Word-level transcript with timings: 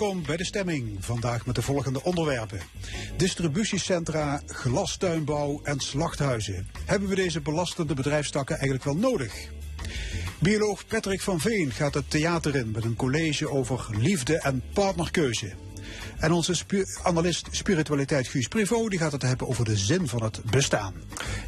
Welkom 0.00 0.26
bij 0.26 0.36
de 0.36 0.44
stemming. 0.44 0.96
Vandaag 1.04 1.46
met 1.46 1.54
de 1.54 1.62
volgende 1.62 2.02
onderwerpen. 2.02 2.60
Distributiecentra, 3.16 4.42
glastuinbouw 4.46 5.60
en 5.62 5.80
slachthuizen. 5.80 6.68
Hebben 6.84 7.08
we 7.08 7.14
deze 7.14 7.40
belastende 7.40 7.94
bedrijfstakken 7.94 8.54
eigenlijk 8.54 8.84
wel 8.84 8.96
nodig? 8.96 9.48
Bioloog 10.38 10.86
Patrick 10.86 11.20
van 11.20 11.40
Veen 11.40 11.72
gaat 11.72 11.94
het 11.94 12.10
theater 12.10 12.56
in 12.56 12.70
met 12.70 12.84
een 12.84 12.96
college 12.96 13.50
over 13.50 13.86
liefde 13.98 14.38
en 14.38 14.62
partnerkeuze. 14.72 15.52
En 16.18 16.32
onze 16.32 16.54
spu- 16.54 16.86
analist 17.02 17.48
spiritualiteit 17.50 18.28
Guus 18.28 18.48
Privo 18.48 18.88
die 18.88 18.98
gaat 18.98 19.12
het 19.12 19.22
hebben 19.22 19.48
over 19.48 19.64
de 19.64 19.76
zin 19.76 20.08
van 20.08 20.22
het 20.22 20.40
bestaan. 20.50 20.94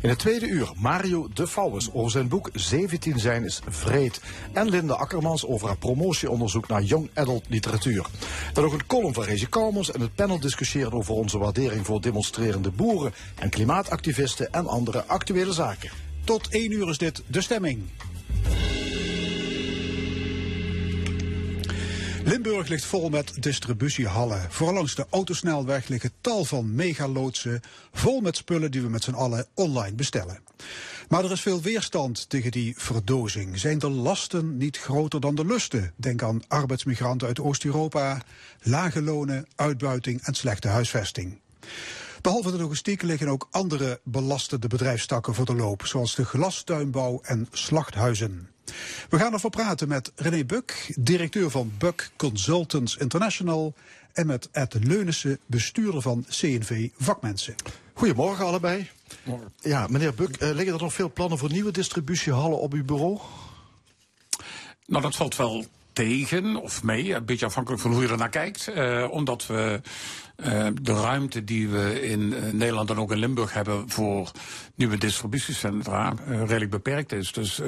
In 0.00 0.08
het 0.08 0.18
tweede 0.18 0.46
uur 0.46 0.72
Mario 0.76 1.28
de 1.34 1.46
Vouwers 1.46 1.92
over 1.92 2.10
zijn 2.10 2.28
boek 2.28 2.50
17 2.52 3.18
zijn 3.18 3.44
is 3.44 3.60
vreed. 3.68 4.20
En 4.52 4.68
Linda 4.68 4.94
Akkermans 4.94 5.46
over 5.46 5.66
haar 5.66 5.76
promotieonderzoek 5.76 6.68
naar 6.68 6.82
young 6.82 7.10
adult 7.14 7.44
literatuur. 7.48 8.06
Dan 8.52 8.64
ook 8.64 8.72
een 8.72 8.86
column 8.86 9.14
van 9.14 9.24
Rezi 9.24 9.48
Kalmers 9.48 9.90
en 9.90 10.00
het 10.00 10.14
panel 10.14 10.40
discussiëren 10.40 10.92
over 10.92 11.14
onze 11.14 11.38
waardering 11.38 11.86
voor 11.86 12.00
demonstrerende 12.00 12.70
boeren 12.70 13.14
en 13.38 13.50
klimaatactivisten 13.50 14.52
en 14.52 14.66
andere 14.66 15.04
actuele 15.06 15.52
zaken. 15.52 15.90
Tot 16.24 16.48
één 16.48 16.72
uur 16.72 16.88
is 16.88 16.98
dit 16.98 17.22
de 17.26 17.40
stemming. 17.40 17.82
Limburg 22.24 22.68
ligt 22.68 22.84
vol 22.84 23.08
met 23.08 23.42
distributiehallen. 23.42 24.46
Vooral 24.50 24.74
langs 24.74 24.94
de 24.94 25.06
autosnelweg 25.10 25.88
liggen 25.88 26.10
tal 26.20 26.44
van 26.44 26.74
megaloodsen, 26.74 27.60
vol 27.92 28.20
met 28.20 28.36
spullen 28.36 28.70
die 28.70 28.82
we 28.82 28.88
met 28.88 29.02
z'n 29.02 29.12
allen 29.12 29.46
online 29.54 29.94
bestellen. 29.94 30.38
Maar 31.08 31.24
er 31.24 31.32
is 31.32 31.40
veel 31.40 31.60
weerstand 31.60 32.28
tegen 32.28 32.50
die 32.50 32.74
verdozing. 32.76 33.58
Zijn 33.58 33.78
de 33.78 33.90
lasten 33.90 34.56
niet 34.56 34.78
groter 34.78 35.20
dan 35.20 35.34
de 35.34 35.44
lusten? 35.44 35.92
Denk 35.96 36.22
aan 36.22 36.42
arbeidsmigranten 36.48 37.28
uit 37.28 37.40
Oost-Europa, 37.40 38.22
lage 38.62 39.02
lonen, 39.02 39.46
uitbuiting 39.56 40.22
en 40.22 40.34
slechte 40.34 40.68
huisvesting. 40.68 41.40
Behalve 42.20 42.50
de 42.50 42.58
logistiek 42.58 43.02
liggen 43.02 43.28
ook 43.28 43.48
andere 43.50 44.00
belastende 44.04 44.68
bedrijfstakken 44.68 45.34
voor 45.34 45.46
de 45.46 45.54
loop, 45.54 45.86
zoals 45.86 46.14
de 46.14 46.24
glastuinbouw 46.24 47.20
en 47.22 47.48
slachthuizen. 47.50 48.51
We 49.08 49.18
gaan 49.18 49.32
ervoor 49.32 49.50
praten 49.50 49.88
met 49.88 50.12
René 50.16 50.44
Buk, 50.44 50.94
directeur 50.98 51.50
van 51.50 51.72
Buk 51.78 52.10
Consultants 52.16 52.96
International, 52.96 53.74
en 54.12 54.26
met 54.26 54.48
Ed 54.52 54.76
Leunissen, 54.80 55.38
bestuurder 55.46 56.02
van 56.02 56.24
CNV 56.28 56.88
Vakmensen. 56.98 57.54
Goedemorgen 57.92 58.44
allebei. 58.44 58.90
Ja, 59.60 59.86
meneer 59.90 60.14
Buk, 60.14 60.36
eh, 60.36 60.50
liggen 60.50 60.74
er 60.74 60.80
nog 60.80 60.92
veel 60.92 61.12
plannen 61.12 61.38
voor 61.38 61.50
nieuwe 61.50 61.70
distributiehallen 61.70 62.58
op 62.58 62.72
uw 62.72 62.84
bureau? 62.84 63.18
Nou, 64.86 65.02
dat 65.02 65.16
valt 65.16 65.36
wel 65.36 65.64
tegen 65.92 66.56
of 66.56 66.82
mee, 66.82 67.14
een 67.14 67.24
beetje 67.24 67.46
afhankelijk 67.46 67.82
van 67.82 67.92
hoe 67.92 68.02
je 68.02 68.08
er 68.08 68.16
naar 68.16 68.28
kijkt. 68.28 68.68
Eh, 68.68 69.08
omdat 69.10 69.46
we 69.46 69.80
eh, 70.36 70.66
de 70.82 70.92
ruimte 70.92 71.44
die 71.44 71.68
we 71.68 72.00
in 72.00 72.34
eh, 72.34 72.52
Nederland 72.52 72.90
en 72.90 72.96
ook 72.98 73.12
in 73.12 73.18
Limburg 73.18 73.52
hebben 73.52 73.90
voor 73.90 74.30
nieuwe 74.74 74.98
distributiecentra 74.98 76.14
eh, 76.26 76.38
redelijk 76.38 76.70
beperkt 76.70 77.12
is. 77.12 77.32
Dus 77.32 77.60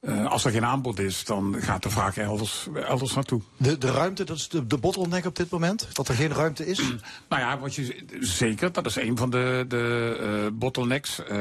eh, 0.00 0.26
als 0.26 0.44
er 0.44 0.50
geen 0.50 0.64
aanbod 0.64 0.98
is, 0.98 1.24
dan 1.24 1.56
gaat 1.58 1.82
de 1.82 1.90
vraag 1.90 2.16
elders, 2.16 2.68
elders 2.86 3.14
naartoe. 3.14 3.40
De, 3.56 3.78
de 3.78 3.90
ruimte, 3.90 4.24
dat 4.24 4.36
is 4.36 4.48
de, 4.48 4.66
de 4.66 4.78
bottleneck 4.78 5.24
op 5.26 5.36
dit 5.36 5.50
moment? 5.50 5.88
Dat 5.92 6.08
er 6.08 6.14
geen 6.14 6.32
ruimte 6.32 6.66
is? 6.66 6.80
Nou 7.28 7.42
ja, 7.42 7.58
wat 7.58 7.74
je, 7.74 8.04
zeker, 8.20 8.72
dat 8.72 8.86
is 8.86 8.96
een 8.96 9.16
van 9.16 9.30
de, 9.30 9.64
de 9.68 10.16
eh, 10.20 10.52
bottlenecks. 10.58 11.24
Eh, 11.24 11.36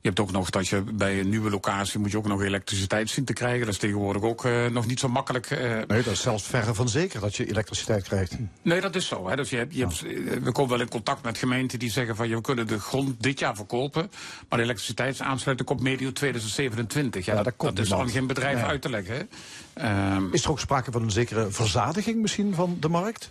je 0.00 0.08
hebt 0.10 0.20
ook 0.20 0.32
nog 0.32 0.50
dat 0.50 0.68
je 0.68 0.82
bij 0.82 1.20
een 1.20 1.28
nieuwe 1.28 1.50
locatie 1.50 1.98
moet 2.00 2.10
je 2.10 2.16
ook 2.16 2.26
nog 2.26 2.42
elektriciteit 2.42 3.10
zien 3.10 3.24
te 3.24 3.32
krijgen. 3.32 3.60
Dat 3.60 3.68
is 3.74 3.78
tegenwoordig 3.78 4.22
ook 4.22 4.44
eh, 4.44 4.66
nog 4.66 4.86
niet 4.86 5.00
zo 5.00 5.08
makkelijk. 5.08 5.50
eh, 5.50 5.70
Nee, 5.86 6.02
dat 6.02 6.06
is 6.12 6.20
zelfs 6.20 6.42
verre 6.46 6.74
van 6.74 6.88
zeker 6.88 7.20
dat 7.20 7.36
je 7.36 7.48
elektriciteit 7.48 8.02
krijgt. 8.02 8.32
Nee, 8.62 8.80
dat 8.80 8.94
is 8.94 9.06
zo. 9.06 9.28
Hè. 9.28 9.36
Dus 9.36 9.50
je 9.50 9.56
hebt, 9.56 9.74
je 9.74 9.80
hebt, 9.80 10.00
we 10.44 10.52
komen 10.52 10.70
wel 10.70 10.80
in 10.80 10.88
contact 10.88 11.22
met 11.22 11.38
gemeenten 11.38 11.78
die 11.78 11.90
zeggen 11.90 12.16
van... 12.16 12.28
je, 12.28 12.34
we 12.34 12.40
kunnen 12.40 12.66
de 12.66 12.78
grond 12.80 13.22
dit 13.22 13.38
jaar 13.38 13.56
verkopen... 13.56 14.10
maar 14.48 14.58
de 14.58 14.64
elektriciteitsaansluiting 14.64 15.68
komt 15.68 15.80
medio 15.80 16.12
2027. 16.12 17.24
Ja, 17.24 17.34
Ja, 17.34 17.42
dat, 17.42 17.56
komt 17.56 17.73
dat 17.74 17.84
is 17.84 17.92
aan 17.92 18.08
geen 18.08 18.26
bedrijf 18.26 18.62
uit 18.62 18.82
te 18.82 18.90
leggen. 18.90 19.14
hè. 19.14 19.22
Ehm, 19.74 20.32
Is 20.32 20.44
er 20.44 20.50
ook 20.50 20.60
sprake 20.60 20.92
van 20.92 21.02
een 21.02 21.10
zekere 21.10 21.50
verzadiging 21.50 22.20
misschien 22.20 22.54
van 22.54 22.76
de 22.80 22.88
markt? 22.88 23.30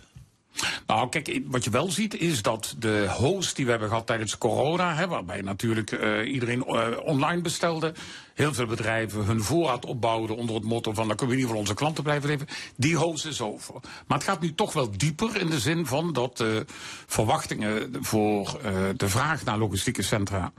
Nou, 0.86 1.08
kijk, 1.08 1.40
wat 1.44 1.64
je 1.64 1.70
wel 1.70 1.90
ziet 1.90 2.20
is 2.20 2.42
dat 2.42 2.74
de 2.78 3.06
host 3.18 3.56
die 3.56 3.64
we 3.64 3.70
hebben 3.70 3.88
gehad 3.88 4.06
tijdens 4.06 4.38
corona, 4.38 4.94
hè, 4.94 5.08
waarbij 5.08 5.40
natuurlijk 5.40 5.92
eh, 5.92 6.32
iedereen 6.32 6.64
eh, 6.64 6.86
online 7.04 7.40
bestelde, 7.40 7.92
heel 8.34 8.54
veel 8.54 8.66
bedrijven 8.66 9.24
hun 9.24 9.42
voorraad 9.42 9.84
opbouwden 9.84 10.36
onder 10.36 10.54
het 10.54 10.64
motto 10.64 10.92
van 10.92 11.06
dan 11.08 11.16
kunnen 11.16 11.36
we 11.36 11.40
ieder 11.40 11.46
geval 11.46 11.60
onze 11.60 11.74
klanten 11.74 12.04
blijven 12.04 12.28
leven, 12.28 12.46
die 12.76 12.96
host 12.96 13.26
is 13.26 13.40
over. 13.40 13.74
Maar 14.06 14.18
het 14.18 14.26
gaat 14.26 14.40
nu 14.40 14.54
toch 14.54 14.72
wel 14.72 14.90
dieper 14.96 15.40
in 15.40 15.50
de 15.50 15.60
zin 15.60 15.86
van 15.86 16.12
dat 16.12 16.36
de 16.36 16.64
verwachtingen 17.06 17.96
voor 18.00 18.58
eh, 18.62 18.72
de 18.96 19.08
vraag 19.08 19.44
naar 19.44 19.58
logistieke 19.58 20.02
centra 20.02 20.52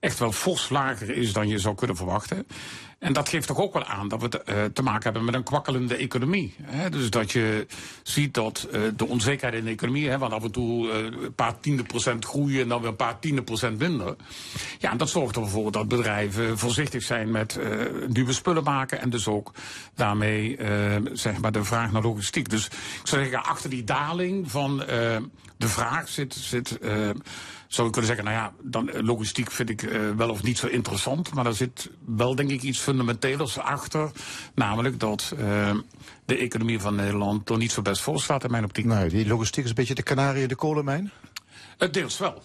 echt 0.00 0.18
wel 0.18 0.32
fors 0.32 0.68
lager 0.68 1.10
is 1.10 1.32
dan 1.32 1.48
je 1.48 1.58
zou 1.58 1.74
kunnen 1.74 1.96
verwachten. 1.96 2.46
En 2.98 3.12
dat 3.12 3.28
geeft 3.28 3.46
toch 3.46 3.58
ook 3.58 3.72
wel 3.72 3.84
aan 3.84 4.08
dat 4.08 4.20
we 4.20 4.28
te, 4.28 4.42
eh, 4.42 4.64
te 4.64 4.82
maken 4.82 5.02
hebben 5.02 5.24
met 5.24 5.34
een 5.34 5.42
kwakkelende 5.42 5.96
economie. 5.96 6.54
Hè? 6.62 6.90
Dus 6.90 7.10
dat 7.10 7.32
je 7.32 7.66
ziet 8.02 8.34
dat 8.34 8.68
eh, 8.72 8.80
de 8.96 9.06
onzekerheid 9.06 9.54
in 9.54 9.64
de 9.64 9.70
economie, 9.70 10.08
hè, 10.08 10.18
want 10.18 10.32
af 10.32 10.42
en 10.42 10.50
toe 10.50 10.90
eh, 10.90 11.04
een 11.04 11.34
paar 11.34 11.60
tiende 11.60 11.82
procent 11.82 12.24
groeien 12.24 12.62
en 12.62 12.68
dan 12.68 12.80
weer 12.80 12.90
een 12.90 12.96
paar 12.96 13.18
tiende 13.18 13.42
procent 13.42 13.78
minder. 13.78 14.16
Ja, 14.78 14.90
en 14.90 14.96
dat 14.96 15.08
zorgt 15.08 15.36
ervoor 15.36 15.50
voor 15.50 15.72
dat 15.72 15.88
bedrijven 15.88 16.58
voorzichtig 16.58 17.02
zijn 17.02 17.30
met 17.30 17.58
nieuwe 18.08 18.32
spullen 18.32 18.64
maken 18.64 19.00
en 19.00 19.10
dus 19.10 19.28
ook 19.28 19.52
daarmee 19.94 20.58
zeg 21.12 21.40
maar 21.40 21.52
de 21.52 21.64
vraag 21.64 21.92
naar 21.92 22.02
logistiek. 22.02 22.50
Dus 22.50 22.66
ik 22.66 23.00
zou 23.06 23.22
zeggen, 23.22 23.44
achter 23.44 23.70
die 23.70 23.84
daling 23.84 24.50
van 24.50 24.76
de 25.56 25.68
vraag 25.68 26.08
zit. 26.08 26.34
zit 26.34 26.78
zou 27.68 27.86
ik 27.86 27.92
kunnen 27.92 28.16
zeggen, 28.16 28.32
nou 28.32 28.36
ja, 28.36 28.52
dan, 28.62 28.90
eh, 28.90 29.02
logistiek 29.02 29.50
vind 29.50 29.70
ik 29.70 29.82
eh, 29.82 30.00
wel 30.16 30.30
of 30.30 30.42
niet 30.42 30.58
zo 30.58 30.66
interessant. 30.66 31.34
Maar 31.34 31.46
er 31.46 31.54
zit 31.54 31.90
wel, 32.06 32.34
denk 32.34 32.50
ik, 32.50 32.62
iets 32.62 32.78
fundamenteels 32.78 33.58
achter. 33.58 34.10
Namelijk 34.54 35.00
dat 35.00 35.32
eh, 35.38 35.74
de 36.24 36.36
economie 36.36 36.80
van 36.80 36.94
Nederland 36.94 37.50
er 37.50 37.56
niet 37.56 37.72
zo 37.72 37.82
best 37.82 38.02
voor 38.02 38.20
staat 38.20 38.44
in 38.44 38.50
mijn 38.50 38.64
optiek. 38.64 38.84
Nee, 38.84 39.08
die 39.08 39.26
logistiek 39.26 39.64
is 39.64 39.70
een 39.70 39.76
beetje 39.76 39.94
de 39.94 40.02
kanarie 40.02 40.42
in 40.42 40.48
de 40.48 40.54
kolenmijn. 40.54 41.10
Deels 41.90 42.18
wel. 42.18 42.42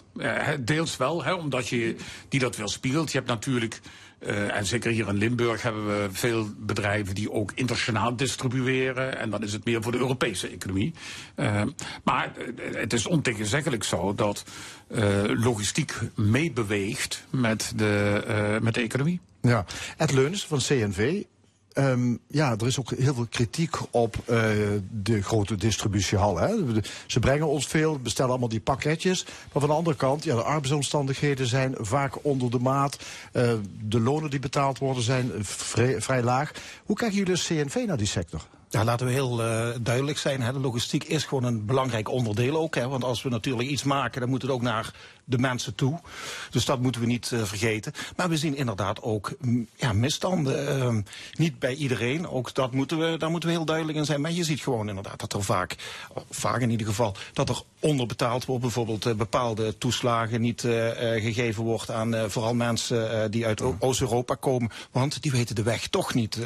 Deels 0.60 0.96
wel, 0.96 1.24
hè, 1.24 1.32
omdat 1.32 1.68
je 1.68 1.96
die 2.28 2.40
dat 2.40 2.56
wel 2.56 2.68
spiegelt. 2.68 3.12
Je 3.12 3.18
hebt 3.18 3.30
natuurlijk, 3.30 3.80
eh, 4.22 4.56
en 4.56 4.66
zeker 4.66 4.90
hier 4.90 5.08
in 5.08 5.16
Limburg 5.16 5.62
hebben 5.62 5.86
we 5.86 6.08
veel 6.12 6.48
bedrijven 6.56 7.14
die 7.14 7.32
ook 7.32 7.52
internationaal 7.54 8.16
distribueren. 8.16 9.18
En 9.18 9.30
dan 9.30 9.42
is 9.42 9.52
het 9.52 9.64
meer 9.64 9.82
voor 9.82 9.92
de 9.92 9.98
Europese 9.98 10.48
economie. 10.48 10.94
Eh, 11.34 11.62
maar 12.04 12.32
eh, 12.36 12.74
het 12.74 12.92
is 12.92 13.06
ontegenzeggelijk 13.06 13.84
zo 13.84 14.14
dat 14.14 14.44
logistiek 15.34 15.94
meebeweegt 16.14 17.24
met 17.30 17.72
de, 17.76 18.58
met 18.62 18.74
de 18.74 18.80
economie. 18.80 19.20
Ja. 19.40 19.64
Ed 19.96 20.12
Leuns 20.12 20.46
van 20.46 20.58
CNV. 20.58 21.22
Ehm, 21.74 22.16
ja, 22.26 22.50
er 22.60 22.66
is 22.66 22.78
ook 22.78 22.90
heel 22.90 23.14
veel 23.14 23.26
kritiek 23.30 23.76
op 23.90 24.16
eh, 24.26 24.50
de 24.90 25.22
grote 25.22 25.54
distributiehal. 25.56 26.38
Hè. 26.38 26.72
De- 26.72 26.82
Ze 27.06 27.20
brengen 27.20 27.46
ons 27.46 27.66
veel, 27.66 27.98
bestellen 27.98 28.30
allemaal 28.30 28.48
die 28.48 28.60
pakketjes. 28.60 29.24
Maar 29.24 29.60
van 29.62 29.66
de 29.68 29.74
andere 29.76 29.96
kant, 29.96 30.24
ja, 30.24 30.34
de 30.34 30.42
arbeidsomstandigheden 30.42 31.46
zijn 31.46 31.74
vaak 31.80 32.24
onder 32.24 32.50
de 32.50 32.58
maat. 32.58 32.98
Eh, 33.32 33.52
de 33.80 34.00
lonen 34.00 34.30
die 34.30 34.38
betaald 34.40 34.78
worden 34.78 35.02
zijn 35.02 35.30
vrij, 35.40 36.00
vrij 36.00 36.22
laag. 36.22 36.52
Hoe 36.84 36.96
kijken 36.96 37.16
jullie 37.16 37.32
als 37.32 37.46
CNV 37.46 37.84
naar 37.86 37.96
die 37.96 38.06
sector? 38.06 38.46
Ja, 38.72 38.84
laten 38.84 39.06
we 39.06 39.12
heel 39.12 39.42
eh, 39.42 39.68
duidelijk 39.80 40.18
zijn. 40.18 40.42
Hè. 40.42 40.52
De 40.52 40.58
logistiek 40.60 41.04
is 41.04 41.24
gewoon 41.24 41.44
een 41.44 41.66
belangrijk 41.66 42.08
onderdeel 42.08 42.56
ook. 42.56 42.74
Hè. 42.74 42.88
Want 42.88 43.04
als 43.04 43.22
we 43.22 43.28
natuurlijk 43.28 43.68
iets 43.68 43.82
maken, 43.82 44.20
dan 44.20 44.30
moet 44.30 44.42
het 44.42 44.50
ook 44.50 44.62
naar 44.62 44.94
de 45.24 45.38
mensen 45.38 45.74
toe. 45.74 46.00
Dus 46.50 46.64
dat 46.64 46.80
moeten 46.80 47.00
we 47.00 47.06
niet 47.06 47.32
eh, 47.32 47.42
vergeten. 47.42 47.92
Maar 48.16 48.28
we 48.28 48.36
zien 48.36 48.56
inderdaad 48.56 49.02
ook 49.02 49.32
mm, 49.40 49.66
ja, 49.76 49.92
misstanden. 49.92 50.68
Ehm, 50.68 51.02
niet 51.34 51.58
bij 51.58 51.74
iedereen. 51.74 52.28
Ook 52.28 52.54
dat 52.54 52.72
moeten 52.72 52.98
we, 52.98 53.16
daar 53.18 53.30
moeten 53.30 53.48
we 53.48 53.54
heel 53.54 53.64
duidelijk 53.64 53.98
in 53.98 54.04
zijn. 54.04 54.20
Maar 54.20 54.32
je 54.32 54.44
ziet 54.44 54.60
gewoon 54.60 54.88
inderdaad 54.88 55.20
dat 55.20 55.32
er 55.32 55.44
vaak, 55.44 55.76
vaak 56.30 56.60
in 56.60 56.70
ieder 56.70 56.86
geval, 56.86 57.16
dat 57.32 57.48
er 57.48 57.62
onderbetaald 57.80 58.44
wordt. 58.44 58.62
Bijvoorbeeld 58.62 59.06
eh, 59.06 59.14
bepaalde 59.14 59.78
toeslagen 59.78 60.40
niet 60.40 60.60
gegeven 60.60 61.64
wordt 61.64 61.90
aan 61.90 62.14
eh, 62.14 62.24
vooral 62.28 62.54
mensen 62.54 63.22
eh, 63.22 63.30
die 63.30 63.46
uit 63.46 63.62
Oost-Europa 63.78 64.34
komen. 64.34 64.70
Want 64.90 65.22
die 65.22 65.30
weten 65.30 65.54
de 65.54 65.62
weg 65.62 65.86
toch 65.88 66.14
niet. 66.14 66.38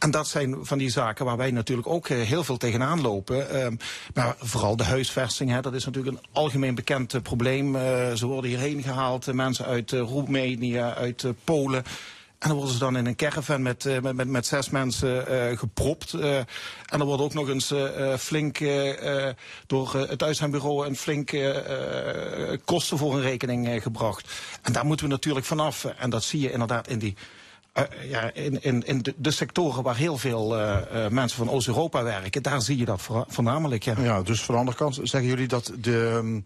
Eh. 0.00 0.06
En 0.06 0.10
dat 0.10 0.28
zijn 0.28 0.56
van 0.62 0.78
die 0.78 0.90
zaken 0.90 1.24
waar 1.24 1.36
wij 1.36 1.50
natuurlijk 1.50 1.88
ook 1.88 2.08
eh, 2.08 2.20
heel 2.20 2.44
veel 2.44 2.56
tegenaan 2.56 3.00
lopen. 3.00 3.50
Ehm, 3.50 3.76
maar 4.14 4.34
vooral 4.38 4.76
de 4.76 4.84
huisvesting, 4.84 5.60
dat 5.60 5.74
is 5.74 5.84
natuurlijk 5.84 6.16
een 6.16 6.24
algemeen 6.32 6.74
bekend 6.74 7.14
eh, 7.14 7.20
probleem. 7.20 7.76
Uh, 7.76 8.12
ze 8.12 8.26
worden 8.26 8.50
hierheen 8.50 8.82
gehaald, 8.82 9.32
mensen 9.32 9.64
uit 9.64 9.90
Roemenië, 9.90 10.80
uit 10.80 11.24
Polen. 11.44 11.84
En 12.38 12.48
dan 12.48 12.56
worden 12.56 12.74
ze 12.74 12.80
dan 12.80 12.96
in 12.96 13.06
een 13.06 13.16
caravan 13.16 13.62
met, 13.62 14.00
met, 14.02 14.28
met, 14.28 14.46
zes 14.46 14.70
mensen 14.70 15.58
gepropt. 15.58 16.12
en 16.12 16.46
dan 16.88 17.02
wordt 17.02 17.22
ook 17.22 17.34
nog 17.34 17.48
eens 17.48 17.74
flink 18.18 18.58
door 19.66 19.94
het 19.94 20.22
uitzendbureau 20.22 20.86
een 20.86 20.96
flink 20.96 21.30
kosten 22.64 22.98
voor 22.98 23.14
een 23.14 23.20
rekening 23.20 23.82
gebracht. 23.82 24.32
En 24.62 24.72
daar 24.72 24.86
moeten 24.86 25.06
we 25.06 25.12
natuurlijk 25.12 25.46
vanaf. 25.46 25.84
En 25.84 26.10
dat 26.10 26.24
zie 26.24 26.40
je 26.40 26.52
inderdaad 26.52 26.88
in 26.88 26.98
die 26.98 27.16
uh, 27.16 27.39
ja, 28.08 28.32
in, 28.34 28.62
in, 28.62 28.82
in 28.86 29.04
de, 29.16 29.30
sectoren 29.30 29.82
waar 29.82 29.96
heel 29.96 30.18
veel 30.18 30.58
uh, 30.58 30.78
uh, 30.94 31.08
mensen 31.08 31.38
van 31.38 31.50
Oost-Europa 31.50 32.02
werken, 32.02 32.42
daar 32.42 32.62
zie 32.62 32.78
je 32.78 32.84
dat 32.84 33.08
voornamelijk. 33.28 33.82
Ja. 33.82 33.94
ja, 33.98 34.22
dus 34.22 34.42
van 34.42 34.54
de 34.54 34.60
andere 34.60 34.78
kant 34.78 34.98
zeggen 35.02 35.30
jullie 35.30 35.48
dat 35.48 35.72
de, 35.78 36.42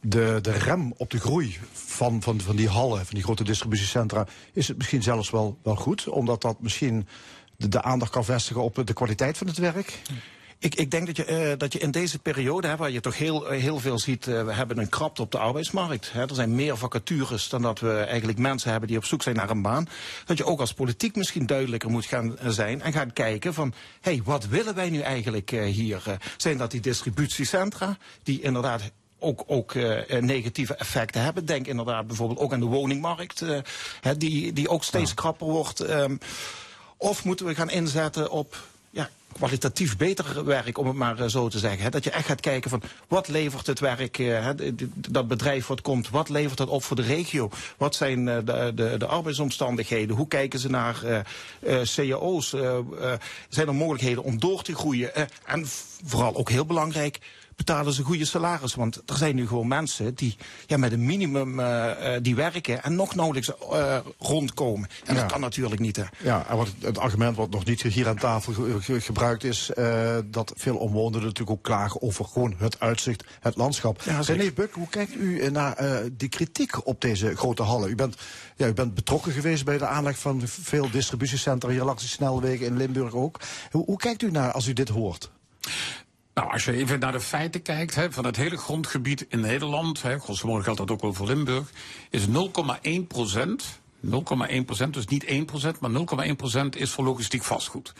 de, 0.00 0.38
de 0.42 0.52
rem 0.52 0.92
op 0.96 1.10
de 1.10 1.18
groei 1.18 1.58
van, 1.72 2.22
van, 2.22 2.40
van 2.40 2.56
die 2.56 2.68
hallen, 2.68 3.06
van 3.06 3.14
die 3.14 3.22
grote 3.22 3.44
distributiecentra, 3.44 4.26
is 4.52 4.68
het 4.68 4.76
misschien 4.76 5.02
zelfs 5.02 5.30
wel, 5.30 5.58
wel 5.62 5.76
goed, 5.76 6.08
omdat 6.08 6.42
dat 6.42 6.60
misschien 6.60 7.06
de 7.56 7.82
aandacht 7.82 8.10
kan 8.10 8.24
vestigen 8.24 8.62
op 8.62 8.82
de 8.84 8.92
kwaliteit 8.92 9.38
van 9.38 9.46
het 9.46 9.58
werk? 9.58 10.00
Ik, 10.58 10.74
ik 10.74 10.90
denk 10.90 11.06
dat 11.06 11.16
je, 11.16 11.50
uh, 11.50 11.58
dat 11.58 11.72
je 11.72 11.78
in 11.78 11.90
deze 11.90 12.18
periode, 12.18 12.68
hè, 12.68 12.76
waar 12.76 12.90
je 12.90 13.00
toch 13.00 13.18
heel, 13.18 13.48
eh, 13.48 13.60
heel 13.60 13.78
veel 13.78 13.98
ziet, 13.98 14.26
uh, 14.26 14.44
we 14.44 14.52
hebben 14.52 14.78
een 14.78 14.88
krapte 14.88 15.22
op 15.22 15.32
de 15.32 15.38
arbeidsmarkt. 15.38 16.12
Hè. 16.12 16.20
Er 16.20 16.34
zijn 16.34 16.54
meer 16.54 16.76
vacatures 16.76 17.48
dan 17.48 17.62
dat 17.62 17.80
we 17.80 17.92
eigenlijk 17.92 18.38
mensen 18.38 18.70
hebben 18.70 18.88
die 18.88 18.98
op 18.98 19.04
zoek 19.04 19.22
zijn 19.22 19.36
naar 19.36 19.50
een 19.50 19.62
baan. 19.62 19.88
Dat 20.24 20.36
je 20.36 20.44
ook 20.44 20.60
als 20.60 20.72
politiek 20.72 21.16
misschien 21.16 21.46
duidelijker 21.46 21.90
moet 21.90 22.04
gaan 22.04 22.36
zijn 22.46 22.82
en 22.82 22.92
gaan 22.92 23.12
kijken 23.12 23.54
van, 23.54 23.74
hé, 24.00 24.12
hey, 24.12 24.22
wat 24.24 24.46
willen 24.46 24.74
wij 24.74 24.90
nu 24.90 25.00
eigenlijk 25.00 25.52
uh, 25.52 25.64
hier? 25.64 26.18
zijn 26.36 26.58
dat 26.58 26.70
die 26.70 26.80
distributiecentra, 26.80 27.96
die 28.22 28.40
inderdaad 28.40 28.82
ook, 29.18 29.44
ook 29.46 29.74
uh, 29.74 30.20
negatieve 30.20 30.74
effecten 30.74 31.22
hebben. 31.22 31.46
Denk 31.46 31.66
inderdaad 31.66 32.06
bijvoorbeeld 32.06 32.38
ook 32.38 32.52
aan 32.52 32.60
de 32.60 32.66
woningmarkt, 32.66 33.40
uh, 33.40 33.60
die, 34.18 34.52
die 34.52 34.68
ook 34.68 34.84
steeds 34.84 35.08
ja. 35.08 35.14
krapper 35.14 35.46
wordt. 35.46 35.90
Um, 35.90 36.18
of 36.96 37.24
moeten 37.24 37.46
we 37.46 37.54
gaan 37.54 37.70
inzetten 37.70 38.30
op 38.30 38.56
kwalitatief 39.36 39.96
beter 39.96 40.44
werk, 40.44 40.78
om 40.78 40.86
het 40.86 40.96
maar 40.96 41.20
uh, 41.20 41.26
zo 41.26 41.48
te 41.48 41.58
zeggen. 41.58 41.82
Hè? 41.82 41.90
Dat 41.90 42.04
je 42.04 42.10
echt 42.10 42.26
gaat 42.26 42.40
kijken 42.40 42.70
van 42.70 42.82
wat 43.08 43.28
levert 43.28 43.66
het 43.66 43.80
werk, 43.80 44.18
uh, 44.18 44.44
hè, 44.44 44.52
dat 45.08 45.28
bedrijf 45.28 45.66
wat 45.66 45.80
komt, 45.80 46.10
wat 46.10 46.28
levert 46.28 46.58
het 46.58 46.68
op 46.68 46.82
voor 46.82 46.96
de 46.96 47.02
regio? 47.02 47.50
Wat 47.76 47.94
zijn 47.94 48.26
uh, 48.26 48.36
de, 48.44 48.72
de, 48.74 48.94
de, 48.98 49.06
arbeidsomstandigheden? 49.06 50.16
Hoe 50.16 50.28
kijken 50.28 50.58
ze 50.58 50.70
naar 50.70 51.24
cao's? 51.96 52.48
zijn 53.48 53.66
er 53.66 53.74
mogelijkheden 53.74 54.22
om 54.22 54.40
door 54.40 54.62
te 54.62 54.74
groeien? 54.74 55.14
en 55.44 55.66
vooral 56.04 56.36
ook 56.36 56.50
heel 56.50 56.66
belangrijk, 56.66 57.18
betalen 57.56 57.92
ze 57.92 58.02
goede 58.02 58.24
salaris. 58.24 58.74
Want 58.74 59.02
er 59.06 59.16
zijn 59.16 59.34
nu 59.34 59.46
gewoon 59.46 59.68
mensen 59.68 60.14
die 60.14 60.36
ja, 60.66 60.76
met 60.76 60.92
een 60.92 61.04
minimum 61.04 61.60
uh, 61.60 61.92
die 62.22 62.34
werken 62.34 62.82
en 62.82 62.94
nog 62.94 63.14
nauwelijks 63.14 63.50
uh, 63.72 63.96
rondkomen. 64.18 64.88
En 65.04 65.14
ja. 65.14 65.20
dat 65.20 65.30
kan 65.30 65.40
natuurlijk 65.40 65.80
niet. 65.80 65.96
Hè. 65.96 66.04
Ja, 66.22 66.46
en 66.48 66.56
wat 66.56 66.68
het 66.80 66.98
argument 66.98 67.36
wat 67.36 67.50
nog 67.50 67.64
niet 67.64 67.82
hier 67.82 68.08
aan 68.08 68.16
tafel 68.16 68.52
ge 68.80 69.00
gebruikt 69.00 69.44
is, 69.44 69.70
uh, 69.78 70.16
dat 70.24 70.52
veel 70.56 70.76
omwonenden 70.76 71.22
natuurlijk 71.22 71.50
ook 71.50 71.62
klagen 71.62 72.02
over 72.02 72.24
gewoon 72.24 72.54
het 72.58 72.80
uitzicht, 72.80 73.24
het 73.40 73.56
landschap. 73.56 74.02
Ja, 74.02 74.20
René 74.20 74.52
Buk, 74.52 74.72
hoe 74.72 74.88
kijkt 74.88 75.14
u 75.14 75.50
naar 75.50 76.02
die 76.12 76.28
kritiek 76.28 76.86
op 76.86 77.00
deze 77.00 77.36
grote 77.36 77.62
hallen? 77.62 77.90
U 77.90 77.94
bent, 77.94 78.16
ja, 78.56 78.66
u 78.66 78.72
bent 78.72 78.94
betrokken 78.94 79.32
geweest 79.32 79.64
bij 79.64 79.78
de 79.78 79.86
aanleg 79.86 80.18
van 80.18 80.42
veel 80.44 80.90
distributiecentra 80.90 81.70
hier 81.70 81.84
langs 81.84 82.02
de 82.02 82.08
snelwegen 82.08 82.66
in 82.66 82.76
Limburg 82.76 83.14
ook. 83.14 83.40
Hoe, 83.70 83.84
hoe 83.84 83.98
kijkt 83.98 84.22
u 84.22 84.30
naar 84.30 84.52
als 84.52 84.66
u 84.66 84.72
dit 84.72 84.88
hoort? 84.88 85.30
Nou, 86.36 86.52
als 86.52 86.64
je 86.64 86.72
even 86.72 86.98
naar 86.98 87.12
de 87.12 87.20
feiten 87.20 87.62
kijkt, 87.62 87.98
van 88.10 88.24
het 88.24 88.36
hele 88.36 88.56
grondgebied 88.56 89.26
in 89.28 89.40
Nederland, 89.40 90.02
hè, 90.02 90.16
modo 90.44 90.62
geldt 90.62 90.78
dat 90.78 90.90
ook 90.90 91.00
wel 91.00 91.12
voor 91.12 91.26
Limburg, 91.26 91.70
is 92.10 92.26
0,1 92.26 93.06
procent, 93.08 93.80
0,1 94.04 94.64
procent, 94.64 94.94
dus 94.94 95.06
niet 95.06 95.24
1 95.24 95.44
procent, 95.44 95.80
maar 95.80 95.90
0,1 96.26 96.36
procent 96.36 96.76
is 96.76 96.90
voor 96.90 97.04
logistiek 97.04 97.44
vastgoed. 97.44 97.92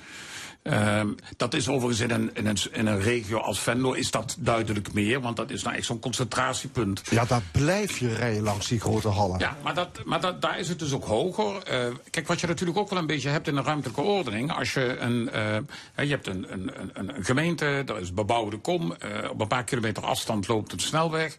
Um, 0.72 1.14
dat 1.36 1.54
is 1.54 1.68
overigens 1.68 2.00
in 2.00 2.10
een, 2.10 2.30
in, 2.34 2.46
een, 2.46 2.56
in 2.72 2.86
een 2.86 3.00
regio 3.00 3.38
als 3.38 3.60
Venlo 3.60 3.92
is 3.92 4.10
dat 4.10 4.36
duidelijk 4.38 4.92
meer, 4.92 5.20
want 5.20 5.36
dat 5.36 5.50
is 5.50 5.62
nou 5.62 5.76
echt 5.76 5.86
zo'n 5.86 5.98
concentratiepunt. 5.98 7.02
Ja, 7.10 7.24
daar 7.24 7.42
blijf 7.50 7.98
je 7.98 8.14
rijden 8.14 8.42
langs 8.42 8.68
die 8.68 8.80
grote 8.80 9.08
hallen. 9.08 9.38
Ja, 9.38 9.56
maar, 9.62 9.74
dat, 9.74 10.04
maar 10.04 10.20
dat, 10.20 10.42
daar 10.42 10.58
is 10.58 10.68
het 10.68 10.78
dus 10.78 10.92
ook 10.92 11.04
hoger. 11.04 11.54
Uh, 11.54 11.94
kijk, 12.10 12.26
wat 12.26 12.40
je 12.40 12.46
natuurlijk 12.46 12.78
ook 12.78 12.90
wel 12.90 12.98
een 12.98 13.06
beetje 13.06 13.28
hebt 13.28 13.48
in 13.48 13.56
een 13.56 13.64
ruimtelijke 13.64 14.02
ordening, 14.02 14.52
als 14.52 14.74
je 14.74 14.98
een, 14.98 15.30
uh, 15.34 16.06
je 16.06 16.10
hebt 16.10 16.26
een, 16.26 16.52
een, 16.52 16.70
een, 16.92 17.16
een 17.16 17.24
gemeente, 17.24 17.82
dat 17.84 18.00
is 18.00 18.14
bebouwde 18.14 18.56
kom, 18.56 18.94
uh, 19.04 19.30
op 19.30 19.40
een 19.40 19.48
paar 19.48 19.64
kilometer 19.64 20.04
afstand 20.04 20.48
loopt 20.48 20.72
een 20.72 20.80
snelweg. 20.80 21.36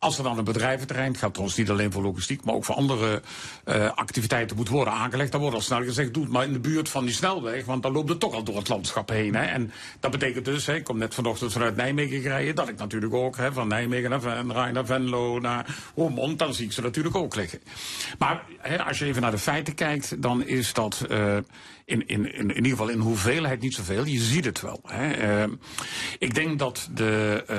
Als 0.00 0.18
er 0.18 0.24
dan 0.24 0.38
een 0.38 0.44
bedrijventerrein, 0.44 1.10
het 1.10 1.20
gaat 1.20 1.30
trouwens 1.30 1.58
niet 1.58 1.70
alleen 1.70 1.92
voor 1.92 2.02
logistiek, 2.02 2.44
maar 2.44 2.54
ook 2.54 2.64
voor 2.64 2.74
andere 2.74 3.22
uh, 3.64 3.90
activiteiten 3.94 4.56
moet 4.56 4.68
worden 4.68 4.94
aangelegd, 4.94 5.32
dan 5.32 5.40
wordt 5.40 5.56
al 5.56 5.62
snel 5.62 5.82
gezegd, 5.82 6.14
doe 6.14 6.22
het 6.22 6.32
maar 6.32 6.44
in 6.44 6.52
de 6.52 6.58
buurt 6.58 6.88
van 6.88 7.04
die 7.04 7.14
snelweg, 7.14 7.64
want 7.64 7.82
dan 7.82 7.92
loopt 7.92 8.08
het 8.08 8.20
toch 8.20 8.34
al 8.34 8.42
door 8.42 8.56
het 8.56 8.68
landschap 8.68 9.08
heen. 9.08 9.34
Hè. 9.34 9.42
En 9.42 9.72
dat 10.00 10.10
betekent 10.10 10.44
dus, 10.44 10.66
hè, 10.66 10.74
ik 10.74 10.84
kom 10.84 10.98
net 10.98 11.14
vanochtend 11.14 11.52
vanuit 11.52 11.76
Nijmegen 11.76 12.20
rijden, 12.20 12.54
dat 12.54 12.68
ik 12.68 12.78
natuurlijk 12.78 13.14
ook 13.14 13.36
hè, 13.36 13.52
van 13.52 13.68
Nijmegen 13.68 14.10
naar, 14.10 14.20
Ven, 14.20 14.46
naar 14.46 14.86
Venlo, 14.86 15.38
naar 15.38 15.76
Roermond, 15.94 16.38
dan 16.38 16.54
zie 16.54 16.66
ik 16.66 16.72
ze 16.72 16.82
natuurlijk 16.82 17.16
ook 17.16 17.34
liggen. 17.34 17.60
Maar 18.18 18.42
hè, 18.58 18.84
als 18.84 18.98
je 18.98 19.04
even 19.04 19.22
naar 19.22 19.30
de 19.30 19.38
feiten 19.38 19.74
kijkt, 19.74 20.22
dan 20.22 20.46
is 20.46 20.72
dat 20.72 21.04
uh, 21.10 21.36
in, 21.88 22.06
in, 22.06 22.34
in, 22.34 22.50
in 22.50 22.56
ieder 22.56 22.70
geval 22.70 22.88
in 22.88 22.98
hoeveelheid 22.98 23.60
niet 23.60 23.74
zoveel. 23.74 24.04
Je 24.04 24.20
ziet 24.20 24.44
het 24.44 24.60
wel. 24.60 24.80
Hè. 24.86 25.44
Uh, 25.44 25.52
ik 26.18 26.34
denk 26.34 26.58
dat 26.58 26.88
de, 26.94 27.44
uh, 27.50 27.56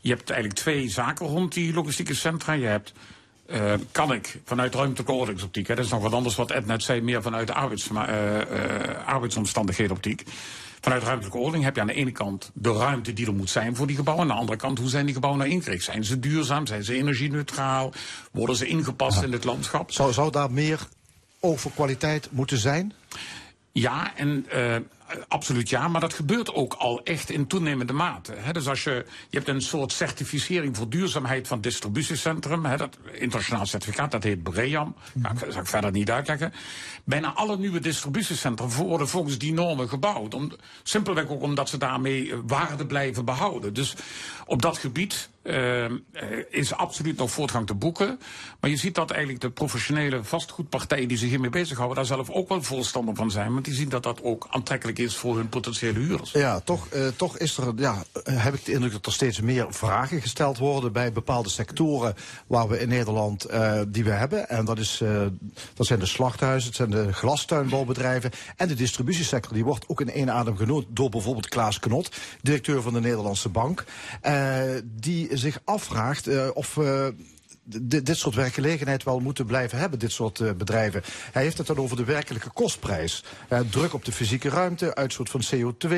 je 0.00 0.08
hebt 0.08 0.30
eigenlijk 0.30 0.60
twee 0.60 0.88
zaken 0.88 1.26
rond 1.26 1.52
die 1.52 1.74
logistieke 1.74 2.14
centra. 2.14 2.52
Je 2.52 2.66
hebt 2.66 2.92
uh, 3.46 3.74
kan 3.92 4.12
ik 4.12 4.40
vanuit 4.44 4.74
ruimtelijke 4.74 5.12
ordeningsoptiek, 5.12 5.66
hè, 5.66 5.74
dat 5.74 5.84
is 5.84 5.90
nog 5.90 6.02
wat 6.02 6.12
anders 6.12 6.34
wat 6.34 6.50
Ed 6.50 6.66
net 6.66 6.82
zei, 6.82 7.00
meer 7.00 7.22
vanuit 7.22 7.46
de 7.46 7.54
arbeids, 7.54 7.88
uh, 7.88 7.98
uh, 7.98 9.06
arbeidsomstandigheden 9.06 9.96
optiek. 9.96 10.22
Vanuit 10.80 11.02
ruimtelijke 11.02 11.38
ordening 11.38 11.64
heb 11.64 11.74
je 11.74 11.80
aan 11.80 11.86
de 11.86 11.92
ene 11.92 12.12
kant 12.12 12.50
de 12.54 12.72
ruimte 12.72 13.12
die 13.12 13.26
er 13.26 13.34
moet 13.34 13.50
zijn 13.50 13.76
voor 13.76 13.86
die 13.86 13.96
gebouwen. 13.96 14.24
Aan 14.24 14.34
de 14.34 14.40
andere 14.40 14.58
kant, 14.58 14.78
hoe 14.78 14.88
zijn 14.88 15.04
die 15.04 15.14
gebouwen 15.14 15.42
nou 15.42 15.52
ingericht? 15.52 15.84
Zijn 15.84 16.04
ze 16.04 16.18
duurzaam? 16.18 16.66
Zijn 16.66 16.84
ze 16.84 16.94
energie-neutraal? 16.94 17.92
Worden 18.32 18.56
ze 18.56 18.66
ingepast 18.66 19.18
ja. 19.18 19.26
in 19.26 19.32
het 19.32 19.44
landschap? 19.44 19.92
Zou, 19.92 20.12
zou 20.12 20.30
daar 20.30 20.50
meer 20.50 20.88
over 21.40 21.70
kwaliteit 21.70 22.28
moeten 22.30 22.58
zijn? 22.58 22.92
Ja, 23.78 24.16
en 24.16 24.46
uh, 24.54 24.76
absoluut 25.28 25.68
ja, 25.68 25.88
maar 25.88 26.00
dat 26.00 26.14
gebeurt 26.14 26.54
ook 26.54 26.74
al 26.74 27.00
echt 27.04 27.30
in 27.30 27.46
toenemende 27.46 27.92
mate. 27.92 28.34
He, 28.36 28.52
dus 28.52 28.68
als 28.68 28.84
je, 28.84 29.04
je 29.30 29.36
hebt 29.36 29.48
een 29.48 29.62
soort 29.62 29.92
certificering 29.92 30.76
voor 30.76 30.88
duurzaamheid 30.88 31.48
van 31.48 31.60
distributiecentrum, 31.60 32.64
he, 32.64 32.76
dat 32.76 32.98
internationaal 33.12 33.66
certificaat, 33.66 34.10
dat 34.10 34.22
heet 34.22 34.42
BREAM, 34.42 34.86
mm 34.86 35.24
-hmm. 35.24 35.38
dat 35.38 35.52
zal 35.52 35.60
ik 35.60 35.66
verder 35.66 35.90
niet 35.90 36.10
uitleggen. 36.10 36.52
Bijna 37.04 37.32
alle 37.32 37.58
nieuwe 37.58 37.80
distributiecentra 37.80 38.66
worden 38.66 39.08
volgens 39.08 39.38
die 39.38 39.52
normen 39.52 39.88
gebouwd. 39.88 40.34
Om, 40.34 40.52
simpelweg 40.82 41.28
ook 41.28 41.42
omdat 41.42 41.68
ze 41.68 41.78
daarmee 41.78 42.34
waarde 42.46 42.86
blijven 42.86 43.24
behouden. 43.24 43.74
Dus 43.74 43.94
op 44.46 44.62
dat 44.62 44.78
gebied 44.78 45.28
uh, 45.48 45.84
is 46.50 46.74
absoluut 46.74 47.16
nog 47.16 47.30
voortgang 47.30 47.66
te 47.66 47.74
boeken. 47.74 48.18
Maar 48.60 48.70
je 48.70 48.76
ziet 48.76 48.94
dat 48.94 49.10
eigenlijk 49.10 49.40
de 49.40 49.50
professionele 49.50 50.24
vastgoedpartijen 50.24 51.08
die 51.08 51.16
zich 51.16 51.28
hiermee 51.28 51.50
bezighouden, 51.50 51.96
daar 51.96 52.06
zelf 52.06 52.30
ook 52.30 52.48
wel 52.48 52.62
voorstander 52.62 53.14
van 53.14 53.30
zijn. 53.30 53.52
Want 53.52 53.64
die 53.64 53.74
zien 53.74 53.88
dat 53.88 54.02
dat 54.02 54.22
ook 54.22 54.46
aantrekkelijk 54.50 54.98
is 54.98 55.16
voor 55.16 55.36
hun 55.36 55.48
potentiële 55.48 55.98
huurders. 55.98 56.32
Ja, 56.32 56.60
toch, 56.60 56.86
uh, 56.94 57.06
toch 57.16 57.38
is 57.38 57.56
er, 57.56 57.72
ja, 57.76 58.04
heb 58.22 58.54
ik 58.54 58.64
de 58.64 58.72
indruk 58.72 58.92
dat 58.92 59.06
er 59.06 59.12
steeds 59.12 59.40
meer 59.40 59.66
vragen 59.68 60.20
gesteld 60.20 60.58
worden 60.58 60.92
bij 60.92 61.12
bepaalde 61.12 61.48
sectoren 61.48 62.14
waar 62.46 62.68
we 62.68 62.80
in 62.80 62.88
Nederland 62.88 63.46
die 63.88 64.04
we 64.04 64.10
hebben. 64.10 64.48
En 64.48 64.64
dat, 64.64 64.78
is, 64.78 65.02
dat 65.74 65.86
zijn 65.86 65.98
de 65.98 66.06
slachthuizen, 66.06 66.68
het 66.68 66.76
zijn 66.76 66.90
de 66.90 67.12
glastuinbouwbedrijven 67.12 68.30
en 68.56 68.68
de 68.68 68.74
distributiesector. 68.74 69.52
Die 69.54 69.64
wordt 69.64 69.88
ook 69.88 70.00
in 70.00 70.10
één 70.10 70.30
adem 70.30 70.56
genoemd 70.56 70.86
door 70.88 71.10
bijvoorbeeld 71.10 71.48
Klaas 71.48 71.78
Knot, 71.78 72.16
directeur 72.42 72.82
van 72.82 72.92
de 72.92 73.00
Nederlandse 73.00 73.48
Bank. 73.48 73.84
die 74.84 75.36
zich 75.38 75.60
afvraagt 75.64 76.28
uh, 76.28 76.48
of 76.54 76.76
uh, 76.76 77.06
dit 77.82 78.16
soort 78.16 78.34
werkgelegenheid 78.34 79.02
wel 79.02 79.20
moeten 79.20 79.46
blijven 79.46 79.78
hebben, 79.78 79.98
dit 79.98 80.12
soort 80.12 80.38
uh, 80.38 80.52
bedrijven. 80.52 81.02
Hij 81.32 81.42
heeft 81.42 81.58
het 81.58 81.66
dan 81.66 81.78
over 81.78 81.96
de 81.96 82.04
werkelijke 82.04 82.50
kostprijs. 82.50 83.24
Druk 83.70 83.94
op 83.94 84.04
de 84.04 84.12
fysieke 84.12 84.48
ruimte, 84.48 84.94
uitstoot 84.94 85.30
van 85.30 85.42
CO2, 85.54 85.92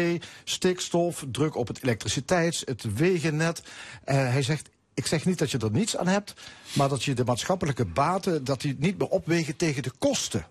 stikstof, 0.44 1.25
druk 1.32 1.54
op 1.54 1.68
het 1.68 1.82
elektriciteits, 1.82 2.62
het 2.64 2.94
wegennet. 2.94 3.62
Hij 4.04 4.42
zegt, 4.42 4.68
ik 4.94 5.06
zeg 5.06 5.25
niet 5.25 5.38
dat 5.38 5.50
je 5.50 5.59
er 5.59 5.70
niets 5.70 5.97
aan 5.97 6.09
hebt, 6.09 6.35
maar 6.73 6.88
dat 6.88 7.04
je 7.04 7.14
de 7.14 7.25
maatschappelijke 7.25 7.85
baten, 7.85 8.44
dat 8.44 8.61
die 8.61 8.76
niet 8.78 8.99
meer 8.99 9.09
opwegen 9.09 9.56
tegen 9.56 9.82
de 9.82 9.92
kosten. 9.99 10.47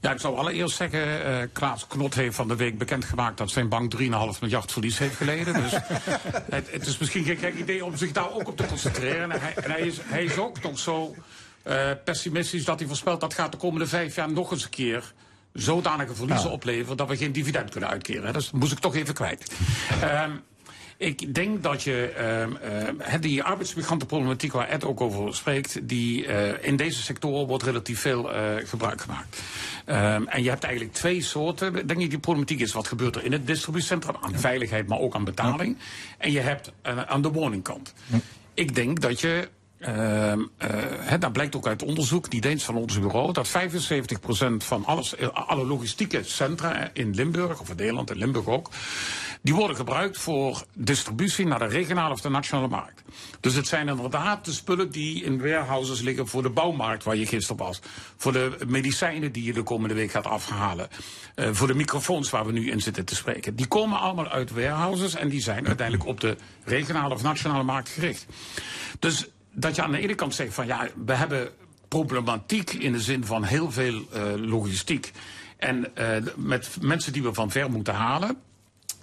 Ja, 0.00 0.12
ik 0.12 0.20
zou 0.20 0.36
allereerst 0.36 0.76
zeggen, 0.76 1.26
uh, 1.26 1.38
Klaas 1.52 1.86
Knot 1.86 2.14
heeft 2.14 2.36
van 2.36 2.48
de 2.48 2.56
week 2.56 2.78
bekendgemaakt 2.78 3.38
dat 3.38 3.50
zijn 3.50 3.68
bank 3.68 3.94
3,5 4.00 4.06
miljard 4.40 4.72
verlies 4.72 4.98
heeft 4.98 5.16
geleden. 5.16 5.54
Dus 5.54 5.72
het, 6.50 6.70
het, 6.70 6.86
is 6.86 6.98
misschien 6.98 7.24
geen 7.24 7.36
gek 7.36 7.54
idee 7.54 7.84
om 7.84 7.96
zich 7.96 8.12
daar 8.12 8.32
ook 8.32 8.48
op 8.48 8.56
te 8.56 8.66
concentreren. 8.66 9.30
En 9.30 9.40
hij, 9.40 9.54
en 9.54 9.70
hij, 9.70 9.80
is, 9.80 9.98
hij 10.02 10.24
is 10.24 10.38
ook 10.38 10.62
nog 10.62 10.78
zo 10.78 11.14
uh, 11.66 11.90
pessimistisch 12.04 12.64
dat 12.64 12.78
hij 12.78 12.88
voorspelt 12.88 13.20
dat 13.20 13.34
gaat 13.34 13.52
de 13.52 13.58
komende 13.58 13.86
vijf 13.86 14.14
jaar 14.14 14.32
nog 14.32 14.50
eens 14.50 14.64
een 14.64 14.70
keer 14.70 15.12
zodanige 15.52 16.14
verliezen 16.14 16.50
opleveren 16.50 16.96
dat 16.96 17.08
we 17.08 17.16
geen 17.16 17.32
dividend 17.32 17.70
kunnen 17.70 17.90
uitkeren. 17.90 18.32
Dat 18.32 18.52
moest 18.52 18.72
ik 18.72 18.78
toch 18.78 18.94
even 18.94 19.14
kwijt. 19.14 19.52
Ehm, 20.00 20.30
ik 20.96 21.34
denk 21.34 21.62
dat 21.62 21.82
je 21.82 22.14
uh, 23.08 23.14
die 23.20 23.42
arbeidsmigrantenproblematiek 23.42 24.52
waar 24.52 24.68
Ed 24.68 24.84
ook 24.84 25.00
over 25.00 25.34
spreekt, 25.34 25.88
die 25.88 26.26
uh, 26.26 26.64
in 26.64 26.76
deze 26.76 27.02
sectoren 27.02 27.46
wordt 27.46 27.64
relatief 27.64 28.00
veel 28.00 28.34
uh, 28.34 28.40
gebruik 28.64 29.00
gemaakt. 29.00 29.42
Um, 29.86 30.28
en 30.28 30.42
je 30.42 30.48
hebt 30.48 30.64
eigenlijk 30.64 30.94
twee 30.94 31.22
soorten. 31.22 31.86
Denk 31.86 32.00
ik, 32.00 32.10
die 32.10 32.18
problematiek 32.18 32.60
is 32.60 32.72
wat 32.72 32.88
gebeurt 32.88 33.16
er 33.16 33.24
in 33.24 33.32
het 33.32 33.46
distributiecentrum 33.46 34.16
aan 34.20 34.38
veiligheid, 34.38 34.86
maar 34.86 34.98
ook 34.98 35.14
aan 35.14 35.24
betaling. 35.24 35.76
En 36.18 36.32
je 36.32 36.40
hebt 36.40 36.72
aan 36.82 37.22
de 37.22 37.30
woningkant. 37.30 37.94
Ik 38.54 38.74
denk 38.74 39.00
dat 39.00 39.20
je 39.20 39.48
uh, 39.88 40.32
uh, 40.32 41.18
dat 41.18 41.32
blijkt 41.32 41.56
ook 41.56 41.66
uit 41.66 41.82
onderzoek, 41.82 42.30
die 42.30 42.40
Deens 42.40 42.64
van 42.64 42.76
ons 42.76 42.98
bureau, 42.98 43.32
dat 43.32 43.48
75% 43.48 43.50
van 44.56 44.84
alles, 44.84 45.18
alle 45.32 45.66
logistieke 45.66 46.20
centra 46.22 46.90
in 46.92 47.14
Limburg, 47.14 47.60
of 47.60 47.70
in 47.70 47.76
Nederland 47.76 48.10
en 48.10 48.16
Limburg 48.16 48.46
ook, 48.46 48.70
die 49.44 49.54
worden 49.54 49.76
gebruikt 49.76 50.18
voor 50.18 50.64
distributie 50.74 51.46
naar 51.46 51.58
de 51.58 51.66
regionale 51.66 52.12
of 52.12 52.20
de 52.20 52.28
nationale 52.28 52.68
markt. 52.68 53.02
Dus 53.40 53.54
het 53.54 53.66
zijn 53.66 53.88
inderdaad 53.88 54.44
de 54.44 54.52
spullen 54.52 54.90
die 54.90 55.24
in 55.24 55.40
warehouses 55.40 56.00
liggen 56.00 56.26
voor 56.26 56.42
de 56.42 56.50
bouwmarkt 56.50 57.04
waar 57.04 57.16
je 57.16 57.26
gisteren 57.26 57.64
was. 57.64 57.80
Voor 58.16 58.32
de 58.32 58.56
medicijnen 58.66 59.32
die 59.32 59.44
je 59.44 59.52
de 59.52 59.62
komende 59.62 59.94
week 59.94 60.10
gaat 60.10 60.26
afhalen. 60.26 60.88
Uh, 61.36 61.48
voor 61.52 61.66
de 61.66 61.74
microfoons 61.74 62.30
waar 62.30 62.46
we 62.46 62.52
nu 62.52 62.70
in 62.70 62.80
zitten 62.80 63.04
te 63.04 63.14
spreken. 63.14 63.56
Die 63.56 63.66
komen 63.66 63.98
allemaal 63.98 64.28
uit 64.28 64.50
warehouses 64.50 65.14
en 65.14 65.28
die 65.28 65.40
zijn 65.40 65.66
uiteindelijk 65.66 66.08
op 66.08 66.20
de 66.20 66.36
regionale 66.64 67.14
of 67.14 67.22
nationale 67.22 67.62
markt 67.62 67.88
gericht. 67.88 68.26
Dus 68.98 69.26
dat 69.52 69.74
je 69.74 69.82
aan 69.82 69.92
de 69.92 69.98
ene 69.98 70.14
kant 70.14 70.34
zegt 70.34 70.54
van 70.54 70.66
ja, 70.66 70.88
we 71.04 71.14
hebben 71.14 71.48
problematiek 71.88 72.72
in 72.72 72.92
de 72.92 73.00
zin 73.00 73.24
van 73.24 73.44
heel 73.44 73.70
veel 73.70 73.94
uh, 73.94 74.22
logistiek. 74.36 75.12
En 75.56 75.86
uh, 75.98 76.06
met 76.36 76.76
mensen 76.80 77.12
die 77.12 77.22
we 77.22 77.34
van 77.34 77.50
ver 77.50 77.70
moeten 77.70 77.94
halen. 77.94 78.36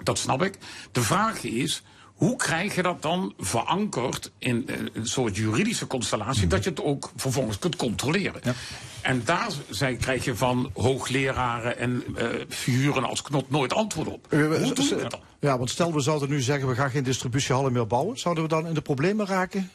Dat 0.03 0.17
snap 0.17 0.43
ik. 0.43 0.57
De 0.91 1.01
vraag 1.01 1.43
is, 1.43 1.83
hoe 2.21 2.35
krijg 2.35 2.75
je 2.75 2.81
dat 2.81 3.01
dan 3.01 3.33
verankerd 3.37 4.31
in 4.37 4.69
een 4.93 5.07
soort 5.07 5.35
juridische 5.35 5.87
constellatie... 5.87 6.47
dat 6.47 6.63
je 6.63 6.69
het 6.69 6.83
ook 6.83 7.11
vervolgens 7.15 7.59
kunt 7.59 7.75
controleren? 7.75 8.41
Ja. 8.43 8.53
En 9.01 9.21
daar 9.25 9.49
zij, 9.69 9.95
krijg 9.95 10.25
je 10.25 10.35
van 10.35 10.71
hoogleraren 10.73 11.77
en 11.77 12.03
uh, 12.17 12.25
figuren 12.49 13.03
als 13.03 13.21
Knot 13.21 13.49
nooit 13.49 13.73
antwoord 13.73 14.07
op. 14.07 14.27
Uh, 14.29 14.47
hoe 14.61 14.73
doen 14.73 14.87
we 14.87 14.95
dat 14.95 15.11
dan? 15.11 15.19
Ja, 15.39 15.57
want 15.57 15.69
stel 15.69 15.93
we 15.93 16.01
zouden 16.01 16.29
nu 16.29 16.41
zeggen... 16.41 16.67
we 16.67 16.75
gaan 16.75 16.89
geen 16.89 17.03
distributiehallen 17.03 17.73
meer 17.73 17.87
bouwen. 17.87 18.19
Zouden 18.19 18.43
we 18.43 18.49
dan 18.49 18.67
in 18.67 18.73
de 18.73 18.81
problemen 18.81 19.25
raken? 19.25 19.71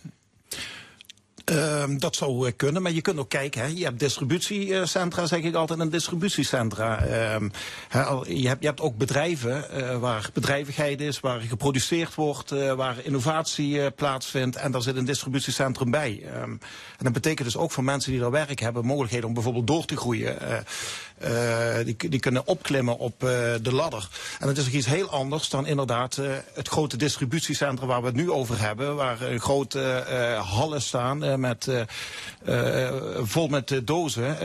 Um, 1.52 1.98
dat 1.98 2.16
zou 2.16 2.50
kunnen, 2.50 2.82
maar 2.82 2.92
je 2.92 3.00
kunt 3.00 3.18
ook 3.18 3.28
kijken. 3.28 3.60
Hè. 3.60 3.66
Je 3.66 3.84
hebt 3.84 3.98
distributiecentra, 3.98 5.26
zeg 5.26 5.40
ik 5.40 5.54
altijd, 5.54 5.78
een 5.78 5.90
distributiecentra. 5.90 6.98
He, 7.88 8.00
je, 8.26 8.48
hebt, 8.48 8.60
je 8.60 8.66
hebt 8.66 8.80
ook 8.80 8.96
bedrijven 8.96 9.64
uh, 9.74 9.98
waar 9.98 10.30
bedrijvigheid 10.32 11.00
is, 11.00 11.20
waar 11.20 11.40
geproduceerd 11.40 12.14
wordt, 12.14 12.52
uh, 12.52 12.72
waar 12.72 12.96
innovatie 13.02 13.90
plaatsvindt. 13.90 14.56
En 14.56 14.70
daar 14.70 14.82
zit 14.82 14.96
een 14.96 15.04
distributiecentrum 15.04 15.90
bij. 15.90 16.22
Um, 16.42 16.60
en 16.98 17.04
dat 17.04 17.12
betekent 17.12 17.46
dus 17.46 17.56
ook 17.56 17.70
voor 17.70 17.84
mensen 17.84 18.10
die 18.12 18.20
daar 18.20 18.30
werk 18.30 18.60
hebben, 18.60 18.84
mogelijkheden 18.84 19.28
om 19.28 19.34
bijvoorbeeld 19.34 19.66
door 19.66 19.84
te 19.84 19.96
groeien. 19.96 20.36
Uh, 21.24 21.76
die, 21.84 22.08
die, 22.08 22.20
kunnen 22.20 22.46
opklimmen 22.46 22.98
op 22.98 23.22
uh, 23.22 23.28
de 23.62 23.72
ladder. 23.72 24.08
En 24.38 24.46
dat 24.46 24.56
is 24.56 24.68
iets 24.68 24.86
heel 24.86 25.10
anders 25.10 25.48
dan 25.48 25.66
inderdaad 25.66 26.16
uh, 26.16 26.32
het 26.54 26.68
grote 26.68 26.96
distributiecentrum 26.96 27.88
waar 27.88 28.00
we 28.00 28.06
het 28.06 28.16
nu 28.16 28.30
over 28.30 28.60
hebben. 28.60 28.96
Waar 28.96 29.18
grote 29.38 30.04
hallen 30.44 30.82
staan 30.82 31.40
met, 31.40 31.70
vol 33.22 33.48
met 33.48 33.80
dozen. 33.84 34.36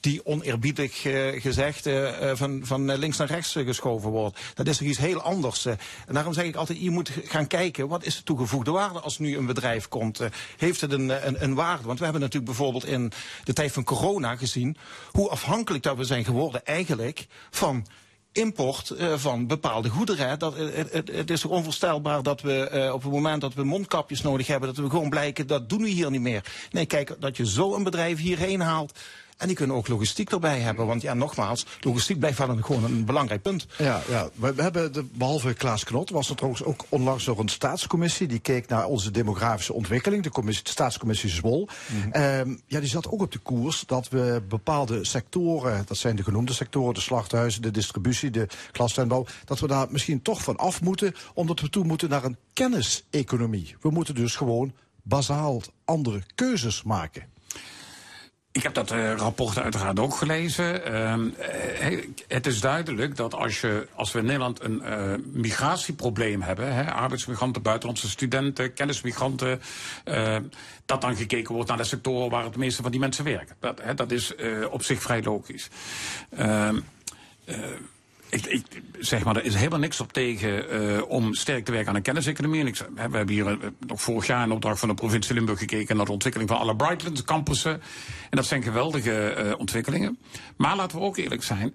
die 0.00 0.26
oneerbiedig 0.26 1.00
gezegd 1.42 1.88
van, 2.32 2.60
van 2.64 2.96
links 2.96 3.16
naar 3.16 3.28
rechts 3.28 3.52
geschoven 3.52 4.10
wordt. 4.10 4.38
Dat 4.54 4.66
is 4.66 4.80
iets 4.80 4.98
heel 4.98 5.22
anders. 5.22 5.64
en 5.64 5.78
daarom 6.06 6.32
zeg 6.32 6.44
ik 6.44 6.56
altijd, 6.56 6.80
je 6.80 6.90
moet 6.90 7.10
gaan 7.24 7.46
kijken. 7.46 7.88
Wat 7.88 8.04
is 8.04 8.16
de 8.16 8.22
toegevoegde 8.22 8.70
waarde 8.70 9.00
als 9.00 9.18
nu 9.18 9.36
een 9.36 9.46
bedrijf 9.46 9.88
komt? 9.88 10.20
heeft 10.56 10.80
het 10.80 10.92
een, 10.92 11.26
een, 11.26 11.42
een 11.42 11.54
waarde? 11.54 11.86
Want 11.86 11.98
we 11.98 12.04
hebben 12.04 12.22
natuurlijk 12.22 12.52
bijvoorbeeld 12.52 12.86
in 12.86 13.12
de 13.44 13.52
tijd 13.52 13.72
van 13.72 13.84
corona 13.84 14.36
gezien. 14.36 14.76
hoe 15.10 15.28
afhankelijk 15.28 15.82
dat 15.82 15.96
we 15.96 16.04
zijn 16.04 16.11
geworden 16.20 16.64
eigenlijk 16.64 17.26
van 17.50 17.86
import 18.32 18.92
uh, 18.98 19.12
van 19.16 19.46
bepaalde 19.46 19.88
goederen. 19.88 20.38
Dat, 20.38 20.56
het, 20.56 21.30
is 21.30 21.44
onvoorstelbaar 21.44 22.22
dat 22.22 22.40
we 22.40 22.70
uh, 22.72 22.94
op 22.94 23.02
het 23.02 23.12
moment 23.12 23.40
dat 23.40 23.54
we 23.54 23.64
mondkapjes 23.64 24.22
nodig 24.22 24.46
hebben... 24.46 24.68
dat 24.74 24.84
we 24.84 24.90
gewoon 24.90 25.10
blijken, 25.10 25.46
dat 25.46 25.68
doen 25.68 25.82
we 25.82 25.88
hier 25.88 26.10
niet 26.10 26.20
meer. 26.20 26.44
Nee, 26.70 26.86
kijk, 26.86 27.16
dat 27.18 27.36
je 27.36 27.46
zo 27.46 27.74
een 27.74 27.82
bedrijf 27.82 28.18
hierheen 28.18 28.60
haalt... 28.60 28.98
En 29.42 29.48
die 29.48 29.56
kunnen 29.56 29.76
ook 29.76 29.88
logistiek 29.88 30.30
erbij 30.30 30.60
hebben. 30.60 30.86
Want 30.86 31.02
ja, 31.02 31.14
nogmaals, 31.14 31.66
logistiek 31.80 32.18
blijft 32.18 32.38
wel 32.38 32.48
een, 32.48 32.64
gewoon 32.64 32.84
een 32.84 33.04
belangrijk 33.04 33.42
punt. 33.42 33.66
Ja, 33.78 34.02
ja. 34.08 34.28
We, 34.34 34.54
we 34.54 34.62
hebben, 34.62 34.92
de, 34.92 35.04
behalve 35.04 35.54
Klaas 35.54 35.84
Knot, 35.84 36.10
was 36.10 36.28
er 36.28 36.36
trouwens 36.36 36.64
ook 36.64 36.84
onlangs 36.88 37.26
nog 37.26 37.38
een 37.38 37.48
staatscommissie. 37.48 38.26
Die 38.26 38.38
keek 38.38 38.68
naar 38.68 38.86
onze 38.86 39.10
demografische 39.10 39.72
ontwikkeling. 39.72 40.22
De, 40.22 40.30
commissie, 40.30 40.64
de 40.64 40.70
staatscommissie 40.70 41.30
Zwol. 41.30 41.68
Mm 41.86 42.02
-hmm. 42.12 42.22
um, 42.22 42.60
ja, 42.66 42.80
die 42.80 42.88
zat 42.88 43.10
ook 43.10 43.20
op 43.20 43.32
de 43.32 43.38
koers 43.38 43.84
dat 43.86 44.08
we 44.08 44.42
bepaalde 44.48 45.04
sectoren, 45.04 45.82
dat 45.86 45.96
zijn 45.96 46.16
de 46.16 46.22
genoemde 46.22 46.52
sectoren, 46.52 46.94
de 46.94 47.00
slachthuizen, 47.00 47.62
de 47.62 47.70
distributie, 47.70 48.30
de 48.30 48.46
klastuinbouw, 48.72 49.26
dat 49.44 49.60
we 49.60 49.66
daar 49.66 49.86
misschien 49.90 50.22
toch 50.22 50.42
van 50.42 50.56
af 50.56 50.82
moeten, 50.82 51.14
omdat 51.34 51.60
we 51.60 51.68
toe 51.68 51.84
moeten 51.84 52.08
naar 52.08 52.24
een 52.24 52.36
kenniseconomie. 52.52 53.76
We 53.80 53.90
moeten 53.90 54.14
dus 54.14 54.36
gewoon 54.36 54.72
bazaal 55.02 55.62
andere 55.84 56.22
keuzes 56.34 56.82
maken. 56.82 57.31
Ik 58.52 58.62
heb 58.62 58.74
dat 58.74 58.92
uh, 58.92 59.14
rapport 59.14 59.58
uiteraard 59.58 59.98
ook 59.98 60.14
gelezen. 60.14 60.92
Uh, 60.92 62.02
het 62.28 62.46
is 62.46 62.60
duidelijk 62.60 63.16
dat 63.16 63.34
als, 63.34 63.60
je, 63.60 63.86
als 63.94 64.12
we 64.12 64.18
in 64.18 64.24
Nederland 64.24 64.62
een 64.62 64.82
uh, 64.84 65.14
migratieprobleem 65.32 66.42
hebben, 66.42 66.74
hè, 66.74 66.92
arbeidsmigranten, 66.92 67.62
buitenlandse 67.62 68.08
studenten, 68.08 68.72
kennismigranten, 68.72 69.60
dat 70.86 71.00
dan 71.00 71.16
gekeken 71.16 71.54
wordt 71.54 71.68
naar 71.68 71.78
de 71.78 71.84
sectoren 71.84 72.30
waar 72.30 72.44
het 72.44 72.56
meeste 72.56 72.82
van 72.82 72.90
die 72.90 73.00
mensen 73.00 73.24
werken. 73.24 73.56
Dat, 73.60 73.80
hè, 73.82 73.94
dat 73.94 74.10
is 74.10 74.34
op 74.70 74.82
zich 74.82 75.02
vrij 75.02 75.22
logisch. 75.22 75.68
Ehm, 76.30 76.78
ik, 78.32 78.46
ik, 78.46 78.82
zeg 78.98 79.24
maar, 79.24 79.36
er 79.36 79.44
is 79.44 79.54
helemaal 79.54 79.78
niks 79.78 80.00
op 80.00 80.12
tegen 80.12 80.82
uh, 80.82 81.02
om 81.08 81.34
sterk 81.34 81.64
te 81.64 81.72
werken 81.72 81.88
aan 81.88 81.96
een 81.96 82.02
kenniseconomie. 82.02 82.60
En 82.60 82.66
ik, 82.66 82.76
we 82.76 83.00
hebben 83.00 83.28
hier 83.28 83.50
uh, 83.50 83.56
nog 83.86 84.02
vorig 84.02 84.26
jaar 84.26 84.44
in 84.44 84.50
opdracht 84.50 84.78
van 84.78 84.88
de 84.88 84.94
provincie 84.94 85.34
Limburg 85.34 85.58
gekeken 85.58 85.96
naar 85.96 86.04
de 86.04 86.12
ontwikkeling 86.12 86.50
van 86.50 86.58
alle 86.58 86.76
Brightlands 86.76 87.24
campussen. 87.24 87.72
En 88.30 88.36
dat 88.36 88.46
zijn 88.46 88.62
geweldige 88.62 89.44
uh, 89.44 89.58
ontwikkelingen. 89.58 90.18
Maar 90.56 90.76
laten 90.76 90.98
we 90.98 91.04
ook 91.04 91.16
eerlijk 91.16 91.42
zijn. 91.42 91.74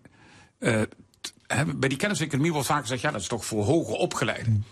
bij 1.75 1.89
die 1.89 1.97
kenniseconomie 1.97 2.51
wordt 2.51 2.67
vaak 2.67 2.81
gezegd, 2.81 3.01
ja, 3.01 3.11
dat 3.11 3.21
is 3.21 3.27
toch 3.27 3.45
voor 3.45 3.63
hoger 3.63 3.95
opgeleiden. 3.95 4.65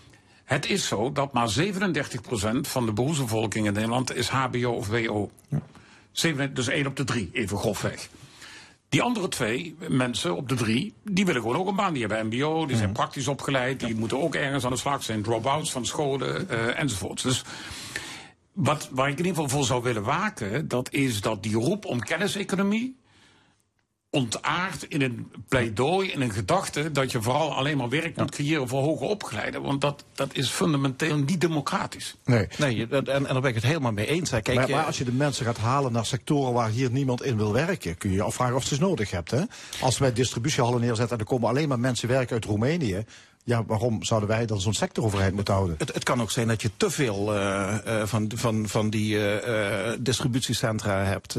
Het 0.44 0.66
is 0.66 0.86
zo 0.86 1.12
dat 1.12 1.32
maar 1.32 1.54
37% 1.58 1.62
van 2.60 2.86
de 2.86 2.92
beroepsbevolking 2.92 3.66
in 3.66 3.72
Nederland 3.72 4.14
is 4.14 4.28
HBO 4.28 4.70
of 4.70 4.88
WO. 4.88 5.30
Ja. 5.48 5.60
7, 6.12 6.54
dus 6.54 6.68
1 6.68 6.86
op 6.86 6.96
de 6.96 7.04
3, 7.04 7.30
even 7.32 7.58
grofweg. 7.58 8.08
Die 8.88 9.02
andere 9.02 9.28
twee 9.28 9.76
mensen 9.88 10.36
op 10.36 10.48
de 10.48 10.54
drie, 10.54 10.94
die 11.04 11.26
willen 11.26 11.40
gewoon 11.40 11.56
ook 11.56 11.68
een 11.68 11.76
baan. 11.76 11.92
Die 11.92 12.06
hebben 12.06 12.26
mbo, 12.26 12.66
die 12.66 12.76
zijn 12.76 12.92
praktisch 12.92 13.28
opgeleid, 13.28 13.80
die 13.80 13.94
moeten 13.94 14.22
ook 14.22 14.34
ergens 14.34 14.64
aan 14.64 14.70
de 14.70 14.76
slag 14.76 15.02
zijn. 15.02 15.22
Drop-outs 15.22 15.70
van 15.70 15.86
scholen 15.86 16.46
uh, 16.50 16.80
enzovoorts. 16.80 17.22
Dus 17.22 17.44
wat, 18.52 18.88
waar 18.92 19.08
ik 19.08 19.18
in 19.18 19.24
ieder 19.24 19.42
geval 19.42 19.56
voor 19.58 19.66
zou 19.66 19.82
willen 19.82 20.02
waken, 20.02 20.68
dat 20.68 20.92
is 20.92 21.20
dat 21.20 21.42
die 21.42 21.54
roep 21.54 21.84
om 21.84 22.00
kenniseconomie 22.00 22.96
ontaard 24.16 24.82
in 24.82 25.02
een 25.02 25.32
pleidooi, 25.48 26.10
in 26.10 26.20
een 26.20 26.32
gedachte 26.32 26.92
dat 26.92 27.12
je 27.12 27.22
vooral 27.22 27.54
alleen 27.54 27.76
maar 27.76 27.88
werk 27.88 28.16
moet 28.16 28.30
creëren 28.30 28.68
voor 28.68 28.82
hoger 28.82 29.06
opgeleiden. 29.06 29.62
Want 29.62 29.80
dat, 29.80 30.04
dat 30.14 30.28
is 30.32 30.48
fundamenteel 30.48 31.16
niet 31.16 31.40
democratisch. 31.40 32.16
Nee, 32.24 32.48
nee 32.58 32.86
en, 32.86 33.06
en 33.06 33.22
daar 33.22 33.40
ben 33.40 33.50
ik 33.50 33.54
het 33.54 33.64
helemaal 33.64 33.92
mee 33.92 34.06
eens. 34.06 34.30
Kijk, 34.30 34.54
maar, 34.54 34.70
maar, 34.70 34.84
als 34.84 34.98
je 34.98 35.04
de 35.04 35.12
mensen 35.12 35.44
gaat 35.44 35.58
halen 35.58 35.92
naar 35.92 36.06
sectoren 36.06 36.52
waar 36.52 36.68
hier 36.68 36.90
niemand 36.90 37.22
in 37.22 37.36
wil 37.36 37.52
werken, 37.52 37.96
kun 37.96 38.10
je 38.10 38.16
je 38.16 38.22
afvragen 38.22 38.56
of 38.56 38.64
je 38.64 38.70
het 38.70 38.80
nodig 38.80 39.10
hebt. 39.10 39.30
Hè? 39.30 39.42
Als 39.80 39.98
wij 39.98 40.12
distributiehallen 40.12 40.80
neerzetten 40.80 41.16
en 41.16 41.22
er 41.22 41.30
komen 41.30 41.48
alleen 41.48 41.68
maar 41.68 41.80
mensen 41.80 42.08
werken 42.08 42.34
uit 42.34 42.44
Roemenië, 42.44 43.04
ja, 43.46 43.64
waarom 43.66 44.04
zouden 44.04 44.28
wij 44.28 44.46
dan 44.46 44.60
zo'n 44.60 44.74
sectoroverheid 44.74 45.34
moeten 45.34 45.54
houden? 45.54 45.76
Het, 45.78 45.94
het, 45.94 46.02
kan 46.02 46.20
ook 46.20 46.30
zijn 46.30 46.48
dat 46.48 46.62
je 46.62 46.70
te 46.76 46.90
veel 46.90 47.34
uh, 47.34 47.74
uh, 47.86 48.02
van, 48.06 48.30
van, 48.34 48.68
van 48.68 48.90
die 48.90 49.14
uh, 49.14 49.92
distributiecentra 49.98 51.04
hebt. 51.04 51.36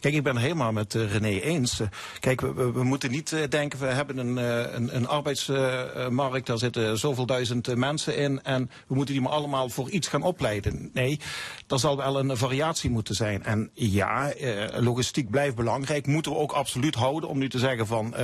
kijk, 0.00 0.14
ik 0.14 0.22
ben 0.22 0.36
helemaal 0.36 0.72
met 0.72 0.94
René 0.94 1.40
eens. 1.40 1.80
kijk, 2.20 2.40
we, 2.40 2.72
we, 2.72 2.84
moeten 2.84 3.10
niet 3.10 3.36
denken, 3.48 3.78
we 3.78 3.86
hebben 3.86 4.18
een, 4.18 4.36
een, 4.76 4.96
een 4.96 5.08
arbeidsmarkt, 5.08 6.46
daar 6.46 6.58
zitten 6.58 6.98
zoveel 6.98 7.26
duizend 7.26 7.76
mensen 7.76 8.16
in 8.16 8.42
en 8.42 8.70
we 8.86 8.94
moeten 8.94 9.14
die 9.14 9.22
maar 9.22 9.32
allemaal 9.32 9.68
voor 9.68 9.90
iets 9.90 10.08
gaan 10.08 10.22
opleiden. 10.22 10.90
Nee, 10.92 11.20
er 11.68 11.78
zal 11.78 11.96
wel 11.96 12.18
een 12.18 12.36
variatie 12.36 12.90
moeten 12.90 13.14
zijn. 13.14 13.44
En 13.44 13.70
ja, 13.74 14.32
logistiek 14.76 15.30
blijft 15.30 15.56
belangrijk, 15.56 16.06
moeten 16.06 16.32
we 16.32 16.38
ook 16.38 16.52
absoluut 16.52 16.94
houden 16.94 17.28
om 17.28 17.38
nu 17.38 17.48
te 17.48 17.58
zeggen 17.58 17.86
van 17.86 18.14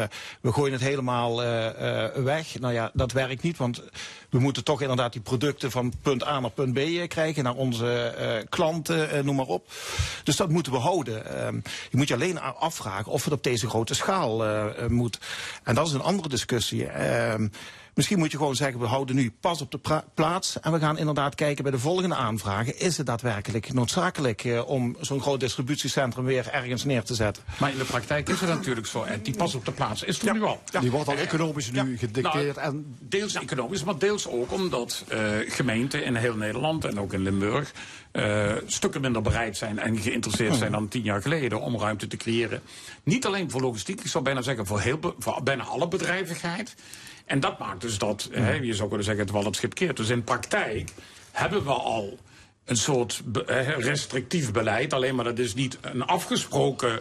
we 0.40 0.52
gooien 0.52 0.72
het 0.72 0.82
helemaal 0.82 1.36
weg. 2.22 2.58
Nou 2.58 2.74
ja, 2.74 2.90
dat 2.94 3.16
werkt 3.26 3.42
niet. 3.42 3.56
Want 3.56 3.82
we 4.30 4.38
moeten 4.38 4.64
toch 4.64 4.80
inderdaad 4.80 5.12
die 5.12 5.20
producten 5.20 5.70
van 5.70 5.92
punt 6.02 6.26
A 6.26 6.40
naar 6.40 6.50
punt 6.50 6.72
B 6.74 6.76
eh, 6.76 7.08
krijgen. 7.08 7.44
Naar 7.44 7.54
onze 7.54 8.02
eh, 8.02 8.46
klanten, 8.48 9.10
eh, 9.10 9.22
noem 9.22 9.36
maar 9.36 9.46
op. 9.46 9.72
Dus 10.24 10.36
dat 10.36 10.48
moeten 10.48 10.72
we 10.72 10.78
houden. 10.78 11.26
Ehm, 11.26 11.54
je 11.90 11.96
moet 11.96 12.08
je 12.08 12.14
alleen 12.14 12.40
afvragen 12.40 13.12
of 13.12 13.24
het 13.24 13.32
op 13.32 13.42
deze 13.42 13.68
grote 13.68 13.94
schaal 13.94 14.44
moet. 14.88 15.18
En 15.62 15.74
dat 15.74 15.86
is 15.86 15.92
een 15.92 16.00
andere 16.00 16.28
discussie. 16.28 16.86
Misschien 17.98 18.18
moet 18.18 18.30
je 18.30 18.36
gewoon 18.36 18.56
zeggen, 18.56 18.80
we 18.80 18.86
houden 18.86 19.16
nu 19.16 19.32
pas 19.40 19.60
op 19.60 19.70
de 19.70 20.02
plaats. 20.14 20.60
En 20.60 20.72
we 20.72 20.78
gaan 20.78 20.98
inderdaad 20.98 21.34
kijken 21.34 21.62
bij 21.62 21.72
de 21.72 21.78
volgende 21.78 22.14
aanvragen. 22.14 22.78
Is 22.78 22.96
het 22.96 23.06
daadwerkelijk 23.06 23.72
noodzakelijk 23.72 24.44
eh, 24.44 24.68
om 24.68 24.96
zo'n 25.00 25.20
groot 25.20 25.40
distributiecentrum 25.40 26.24
weer 26.24 26.48
ergens 26.48 26.84
neer 26.84 27.02
te 27.02 27.14
zetten? 27.14 27.42
Maar 27.58 27.70
in 27.70 27.78
de 27.78 27.84
praktijk 27.84 28.28
is 28.28 28.40
het 28.40 28.48
natuurlijk 28.48 28.86
zo. 28.86 29.02
En 29.02 29.22
die 29.22 29.36
pas 29.36 29.54
op 29.54 29.64
de 29.64 29.72
plaats 29.72 30.02
is 30.02 30.22
er 30.22 30.32
nu 30.32 30.42
al. 30.42 30.62
Die 30.80 30.90
wordt 30.90 31.08
al 31.08 31.16
economisch 31.16 31.70
nu 31.70 31.98
gedicteerd. 31.98 32.56
Nou, 32.56 32.68
en... 32.68 32.96
Deels 32.98 33.34
economisch, 33.34 33.84
maar 33.84 33.98
deels 33.98 34.28
ook 34.28 34.52
omdat 34.52 35.04
uh, 35.12 35.18
gemeenten 35.46 36.04
in 36.04 36.14
heel 36.14 36.34
Nederland 36.34 36.84
en 36.84 37.00
ook 37.00 37.12
in 37.12 37.22
Limburg... 37.22 37.72
Uh, 38.12 38.52
stukken 38.66 39.00
minder 39.00 39.22
bereid 39.22 39.56
zijn 39.56 39.78
en 39.78 39.98
geïnteresseerd 39.98 40.56
zijn 40.56 40.72
dan 40.72 40.88
tien 40.88 41.02
jaar 41.02 41.22
geleden 41.22 41.60
om 41.60 41.78
ruimte 41.78 42.06
te 42.06 42.16
creëren. 42.16 42.62
Niet 43.02 43.26
alleen 43.26 43.50
voor 43.50 43.60
logistiek, 43.60 44.00
ik 44.00 44.06
zou 44.06 44.24
bijna 44.24 44.42
zeggen 44.42 44.66
voor, 44.66 44.80
heel, 44.80 45.14
voor 45.18 45.40
bijna 45.42 45.64
alle 45.64 45.88
bedrijvigheid. 45.88 46.74
En 47.28 47.40
dat 47.40 47.58
maakt 47.58 47.80
dus 47.80 47.98
dat, 47.98 48.28
hè, 48.32 48.52
je 48.52 48.74
zou 48.74 48.88
kunnen 48.88 49.06
zeggen, 49.06 49.24
het 49.24 49.32
wel 49.32 49.44
het 49.44 49.56
schip 49.56 49.74
keert. 49.74 49.96
Dus 49.96 50.08
in 50.08 50.24
praktijk 50.24 50.90
hebben 51.32 51.64
we 51.64 51.72
al 51.72 52.18
een 52.64 52.76
soort 52.76 53.22
restrictief 53.78 54.52
beleid. 54.52 54.92
Alleen 54.92 55.14
maar 55.14 55.24
dat 55.24 55.38
is 55.38 55.54
niet 55.54 55.78
een 55.80 56.02
afgesproken 56.02 57.00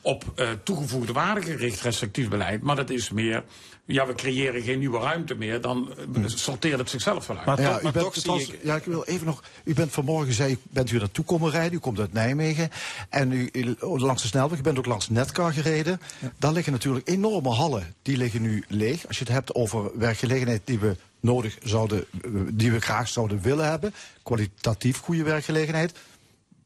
op 0.00 0.24
uh, 0.36 0.48
toegevoegde 0.62 1.12
waarde 1.12 1.42
gericht 1.42 1.80
restrictief 1.80 2.28
beleid. 2.28 2.62
Maar 2.62 2.76
dat 2.76 2.90
is 2.90 3.10
meer, 3.10 3.44
ja, 3.88 4.06
we 4.06 4.14
creëren 4.14 4.62
geen 4.62 4.78
nieuwe 4.78 4.98
ruimte 4.98 5.34
meer. 5.34 5.60
Dan 5.60 5.94
uh, 6.16 6.22
sorteert 6.26 6.78
het 6.78 6.90
zichzelf 6.90 7.26
wel 7.26 7.36
uit. 7.36 7.46
Maar, 7.46 7.60
ja, 7.60 7.80
u 7.82 7.90
bent, 7.90 8.26
ik... 8.26 8.58
ja, 8.62 8.76
ik 8.76 8.84
wil 8.84 9.04
even 9.04 9.26
nog. 9.26 9.42
U 9.64 9.74
bent 9.74 9.92
vanmorgen, 9.92 10.32
zei 10.32 10.58
bent 10.62 10.90
u 10.90 10.98
naartoe 10.98 11.24
komen 11.24 11.50
rijden. 11.50 11.72
U 11.72 11.78
komt 11.78 11.98
uit 11.98 12.12
Nijmegen. 12.12 12.70
En 13.08 13.32
u, 13.32 13.48
u 13.52 13.76
langs 13.80 14.22
de 14.22 14.28
snelweg, 14.28 14.58
u 14.58 14.62
bent 14.62 14.78
ook 14.78 14.86
langs 14.86 15.08
Netcar 15.08 15.52
gereden. 15.52 16.00
Ja. 16.18 16.32
Daar 16.38 16.52
liggen 16.52 16.72
natuurlijk 16.72 17.08
enorme 17.08 17.48
hallen. 17.48 17.94
Die 18.02 18.16
liggen 18.16 18.42
nu 18.42 18.64
leeg. 18.68 19.06
Als 19.06 19.18
je 19.18 19.24
het 19.24 19.32
hebt 19.32 19.54
over 19.54 19.98
werkgelegenheid 19.98 20.62
die 20.64 20.78
we 20.78 20.96
nodig 21.20 21.58
zouden, 21.62 22.04
die 22.52 22.72
we 22.72 22.80
graag 22.80 23.08
zouden 23.08 23.40
willen 23.40 23.68
hebben. 23.68 23.94
Kwalitatief 24.22 24.98
goede 24.98 25.22
werkgelegenheid. 25.22 25.98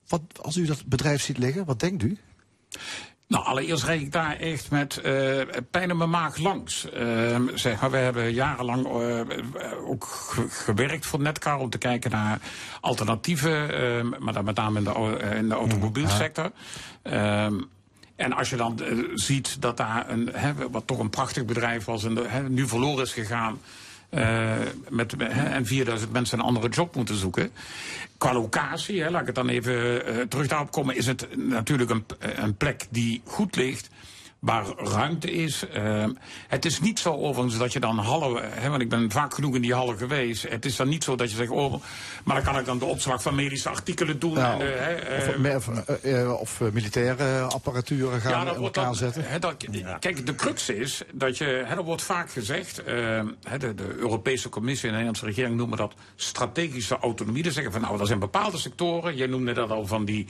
Wat, 0.09 0.21
als 0.41 0.57
u 0.57 0.67
dat 0.67 0.85
bedrijf 0.87 1.23
ziet 1.23 1.39
liggen, 1.39 1.65
wat 1.65 1.81
denkt 1.81 2.03
u? 2.03 2.19
Nou, 3.33 3.45
allereerst 3.45 3.85
rijd 3.85 4.01
ik 4.01 4.13
daar 4.13 4.37
echt 4.37 4.71
met 4.71 5.01
uh, 5.05 5.41
pijn 5.71 5.91
in 5.91 5.97
mijn 5.97 6.11
maag 6.11 6.37
langs. 6.37 6.87
Uh, 6.95 7.37
zeg 7.55 7.81
maar, 7.81 7.91
we 7.91 7.97
hebben 7.97 8.33
jarenlang 8.33 8.87
uh, 8.87 9.21
ook 9.87 10.05
gewerkt 10.49 11.07
voor 11.07 11.21
Netcar 11.21 11.59
om 11.59 11.71
te 11.71 11.79
kijken 11.79 12.11
naar 12.11 12.39
alternatieven, 12.81 14.15
maar 14.19 14.33
dan 14.33 14.45
met 14.45 14.57
name 14.57 14.79
in 14.79 14.85
de, 14.85 15.19
in 15.35 15.49
de 15.49 15.55
automobielsector. 15.55 16.51
Ja. 17.03 17.51
En 18.17 18.33
als 18.33 18.51
je 18.51 18.57
dan 18.57 18.81
ziet 19.15 19.63
dat 19.63 19.77
daar 19.77 20.11
een, 20.11 20.33
wat 20.71 20.87
toch 20.87 20.99
een 20.99 21.11
prachtig 21.11 21.45
bedrijf 21.45 21.85
was 21.85 22.05
en 22.05 22.55
nu 22.55 22.69
verloren 22.69 23.05
is 23.05 23.13
gegaan. 23.13 23.59
Uh, 24.15 24.57
met, 24.89 25.17
en 25.17 25.67
4000 25.67 26.13
mensen 26.13 26.39
een 26.39 26.45
andere 26.45 26.69
job 26.69 26.95
moeten 26.95 27.17
zoeken. 27.17 27.51
Qua 28.19 28.33
locatie, 28.33 29.11
laat 29.11 29.21
ik 29.21 29.27
het 29.27 29.35
dan 29.35 29.49
even 29.49 29.75
uh, 29.75 30.21
terug 30.29 30.47
daarop 30.47 30.71
komen, 30.71 30.97
is 30.97 31.07
het 31.07 31.37
natuurlijk 31.37 31.91
een, 31.91 32.05
een 32.19 32.57
plek 32.57 32.87
die 32.91 33.21
goed 33.25 33.57
ligt 33.57 33.91
waar 34.43 34.67
ruimte 34.77 35.31
is. 35.31 35.65
Uh, 35.77 36.05
het 36.49 36.65
is 36.65 36.81
niet 36.81 36.99
zo 36.99 37.13
overigens 37.13 37.59
dat 37.59 37.73
je 37.73 37.81
dan 37.81 37.99
hallen, 37.99 38.53
hè, 38.53 38.69
want 38.69 38.83
ik 38.83 38.89
ben 38.89 39.11
vaak 39.11 39.35
genoeg 39.35 39.55
in 39.55 39.63
die 39.63 39.75
hallen 39.75 39.99
geweest. 39.99 40.49
Het 40.49 40.65
is 40.65 40.77
dan 40.77 40.89
niet 40.89 41.05
zo 41.05 41.17
dat 41.17 41.31
je 41.31 41.37
zegt, 41.37 41.51
oh, 41.51 41.83
maar 42.25 42.35
dan 42.35 42.45
kan 42.45 42.59
ik 42.59 42.65
dan 42.65 42.79
de 42.79 42.85
opslag 42.85 43.23
van 43.23 43.35
medische 43.35 43.69
artikelen 43.69 44.19
doen. 44.19 44.33
Nou, 44.35 44.63
en, 44.63 45.45
uh, 45.45 45.57
of, 45.57 45.69
uh, 46.05 46.41
of, 46.41 46.61
militaire 46.73 47.41
apparatuur 47.41 48.21
gaan 48.21 48.47
ja, 48.47 48.55
in 48.55 48.63
elkaar 48.63 48.85
dan, 48.85 48.95
zetten. 48.95 49.25
Hè, 49.27 49.39
dat, 49.39 49.67
ja. 49.71 49.99
Kijk, 49.99 50.27
de 50.27 50.35
crux 50.35 50.69
is 50.69 51.03
dat 51.13 51.39
je, 51.39 51.45
hè, 51.45 51.77
er 51.77 51.85
wordt 51.85 52.03
vaak 52.03 52.31
gezegd, 52.31 52.83
ehm, 52.83 53.27
de, 53.59 53.75
de, 53.75 53.95
Europese 53.97 54.49
Commissie 54.49 54.89
en 54.89 54.95
de 54.95 55.03
Nederlandse 55.03 55.27
regering 55.27 55.57
noemen 55.57 55.79
dat 55.79 55.95
strategische 56.17 56.99
autonomie. 56.99 57.45
Ze 57.45 57.51
zeggen 57.51 57.73
van 57.73 57.81
nou, 57.81 58.01
er 58.01 58.07
zijn 58.07 58.19
bepaalde 58.19 58.59
sectoren, 58.59 59.17
jij 59.17 59.27
noemde 59.27 59.53
dat 59.53 59.71
al 59.71 59.87
van 59.87 60.05
die 60.05 60.27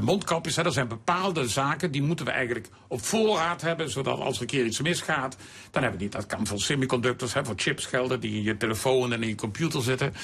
mondkapjes, 0.00 0.56
hè, 0.56 0.64
er 0.64 0.72
zijn 0.72 0.88
bepaalde 0.88 1.48
zaken 1.48 1.90
die 1.90 2.02
moeten 2.02 2.26
we 2.26 2.30
eigenlijk 2.30 2.68
op 2.88 3.04
voorraad 3.04 3.42
hebben, 3.52 3.90
zodat 3.90 4.18
als 4.18 4.36
er 4.36 4.40
een 4.40 4.46
keer 4.46 4.64
iets 4.64 4.80
misgaat, 4.80 5.36
dan 5.70 5.82
hebben 5.82 5.98
we 5.98 6.04
niet. 6.04 6.14
Dat 6.14 6.26
kan 6.26 6.46
voor 6.46 6.60
semiconductors, 6.60 7.34
hè, 7.34 7.44
voor 7.44 7.54
chips 7.56 7.86
gelden 7.86 8.20
die 8.20 8.36
in 8.36 8.42
je 8.42 8.56
telefoon 8.56 9.12
en 9.12 9.22
in 9.22 9.28
je 9.28 9.34
computer 9.34 9.82
zitten. 9.82 10.14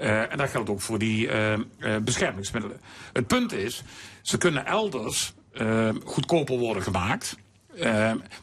Uh, 0.00 0.32
en 0.32 0.38
dat 0.38 0.50
geldt 0.50 0.70
ook 0.70 0.80
voor 0.80 0.98
die 0.98 1.26
uh, 1.26 1.52
uh, 1.52 1.96
beschermingsmiddelen. 2.02 2.80
Het 3.12 3.26
punt 3.26 3.52
is, 3.52 3.82
ze 4.22 4.38
kunnen 4.38 4.66
elders 4.66 5.32
goedkoper 6.04 6.58
worden 6.58 6.82
gemaakt. 6.82 7.36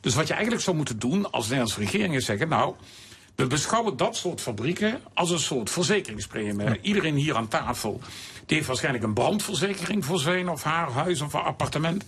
dus 0.02 0.16
wat 0.16 0.28
je 0.28 0.34
eigenlijk 0.34 0.64
zou 0.64 0.76
moeten 0.76 1.00
doen 1.00 1.32
als 1.32 1.44
Nederlandse 1.44 1.80
regering 1.80 2.16
is 2.16 2.26
zeggen, 2.26 2.48
nou. 2.48 2.76
We 3.36 3.48
beschouwen 3.48 3.98
dat 3.98 4.16
soort 4.16 4.42
fabrieken 4.42 5.02
als 5.14 5.30
een 5.30 5.40
soort 5.40 5.70
verzekeringspremie. 5.70 6.82
Iedereen 6.82 7.16
hier 7.16 7.36
aan 7.36 7.48
tafel 7.48 8.02
die 8.46 8.56
heeft 8.56 8.68
waarschijnlijk 8.68 9.04
een 9.04 9.14
brandverzekering 9.14 10.06
voor 10.06 10.20
zijn 10.20 10.50
of 10.50 10.64
haar 10.64 10.92
huis 10.92 11.22
of 11.22 11.36
appartement. 11.36 12.04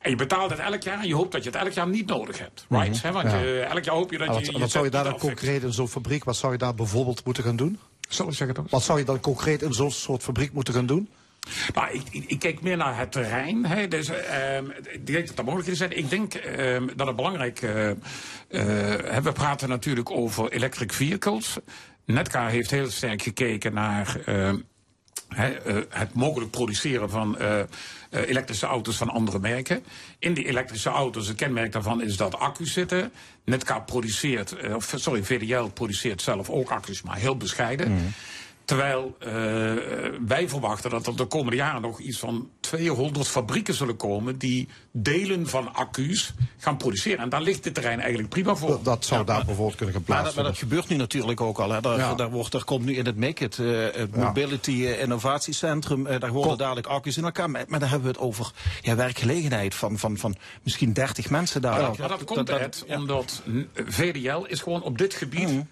En 0.00 0.10
je 0.10 0.16
betaalt 0.16 0.50
het 0.50 0.58
elk 0.58 0.82
jaar 0.82 1.00
en 1.00 1.08
je 1.08 1.14
hoopt 1.14 1.32
dat 1.32 1.44
je 1.44 1.50
het 1.50 1.58
elk 1.58 1.72
jaar 1.72 1.88
niet 1.88 2.06
nodig 2.06 2.38
hebt. 2.38 2.66
Right? 2.68 2.88
Mm 2.88 3.00
-hmm. 3.02 3.12
Want 3.12 3.30
ja. 3.30 3.38
je, 3.38 3.60
elk 3.60 3.84
jaar 3.84 3.94
hoop 3.94 4.10
je 4.10 4.18
dat 4.18 4.26
wat, 4.26 4.46
je. 4.46 4.58
Wat 4.58 4.70
zou 4.70 4.84
je 4.84 4.90
daar 4.90 5.04
dan 5.04 5.18
concreet 5.18 5.62
in 5.62 5.72
zo'n 5.72 5.88
fabriek, 5.88 6.24
wat 6.24 6.36
zou 6.36 6.52
je 6.52 6.58
daar 6.58 6.74
bijvoorbeeld 6.74 7.24
moeten 7.24 7.44
gaan 7.44 7.56
doen? 7.56 7.78
Sorry, 8.08 8.32
zeg 8.32 8.48
het 8.48 8.58
ook. 8.58 8.70
Wat 8.70 8.82
zou 8.82 8.98
je 8.98 9.04
dan 9.04 9.20
concreet 9.20 9.62
in 9.62 9.72
zo'n 9.72 9.90
soort 9.90 10.22
fabriek 10.22 10.52
moeten 10.52 10.74
gaan 10.74 10.86
doen? 10.86 11.08
Nou, 11.74 11.92
ik, 11.92 12.02
ik, 12.10 12.24
ik, 12.26 12.38
kijk 12.38 12.60
meer 12.62 12.76
naar 12.76 12.98
het 12.98 13.12
terrein. 13.12 13.64
Hè. 13.66 13.88
Dus, 13.88 14.10
uh, 14.10 14.16
ik 14.90 15.06
denk 15.06 15.26
dat 15.26 15.38
er 15.38 15.44
mogelijkheden 15.44 15.76
zijn. 15.76 15.96
Ik 15.96 16.10
denk 16.10 16.34
uh, 16.34 16.82
dat 16.96 17.06
het 17.06 17.16
belangrijk 17.16 17.62
uh, 17.62 17.90
we 19.22 19.32
praten 19.32 19.68
natuurlijk 19.68 20.10
over 20.10 20.52
electric 20.52 20.92
vehicles. 20.92 21.58
Netcar 22.04 22.48
heeft 22.48 22.70
heel 22.70 22.90
sterk 22.90 23.22
gekeken 23.22 23.74
naar 23.74 24.16
het 25.88 26.14
mogelijk 26.14 26.50
produceren 26.50 27.10
van 27.10 27.36
uh, 27.40 27.60
elektrische 28.10 28.66
auto's 28.66 28.96
van 28.96 29.08
andere 29.08 29.38
merken. 29.38 29.84
In 30.18 30.34
die 30.34 30.46
elektrische 30.46 30.88
auto's, 30.88 31.26
het 31.26 31.36
kenmerk 31.36 31.72
daarvan 31.72 32.02
is 32.02 32.16
dat 32.16 32.38
accu's 32.38 32.72
zitten. 32.72 33.12
Netcar 33.44 33.82
produceert, 33.82 34.74
of 34.74 34.92
sorry, 34.96 35.22
VDL 35.22 35.64
produceert 35.64 36.22
zelf 36.22 36.50
ook 36.50 36.70
accu's, 36.70 37.02
maar 37.02 37.16
heel 37.16 37.36
bescheiden. 37.36 37.92
Mm. 37.92 38.12
Terwijl 38.70 39.16
uh, 39.18 39.32
wij 40.26 40.48
verwachten 40.48 40.90
dat 40.90 41.06
er 41.06 41.16
de 41.16 41.24
komende 41.24 41.56
jaren 41.56 41.82
nog 41.82 41.98
iets 41.98 42.18
van 42.18 42.50
200 42.60 43.28
fabrieken 43.28 43.74
zullen 43.74 43.96
komen 43.96 44.38
die 44.38 44.68
delen 44.90 45.48
van 45.48 45.74
accu's 45.74 46.34
gaan 46.58 46.76
produceren. 46.76 47.18
En 47.18 47.28
daar 47.28 47.42
ligt 47.42 47.64
het 47.64 47.74
terrein 47.74 48.00
eigenlijk 48.00 48.28
prima 48.28 48.54
voor. 48.54 48.68
Dat, 48.68 48.84
dat 48.84 49.04
zou 49.04 49.20
ja, 49.20 49.26
daar 49.26 49.44
bijvoorbeeld 49.44 49.76
kunnen 49.76 49.94
geplaatst 49.94 50.24
worden. 50.24 50.42
Maar, 50.42 50.52
dat 50.52 50.60
gebeurt 50.60 50.88
nu 50.88 50.96
natuurlijk 50.96 51.40
ook 51.40 51.58
al. 51.58 51.70
Hè. 51.70 51.80
Daar, 51.80 51.98
ja. 51.98 52.14
daar, 52.14 52.30
wordt, 52.30 52.52
daar 52.52 52.64
komt 52.64 52.84
nu 52.84 52.94
in 52.94 53.06
het 53.06 53.16
Make 53.16 53.44
It, 53.44 53.58
uh, 53.58 53.86
het 53.92 54.16
Mobility 54.16 54.70
uh, 54.70 55.00
Innovatiecentrum, 55.00 56.06
uh, 56.06 56.20
daar 56.20 56.32
worden 56.32 56.58
dadelijk 56.58 56.86
accu's 56.86 57.16
in 57.16 57.24
elkaar. 57.24 57.50
Maar, 57.50 57.64
maar 57.68 57.80
daar 57.80 57.90
hebben 57.90 58.08
we 58.08 58.14
het 58.14 58.26
over 58.26 58.52
ja, 58.80 58.96
werkgelegenheid 58.96 59.74
van, 59.74 59.98
van, 59.98 60.16
van 60.16 60.36
misschien 60.62 60.92
30 60.92 61.30
mensen 61.30 61.62
daar. 61.62 61.80
Ja, 61.80 61.92
maar 61.98 62.08
dat 62.08 62.24
komt 62.24 62.46
dat, 62.46 62.60
dat, 62.60 62.84
omdat 62.88 63.42
VDL 63.74 64.44
is 64.46 64.60
gewoon 64.60 64.82
op 64.82 64.98
dit 64.98 65.14
gebied... 65.14 65.48
Mm 65.48 65.68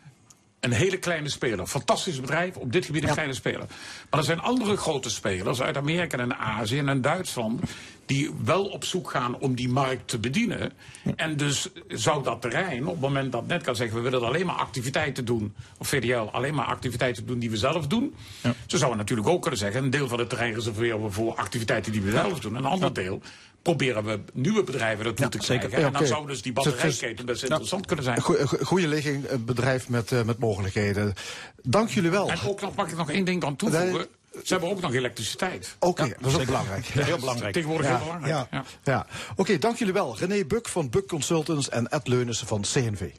een 0.61 0.73
hele 0.73 0.97
kleine 0.97 1.29
speler. 1.29 1.66
Fantastisch 1.66 2.21
bedrijf, 2.21 2.57
op 2.57 2.73
dit 2.73 2.85
gebied 2.85 3.03
een 3.03 3.09
ja. 3.09 3.14
kleine 3.14 3.35
speler. 3.35 3.66
Maar 4.11 4.21
er 4.21 4.27
zijn 4.27 4.40
andere 4.40 4.77
grote 4.77 5.11
spelers 5.11 5.62
uit 5.62 5.77
Amerika 5.77 6.18
en 6.18 6.37
Azië 6.37 6.79
en 6.79 7.01
Duitsland... 7.01 7.61
die 8.07 8.31
wel 8.44 8.64
op 8.64 8.85
zoek 8.85 9.11
gaan 9.11 9.38
om 9.38 9.55
die 9.55 9.68
markt 9.68 10.09
te 10.09 10.18
bedienen. 10.18 10.73
En 11.16 11.37
dus 11.37 11.68
zou 11.88 12.23
dat 12.23 12.40
terrein, 12.40 12.87
op 12.87 12.92
het 12.92 13.01
moment 13.01 13.33
dat 13.33 13.47
net 13.47 13.62
kan 13.62 13.77
zeggen... 13.77 13.97
we 13.97 14.03
willen 14.11 14.27
alleen 14.27 14.47
maar 14.47 14.55
activiteiten 14.55 15.25
doen, 15.25 15.55
of 15.79 15.88
VDL 15.88 16.29
alleen 16.33 16.55
maar 16.55 16.66
activiteiten 16.66 17.27
doen 17.27 17.38
die 17.38 17.51
we 17.51 17.57
zelf 17.57 17.87
doen... 17.87 18.14
Ja. 18.42 18.55
ze 18.66 18.79
zouden 18.79 18.99
natuurlijk 18.99 19.29
ook 19.29 19.40
kunnen 19.40 19.61
zeggen... 19.61 19.85
een 19.85 19.90
deel 19.90 20.09
van 20.09 20.18
het 20.18 20.29
terrein 20.29 20.55
reserveren 20.55 21.03
we 21.03 21.11
voor 21.11 21.35
activiteiten 21.35 21.92
die 21.92 22.03
we 22.03 22.11
zelf 22.11 22.40
doen. 22.40 22.55
Een 22.55 22.64
ander 22.64 22.92
deel 22.92 23.23
proberen 23.68 24.04
we 24.04 24.20
nieuwe 24.33 24.62
bedrijven 24.62 25.04
ertoe 25.04 25.24
ja, 25.24 25.31
te 25.31 25.38
krijgen. 25.38 25.70
Zeker. 25.70 25.87
En 25.87 25.92
dan 25.92 26.07
zou 26.07 26.26
dus 26.26 26.42
die 26.42 26.52
batterijketen 26.52 27.26
best 27.26 27.42
interessant 27.42 27.87
kunnen 27.87 28.04
zijn. 28.04 28.20
Goede 28.62 28.88
ligging, 28.88 29.31
een 29.31 29.44
bedrijf 29.44 29.88
met, 29.88 30.11
uh, 30.11 30.22
met 30.22 30.38
mogelijkheden. 30.38 31.14
Dank 31.62 31.88
jullie 31.88 32.11
wel. 32.11 32.31
En 32.31 32.38
ook 32.46 32.61
nog, 32.61 32.74
mag 32.74 32.90
ik 32.90 32.96
nog 32.96 33.11
één 33.11 33.24
ding 33.24 33.44
aan 33.44 33.57
toevoegen? 33.57 33.92
Wij... 33.92 34.07
Ze 34.44 34.52
hebben 34.52 34.70
ook 34.70 34.81
nog 34.81 34.94
elektriciteit. 34.94 35.76
Oké, 35.78 35.87
okay, 35.87 36.09
ja, 36.09 36.14
dat 36.20 36.33
is 36.33 36.38
ook 36.38 36.46
belangrijk. 36.46 36.87
heel 36.87 37.18
belangrijk. 37.18 37.52
Tegenwoordig 37.52 37.87
ja, 37.87 37.96
heel 37.96 38.04
belangrijk. 38.04 38.46
Ja, 38.50 38.64
ja. 38.85 39.07
Oké, 39.31 39.40
okay, 39.40 39.59
dank 39.59 39.76
jullie 39.76 39.94
wel. 39.94 40.16
René 40.18 40.44
Buk 40.44 40.68
van 40.68 40.90
Buk 40.90 41.07
Consultants 41.07 41.68
en 41.68 41.88
Ed 41.88 42.09
Leunissen 42.09 42.46
van 42.46 42.61
CNV. 42.61 43.11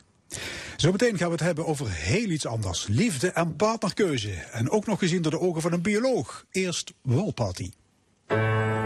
Zometeen 0.77 1.17
gaan 1.17 1.27
we 1.27 1.33
het 1.33 1.43
hebben 1.43 1.65
over 1.65 1.89
heel 1.89 2.29
iets 2.29 2.45
anders. 2.45 2.87
Liefde 2.87 3.31
en 3.31 3.55
partnerkeuze. 3.55 4.31
En 4.31 4.69
ook 4.69 4.85
nog 4.85 4.99
gezien 4.99 5.21
door 5.21 5.31
de 5.31 5.39
ogen 5.39 5.61
van 5.61 5.73
een 5.73 5.81
bioloog. 5.81 6.45
Eerst 6.51 6.93
Walparty. 7.01 7.71
so 8.29 8.78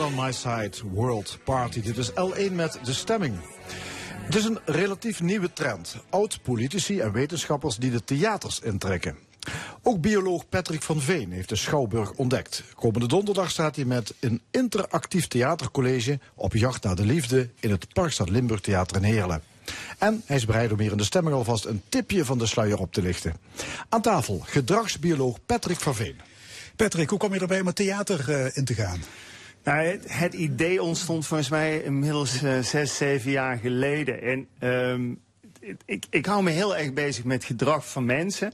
On 0.00 0.14
My 0.14 0.32
Side 0.32 0.72
World 0.92 1.38
Party. 1.44 1.82
Dit 1.82 1.96
is 1.96 2.10
L1 2.10 2.52
met 2.52 2.78
de 2.84 2.92
stemming. 2.92 3.34
Het 4.24 4.34
is 4.34 4.44
een 4.44 4.58
relatief 4.64 5.20
nieuwe 5.20 5.52
trend. 5.52 5.96
Oud-politici 6.10 7.00
en 7.00 7.12
wetenschappers 7.12 7.76
die 7.76 7.90
de 7.90 8.04
theaters 8.04 8.60
intrekken. 8.60 9.18
Ook 9.82 10.00
bioloog 10.00 10.48
Patrick 10.48 10.82
van 10.82 11.00
Veen 11.00 11.32
heeft 11.32 11.48
de 11.48 11.56
Schouwburg 11.56 12.12
ontdekt. 12.12 12.62
Komende 12.74 13.06
donderdag 13.06 13.50
staat 13.50 13.76
hij 13.76 13.84
met 13.84 14.14
een 14.20 14.40
interactief 14.50 15.28
theatercollege 15.28 16.18
op 16.34 16.52
jacht 16.52 16.82
naar 16.82 16.96
de 16.96 17.04
liefde 17.04 17.48
in 17.60 17.70
het 17.70 17.92
Parkstad 17.92 18.28
Limburg 18.28 18.60
Theater 18.60 18.96
in 18.96 19.02
Heerlen. 19.02 19.42
En 19.98 20.22
hij 20.26 20.36
is 20.36 20.46
bereid 20.46 20.72
om 20.72 20.80
hier 20.80 20.90
in 20.90 20.96
de 20.96 21.04
stemming 21.04 21.36
alvast 21.36 21.64
een 21.64 21.82
tipje 21.88 22.24
van 22.24 22.38
de 22.38 22.46
sluier 22.46 22.78
op 22.78 22.92
te 22.92 23.02
lichten. 23.02 23.36
Aan 23.88 24.02
tafel 24.02 24.42
gedragsbioloog 24.44 25.38
Patrick 25.46 25.80
van 25.80 25.94
Veen. 25.94 26.20
Patrick, 26.76 27.10
hoe 27.10 27.18
kom 27.18 27.34
je 27.34 27.40
erbij 27.40 27.60
om 27.60 27.66
het 27.66 27.76
theater 27.76 28.30
eh, 28.30 28.56
in 28.56 28.64
te 28.64 28.74
gaan? 28.74 29.00
Nou, 29.64 29.98
het, 30.06 30.34
idee 30.34 30.82
ontstond 30.82 31.26
volgens 31.26 31.48
mij 31.48 31.82
inmiddels 31.82 32.42
eh, 32.42 32.58
zes, 32.58 32.96
zeven 32.96 33.30
jaar 33.30 33.58
geleden. 33.58 34.22
En 34.22 34.48
ehm, 34.58 35.14
ik, 35.84 36.04
ik 36.10 36.26
hou 36.26 36.42
me 36.42 36.50
heel 36.50 36.76
erg 36.76 36.92
bezig 36.92 37.24
met 37.24 37.44
gedrag 37.44 37.90
van 37.90 38.04
mensen. 38.04 38.52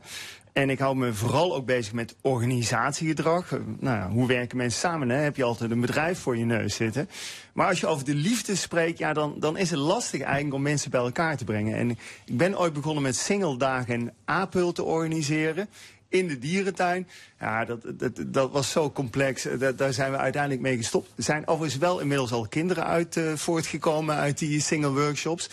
En 0.52 0.70
ik 0.70 0.78
hou 0.78 0.96
me 0.96 1.12
vooral 1.12 1.54
ook 1.54 1.66
bezig 1.66 1.92
met 1.92 2.16
organisatiegedrag. 2.20 3.52
Eh, 3.52 3.58
nou, 3.78 4.12
hoe 4.12 4.26
werken 4.26 4.56
mensen 4.56 4.80
samen? 4.80 5.08
Hè? 5.08 5.16
Heb 5.16 5.36
je 5.36 5.44
altijd 5.44 5.70
een 5.70 5.80
bedrijf 5.80 6.18
voor 6.18 6.36
je 6.36 6.44
neus 6.44 6.74
zitten? 6.74 7.08
Maar 7.52 7.68
als 7.68 7.80
je 7.80 7.86
over 7.86 8.04
de 8.04 8.14
liefde 8.14 8.54
spreekt, 8.54 8.98
ja, 8.98 9.12
dan, 9.12 9.34
dan 9.38 9.56
is 9.56 9.70
het 9.70 9.78
lastig 9.78 10.20
eigenlijk 10.20 10.54
om 10.54 10.62
mensen 10.62 10.90
bij 10.90 11.00
elkaar 11.00 11.36
te 11.36 11.44
brengen. 11.44 11.76
En 11.76 11.90
ik 12.24 12.36
ben 12.36 12.58
ooit 12.58 12.72
begonnen 12.72 13.02
met 13.02 13.16
singeldagen 13.16 13.94
en 13.94 14.14
apel 14.24 14.72
te 14.72 14.82
organiseren 14.82 15.68
in 16.08 16.28
de 16.28 16.38
dierentuin. 16.38 17.08
Ja, 17.40 17.64
dat, 17.64 17.80
dat, 17.94 18.12
dat 18.26 18.50
was 18.50 18.70
zo 18.70 18.90
complex. 18.90 19.44
Eh, 19.46 19.58
Dat, 19.58 19.78
daar 19.78 19.92
zijn 19.92 20.10
we 20.10 20.16
uiteindelijk 20.16 20.62
mee 20.62 20.76
gestopt. 20.76 21.12
Er 21.16 21.22
zijn 21.22 21.46
overigens 21.46 21.80
wel 21.80 22.00
inmiddels 22.00 22.32
al 22.32 22.46
kinderen 22.48 22.84
uit 22.84 23.16
eh, 23.16 23.32
voortgekomen 23.34 24.16
uit 24.16 24.38
die 24.38 24.60
single 24.60 24.90
workshops. 24.92 25.48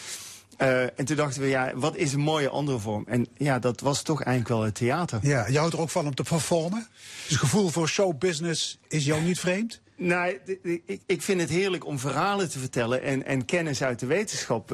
Eh, 0.57 0.81
en 0.83 1.05
toen 1.05 1.15
dachten 1.15 1.41
we, 1.41 1.47
ja, 1.47 1.71
wat 1.75 1.95
is 1.95 2.13
een 2.13 2.19
mooie 2.19 2.49
andere 2.49 2.79
vorm? 2.79 3.03
En 3.07 3.27
ja, 3.37 3.59
dat 3.59 3.79
was 3.81 4.01
toch 4.01 4.21
eigenlijk 4.23 4.55
wel 4.55 4.65
het 4.65 4.75
theater. 4.75 5.19
Ja, 5.21 5.47
je 5.47 5.57
houdt 5.57 5.73
er 5.73 5.79
ook 5.79 5.89
van 5.89 6.05
om 6.05 6.15
te 6.15 6.23
performen. 6.23 6.87
Dus 7.21 7.29
het 7.29 7.37
gevoel 7.39 7.69
voor 7.69 7.87
showbusiness 7.89 8.79
is 8.87 9.05
jou 9.05 9.21
niet 9.21 9.39
vreemd? 9.39 9.81
Nou, 9.97 10.33
d- 10.45 10.45
d- 10.45 10.67
ik, 10.85 11.01
ik 11.05 11.21
vind 11.21 11.41
het 11.41 11.49
heerlijk 11.49 11.85
om 11.85 11.99
verhalen 11.99 12.49
te 12.49 12.59
vertellen 12.59 13.01
en, 13.01 13.25
en 13.25 13.45
kennis 13.45 13.83
uit 13.83 13.99
de 13.99 14.05
wetenschap 14.05 14.67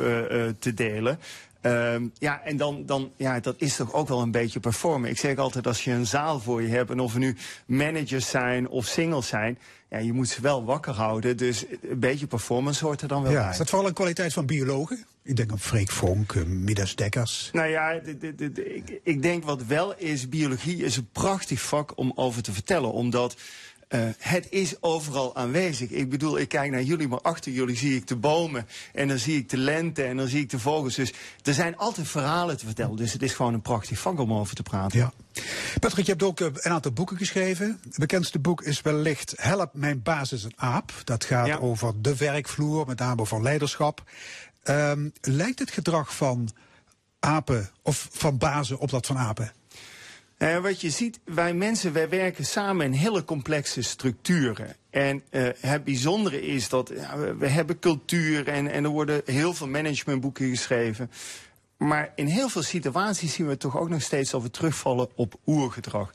te 0.60 0.74
delen. 0.74 1.20
Ehm, 1.62 2.08
ja, 2.19 2.41
en 2.43 2.58
dan, 2.58 2.86
dan, 2.86 3.12
ja, 3.15 3.39
dat 3.39 3.56
is 3.58 3.76
toch 3.76 3.93
ook 3.93 4.08
wel 4.08 4.21
een 4.21 4.32
beetje 4.32 4.60
performen. 4.60 5.10
Ik 5.10 5.17
zeg 5.17 5.38
altijd, 5.38 5.67
als 5.67 5.84
je 5.84 5.91
een 5.91 6.08
zaal 6.08 6.39
voor 6.39 6.62
je 6.62 6.67
hebt, 6.67 6.89
en 6.89 7.00
of 7.00 7.13
er 7.13 7.19
nu 7.19 7.36
managers 7.65 8.30
zijn 8.30 8.67
of 8.69 8.86
singles 8.86 9.28
zijn, 9.28 9.58
ja, 9.89 9.97
je 9.97 10.13
moet 10.13 10.30
ze 10.30 10.41
wel 10.41 10.63
wakker 10.65 10.93
houden. 10.93 11.38
Dus 11.38 11.65
een 11.89 12.00
beetje 12.00 12.28
performance 12.28 12.86
hoort 12.86 13.02
er 13.02 13.08
dan 13.08 13.24
wel 13.24 13.32
Ja, 13.32 13.41
bij. 13.41 13.50
is 13.52 13.58
dat 13.58 13.69
vooral 13.69 13.88
een 13.88 13.93
kwaliteit 13.93 14.34
van 14.34 14.45
biologen? 14.45 15.06
Ik 15.24 15.36
denk 15.36 15.52
aan 15.52 15.60
Freek 15.60 15.91
Vonk, 15.91 16.34
eh, 16.34 16.43
Midas 16.43 16.95
Dekkers. 16.95 17.50
Nou 17.54 17.67
ja, 17.67 17.89
ik, 17.91 19.00
ik 19.04 19.21
denk 19.21 19.43
wat 19.43 19.63
wel 19.65 19.95
is, 19.97 20.30
biologie 20.30 20.84
is 20.84 20.97
een 20.97 21.10
prachtig 21.12 21.62
vak 21.62 21.97
om 21.97 22.12
over 22.15 22.41
te 22.41 22.52
vertellen. 22.54 22.91
Omdat 22.91 23.36
eh, 23.91 23.99
het 24.17 24.47
is 24.49 24.82
overal 24.82 25.36
aanwezig. 25.36 25.89
Ik 25.89 26.10
bedoel, 26.10 26.38
ik 26.39 26.49
kijk 26.49 26.71
naar 26.71 26.82
jullie, 26.82 27.08
maar 27.08 27.21
achter 27.21 27.51
jullie 27.51 27.75
zie 27.75 27.95
ik 27.95 28.08
de 28.08 28.15
bomen. 28.15 28.67
En 28.93 29.08
dan 29.08 29.17
zie 29.17 29.38
ik 29.38 29.49
de 29.49 29.58
lente 29.58 30.04
en 30.04 30.17
dan 30.17 30.27
zie 30.27 30.39
ik 30.41 30.49
de 30.49 30.60
vogels. 30.60 30.95
Dus 30.95 31.13
er 31.43 31.54
zijn 31.54 31.77
altijd 31.77 32.08
verhalen 32.08 32.58
te 32.58 32.65
vertellen. 32.65 32.95
Dus 32.95 33.13
het 33.13 33.21
is 33.21 33.34
gewoon 33.34 33.54
een 33.54 33.62
prachtig 33.62 33.99
vak 33.99 34.19
om 34.19 34.34
over 34.34 34.56
te 34.56 34.63
praten. 34.63 34.99
Ja. 34.99 35.13
Patrick, 35.80 36.06
je 36.06 36.12
hebt 36.12 36.23
ook 36.23 36.39
eh, 36.39 36.47
een 36.54 36.71
aantal 36.71 36.91
boeken 36.91 37.17
geschreven. 37.17 37.80
Het 37.84 37.97
bekendste 37.97 38.39
boek 38.39 38.62
is 38.62 38.82
wellicht 38.82 39.34
Help, 39.38 39.73
mijn 39.73 40.01
baas 40.01 40.32
is 40.32 40.43
een 40.43 40.54
aap. 40.56 40.91
Dat 41.04 41.23
gaat 41.23 41.47
Ja. 41.47 41.58
over 41.58 41.93
de 42.01 42.15
werkvloer, 42.15 42.88
met 42.88 42.99
name 42.99 43.21
over 43.21 43.41
leiderschap. 43.41 44.04
Ehm, 44.63 45.10
lijkt 45.21 45.60
het 45.60 45.71
gedrag 45.71 46.15
van 46.15 46.49
apen 47.19 47.69
of 47.82 48.08
van 48.12 48.38
bazen 48.38 48.80
op 48.80 48.89
dat 48.89 49.06
van 49.06 49.17
apen? 49.17 49.51
Eh, 50.41 50.58
wat 50.58 50.82
je 50.82 50.89
ziet, 50.89 51.19
wij 51.23 51.54
mensen, 51.54 51.93
wij 51.93 52.10
werken 52.10 52.45
samen 52.45 52.86
in 52.86 52.91
hele 52.91 53.23
complexe 53.25 53.82
structuren. 53.82 54.75
En 54.89 55.23
eh, 55.30 55.47
het 55.60 55.84
bijzondere 55.84 56.41
is 56.41 56.69
dat 56.69 56.89
we, 56.89 57.36
we 57.39 57.47
hebben 57.47 57.80
cultuur 57.80 58.47
en, 58.47 58.71
en 58.71 58.84
er 58.84 58.89
worden 58.89 59.21
heel 59.25 59.54
veel 59.54 59.67
managementboeken 59.67 60.49
geschreven. 60.49 61.12
Maar 61.77 62.12
in 62.15 62.25
heel 62.25 62.49
veel 62.49 62.62
situaties 62.62 63.34
zien 63.34 63.47
we 63.47 63.58
toch 63.58 63.77
ook 63.77 63.89
nog 63.89 64.01
steeds 64.01 64.32
dat 64.32 64.41
we 64.41 64.49
terugvallen 64.49 65.10
op 65.15 65.36
oergedrag. 65.45 66.12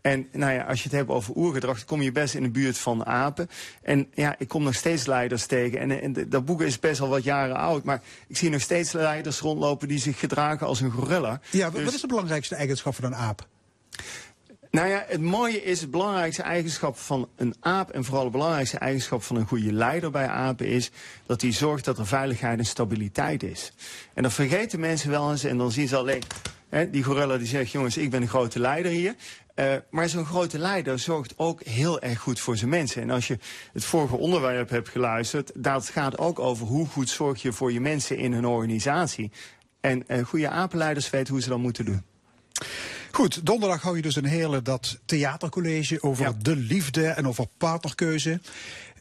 En 0.00 0.28
nou 0.32 0.52
ja, 0.52 0.62
als 0.62 0.78
je 0.78 0.88
het 0.88 0.96
hebt 0.96 1.08
over 1.08 1.36
oergedrag, 1.36 1.76
dan 1.76 1.86
kom 1.86 2.02
je 2.02 2.12
best 2.12 2.34
in 2.34 2.42
de 2.42 2.50
buurt 2.50 2.78
van 2.78 3.06
apen. 3.06 3.48
En 3.82 4.06
ja, 4.14 4.34
ik 4.38 4.48
kom 4.48 4.62
nog 4.62 4.74
steeds 4.74 5.06
leiders 5.06 5.46
tegen. 5.46 5.78
En, 5.78 6.02
en 6.02 6.28
dat 6.28 6.44
boek 6.44 6.62
is 6.62 6.78
best 6.78 7.00
al 7.00 7.08
wat 7.08 7.24
jaren 7.24 7.56
oud. 7.56 7.84
Maar 7.84 8.02
ik 8.26 8.36
zie 8.36 8.50
nog 8.50 8.60
steeds 8.60 8.92
leiders 8.92 9.40
rondlopen 9.40 9.88
die 9.88 9.98
zich 9.98 10.18
gedragen 10.18 10.66
als 10.66 10.80
een 10.80 10.90
gorilla. 10.90 11.40
Ja, 11.50 11.64
wat, 11.64 11.74
Dus- 11.74 11.84
wat 11.84 11.94
is 11.94 12.00
de 12.00 12.06
belangrijkste 12.06 12.54
eigenschap 12.54 12.94
van 12.94 13.04
een 13.04 13.14
aap? 13.14 13.48
Nou 14.70 14.88
ja, 14.88 15.04
het 15.06 15.20
mooie 15.20 15.62
is, 15.62 15.80
het 15.80 15.90
belangrijkste 15.90 16.42
eigenschap 16.42 16.96
van 16.96 17.28
een 17.36 17.54
aap... 17.60 17.90
en 17.90 18.04
vooral 18.04 18.22
het 18.22 18.32
belangrijkste 18.32 18.78
eigenschap 18.78 19.22
van 19.22 19.36
een 19.36 19.46
goede 19.46 19.72
leider 19.72 20.10
bij 20.10 20.28
apen 20.28 20.66
is... 20.66 20.90
dat 21.26 21.40
hij 21.40 21.52
zorgt 21.52 21.84
dat 21.84 21.98
er 21.98 22.06
veiligheid 22.06 22.58
en 22.58 22.66
stabiliteit 22.66 23.42
is. 23.42 23.72
En 24.14 24.22
dat 24.22 24.32
vergeten 24.32 24.80
mensen 24.80 25.10
wel 25.10 25.30
eens 25.30 25.44
en 25.44 25.56
dan 25.56 25.72
zien 25.72 25.88
ze 25.88 25.96
alleen... 25.96 26.22
Hè, 26.68 26.90
die 26.90 27.02
gorilla 27.02 27.38
die 27.38 27.46
zegt, 27.46 27.70
jongens, 27.70 27.96
ik 27.96 28.10
ben 28.10 28.22
een 28.22 28.28
grote 28.28 28.58
leider 28.58 28.92
hier... 28.92 29.14
Eh, 29.54 29.74
maar 29.90 30.08
zo'n 30.08 30.24
grote 30.24 30.58
leider 30.58 30.98
zorgt 30.98 31.34
ook 31.36 31.62
heel 31.62 32.00
erg 32.00 32.18
goed 32.18 32.40
voor 32.40 32.56
zijn 32.56 32.70
mensen. 32.70 33.02
En 33.02 33.10
als 33.10 33.26
je 33.26 33.38
het 33.72 33.84
vorige 33.84 34.16
onderwerp 34.16 34.70
hebt 34.70 34.88
geluisterd, 34.88 35.52
dat 35.54 35.88
gaat 35.88 36.18
ook 36.18 36.38
over 36.38 36.66
hoe 36.66 36.86
goed 36.86 37.08
zorg 37.08 37.42
je 37.42 37.52
voor 37.52 37.72
je 37.72 37.80
mensen 37.80 38.16
in 38.16 38.32
een 38.32 38.46
organisatie. 38.46 39.30
En 39.80 40.08
eh, 40.08 40.24
goede 40.24 40.48
apenleiders 40.48 41.10
weten 41.10 41.32
hoe 41.32 41.42
ze 41.42 41.48
dat 41.48 41.58
moeten 41.58 41.84
doen. 41.84 42.02
Goed, 43.12 43.46
donderdag 43.46 43.82
hou 43.82 43.96
je 43.96 44.02
dus 44.02 44.16
een 44.16 44.24
hele 44.24 44.62
dat 44.62 44.98
theatercollege 45.04 46.02
over 46.02 46.24
Ja. 46.24 46.32
de 46.42 46.56
liefde 46.56 47.06
en 47.06 47.28
over 47.28 47.46
partnerkeuze. 47.56 48.40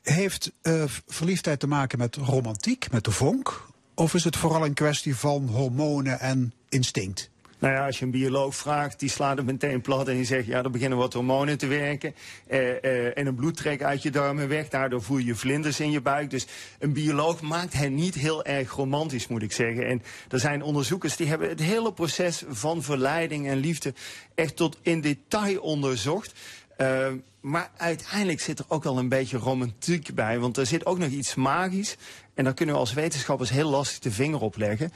Heeft 0.04 0.52
eh, 0.62 0.84
verliefdheid 1.08 1.60
te 1.60 1.68
maken 1.68 1.98
met 1.98 2.16
romantiek, 2.16 2.92
met 2.92 3.04
de 3.04 3.12
vonk? 3.12 3.68
Of 3.94 4.14
is 4.14 4.24
het 4.24 4.38
vooral 4.38 4.66
een 4.66 4.74
kwestie 4.74 5.16
van 5.16 5.48
hormonen 5.48 6.20
en 6.20 6.54
instinct? 6.70 7.30
Nou 7.60 7.74
ja, 7.74 7.86
als 7.86 8.00
je 8.00 8.06
een 8.06 8.12
bioloog 8.12 8.56
vraagt, 8.56 9.00
die 9.00 9.10
slaat 9.10 9.38
het 9.38 9.46
meteen 9.46 9.82
plat 9.82 10.08
en 10.08 10.16
die 10.16 10.26
zegt, 10.26 10.46
ja, 10.46 10.64
er 10.64 10.72
beginnen 10.72 10.98
wat 10.98 11.14
hormonen 11.14 11.58
te 11.58 11.68
werken. 11.68 12.16
eh, 12.48 12.84
eh, 12.84 13.18
en 13.18 13.28
een 13.28 13.36
bloedtrek 13.36 13.84
uit 13.84 14.02
je 14.02 14.12
darmen 14.12 14.48
weg, 14.48 14.70
daardoor 14.70 15.02
voel 15.04 15.18
je 15.18 15.36
vlinders 15.36 15.80
in 15.80 15.92
je 15.92 16.02
buik. 16.02 16.30
Dus 16.30 16.48
een 16.80 16.94
bioloog 16.94 17.42
maakt 17.42 17.74
hen 17.74 17.96
niet 17.96 18.16
heel 18.16 18.44
erg 18.44 18.72
romantisch, 18.72 19.28
moet 19.28 19.42
ik 19.42 19.52
zeggen. 19.52 19.88
En 19.88 20.02
er 20.30 20.40
zijn 20.40 20.64
onderzoekers 20.64 21.16
die 21.16 21.28
hebben 21.28 21.50
het 21.50 21.62
hele 21.62 21.94
proces 21.94 22.44
van 22.50 22.84
verleiding 22.84 23.48
en 23.48 23.58
liefde 23.58 23.94
echt 24.36 24.56
tot 24.56 24.78
in 24.82 25.02
detail 25.02 25.62
onderzocht. 25.62 26.34
Eh, 26.78 27.08
maar 27.42 27.72
uiteindelijk 27.78 28.40
zit 28.40 28.60
er 28.60 28.66
ook 28.68 28.84
wel 28.84 28.98
een 28.98 29.10
beetje 29.10 29.38
romantiek 29.38 30.14
bij, 30.16 30.40
want 30.40 30.58
er 30.58 30.66
zit 30.66 30.86
ook 30.86 30.98
nog 30.98 31.10
iets 31.10 31.36
magisch. 31.36 31.98
En 32.34 32.44
daar 32.44 32.54
kunnen 32.54 32.76
we 32.76 32.82
als 32.82 32.94
wetenschappers 32.94 33.50
heel 33.50 33.70
lastig 33.70 34.00
de 34.00 34.12
vinger 34.12 34.42
op 34.42 34.58
leggen. 34.58 34.92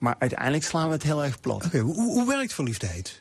Maar 0.00 0.14
uiteindelijk 0.18 0.64
slaan 0.64 0.86
we 0.86 0.92
het 0.92 1.02
heel 1.02 1.24
erg 1.24 1.40
plat. 1.40 1.64
Oké, 1.64 1.78
hoe, 1.78 1.94
hoe 1.94 2.26
werkt 2.26 2.54
verliefdheid? 2.54 3.20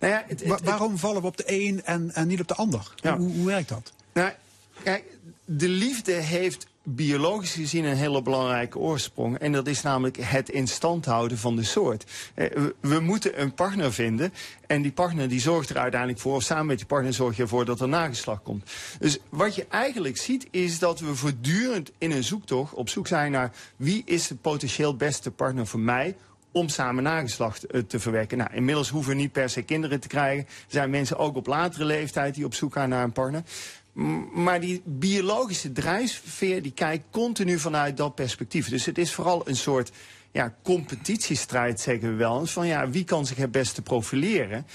Nou 0.00 0.12
ja, 0.12 0.24
het, 0.26 0.40
het- 0.40 0.48
Wa- 0.48 0.54
het- 0.54 0.64
waarom 0.64 0.98
vallen 0.98 1.20
we 1.20 1.26
op 1.26 1.36
de 1.36 1.44
een 1.46 1.84
en, 1.84 2.10
en 2.14 2.26
niet 2.26 2.40
op 2.40 2.48
de 2.48 2.54
ander? 2.54 2.92
Ja. 2.96 3.16
Hoe, 3.16 3.32
hoe 3.32 3.46
werkt 3.46 3.68
dat? 3.68 3.92
nou, 4.12 4.30
kijk, 4.82 5.04
de 5.44 5.68
liefde 5.68 6.12
heeft 6.12 6.66
biologisch 6.84 7.52
gezien 7.52 7.84
een 7.84 7.96
hele 7.96 8.22
belangrijke 8.22 8.78
oorsprong. 8.78 9.38
En 9.38 9.52
dat 9.52 9.66
is 9.66 9.82
namelijk 9.82 10.16
het 10.20 10.48
in 10.48 10.68
stand 10.68 11.04
houden 11.04 11.38
van 11.38 11.56
de 11.56 11.62
soort. 11.62 12.04
Eh, 12.34 12.62
we, 12.80 13.00
moeten 13.00 13.40
een 13.40 13.54
partner 13.54 13.92
vinden. 13.92 14.32
En 14.66 14.82
die 14.82 14.92
partner 14.92 15.28
die 15.28 15.40
zorgt 15.40 15.70
er 15.70 15.78
uiteindelijk 15.78 16.20
voor, 16.20 16.34
of 16.34 16.42
samen 16.42 16.66
met 16.66 16.76
die 16.76 16.86
partner 16.86 17.12
zorg 17.12 17.36
je 17.36 17.42
ervoor 17.42 17.64
dat 17.64 17.80
er 17.80 17.88
nageslacht 17.88 18.42
komt. 18.42 18.70
Dus 18.98 19.18
wat 19.28 19.54
je 19.54 19.66
eigenlijk 19.68 20.16
ziet, 20.16 20.46
is 20.50 20.78
dat 20.78 21.00
we 21.00 21.14
voortdurend 21.14 21.92
in 21.98 22.12
een 22.12 22.24
zoektocht 22.24 22.74
op 22.74 22.88
zoek 22.88 23.06
zijn 23.06 23.32
naar 23.32 23.52
wie 23.76 24.02
is 24.04 24.26
de 24.26 24.34
potentieel 24.34 24.96
beste 24.96 25.30
partner 25.30 25.66
voor 25.66 25.80
mij 25.80 26.16
om 26.54 26.68
samen 26.68 27.02
nageslacht 27.02 27.66
eh, 27.66 27.80
te 27.80 28.00
verwekken. 28.00 28.38
Nou, 28.38 28.50
inmiddels 28.54 28.88
hoeven 28.88 29.10
we 29.10 29.16
niet 29.16 29.32
per 29.32 29.48
se 29.48 29.62
kinderen 29.62 30.00
te 30.00 30.08
krijgen. 30.08 30.44
Er 30.46 30.64
zijn 30.68 30.90
mensen 30.90 31.18
ook 31.18 31.36
op 31.36 31.46
latere 31.46 31.84
leeftijd 31.84 32.34
die 32.34 32.44
op 32.44 32.54
zoek 32.54 32.72
gaan 32.72 32.88
naar 32.88 33.04
een 33.04 33.12
partner. 33.12 33.42
Maar 34.32 34.60
die 34.60 34.82
biologische 34.84 35.72
drijfveer 35.72 36.62
die 36.62 36.72
kijkt 36.72 37.04
continu 37.10 37.58
vanuit 37.58 37.96
dat 37.96 38.14
perspectief. 38.14 38.68
Dus 38.68 38.84
het 38.84 38.98
is 38.98 39.12
vooral 39.12 39.48
een 39.48 39.56
soort 39.56 39.92
ja, 40.32 40.54
competitiestrijd, 40.62 41.80
zeggen 41.80 42.08
we 42.08 42.14
wel. 42.14 42.46
Van 42.46 42.66
ja, 42.66 42.90
wie 42.90 43.04
kan 43.04 43.26
zich 43.26 43.36
het 43.36 43.50
beste 43.50 43.82
profileren? 43.82 44.66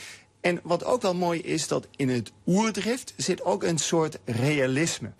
En 0.41 0.60
wat 0.63 0.84
ook 0.84 1.01
wel 1.01 1.15
mooi 1.15 1.41
is, 1.41 1.67
dat 1.67 1.88
in 1.95 2.10
het 2.10 2.32
oerdrift 2.45 3.13
zit 3.17 3.43
ook 3.43 3.63
een 3.63 3.77
soort 3.77 4.19
realisme. 4.25 5.12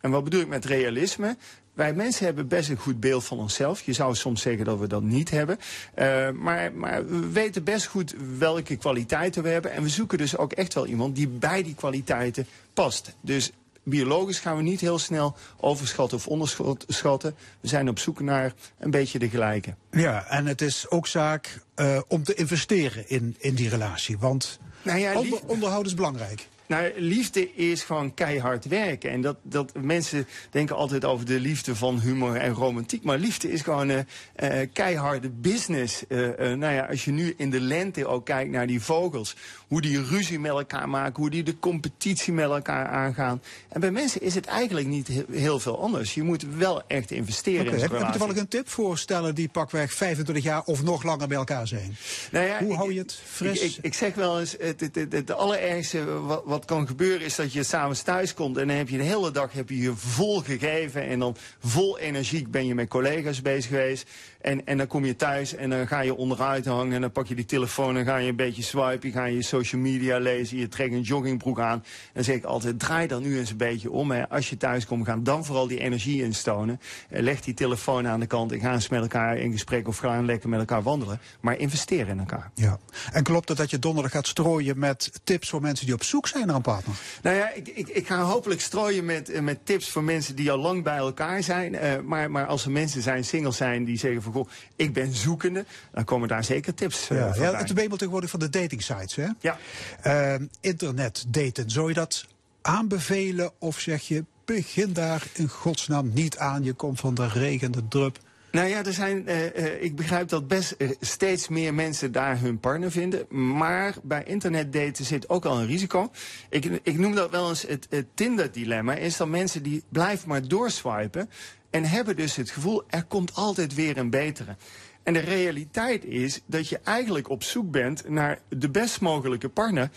En 0.00 0.10
wat 0.10 0.24
bedoel 0.24 0.40
ik 0.40 0.48
met 0.48 0.64
realisme? 0.64 1.36
Wij 1.78 1.94
mensen 1.94 2.24
hebben 2.24 2.48
best 2.48 2.68
een 2.68 2.76
goed 2.76 3.00
beeld 3.00 3.24
van 3.24 3.38
onszelf. 3.38 3.80
Je 3.80 3.92
zou 3.92 4.14
soms 4.14 4.42
zeggen 4.42 4.64
dat 4.64 4.78
we 4.78 4.86
dat 4.86 5.02
niet 5.02 5.30
hebben. 5.30 5.58
Eh, 5.94 6.30
maar, 6.30 6.72
maar 6.72 7.06
we 7.06 7.28
weten 7.28 7.64
best 7.64 7.86
goed 7.86 8.14
welke 8.38 8.76
kwaliteiten 8.76 9.42
we 9.42 9.48
hebben. 9.48 9.72
En 9.72 9.82
we 9.82 9.88
zoeken 9.88 10.18
dus 10.18 10.36
ook 10.36 10.52
echt 10.52 10.74
wel 10.74 10.86
iemand 10.86 11.16
die 11.16 11.28
bij 11.28 11.62
die 11.62 11.74
kwaliteiten 11.74 12.46
past. 12.82 13.16
Dus 13.20 13.50
biologisch 13.82 14.38
gaan 14.38 14.56
we 14.56 14.62
niet 14.62 14.80
heel 14.80 14.98
snel 14.98 15.36
overschatten 15.60 16.18
of 16.18 16.26
onderschatten. 16.26 17.36
We 17.60 17.68
zijn 17.68 17.88
op 17.88 17.98
zoek 17.98 18.20
naar 18.20 18.52
een 18.78 18.90
beetje 18.90 19.18
de 19.18 19.28
gelijke. 19.28 19.74
Ja, 19.90 20.26
en 20.28 20.46
het 20.46 20.60
is 20.60 20.90
ook 20.90 21.06
zaak 21.06 21.60
eh, 21.74 22.00
om 22.08 22.22
te 22.24 22.34
investeren 22.34 23.08
in, 23.08 23.36
in 23.38 23.54
die 23.54 23.68
relatie. 23.68 24.18
Want 24.18 24.58
Nou 24.82 24.98
ja, 24.98 25.14
onder- 25.18 25.40
onderhoud 25.46 25.86
is 25.86 25.94
belangrijk. 25.94 26.48
Nou, 26.68 26.92
liefde 26.96 27.54
is 27.54 27.82
gewoon 27.82 28.14
keihard 28.14 28.64
werken. 28.64 29.10
En 29.10 29.20
dat, 29.20 29.36
dat 29.42 29.72
mensen 29.82 30.26
denken 30.50 30.76
altijd 30.76 31.04
over 31.04 31.26
de 31.26 31.40
liefde 31.40 31.74
van 31.76 32.00
humor 32.00 32.36
en 32.36 32.52
romantiek. 32.52 33.04
Maar 33.04 33.18
liefde 33.18 33.52
is 33.52 33.62
gewoon 33.62 33.88
een 33.88 34.06
eh 34.34 34.66
keiharde 34.72 35.30
business. 35.30 36.06
Eh, 36.06 36.52
eh, 36.52 36.58
nou 36.58 36.74
ja, 36.74 36.84
als 36.84 37.04
je 37.04 37.10
nu 37.10 37.34
in 37.36 37.50
de 37.50 37.60
lente 37.60 38.06
ook 38.06 38.24
kijkt 38.24 38.50
naar 38.50 38.66
die 38.66 38.80
vogels. 38.82 39.36
Hoe 39.68 39.80
die 39.80 40.02
ruzie 40.04 40.38
met 40.38 40.50
elkaar 40.50 40.88
maken. 40.88 41.16
Hoe 41.22 41.30
die 41.30 41.42
de 41.42 41.58
competitie 41.58 42.32
met 42.32 42.44
elkaar 42.44 42.86
aangaan. 42.86 43.42
En 43.68 43.80
bij 43.80 43.90
mensen 43.90 44.20
is 44.22 44.34
het 44.34 44.46
eigenlijk 44.46 44.86
niet 44.86 45.08
he- 45.08 45.24
heel 45.30 45.60
veel 45.60 45.80
anders. 45.82 46.14
Je 46.14 46.22
moet 46.22 46.44
wel 46.56 46.82
echt 46.86 47.10
investeren 47.10 47.60
Oké, 47.66 47.70
in 47.74 47.78
zo'n 47.78 47.80
heb 47.82 47.90
je 47.90 47.96
relatie. 47.96 48.18
toevallig 48.18 48.42
een 48.42 48.48
tip 48.48 48.68
voor 48.68 48.98
stellen 48.98 49.34
die 49.34 49.48
pakweg 49.48 49.92
25 49.92 50.44
jaar 50.44 50.62
of 50.64 50.82
nog 50.82 51.02
langer 51.02 51.28
bij 51.28 51.36
elkaar 51.36 51.66
zijn? 51.66 51.96
Nou 52.30 52.46
ja, 52.46 52.58
Hoe 52.58 52.70
ik- 52.72 52.76
hou 52.76 52.92
je 52.92 52.98
het 52.98 53.18
fris? 53.24 53.60
Ik, 53.60 53.70
ik, 53.70 53.78
ik 53.84 53.94
zeg 53.94 54.14
wel 54.14 54.40
eens, 54.40 54.56
het, 54.58 54.80
het, 54.80 54.94
het, 54.94 55.12
het 55.12 55.30
allerergste 55.32 56.04
wat, 56.44 56.57
wat 56.58 56.66
kan 56.66 56.86
gebeuren 56.86 57.20
is 57.20 57.34
dat 57.34 57.52
je 57.52 57.62
s'avonds 57.62 58.02
thuis 58.02 58.34
komt 58.34 58.56
en 58.56 58.68
dan 58.68 58.76
heb 58.76 58.88
je 58.88 58.96
de 58.96 59.02
hele 59.02 59.30
dag 59.30 59.52
heb 59.52 59.68
je 59.68 59.78
je 59.78 59.92
vol 59.94 60.40
gegeven 60.40 61.02
en 61.02 61.18
dan 61.18 61.36
vol 61.58 61.98
energiek 61.98 62.50
ben 62.50 62.66
je 62.66 62.74
met 62.74 62.88
collega's 62.88 63.42
bezig 63.42 63.70
geweest. 63.70 64.10
En, 64.48 64.66
en 64.66 64.76
dan 64.76 64.86
kom 64.86 65.04
je 65.04 65.16
thuis 65.16 65.54
en 65.54 65.70
dan 65.70 65.86
ga 65.86 66.00
je 66.00 66.14
onderuit 66.16 66.66
hangen 66.66 66.92
en 66.92 67.00
dan 67.00 67.12
pak 67.12 67.26
je 67.26 67.34
die 67.34 67.44
telefoon 67.44 67.96
en 67.96 68.04
ga 68.04 68.16
je 68.16 68.28
een 68.28 68.36
beetje 68.36 68.62
swipen, 68.62 69.12
ga 69.12 69.24
je 69.24 69.42
social 69.42 69.80
media 69.80 70.18
lezen, 70.18 70.58
je 70.58 70.68
trekt 70.68 70.92
een 70.92 71.00
joggingbroek 71.00 71.60
aan. 71.60 71.78
En 71.78 72.10
dan 72.12 72.24
zeg 72.24 72.36
ik 72.36 72.44
altijd, 72.44 72.78
draai 72.78 73.06
dan 73.06 73.22
nu 73.22 73.38
eens 73.38 73.50
een 73.50 73.56
beetje 73.56 73.90
om. 73.90 74.10
Hè. 74.10 74.28
Als 74.28 74.50
je 74.50 74.56
thuis 74.56 74.86
komt, 74.86 75.06
ga 75.06 75.16
dan 75.16 75.44
vooral 75.44 75.66
die 75.66 75.78
energie 75.78 76.22
instonen. 76.22 76.80
Eh, 77.08 77.22
leg 77.22 77.40
die 77.40 77.54
telefoon 77.54 78.06
aan 78.06 78.20
de 78.20 78.26
kant 78.26 78.52
en 78.52 78.60
ga 78.60 78.72
eens 78.72 78.88
met 78.88 79.00
elkaar 79.00 79.36
in 79.36 79.52
gesprek 79.52 79.88
of 79.88 79.98
ga 79.98 80.22
lekker 80.22 80.48
met 80.48 80.58
elkaar 80.58 80.82
wandelen. 80.82 81.20
Maar 81.40 81.58
investeer 81.58 82.08
in 82.08 82.18
elkaar. 82.18 82.50
Ja. 82.54 82.78
En 83.12 83.22
klopt 83.22 83.48
het 83.48 83.58
dat 83.58 83.70
je 83.70 83.78
donderdag 83.78 84.12
gaat 84.12 84.26
strooien 84.26 84.78
met 84.78 85.20
tips 85.24 85.48
voor 85.48 85.60
mensen 85.60 85.86
die 85.86 85.94
op 85.94 86.02
zoek 86.02 86.28
zijn 86.28 86.46
naar 86.46 86.56
een 86.56 86.62
partner? 86.62 86.94
Nou 87.22 87.36
ja, 87.36 87.52
ik, 87.52 87.68
ik, 87.68 87.88
ik 87.88 88.06
ga 88.06 88.22
hopelijk 88.22 88.60
strooien 88.60 89.04
met, 89.04 89.30
eh, 89.30 89.40
met 89.40 89.66
tips 89.66 89.90
voor 89.90 90.04
mensen 90.04 90.36
die 90.36 90.50
al 90.50 90.58
lang 90.58 90.82
bij 90.82 90.96
elkaar 90.96 91.42
zijn. 91.42 91.74
Eh, 91.74 92.00
maar, 92.04 92.30
maar 92.30 92.46
als 92.46 92.64
er 92.64 92.70
mensen 92.70 93.02
zijn, 93.02 93.24
singles 93.24 93.56
zijn, 93.56 93.84
die 93.84 93.98
zeggen 93.98 94.22
van 94.22 94.36
ik 94.76 94.92
ben 94.92 95.12
zoekende, 95.12 95.64
dan 95.92 96.04
komen 96.04 96.28
daar 96.28 96.44
zeker 96.44 96.74
tips 96.74 97.10
eh 97.10 97.18
Ja, 97.18 97.34
ja, 97.34 97.54
het 97.54 97.72
wemelt 97.72 97.98
tegenwoordig 97.98 98.30
van 98.30 98.40
de 98.40 98.48
dating 98.48 98.82
sites. 98.82 99.14
Hè? 99.14 99.28
Ja. 99.40 99.58
Ehm, 100.02 100.46
internet 100.60 101.24
daten, 101.28 101.70
zou 101.70 101.88
je 101.88 101.94
dat 101.94 102.26
aanbevelen 102.62 103.50
of 103.58 103.78
zeg 103.78 104.02
je 104.02 104.24
begin 104.44 104.92
daar 104.92 105.26
in 105.34 105.48
godsnaam 105.48 106.10
niet 106.14 106.38
aan, 106.38 106.64
je 106.64 106.72
komt 106.72 107.00
van 107.00 107.14
de 107.14 107.28
regen, 107.28 107.72
de 107.72 107.88
drup. 107.88 108.18
Nou 108.50 108.68
ja, 108.68 108.84
er 108.84 108.92
zijn, 108.92 109.26
eh, 109.26 109.46
eh, 109.46 109.82
ik 109.82 109.96
begrijp 109.96 110.28
dat 110.28 110.48
best 110.48 110.76
steeds 111.00 111.48
meer 111.48 111.74
mensen 111.74 112.12
daar 112.12 112.40
hun 112.40 112.60
partner 112.60 112.90
vinden. 112.90 113.26
Maar 113.28 113.94
bij 114.02 114.24
internetdaten 114.24 115.04
zit 115.04 115.28
ook 115.28 115.44
al 115.44 115.58
een 115.58 115.66
risico. 115.66 116.10
Ik, 116.48 116.80
ik 116.82 116.98
noem 116.98 117.14
dat 117.14 117.30
wel 117.30 117.48
eens 117.48 117.62
het, 117.62 117.86
het 117.90 118.06
Tinder-dilemma. 118.14 118.94
Is 118.94 119.16
dat 119.16 119.28
mensen 119.28 119.62
die 119.62 119.82
blijven 119.88 120.28
maar 120.28 120.48
doorswipen. 120.48 121.30
En 121.70 121.84
hebben 121.84 122.16
dus 122.16 122.36
het 122.36 122.50
gevoel, 122.50 122.82
er 122.88 123.04
komt 123.04 123.34
altijd 123.34 123.74
weer 123.74 123.96
een 123.96 124.10
betere. 124.10 124.56
En 125.02 125.12
de 125.12 125.18
realiteit 125.18 126.04
is 126.04 126.40
dat 126.46 126.68
je 126.68 126.80
eigenlijk 126.84 127.28
op 127.28 127.42
zoek 127.42 127.70
bent 127.70 128.08
naar 128.08 128.38
de 128.48 128.70
best 128.70 129.00
mogelijke 129.00 129.48
partner 129.48 129.90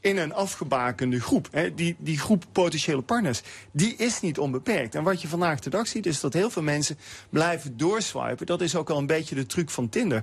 in 0.00 0.16
een 0.16 0.34
afgebakende 0.34 1.20
groep. 1.20 1.48
Hè. 1.50 1.74
Die, 1.74 1.96
die 1.98 2.18
groep 2.18 2.44
potentiële 2.52 3.02
partners, 3.02 3.42
die 3.70 3.96
is 3.96 4.20
niet 4.20 4.38
onbeperkt. 4.38 4.94
En 4.94 5.02
wat 5.02 5.22
je 5.22 5.28
vandaag 5.28 5.60
de 5.60 5.70
dag 5.70 5.86
ziet, 5.86 6.06
is 6.06 6.20
dat 6.20 6.32
heel 6.32 6.50
veel 6.50 6.62
mensen 6.62 6.98
blijven 7.30 7.76
doorswipen. 7.76 8.46
Dat 8.46 8.60
is 8.60 8.76
ook 8.76 8.90
al 8.90 8.98
een 8.98 9.06
beetje 9.06 9.34
de 9.34 9.46
truc 9.46 9.70
van 9.70 9.88
Tinder. 9.88 10.22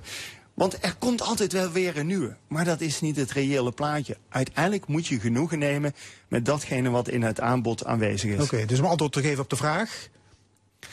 Want 0.54 0.84
er 0.84 0.94
komt 0.98 1.22
altijd 1.22 1.52
wel 1.52 1.70
weer 1.70 1.96
een 1.96 2.06
nieuwe. 2.06 2.36
Maar 2.48 2.64
dat 2.64 2.80
is 2.80 3.00
niet 3.00 3.16
het 3.16 3.30
reële 3.30 3.72
plaatje. 3.72 4.16
Uiteindelijk 4.28 4.86
moet 4.86 5.06
je 5.06 5.20
genoegen 5.20 5.58
nemen 5.58 5.92
met 6.28 6.44
datgene 6.44 6.90
wat 6.90 7.08
in 7.08 7.22
het 7.22 7.40
aanbod 7.40 7.84
aanwezig 7.84 8.30
is. 8.30 8.42
Oké, 8.42 8.64
dus 8.64 8.78
om 8.78 8.86
antwoord 8.86 9.12
te 9.12 9.22
geven 9.22 9.42
op 9.42 9.50
de 9.50 9.56
vraag. 9.56 10.08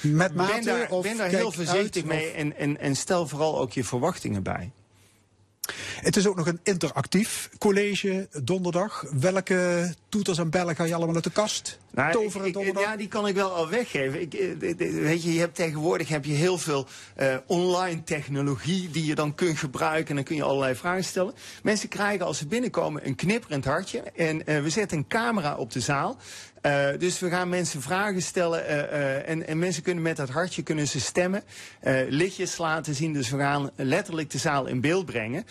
Met 0.01 0.35
mate 0.35 0.53
ben 0.53 0.63
daar, 0.63 0.89
of 0.89 1.03
ben 1.03 1.17
daar 1.17 1.29
heel 1.29 1.51
voorzichtig 1.51 2.03
uit, 2.03 2.05
mee 2.11 2.27
of- 2.29 2.33
en, 2.35 2.57
en, 2.57 2.79
en 2.79 2.95
stel 2.95 3.27
vooral 3.27 3.59
ook 3.59 3.71
je 3.71 3.83
verwachtingen 3.83 4.43
bij. 4.43 4.71
Het 6.01 6.15
is 6.15 6.27
ook 6.27 6.35
nog 6.35 6.47
een 6.47 6.59
interactief 6.63 7.49
college 7.57 8.27
donderdag. 8.43 9.05
Welke 9.19 9.93
toeters 10.09 10.37
en 10.37 10.49
bellen 10.49 10.75
ga 10.75 10.83
je 10.83 10.95
allemaal 10.95 11.15
uit 11.15 11.23
de 11.23 11.31
kast? 11.31 11.79
Nou, 11.91 12.23
ik- 12.25 12.33
ik- 12.45 12.53
donderdag? 12.53 12.83
Ja, 12.83 12.95
die 12.95 13.07
kan 13.07 13.27
ik 13.27 13.35
wel 13.35 13.51
al 13.51 13.69
weggeven. 13.69 14.21
Ik, 14.21 14.33
eh, 14.33 14.49
weet 14.79 15.23
je, 15.23 15.33
je 15.33 15.39
hebt 15.39 15.55
tegenwoordig 15.55 16.07
heb 16.07 16.25
je 16.25 16.33
heel 16.33 16.57
veel 16.57 16.87
eh, 17.15 17.35
online 17.47 18.03
technologie 18.03 18.89
die 18.89 19.05
je 19.05 19.15
dan 19.15 19.35
kunt 19.35 19.57
gebruiken. 19.57 20.09
En 20.09 20.15
dan 20.15 20.23
kun 20.23 20.35
je 20.35 20.43
allerlei 20.43 20.75
vragen 20.75 21.03
stellen. 21.03 21.33
Mensen 21.63 21.89
krijgen 21.89 22.25
als 22.25 22.37
ze 22.37 22.47
binnenkomen 22.47 23.05
een 23.07 23.15
knipperend 23.15 23.65
hartje. 23.65 23.99
En 24.01 24.45
eh, 24.45 24.61
we 24.61 24.69
zetten 24.69 24.97
een 24.97 25.07
camera 25.07 25.55
op 25.55 25.71
de 25.71 25.79
zaal. 25.79 26.17
Eh, 26.61 26.87
dus 26.97 27.19
we 27.19 27.29
gaan 27.29 27.49
mensen 27.49 27.81
vragen 27.81 28.21
stellen 28.21 28.67
eh, 28.67 28.79
eh, 28.79 29.29
en, 29.29 29.47
en 29.47 29.59
mensen 29.59 29.83
kunnen 29.83 30.03
met 30.03 30.17
dat 30.17 30.29
hartje 30.29 30.61
kunnen 30.61 30.87
ze 30.87 30.99
stemmen, 30.99 31.43
lichtjes 32.09 32.57
laten 32.57 32.95
zien. 32.95 33.13
Dus 33.13 33.29
we 33.29 33.37
gaan 33.37 33.69
letterlijk 33.75 34.29
de 34.29 34.37
zaal 34.37 34.65
in 34.65 34.81
beeld 34.81 35.05
brengen. 35.05 35.45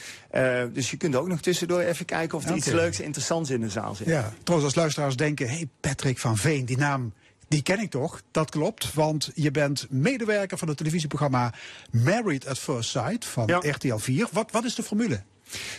Dus 0.72 0.90
je 0.90 0.96
kunt 0.96 1.16
ook 1.16 1.28
nog 1.28 1.40
tussendoor 1.40 1.80
even 1.80 2.04
kijken 2.04 2.38
of 2.38 2.48
er 2.48 2.56
iets 2.56 2.66
leuks 2.66 2.98
en 2.98 3.04
interessants 3.04 3.50
in 3.50 3.60
de 3.60 3.68
zaal 3.68 3.94
zit. 3.94 4.06
Ja, 4.06 4.32
trouwens 4.42 4.70
als 4.70 4.74
luisteraars 4.74 5.16
denken, 5.16 5.48
hé 5.48 5.54
hey, 5.54 5.68
Patrick 5.80 6.18
van 6.18 6.36
Veen, 6.36 6.64
die 6.64 6.76
naam, 6.76 7.12
die 7.48 7.62
ken 7.62 7.80
ik 7.80 7.90
toch? 7.90 8.22
Dat 8.30 8.50
klopt, 8.50 8.94
want 8.94 9.30
je 9.34 9.50
bent 9.50 9.86
medewerker 9.90 10.58
van 10.58 10.68
het 10.68 10.76
televisieprogramma 10.76 11.54
Married 11.90 12.46
at 12.46 12.58
First 12.58 12.90
Sight 12.90 13.24
van 13.24 13.46
Ja. 13.46 13.58
RTL 13.58 13.96
4. 13.96 14.28
Wat, 14.32 14.50
wat 14.50 14.64
is 14.64 14.74
de 14.74 14.82
formule? 14.82 15.22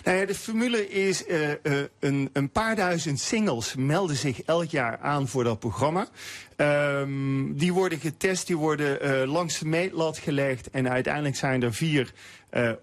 Nou 0.03 0.17
ja, 0.17 0.25
de 0.25 0.35
formule 0.35 0.89
is 0.89 1.25
eh, 1.25 1.51
eh, 1.51 1.57
een, 1.99 2.29
een 2.33 2.49
paar 2.49 2.75
duizend 2.75 3.19
singles 3.19 3.75
melden 3.75 4.15
zich 4.15 4.41
elk 4.41 4.69
jaar 4.69 4.99
aan 4.99 5.27
voor 5.27 5.43
dat 5.43 5.59
programma. 5.59 6.07
Ehm, 6.55 7.53
die 7.53 7.73
worden 7.73 7.99
getest, 7.99 8.47
die 8.47 8.57
worden 8.57 9.01
eh, 9.01 9.31
langs 9.31 9.59
de 9.59 9.65
meetlat 9.65 10.17
gelegd. 10.17 10.69
En 10.69 10.89
uiteindelijk 10.89 11.35
zijn 11.35 11.63
er 11.63 11.73
vier 11.73 12.13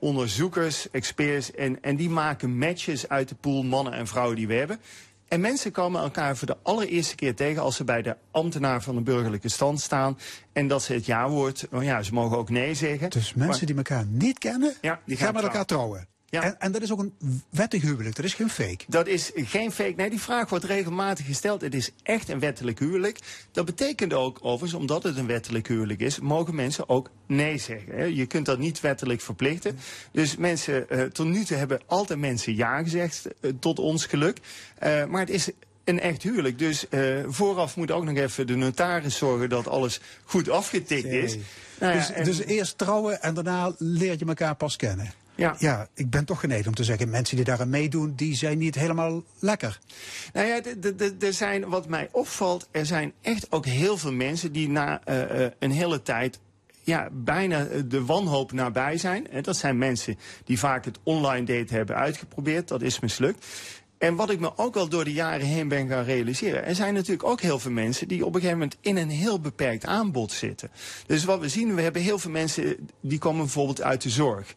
onderzoekers, 0.01 0.91
experts. 0.91 1.53
En, 1.53 1.83
en 1.83 1.97
die 1.97 2.11
maken 2.11 2.59
matches 2.59 3.09
uit 3.09 3.29
de 3.29 3.35
pool 3.35 3.63
mannen 3.63 3.93
en 3.93 4.07
vrouwen 4.07 4.37
die 4.37 4.47
we 4.47 4.55
hebben. 4.55 4.81
En 5.29 5.41
mensen 5.41 5.73
komen 5.73 6.03
elkaar 6.03 6.37
voor 6.37 6.47
de 6.47 6.57
allereerste 6.63 7.15
keer 7.15 7.35
tegen 7.35 7.63
als 7.63 7.77
ze 7.77 7.85
bij 7.85 8.03
de 8.03 8.17
ambtenaar 8.31 8.83
van 8.83 8.95
de 8.95 9.01
burgerlijke 9.01 9.49
stand 9.49 9.81
staan. 9.81 10.19
En 10.53 10.69
dat 10.69 10.83
ze 10.83 10.93
het 10.93 11.07
ja-woord, 11.07 11.67
oh 11.73 11.83
ja, 11.83 12.03
ze 12.03 12.15
mogen 12.15 12.37
ook 12.37 12.51
nee 12.51 12.75
zeggen. 12.75 13.11
Dus 13.11 13.35
mensen 13.35 13.67
die 13.67 13.77
elkaar 13.77 14.05
niet 14.07 14.39
kennen, 14.39 14.75
Ja, 14.81 15.01
die 15.05 15.17
gaan, 15.17 15.27
gaan 15.27 15.35
met 15.35 15.43
elkaar 15.43 15.65
trouwen. 15.65 16.09
Ja. 16.31 16.43
En, 16.43 16.61
en 16.61 16.73
dat 16.73 16.83
is 16.83 16.93
ook 16.93 16.99
een 16.99 17.13
wettig 17.51 17.83
huwelijk, 17.83 18.17
dat 18.17 18.25
is 18.25 18.35
geen 18.35 18.51
fake. 18.51 18.85
Dat 18.89 19.07
is 19.07 19.31
geen 19.35 19.73
fake. 19.73 19.93
Nee, 19.97 20.11
die 20.11 20.21
vraag 20.21 20.49
wordt 20.49 20.65
regelmatig 20.65 21.27
gesteld. 21.27 21.61
Het 21.61 21.75
is 21.75 21.91
echt 22.03 22.29
een 22.29 22.39
wettelijk 22.41 22.79
huwelijk. 22.79 23.19
Dat 23.53 23.65
betekent 23.65 24.13
ook, 24.13 24.39
overigens, 24.43 24.81
omdat 24.81 25.03
het 25.03 25.17
een 25.17 25.27
wettelijk 25.27 25.69
huwelijk 25.69 26.01
is, 26.01 26.19
mogen 26.21 26.55
mensen 26.55 26.89
ook 26.89 27.11
nee 27.27 27.59
zeggen. 27.59 27.93
hè. 27.95 28.05
Je 28.05 28.27
kunt 28.27 28.47
dat 28.47 28.59
niet 28.59 28.81
wettelijk 28.81 29.21
verplichten. 29.21 29.79
Dus 30.13 30.37
mensen, 30.37 30.91
eh, 30.91 31.03
tot 31.03 31.27
nu 31.27 31.45
toe 31.45 31.57
hebben 31.57 31.81
altijd 31.87 32.19
mensen 32.19 32.57
ja 32.57 32.83
gezegd, 32.83 33.27
eh, 33.41 33.51
tot 33.61 33.79
ons 33.79 34.07
geluk. 34.07 34.39
Eh, 34.79 35.05
maar 35.05 35.21
het 35.21 35.31
is 35.31 35.51
een 35.85 36.01
echt 36.01 36.23
huwelijk. 36.23 36.59
Dus 36.59 36.87
vooraf 37.27 37.77
moet 37.77 37.91
ook 37.91 38.05
nog 38.05 38.17
even 38.17 38.47
de 38.47 38.55
notaris 38.57 39.17
zorgen 39.17 39.49
dat 39.49 39.69
alles 39.69 40.01
goed 40.25 40.49
afgetikt 40.51 41.05
is. 41.09 41.37
Nou 41.81 41.93
ja, 41.93 41.99
dus, 41.99 42.11
en- 42.11 42.25
dus 42.25 42.39
eerst 42.39 42.79
trouwen 42.79 43.23
en 43.23 43.35
daarna 43.35 43.75
leer 43.79 44.15
je 44.19 44.25
elkaar 44.27 44.55
pas 44.55 44.77
kennen. 44.77 45.13
Ja. 45.39 45.57
ja, 45.59 45.89
ik 45.95 46.11
ben 46.11 46.25
toch 46.25 46.41
geneigd 46.41 46.67
om 46.67 46.75
te 46.75 46.85
zeggen, 46.85 47.11
mensen 47.11 47.37
die 47.37 47.45
daaraan 47.45 47.69
meedoen, 47.69 48.13
die 48.17 48.35
zijn 48.35 48.59
niet 48.59 48.75
helemaal 48.75 49.23
lekker. 49.39 49.79
Nou 50.33 50.47
ja, 50.47 50.61
er 51.21 51.33
zijn, 51.33 51.69
wat 51.69 51.89
mij 51.89 52.09
opvalt, 52.13 52.69
er 52.71 52.87
zijn 52.87 53.13
echt 53.21 53.53
ook 53.53 53.67
heel 53.67 53.99
veel 53.99 54.13
mensen 54.13 54.53
die 54.53 54.69
na 54.69 55.01
eh, 55.05 55.45
eh, 55.45 55.53
een 55.59 55.71
hele 55.71 56.03
tijd 56.03 56.41
ja, 56.83 57.09
bijna 57.13 57.67
eh, 57.67 57.81
de 57.87 58.05
wanhoop 58.05 58.53
nabij 58.53 58.97
zijn. 58.97 59.31
En 59.31 59.43
dat 59.43 59.57
zijn 59.57 59.79
mensen 59.79 60.19
die 60.45 60.59
vaak 60.59 60.85
het 60.85 60.99
online 61.03 61.47
daten 61.47 61.77
hebben 61.77 61.97
uitgeprobeerd. 61.97 62.69
Dat 62.69 62.83
is 62.83 63.01
mislukt. 63.01 63.47
En 63.99 64.15
wat 64.15 64.31
ik 64.31 64.41
me 64.41 64.57
ook 64.57 64.75
wel 64.75 64.89
door 64.89 65.05
de 65.05 65.13
jaren 65.13 65.47
heen 65.47 65.69
ben 65.69 65.89
gaan 65.89 66.05
realiseren. 66.05 66.65
Er 66.65 66.75
zijn 66.75 66.95
natuurlijk 66.95 67.29
ook 67.29 67.41
heel 67.41 67.59
veel 67.59 67.71
mensen 67.71 68.09
die 68.09 68.25
op 68.25 68.35
een 68.35 68.41
gegeven 68.41 68.59
moment 68.59 68.79
in 68.81 68.97
een 68.97 69.11
heel 69.11 69.41
beperkt 69.41 69.85
aanbod 69.85 70.33
zitten. 70.33 70.71
Dus 71.07 71.25
wat 71.25 71.41
we 71.41 71.49
zien, 71.49 71.75
we 71.75 71.83
hebben 71.83 72.03
heel 72.03 72.19
veel 72.19 72.31
mensen 72.31 72.89
die 73.01 73.19
komen 73.19 73.43
bijvoorbeeld 73.43 73.83
uit 73.83 74.03
de 74.03 74.11
zorg 74.11 74.55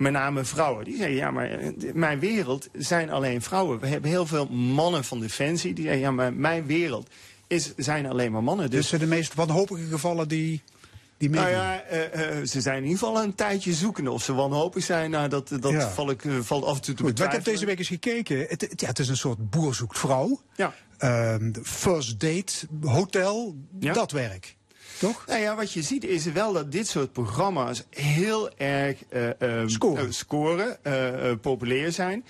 met 0.00 0.12
name 0.12 0.44
vrouwen. 0.44 0.84
Die 0.84 0.96
zeggen, 0.96 1.14
ja, 1.14 1.30
maar 1.30 1.50
eh, 1.50 1.68
mijn 1.94 2.18
wereld 2.18 2.68
zijn 2.72 3.10
alleen 3.10 3.42
vrouwen. 3.42 3.80
We 3.80 3.86
hebben 3.86 4.10
heel 4.10 4.26
veel 4.26 4.46
mannen 4.48 5.04
van 5.04 5.20
Defensie 5.20 5.74
die 5.74 5.84
zeggen, 5.84 6.02
ja, 6.02 6.10
maar 6.10 6.32
mijn 6.32 6.66
wereld 6.66 7.08
is, 7.46 7.72
zijn 7.76 8.06
alleen 8.06 8.32
maar 8.32 8.42
mannen. 8.42 8.70
Dus 8.70 8.78
Dus, 8.80 8.88
zijn 8.88 9.00
de 9.00 9.06
meest 9.06 9.34
wanhopige 9.34 9.84
gevallen 9.86 10.28
die, 10.28 10.62
die 11.18 11.30
nou 11.30 11.48
ja, 11.50 11.80
eh, 11.82 12.38
eh, 12.38 12.46
ze 12.46 12.60
zijn 12.60 12.76
in 12.76 12.82
ieder 12.84 12.98
geval 12.98 13.22
een 13.22 13.34
tijdje 13.34 13.72
zoekende. 13.72 14.10
Of 14.10 14.22
ze 14.22 14.34
wanhopig 14.34 14.84
zijn, 14.84 15.10
nou, 15.10 15.28
dat, 15.28 15.48
dat 15.60 15.72
Ja. 15.72 15.90
val 15.90 16.10
ik, 16.10 16.24
eh, 16.24 16.32
valt 16.40 16.64
af 16.64 16.76
en 16.76 16.82
toe 16.82 16.94
te 16.94 17.02
Goed, 17.02 17.20
ik 17.20 17.32
heb 17.32 17.44
deze 17.44 17.66
week 17.66 17.78
eens 17.78 17.88
gekeken. 17.88 18.38
Het, 18.48 18.60
het- 18.60 18.80
ja, 18.80 18.86
het 18.86 18.98
is 18.98 19.08
een 19.08 19.16
soort 19.16 19.50
boer 19.50 19.74
zoekt 19.74 19.98
vrouw. 19.98 20.40
Ja. 20.56 20.74
Ehm, 20.98 21.52
first 21.62 22.20
date, 22.20 22.52
hotel, 22.82 23.56
Ja. 23.78 23.92
dat 23.92 24.10
werk. 24.10 24.56
Toch? 25.00 25.24
Nou 25.26 25.40
ja, 25.40 25.56
wat 25.56 25.72
je 25.72 25.82
ziet 25.82 26.04
is 26.04 26.24
wel 26.24 26.52
dat 26.52 26.72
dit 26.72 26.88
soort 26.88 27.12
programma's 27.12 27.84
heel 27.90 28.50
erg 28.56 29.04
ehm, 29.08 29.68
Scoren. 29.68 30.04
eh, 30.06 30.10
scoren 30.10 30.84
eh, 30.84 31.32
populair 31.40 31.92
zijn. 31.92 32.24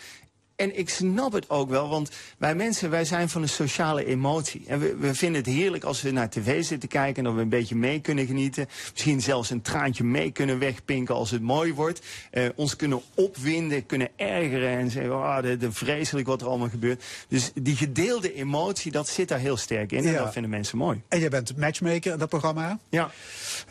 En 0.61 0.79
ik 0.79 0.89
snap 0.89 1.33
het 1.33 1.51
ook 1.51 1.71
wel, 1.71 1.89
want 1.89 2.11
wij 2.39 2.55
mensen, 2.55 2.91
wij 2.91 3.05
zijn 3.05 3.29
van 3.29 3.43
een 3.43 3.49
sociale 3.49 4.05
emotie. 4.05 4.65
En 4.67 4.79
we, 4.79 4.97
we 4.97 5.15
vinden 5.15 5.41
het 5.43 5.51
heerlijk 5.51 5.85
als 5.85 6.03
we 6.03 6.11
naar 6.11 6.31
tv 6.31 6.65
zitten 6.65 6.89
kijken 6.89 7.17
en 7.17 7.25
dat 7.25 7.35
we 7.35 7.41
een 7.41 7.49
beetje 7.49 7.77
mee 7.77 8.01
kunnen 8.01 8.27
genieten. 8.27 8.69
Misschien 8.93 9.21
zelfs 9.21 9.51
een 9.51 9.63
traantje 9.63 10.05
mee 10.05 10.31
kunnen 10.31 10.59
wegpinken 10.59 11.15
als 11.15 11.31
het 11.31 11.43
mooi 11.43 11.75
wordt. 11.75 12.01
Eh, 12.31 12.45
ons 12.55 12.77
kunnen 12.77 13.01
opwinden, 13.15 13.87
kunnen 13.87 14.09
ergeren 14.17 14.79
en 14.79 14.91
zeggen, 14.91 15.13
ah, 15.13 15.43
de, 15.43 15.57
de 15.57 15.73
vreselijk 15.73 16.27
wat 16.27 16.41
er 16.41 16.49
allemaal 16.49 16.69
gebeurt. 16.69 17.05
Dus 17.29 17.51
die 17.55 17.77
gedeelde 17.77 18.35
emotie, 18.35 18.93
dat 18.93 19.09
zit 19.09 19.29
daar 19.29 19.39
heel 19.39 19.57
sterk 19.57 19.93
in. 19.93 20.05
En 20.05 20.15
dat 20.15 20.33
vinden 20.33 20.51
mensen 20.51 20.79
mooi. 20.79 21.01
En 21.09 21.21
jij 21.21 21.29
bent 21.29 21.57
matchmaker 21.57 22.13
in 22.13 22.19
dat 22.19 22.29
programma. 22.29 22.79
Ja. 22.89 23.11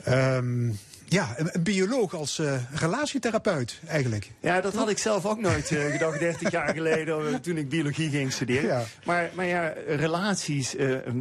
Ehm, 0.03 0.69
ja, 1.09 1.35
een, 1.37 1.63
bioloog 1.63 2.15
als 2.15 2.39
eh, 2.39 2.53
relatietherapeut 2.73 3.79
eigenlijk. 3.87 4.31
Ja, 4.39 4.61
dat 4.61 4.73
had 4.73 4.89
ik 4.89 4.97
zelf 4.97 5.25
ook 5.25 5.39
nooit 5.39 5.71
eh, 5.71 5.85
gedacht, 5.85 6.19
30 6.19 6.51
jaar 6.51 6.73
geleden, 6.73 7.27
eh, 7.27 7.35
toen 7.35 7.57
ik 7.57 7.69
biologie 7.69 8.09
ging 8.09 8.33
studeren. 8.33 8.69
Ja. 8.69 8.85
Maar, 9.03 9.29
maar 9.33 9.45
ja, 9.45 9.73
relaties, 9.87 10.75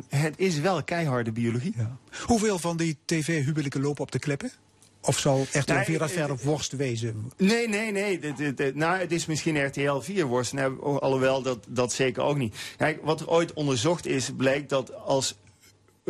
het 0.08 0.34
is 0.36 0.58
wel 0.58 0.82
keiharde 0.82 1.32
biologie. 1.32 1.74
Hoeveel 2.26 2.58
van 2.58 2.76
die 2.76 2.98
tv-huwelijken 3.04 3.80
lopen 3.80 4.02
op 4.02 4.12
de 4.12 4.18
klippen? 4.18 4.50
Of 5.00 5.18
zal 5.18 5.46
RTL 5.52 5.72
Nee, 5.72 5.84
4 5.84 5.98
dat 5.98 6.10
verder 6.10 6.36
worst 6.42 6.72
wezen? 6.72 7.32
Nee, 7.36 7.68
nee, 7.68 7.92
nee. 7.92 8.20
Nou, 8.74 8.98
het 8.98 9.12
is 9.12 9.26
misschien 9.26 9.66
RTL 9.66 9.98
4 9.98 10.26
worst. 10.26 10.52
Nou, 10.52 10.98
alhoewel, 11.00 11.42
dat, 11.42 11.58
dat 11.68 11.92
zeker 11.92 12.22
ook 12.22 12.36
niet. 12.36 12.56
Kijk, 12.76 12.98
wat 13.02 13.20
er 13.20 13.28
ooit 13.28 13.52
onderzocht 13.52 14.06
is, 14.06 14.30
bleek 14.36 14.68
dat 14.68 14.94
als 14.94 15.36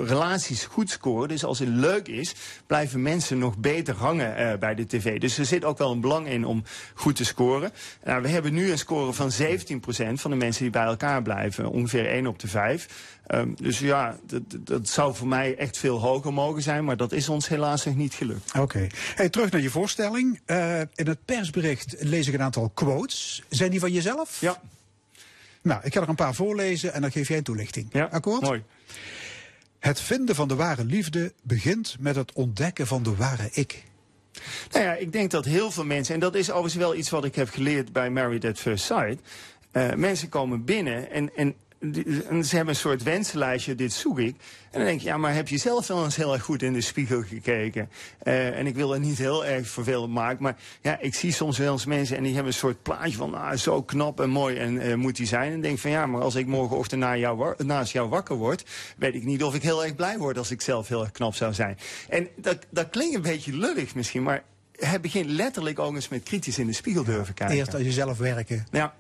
relaties 0.04 0.64
goed 0.64 0.90
scoren, 0.90 1.28
dus 1.28 1.44
als 1.44 1.58
het 1.58 1.68
leuk 1.68 2.08
is, 2.08 2.34
blijven 2.66 3.02
mensen 3.02 3.38
nog 3.38 3.58
beter 3.58 3.94
hangen 3.94 4.36
eh, 4.36 4.58
bij 4.58 4.74
de 4.74 4.86
tv. 4.86 5.20
Dus 5.20 5.38
er 5.38 5.44
zit 5.44 5.64
ook 5.64 5.78
wel 5.78 5.92
een 5.92 6.00
belang 6.00 6.28
in 6.28 6.44
om 6.44 6.62
goed 6.94 7.16
te 7.16 7.24
scoren. 7.24 7.72
Nou, 8.04 8.22
we 8.22 8.28
hebben 8.28 8.54
nu 8.54 8.70
een 8.70 8.78
score 8.78 9.12
van 9.12 9.30
17% 9.32 10.12
van 10.12 10.30
de 10.30 10.36
mensen 10.36 10.62
die 10.62 10.72
bij 10.72 10.84
elkaar 10.84 11.22
blijven. 11.22 11.70
Ongeveer 11.70 12.06
1 12.06 12.26
op 12.26 12.38
de 12.38 12.48
5. 12.48 12.86
Ehm, 13.26 13.48
dus 13.54 13.78
ja, 13.78 14.16
dat, 14.26 14.42
dat 14.58 14.88
zou 14.88 15.14
voor 15.14 15.28
mij 15.28 15.56
echt 15.56 15.78
veel 15.78 15.98
hoger 16.00 16.32
mogen 16.32 16.62
zijn, 16.62 16.84
maar 16.84 16.96
dat 16.96 17.12
is 17.12 17.28
ons 17.28 17.48
helaas 17.48 17.84
nog 17.84 17.96
niet 17.96 18.14
gelukt. 18.14 18.52
Oké. 18.58 18.86
Hey, 19.14 19.28
terug 19.28 19.50
naar 19.50 19.60
je 19.60 19.70
voorstelling. 19.70 20.40
Eh, 20.44 20.80
in 20.80 21.06
het 21.06 21.24
persbericht 21.24 21.94
lees 21.98 22.26
ik 22.28 22.34
een 22.34 22.42
aantal 22.42 22.70
quotes. 22.74 23.42
Zijn 23.48 23.70
die 23.70 23.80
van 23.80 23.92
jezelf? 23.92 24.40
Ja, 24.40 24.60
Nou, 25.62 25.80
ik 25.84 25.94
ga 25.94 26.00
er 26.00 26.08
een 26.08 26.14
paar 26.14 26.34
voorlezen 26.34 26.92
en 26.92 27.00
dan 27.00 27.10
geef 27.12 27.28
jij 27.28 27.36
een 27.36 27.42
toelichting. 27.42 27.86
ja. 27.92 28.08
Akkoord? 28.10 28.42
mooi. 28.42 28.62
Het 29.78 30.00
vinden 30.00 30.34
van 30.34 30.48
de 30.48 30.54
ware 30.54 30.84
liefde 30.84 31.32
begint 31.42 31.96
met 32.00 32.16
het 32.16 32.32
ontdekken 32.32 32.86
van 32.86 33.02
de 33.02 33.14
ware 33.14 33.48
ik. 33.52 33.84
Nou 34.70 34.84
ja, 34.84 34.94
ik 34.94 35.12
denk 35.12 35.30
dat 35.30 35.44
heel 35.44 35.70
veel 35.70 35.84
mensen, 35.84 36.14
en 36.14 36.20
dat 36.20 36.34
is 36.34 36.50
overigens 36.50 36.82
wel 36.82 36.94
iets 36.94 37.10
wat 37.10 37.24
ik 37.24 37.34
heb 37.34 37.48
geleerd 37.48 37.92
bij 37.92 38.10
Married 38.10 38.44
at 38.44 38.58
First 38.58 38.84
Sight. 38.84 39.20
eh, 39.70 39.94
mensen 39.94 40.28
komen 40.28 40.64
binnen 40.64 41.10
en, 41.10 41.36
en, 41.36 41.54
en 41.80 42.44
ze 42.44 42.56
hebben 42.56 42.74
een 42.74 42.80
soort 42.80 43.02
wensenlijstje, 43.02 43.74
dit 43.74 43.92
zoek 43.92 44.18
ik. 44.18 44.36
En 44.70 44.78
dan 44.78 44.84
denk 44.84 45.00
je, 45.00 45.06
ja, 45.06 45.16
maar 45.16 45.34
heb 45.34 45.48
je 45.48 45.58
zelf 45.58 45.86
wel 45.86 46.04
eens 46.04 46.16
heel 46.16 46.32
erg 46.32 46.42
goed 46.42 46.62
in 46.62 46.72
de 46.72 46.80
spiegel 46.80 47.22
gekeken? 47.22 47.90
Eh, 48.18 48.58
en 48.58 48.66
ik 48.66 48.74
wil 48.74 48.94
er 48.94 49.00
niet 49.00 49.18
heel 49.18 49.46
erg 49.46 49.68
vervelend 49.68 50.12
maken, 50.12 50.42
maar 50.42 50.56
ja, 50.82 50.98
ik 51.00 51.14
zie 51.14 51.32
soms 51.32 51.58
wel 51.58 51.72
eens 51.72 51.84
mensen 51.84 52.16
en 52.16 52.22
die 52.22 52.34
hebben 52.34 52.52
een 52.52 52.58
soort 52.58 52.82
plaatje 52.82 53.16
van, 53.16 53.34
ah, 53.34 53.56
zo 53.56 53.82
knap 53.82 54.20
en 54.20 54.30
mooi 54.30 54.56
en 54.56 54.78
eh, 54.78 54.94
moet 54.94 55.16
die 55.16 55.26
zijn. 55.26 55.52
En 55.52 55.60
denk 55.60 55.78
van, 55.78 55.90
ja, 55.90 56.06
maar 56.06 56.20
als 56.20 56.34
ik 56.34 56.46
morgenochtend 56.46 57.00
na 57.00 57.16
jou, 57.16 57.54
naast 57.64 57.92
jou 57.92 58.08
wakker 58.08 58.36
word, 58.36 58.64
weet 58.96 59.14
ik 59.14 59.24
niet 59.24 59.42
of 59.42 59.54
ik 59.54 59.62
heel 59.62 59.84
erg 59.84 59.94
blij 59.94 60.18
word 60.18 60.38
als 60.38 60.50
ik 60.50 60.60
zelf 60.60 60.88
heel 60.88 61.00
erg 61.00 61.10
knap 61.10 61.34
zou 61.34 61.54
zijn. 61.54 61.78
En 62.08 62.28
dat, 62.36 62.66
dat 62.70 62.90
klinkt 62.90 63.14
een 63.14 63.22
beetje 63.22 63.56
lullig 63.56 63.94
misschien, 63.94 64.22
maar 64.22 64.42
hij 64.72 65.00
begint 65.00 65.26
letterlijk 65.26 65.78
ook 65.78 65.94
eens 65.94 66.08
met 66.08 66.22
kritisch 66.22 66.58
in 66.58 66.66
de 66.66 66.72
spiegel 66.72 67.04
durven 67.04 67.34
kijken. 67.34 67.56
Eerst 67.56 67.74
als 67.74 67.82
je 67.82 67.92
zelf 67.92 68.18
werken. 68.18 68.66
Ja, 68.70 68.94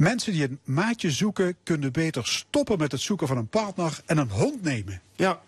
Mensen 0.00 0.32
die 0.32 0.42
een 0.42 0.58
maatje 0.64 1.10
zoeken, 1.10 1.56
kunnen 1.62 1.92
beter 1.92 2.26
stoppen 2.26 2.78
met 2.78 2.92
het 2.92 3.00
zoeken 3.00 3.26
van 3.26 3.36
een 3.36 3.48
partner 3.48 4.00
en 4.06 4.18
een 4.18 4.30
hond 4.30 4.62
nemen. 4.62 5.00
ja. 5.16 5.40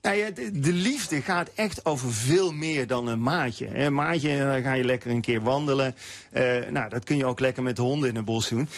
De, 0.00 0.50
de 0.52 0.72
liefde 0.72 1.20
gaat 1.20 1.50
echt 1.54 1.84
over 1.84 2.12
veel 2.12 2.52
meer 2.52 2.86
dan 2.86 3.06
een 3.06 3.22
maatje. 3.22 3.78
Een 3.78 3.94
maatje, 3.94 4.38
dan 4.38 4.62
ga 4.62 4.72
je 4.72 4.84
lekker 4.84 5.10
een 5.10 5.20
keer 5.20 5.42
wandelen. 5.42 5.94
Eh, 6.30 6.44
nou, 6.70 6.88
dat 6.88 7.04
kun 7.04 7.16
je 7.16 7.24
ook 7.24 7.40
lekker 7.40 7.62
met 7.62 7.76
de 7.76 7.82
honden 7.82 8.08
in 8.08 8.16
het 8.16 8.24
bos 8.24 8.48
doen. 8.48 8.68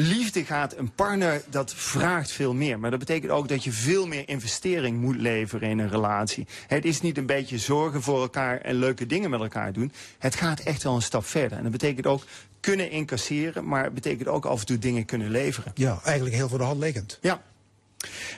Liefde 0.00 0.44
gaat, 0.44 0.76
een 0.76 0.92
partner, 0.94 1.42
dat 1.50 1.74
vraagt 1.74 2.30
veel 2.30 2.54
meer. 2.54 2.78
Maar 2.78 2.90
dat 2.90 2.98
betekent 2.98 3.32
ook 3.32 3.48
dat 3.48 3.64
je 3.64 3.72
veel 3.72 4.06
meer 4.06 4.28
investering 4.28 5.00
moet 5.00 5.16
leveren 5.16 5.68
in 5.68 5.78
een 5.78 5.88
relatie. 5.88 6.46
Het 6.66 6.84
is 6.84 7.00
niet 7.00 7.18
een 7.18 7.26
beetje 7.26 7.58
zorgen 7.58 8.02
voor 8.02 8.20
elkaar 8.20 8.60
en 8.60 8.74
leuke 8.74 9.06
dingen 9.06 9.30
met 9.30 9.40
elkaar 9.40 9.72
doen. 9.72 9.92
Het 10.18 10.34
gaat 10.34 10.60
echt 10.60 10.82
wel 10.82 10.94
een 10.94 11.02
stap 11.02 11.26
verder. 11.26 11.56
En 11.56 11.62
dat 11.62 11.72
betekent 11.72 12.06
ook 12.06 12.24
kunnen 12.60 12.90
incasseren, 12.90 13.66
maar 13.66 13.84
het 13.84 13.94
betekent 13.94 14.28
ook 14.28 14.44
af 14.44 14.60
en 14.60 14.66
toe 14.66 14.78
dingen 14.78 15.04
kunnen 15.04 15.30
leveren. 15.30 15.72
Ja, 15.74 16.00
eigenlijk 16.04 16.36
heel 16.36 16.48
voor 16.48 16.58
de 16.58 16.64
hand 16.64 16.80
liggend. 16.80 17.18
Ja. 17.20 17.42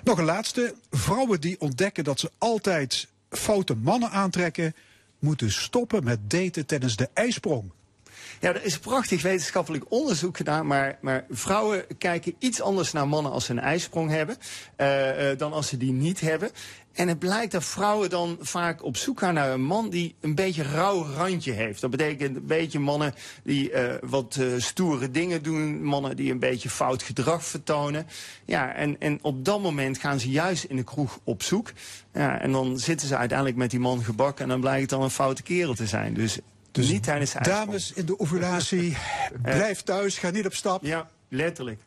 Nog 0.05 0.19
een 0.19 0.25
laatste. 0.25 0.75
Vrouwen 0.91 1.41
die 1.41 1.61
ontdekken 1.61 2.05
dat 2.05 2.21
ze 2.21 2.31
altijd 2.39 3.09
foute 3.31 3.75
mannen 3.75 4.11
aantrekken, 4.11 4.75
moeten 5.19 5.53
stoppen 5.53 6.05
met 6.05 6.31
daten 6.31 6.67
tijdens 6.67 6.97
de 6.97 7.09
ijsprong. 7.13 7.71
Ja, 8.41 8.49
er 8.49 8.65
is 8.65 8.79
prachtig 8.79 9.23
wetenschappelijk 9.23 9.85
onderzoek 9.89 10.37
gedaan, 10.37 10.67
maar, 10.67 10.99
maar 11.01 11.25
vrouwen 11.31 11.85
kijken 11.99 12.35
iets 12.39 12.61
anders 12.61 12.93
naar 12.93 13.09
mannen 13.09 13.33
als 13.33 13.45
ze 13.45 13.53
een 13.53 13.59
ijsprong 13.59 14.11
hebben, 14.11 14.37
eh, 14.77 15.31
eh, 15.31 15.39
dan 15.39 15.53
als 15.53 15.69
ze 15.69 15.77
die 15.77 15.93
niet 15.93 16.21
hebben. 16.21 16.51
En 16.93 17.09
het 17.09 17.19
blijkt 17.19 17.53
dat 17.53 17.65
vrouwen 17.65 18.11
dan 18.11 18.37
vaak 18.41 18.85
op 18.85 18.97
zoek 18.97 19.19
gaan 19.19 19.35
naar 19.35 19.51
een 19.51 19.63
man 19.63 19.91
die 19.91 20.15
een 20.21 20.35
beetje 20.35 20.63
rauw 20.63 21.07
randje 21.17 21.53
heeft. 21.53 21.81
Dat 21.81 21.91
betekent 21.91 22.37
een 22.37 22.47
beetje 22.47 22.79
mannen 22.79 23.15
die 23.45 23.71
eh, 23.71 24.09
wat 24.09 24.39
stoere 24.57 25.11
dingen 25.11 25.43
doen, 25.43 25.85
mannen 25.85 26.17
die 26.17 26.31
een 26.31 26.39
beetje 26.39 26.71
fout 26.71 27.03
gedrag 27.03 27.45
vertonen. 27.45 28.07
Ja, 28.45 28.75
en, 28.75 28.97
en 29.01 29.19
op 29.23 29.45
dat 29.45 29.63
moment 29.63 29.99
gaan 29.99 30.21
ze 30.21 30.31
juist 30.31 30.65
in 30.65 30.77
de 30.77 30.85
kroeg 30.85 31.19
op 31.25 31.43
zoek. 31.43 31.73
Ja, 32.13 32.41
en 32.41 32.53
dan 32.53 32.79
zitten 32.79 33.09
ze 33.09 33.17
uiteindelijk 33.17 33.59
met 33.59 33.71
die 33.71 33.81
man 33.81 34.05
gebakken 34.05 34.45
en 34.45 34.51
dan 34.51 34.61
blijkt 34.61 34.81
het 34.81 34.91
dan 34.91 35.03
een 35.03 35.11
foute 35.11 35.43
kerel 35.43 35.75
te 35.75 35.87
zijn. 35.87 36.15
Dus, 36.15 36.39
Dus 36.73 36.91
niet 36.91 37.03
tijdens 37.03 37.35
ijsprong. 37.35 37.65
Dames 37.65 37.93
in 37.93 38.07
de 38.07 38.19
ovulatie, 38.19 38.97
blijf 39.43 39.83
thuis, 39.83 40.19
ga 40.19 40.31
niet 40.31 40.47
op 40.47 40.55
stap. 40.55 40.85
Ja, 40.85 41.11
letterlijk. 41.29 41.81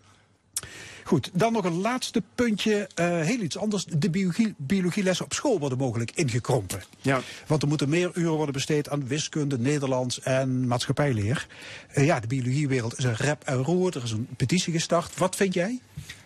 Goed, 1.04 1.30
dan 1.34 1.54
nog 1.54 1.66
een 1.66 1.82
laatste 1.82 2.24
puntje. 2.36 2.90
eh, 2.96 3.06
heel 3.22 3.40
iets 3.40 3.58
anders. 3.58 3.86
De 3.86 4.10
biologie, 4.10 4.54
biologielessen 4.58 5.26
op 5.26 5.34
school 5.34 5.60
worden 5.60 5.78
mogelijk 5.78 6.12
ingekrompen. 6.12 6.84
Ja. 7.02 7.22
Want 7.48 7.62
er 7.62 7.68
moeten 7.68 7.90
meer 7.90 8.12
uren 8.14 8.34
worden 8.34 8.54
besteed 8.54 8.90
aan 8.90 9.08
wiskunde, 9.08 9.60
Nederlands 9.60 10.22
en 10.22 10.68
maatschappijleer. 10.68 11.48
Eh, 11.88 12.06
ja, 12.06 12.20
de 12.20 12.28
biologiewereld 12.28 12.98
is 12.98 13.04
een 13.04 13.16
rep 13.16 13.44
en 13.44 13.56
roer. 13.64 13.96
Er 13.98 14.04
is 14.04 14.12
een 14.12 14.28
petitie 14.38 14.74
gestart. 14.74 15.18
Wat 15.18 15.36
vind 15.36 15.54
jij? 15.54 15.80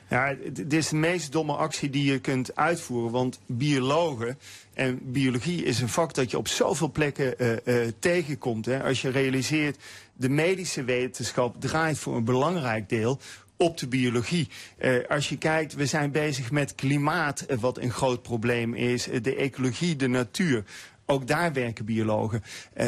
Ja, 0.10 0.36
dit 0.53 0.74
is 0.74 0.88
de 0.89 0.95
meest 0.95 1.32
domme 1.32 1.53
actie 1.53 1.89
die 1.89 2.12
je 2.12 2.20
kunt 2.20 2.55
uitvoeren. 2.55 3.12
Want 3.12 3.39
biologen 3.45 4.38
en 4.80 4.99
biologie 5.11 5.63
is 5.63 5.80
een 5.80 5.89
vak 5.89 6.13
dat 6.13 6.32
je 6.32 6.38
op 6.38 6.47
zoveel 6.47 6.91
plekken 6.91 7.39
eh, 7.39 7.86
eh, 7.86 7.93
tegenkomt. 7.99 8.65
Hè. 8.65 8.84
Als 8.84 9.01
je 9.01 9.09
realiseert, 9.09 9.77
de 10.13 10.30
medische 10.30 10.84
wetenschap 10.84 11.61
draait 11.61 11.97
voor 11.97 12.15
een 12.15 12.23
belangrijk 12.23 12.89
deel 12.89 13.19
op 13.57 13.77
de 13.77 13.88
biologie. 13.88 14.47
Eh, 14.77 14.93
als 15.09 15.30
je 15.30 15.38
kijkt, 15.38 15.73
we 15.73 15.86
zijn 15.86 16.11
bezig 16.11 16.51
met 16.51 16.75
klimaat, 16.75 17.45
wat 17.59 17.77
een 17.77 17.91
groot 17.91 18.21
probleem 18.21 18.73
is. 18.73 19.07
de 19.21 19.36
ecologie, 19.36 19.95
de 19.95 20.07
natuur. 20.07 20.63
Ook 21.05 21.27
daar 21.27 21.53
werken 21.53 21.86
biologen. 21.86 22.43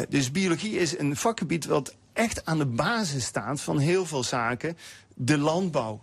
Dus 0.08 0.30
biologie 0.30 0.76
is 0.76 0.98
een 0.98 1.16
vakgebied 1.16 1.64
wat 1.64 1.94
echt 2.12 2.44
aan 2.44 2.58
de 2.58 2.66
basis 2.66 3.24
staat 3.24 3.60
van 3.60 3.78
heel 3.78 4.06
veel 4.06 4.24
zaken. 4.24 4.76
De 5.14 5.38
landbouw. 5.38 6.02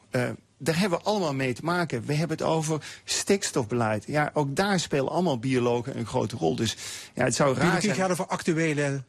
Daar 0.60 0.80
hebben 0.80 1.00
we 1.00 1.06
allemaal 1.06 1.34
mee 1.34 1.54
te 1.54 1.64
maken. 1.64 2.06
We 2.06 2.14
hebben 2.14 2.38
het 2.38 2.46
over 2.48 2.82
stikstofbeleid. 3.04 4.04
Ja, 4.08 4.30
ook 4.34 4.56
daar 4.56 4.80
spelen 4.80 5.10
allemaal 5.10 5.40
biologen 5.40 5.98
een 5.98 6.06
grote 6.06 6.36
rol. 6.36 6.56
Dus 6.56 6.76
ja, 7.14 7.24
het 7.24 7.36
zou 7.36 7.56
raar 7.58 7.82
zijn. 7.82 7.96
gaat 7.96 8.12
over 8.12 8.26
actuele 8.26 9.04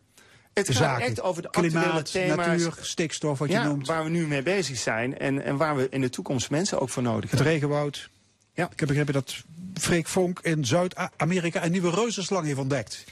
Het 0.52 0.66
gaat 0.66 0.76
zaken. 0.76 1.06
echt 1.06 1.20
over 1.22 1.42
de 1.42 1.48
actuele 1.48 1.70
Klimaat, 1.80 2.12
thema's. 2.12 2.46
natuur, 2.46 2.74
stikstof, 2.80 3.38
wat 3.38 3.50
je 3.50 3.58
noemt. 3.58 3.86
waar 3.86 4.04
we 4.04 4.10
nu 4.10 4.26
mee 4.26 4.42
bezig 4.42 4.78
zijn 4.78 5.18
en, 5.18 5.44
en 5.44 5.56
waar 5.56 5.76
we 5.76 5.86
in 5.90 6.00
de 6.00 6.10
toekomst 6.10 6.50
mensen 6.50 6.80
ook 6.80 6.88
voor 6.90 7.02
nodig 7.02 7.22
Het 7.22 7.30
hebben. 7.30 7.52
regenwoud. 7.52 8.10
Ja. 8.54 8.68
Ik 8.72 8.78
heb 8.78 8.88
begrepen 8.88 9.12
dat 9.14 9.34
Freek 9.74 10.06
Vonk 10.08 10.40
in 10.42 10.64
Zuid-Amerika 10.64 11.64
een 11.64 11.70
nieuwe 11.70 11.90
reuzenslang 11.90 12.46
heeft 12.46 12.58
ontdekt. 12.58 13.04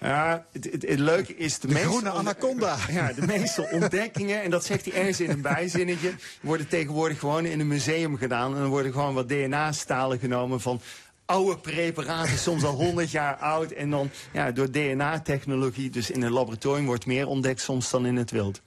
Ja, 0.00 0.46
het, 0.52 0.68
het, 0.72 0.88
het 0.88 0.98
leuke 0.98 1.36
is 1.36 1.58
de, 1.58 1.66
De 1.66 1.72
meeste 1.72 1.88
groene 1.88 2.10
anaconda. 2.10 2.76
Ja, 2.90 3.12
de 3.12 3.26
meeste 3.26 3.68
ontdekkingen, 3.72 4.42
en 4.42 4.50
dat 4.50 4.64
zegt 4.64 4.84
hij 4.84 4.94
ergens 4.94 5.20
in 5.20 5.30
een 5.30 5.40
bijzinnetje, 5.40 6.12
worden 6.40 6.68
tegenwoordig 6.68 7.18
gewoon 7.18 7.44
in 7.44 7.60
een 7.60 7.68
museum 7.68 8.16
gedaan. 8.16 8.54
En 8.54 8.60
dan 8.60 8.68
worden 8.68 8.92
gewoon 8.92 9.14
wat 9.14 9.28
DNA-stalen 9.28 10.18
genomen 10.18 10.60
van 10.60 10.80
oude 11.24 11.58
preparaten, 11.58 12.38
soms 12.38 12.64
al 12.64 12.74
100 12.74 13.10
jaar 13.10 13.36
oud. 13.36 13.70
En 13.70 13.90
dan 13.90 14.10
ja, 14.32 14.52
door 14.52 14.70
DNA-technologie, 14.70 15.90
dus 15.90 16.10
in 16.10 16.22
een 16.22 16.32
laboratorium, 16.32 16.86
wordt 16.86 17.06
meer 17.06 17.26
ontdekt 17.26 17.60
soms 17.60 17.90
dan 17.90 18.06
in 18.06 18.16
het 18.16 18.30
wild. 18.30 18.62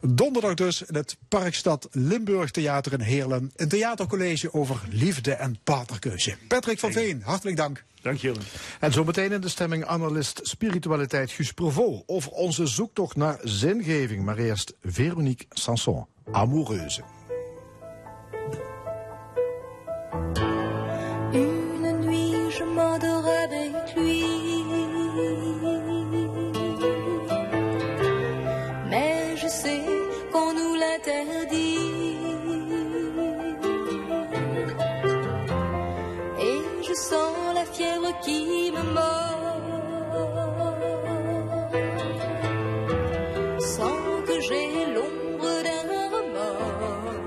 Donderdag 0.00 0.54
dus 0.54 0.82
in 0.82 0.94
het 0.94 1.16
Parkstad 1.28 1.88
Limburg 1.92 2.50
Theater 2.50 2.92
in 2.92 3.00
Heerlen. 3.00 3.52
Een 3.56 3.68
theatercollege 3.68 4.52
over 4.52 4.80
liefde 4.90 5.32
en 5.32 5.58
partnerkeuze. 5.64 6.36
Patrick 6.48 6.78
van 6.78 6.92
Veen, 6.92 7.22
hartelijk 7.24 7.56
dank. 7.56 7.84
Dank 8.02 8.18
jullie. 8.18 8.40
En 8.80 8.92
zometeen 8.92 9.32
in 9.32 9.40
de 9.40 9.48
stemming 9.48 9.84
analist 9.84 10.40
spiritualiteit 10.42 11.30
Guus 11.30 11.52
Provo 11.52 12.02
over 12.06 12.30
onze 12.30 12.66
zoektocht 12.66 13.16
naar 13.16 13.38
zingeving. 13.42 14.24
Maar 14.24 14.38
eerst 14.38 14.74
Veronique 14.82 15.46
Sanson, 15.50 16.06
amoureuse. 16.30 17.02
Une 21.32 21.92
nuit, 21.92 22.56
je 22.56 22.64
m'endors 22.74 23.26
avec 23.26 23.94
lui. 23.96 24.29
Sens 37.10 37.54
la 37.58 37.64
fièvre 37.76 38.12
qui 38.24 38.70
me 38.76 38.84
mord. 38.96 39.60
Sans 43.74 44.02
que 44.28 44.36
j'ai 44.46 44.68
l'ombre 44.94 45.52
d'un 45.66 45.84
remords. 46.14 47.18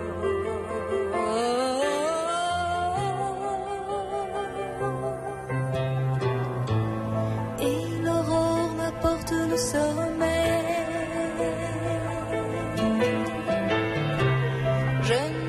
Et 7.70 7.82
l'aurore 8.06 8.72
m'apporte 8.80 9.34
le 9.52 9.58
sommeil. 9.72 10.64
Je 15.10 15.43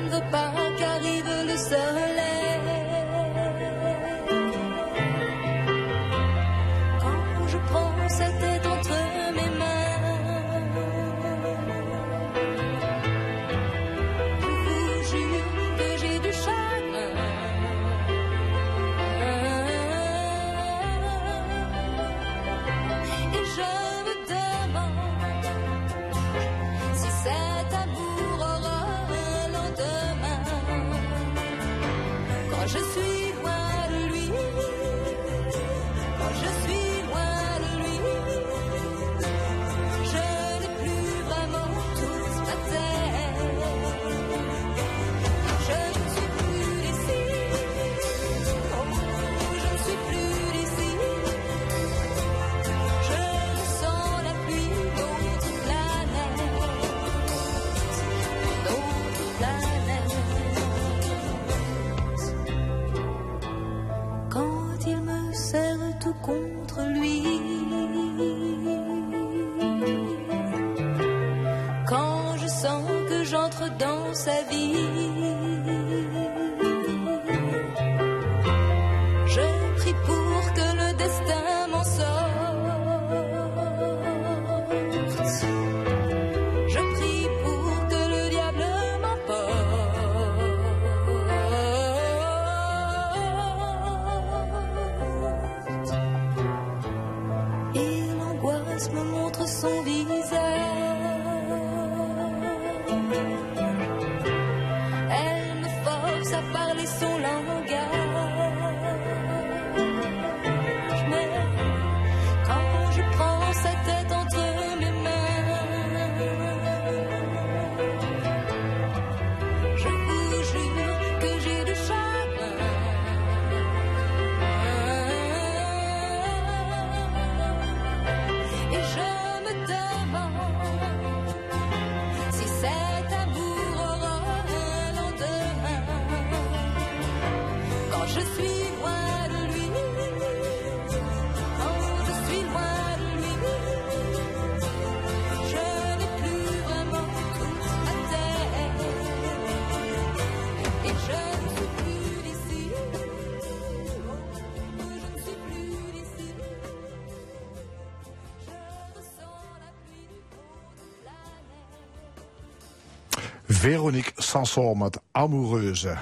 Veronique 163.65 164.11
Sanson 164.15 164.77
met 164.77 164.99
Amoureuse. 165.11 165.97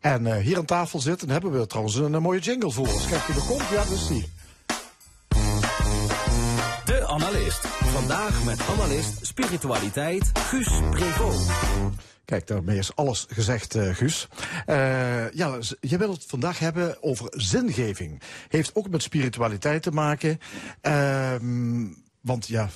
En 0.00 0.26
eh, 0.26 0.36
hier 0.36 0.56
aan 0.56 0.64
tafel 0.64 1.00
zitten 1.00 1.30
hebben 1.30 1.58
we 1.58 1.66
trouwens 1.66 1.96
een, 1.96 2.12
een 2.12 2.22
mooie 2.22 2.40
jingle 2.40 2.70
voor 2.70 2.86
ons. 2.86 3.06
Kijk, 3.06 3.26
die 3.26 3.34
er 3.34 3.42
komt, 3.42 3.68
ja, 3.68 3.84
dus 3.84 4.06
die. 4.06 4.28
De 6.84 7.06
Analist. 7.06 7.66
Vandaag 7.66 8.44
met 8.44 8.60
analist 8.68 9.26
spiritualiteit 9.26 10.30
Guus 10.38 10.80
Prevot. 10.90 11.46
Kijk, 12.24 12.46
daarmee 12.46 12.78
is 12.78 12.96
alles 12.96 13.26
gezegd, 13.28 13.74
eh, 13.74 13.94
Guus. 13.94 14.28
Eh, 14.66 15.30
ja, 15.30 15.58
je 15.80 15.98
wil 15.98 16.10
het 16.10 16.24
vandaag 16.26 16.58
hebben 16.58 17.02
over 17.02 17.26
zingeving. 17.30 18.22
Heeft 18.48 18.74
ook 18.74 18.88
met 18.88 19.02
spiritualiteit 19.02 19.82
te 19.82 19.90
maken. 19.90 20.38
Ehm, 20.80 21.86
want 22.20 22.46
ja, 22.46 22.68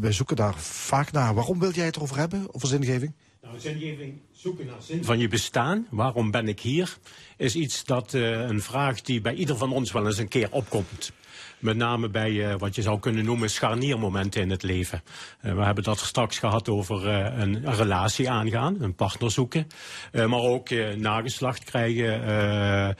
wij 0.00 0.12
zoeken 0.12 0.36
daar 0.36 0.54
vaak 0.58 1.12
naar. 1.12 1.34
Waarom 1.34 1.58
wil 1.58 1.72
jij 1.72 1.86
het 1.86 1.96
erover 1.96 2.18
hebben, 2.18 2.54
over 2.54 2.68
zingeving? 2.68 3.12
Nou, 3.46 4.18
zoeken 4.32 4.66
naar 4.66 4.82
zin 4.82 5.04
van 5.04 5.18
je 5.18 5.28
bestaan. 5.28 5.86
Waarom 5.90 6.30
ben 6.30 6.48
ik 6.48 6.60
hier? 6.60 6.96
Is 7.36 7.54
iets 7.54 7.84
dat 7.84 8.14
eh, 8.14 8.40
een 8.40 8.62
vraag 8.62 9.00
die 9.00 9.20
bij 9.20 9.34
ieder 9.34 9.56
van 9.56 9.72
ons 9.72 9.92
wel 9.92 10.06
eens 10.06 10.18
een 10.18 10.28
keer 10.28 10.48
opkomt. 10.50 11.12
Met 11.58 11.76
name 11.76 12.08
bij 12.08 12.50
eh, 12.50 12.54
wat 12.58 12.74
je 12.74 12.82
zou 12.82 12.98
kunnen 12.98 13.24
noemen 13.24 13.50
scharniermomenten 13.50 14.40
in 14.40 14.50
het 14.50 14.62
leven. 14.62 15.02
Eh, 15.40 15.54
we 15.54 15.62
hebben 15.64 15.84
dat 15.84 15.98
straks 15.98 16.38
gehad 16.38 16.68
over 16.68 17.08
eh, 17.08 17.38
een, 17.38 17.66
een 17.66 17.74
relatie 17.74 18.30
aangaan, 18.30 18.76
een 18.80 18.94
partner 18.94 19.30
zoeken. 19.30 19.66
Maar 20.12 20.40
ook 20.40 20.70
nageslacht 20.96 21.64
krijgen, 21.64 22.96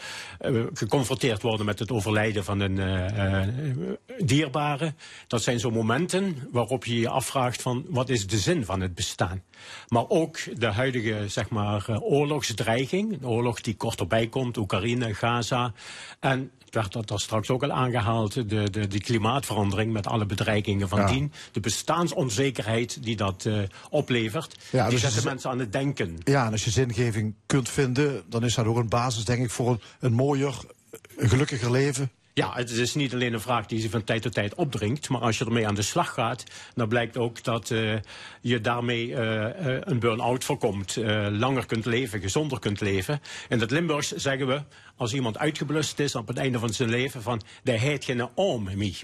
geconfronteerd 0.75 1.43
worden 1.43 1.67
met 1.67 1.79
het 1.79 1.91
overlijden 1.91 2.45
van 2.45 2.61
een 2.61 3.99
dierbare. 4.19 4.95
Dat 5.27 5.43
zijn 5.43 5.61
zo 5.61 5.71
momenten 5.71 6.49
waarop 6.53 6.85
je 6.85 7.01
je 7.01 7.09
afvraagt 7.09 7.63
van 7.63 7.85
wat 7.89 8.09
is 8.09 8.27
de 8.27 8.39
zin 8.39 8.65
van 8.65 8.81
het 8.81 8.95
bestaan. 8.95 9.43
Maar 9.89 10.09
ook 10.09 10.39
de 10.61 10.67
huidige 10.67 11.29
zeg 11.29 11.49
maar, 11.49 11.99
oorlogsdreiging, 12.01 13.13
een 13.13 13.27
oorlog 13.27 13.61
die 13.61 13.77
korterbij 13.77 14.27
komt, 14.27 14.57
Oekraïne, 14.57 15.15
Gaza. 15.15 15.73
En 16.21 16.51
werd 16.77 16.93
dat 16.93 17.09
daar 17.09 17.21
straks 17.21 17.51
ook 17.51 17.63
al 17.63 17.71
aangehaald, 17.73 18.35
de, 18.35 18.71
de, 18.71 18.87
die 18.89 19.01
klimaatverandering 19.01 19.93
met 19.93 20.07
alle 20.07 20.27
bedreigingen 20.27 20.89
van 20.89 20.99
Ja. 20.99 21.07
dien. 21.07 21.33
De 21.53 21.61
bestaansonzekerheid 21.61 23.03
die 23.03 23.17
dat 23.17 23.45
eh, 23.45 23.59
oplevert, 23.91 24.57
Ja, 24.71 24.83
die 24.83 24.91
dus 24.93 25.01
zetten 25.01 25.21
je- 25.23 25.27
mensen 25.29 25.51
aan 25.51 25.59
het 25.59 25.73
denken. 25.73 26.17
Ja, 26.25 26.47
en 26.47 26.53
als 26.53 26.65
je 26.65 26.71
zingeving 26.71 27.35
kunt 27.47 27.69
vinden, 27.69 28.23
dan 28.29 28.45
is 28.45 28.55
dat 28.55 28.67
ook 28.67 28.77
een 28.77 28.89
basis, 28.89 29.25
denk 29.25 29.43
ik, 29.45 29.51
voor 29.51 29.71
een, 29.71 29.81
een 30.01 30.13
mooier, 30.13 30.55
een 31.17 31.29
gelukkiger 31.29 31.71
leven. 31.71 32.11
Ja, 32.39 32.53
het 32.55 32.71
is 32.71 32.95
niet 32.95 33.15
alleen 33.15 33.33
een 33.33 33.41
vraag 33.41 33.67
die 33.67 33.81
ze 33.81 33.91
van 33.91 34.05
tijd 34.05 34.23
tot 34.23 34.35
tijd 34.35 34.55
opdringt. 34.55 35.09
Maar 35.09 35.21
als 35.21 35.39
je 35.39 35.45
ermee 35.45 35.67
aan 35.67 35.75
de 35.75 35.83
slag 35.83 36.13
gaat, 36.13 36.45
dan 36.75 36.89
blijkt 36.89 37.17
ook 37.17 37.43
dat 37.43 37.71
eh, 37.71 37.95
je 38.41 38.61
daarmee 38.61 39.15
eh, 39.15 39.75
eh, 39.75 39.81
een 39.85 39.99
burn-out 39.99 40.45
voorkomt. 40.45 40.97
langer 41.31 41.67
kunt 41.67 41.87
leven, 41.87 42.21
gezonder 42.21 42.59
kunt 42.59 42.81
leven. 42.81 43.21
In 43.49 43.61
het 43.61 43.71
Limburgs 43.71 44.13
zeggen 44.13 44.47
we, 44.47 44.63
als 44.97 45.15
iemand 45.15 45.39
uitgeblust 45.39 45.99
is 45.99 46.15
op 46.15 46.29
het 46.29 46.37
einde 46.37 46.59
van 46.59 46.73
zijn 46.73 46.91
leven, 46.91 47.23
van, 47.23 47.43
de 47.63 47.73
heet 47.73 48.05
geen 48.05 48.29
om 48.35 48.63
me. 48.63 48.95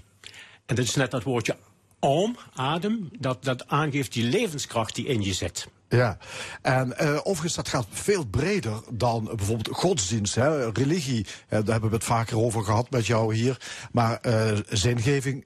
En 0.67 0.75
dat 0.75 0.85
is 0.85 0.95
net 0.95 1.11
dat 1.11 1.23
woordje 1.23 1.57
om, 2.01 2.37
adem, 2.55 3.09
dat, 3.19 3.45
dat 3.45 3.69
aangeeft 3.69 4.13
die 4.13 4.25
levenskracht 4.25 4.95
die 4.95 5.07
in 5.07 5.23
je 5.23 5.33
zit. 5.33 5.69
Ja, 5.97 6.19
en 6.63 6.99
eh, 6.99 7.19
overigens, 7.23 7.55
dat 7.55 7.69
gaat 7.69 7.87
veel 7.91 8.25
breder 8.25 8.81
dan 8.93 9.25
bijvoorbeeld 9.25 9.77
godsdienst, 9.77 10.35
hè, 10.35 10.71
religie. 10.71 11.27
daar 11.49 11.63
hebben 11.65 11.91
we 11.91 11.97
het 11.97 12.05
vaker 12.05 12.39
over 12.39 12.65
gehad 12.65 12.91
met 12.91 13.07
jou 13.07 13.35
hier. 13.35 13.57
Maar 13.93 14.19
eh, 14.21 14.59
zingeving 14.69 15.45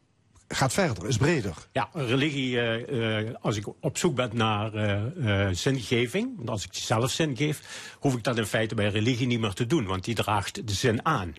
gaat 0.48 0.72
verder, 0.72 1.08
is 1.08 1.16
breder. 1.16 1.54
Ja, 1.72 1.88
religie, 1.92 2.60
eh, 2.60 3.34
als 3.40 3.56
ik 3.56 3.66
op 3.80 3.98
zoek 3.98 4.14
ben 4.14 4.30
naar 4.32 4.70
zingeving, 5.54 6.48
als 6.48 6.64
ik 6.64 6.74
zelf 6.74 7.10
zin 7.10 7.36
geef, 7.36 7.60
hoef 7.98 8.14
ik 8.14 8.24
dat 8.24 8.38
in 8.38 8.46
feite 8.46 8.74
bij 8.74 8.88
religie 8.88 9.26
niet 9.26 9.40
meer 9.40 9.52
te 9.52 9.66
doen, 9.66 9.86
want 9.86 10.04
die 10.04 10.14
draagt 10.14 10.66
de 10.66 10.74
zin 10.74 11.04
aan. 11.04 11.34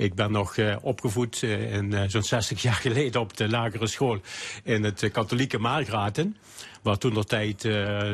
Ik 0.00 0.14
ben 0.14 0.32
nog 0.32 0.56
opgevoed 0.82 1.42
eh, 1.42 1.74
in, 1.74 2.10
zo'n 2.10 2.22
60 2.22 2.62
jaar 2.62 2.74
geleden 2.74 3.20
op 3.20 3.36
de 3.36 3.48
lagere 3.48 3.86
school 3.86 4.20
in 4.64 4.84
het 4.84 5.10
katholieke 5.12 5.58
Margraten, 5.58 6.36
waar 6.82 6.98
toen 6.98 7.14
de 7.14 7.24
tijd 7.24 7.64
eh, 7.64 7.72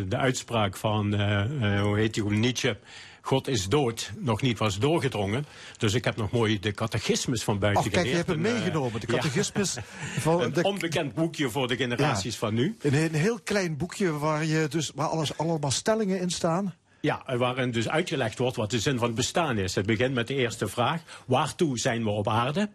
de 0.09 0.17
uitspraak 0.17 0.77
van, 0.77 1.15
eh, 1.15 1.77
eh, 1.77 1.83
hoe 1.83 1.99
heet 1.99 2.15
die, 2.15 2.25
Nietzsche, 2.25 2.77
God 3.21 3.49
is 3.49 3.69
dood, 3.69 4.13
nog 4.19 4.43
niet 4.43 4.59
was 4.59 4.79
doorgedrongen. 4.79 5.47
Dus 5.79 5.95
ik 5.95 6.05
heb 6.05 6.17
nog 6.17 6.31
mooi 6.31 6.61
de 6.61 6.73
catechismus 6.73 7.43
van 7.43 7.59
buiten 7.59 7.85
Ach, 7.85 7.91
kijk, 7.91 8.07
je 8.07 8.15
hebt 8.15 8.29
hem 8.29 8.41
meegenomen. 8.41 9.01
De 9.01 9.07
ja. 9.11 9.15
catechismus 9.15 9.77
van 10.19 10.43
Een 10.43 10.53
de, 10.53 10.63
onbekend 10.63 11.15
boekje 11.15 11.51
voor 11.51 11.69
de 11.69 11.77
generaties 11.77 12.37
van 12.37 12.55
nu. 12.55 12.77
een, 12.81 12.95
een 12.95 13.15
heel 13.15 13.41
klein 13.45 13.77
boekje 13.77 14.19
waar, 14.19 14.45
je 14.45 14.67
dus, 14.69 14.93
waar 14.95 15.09
alles, 15.09 15.39
allemaal 15.39 15.71
stellingen 15.71 16.21
in 16.21 16.31
staan. 16.31 16.75
Ja, 17.01 17.37
waarin 17.37 17.71
dus 17.71 17.89
uitgelegd 17.89 18.39
wordt 18.39 18.57
wat 18.57 18.71
de 18.71 18.81
zin 18.81 18.99
van 18.99 19.07
het 19.07 19.17
bestaan 19.17 19.59
is. 19.59 19.75
Het 19.75 19.87
begint 19.87 20.15
met 20.15 20.27
de 20.27 20.35
eerste 20.35 20.69
vraag: 20.69 21.01
waartoe 21.27 21.79
zijn 21.79 22.05
we 22.05 22.11
op 22.11 22.29
aarde? 22.29 22.69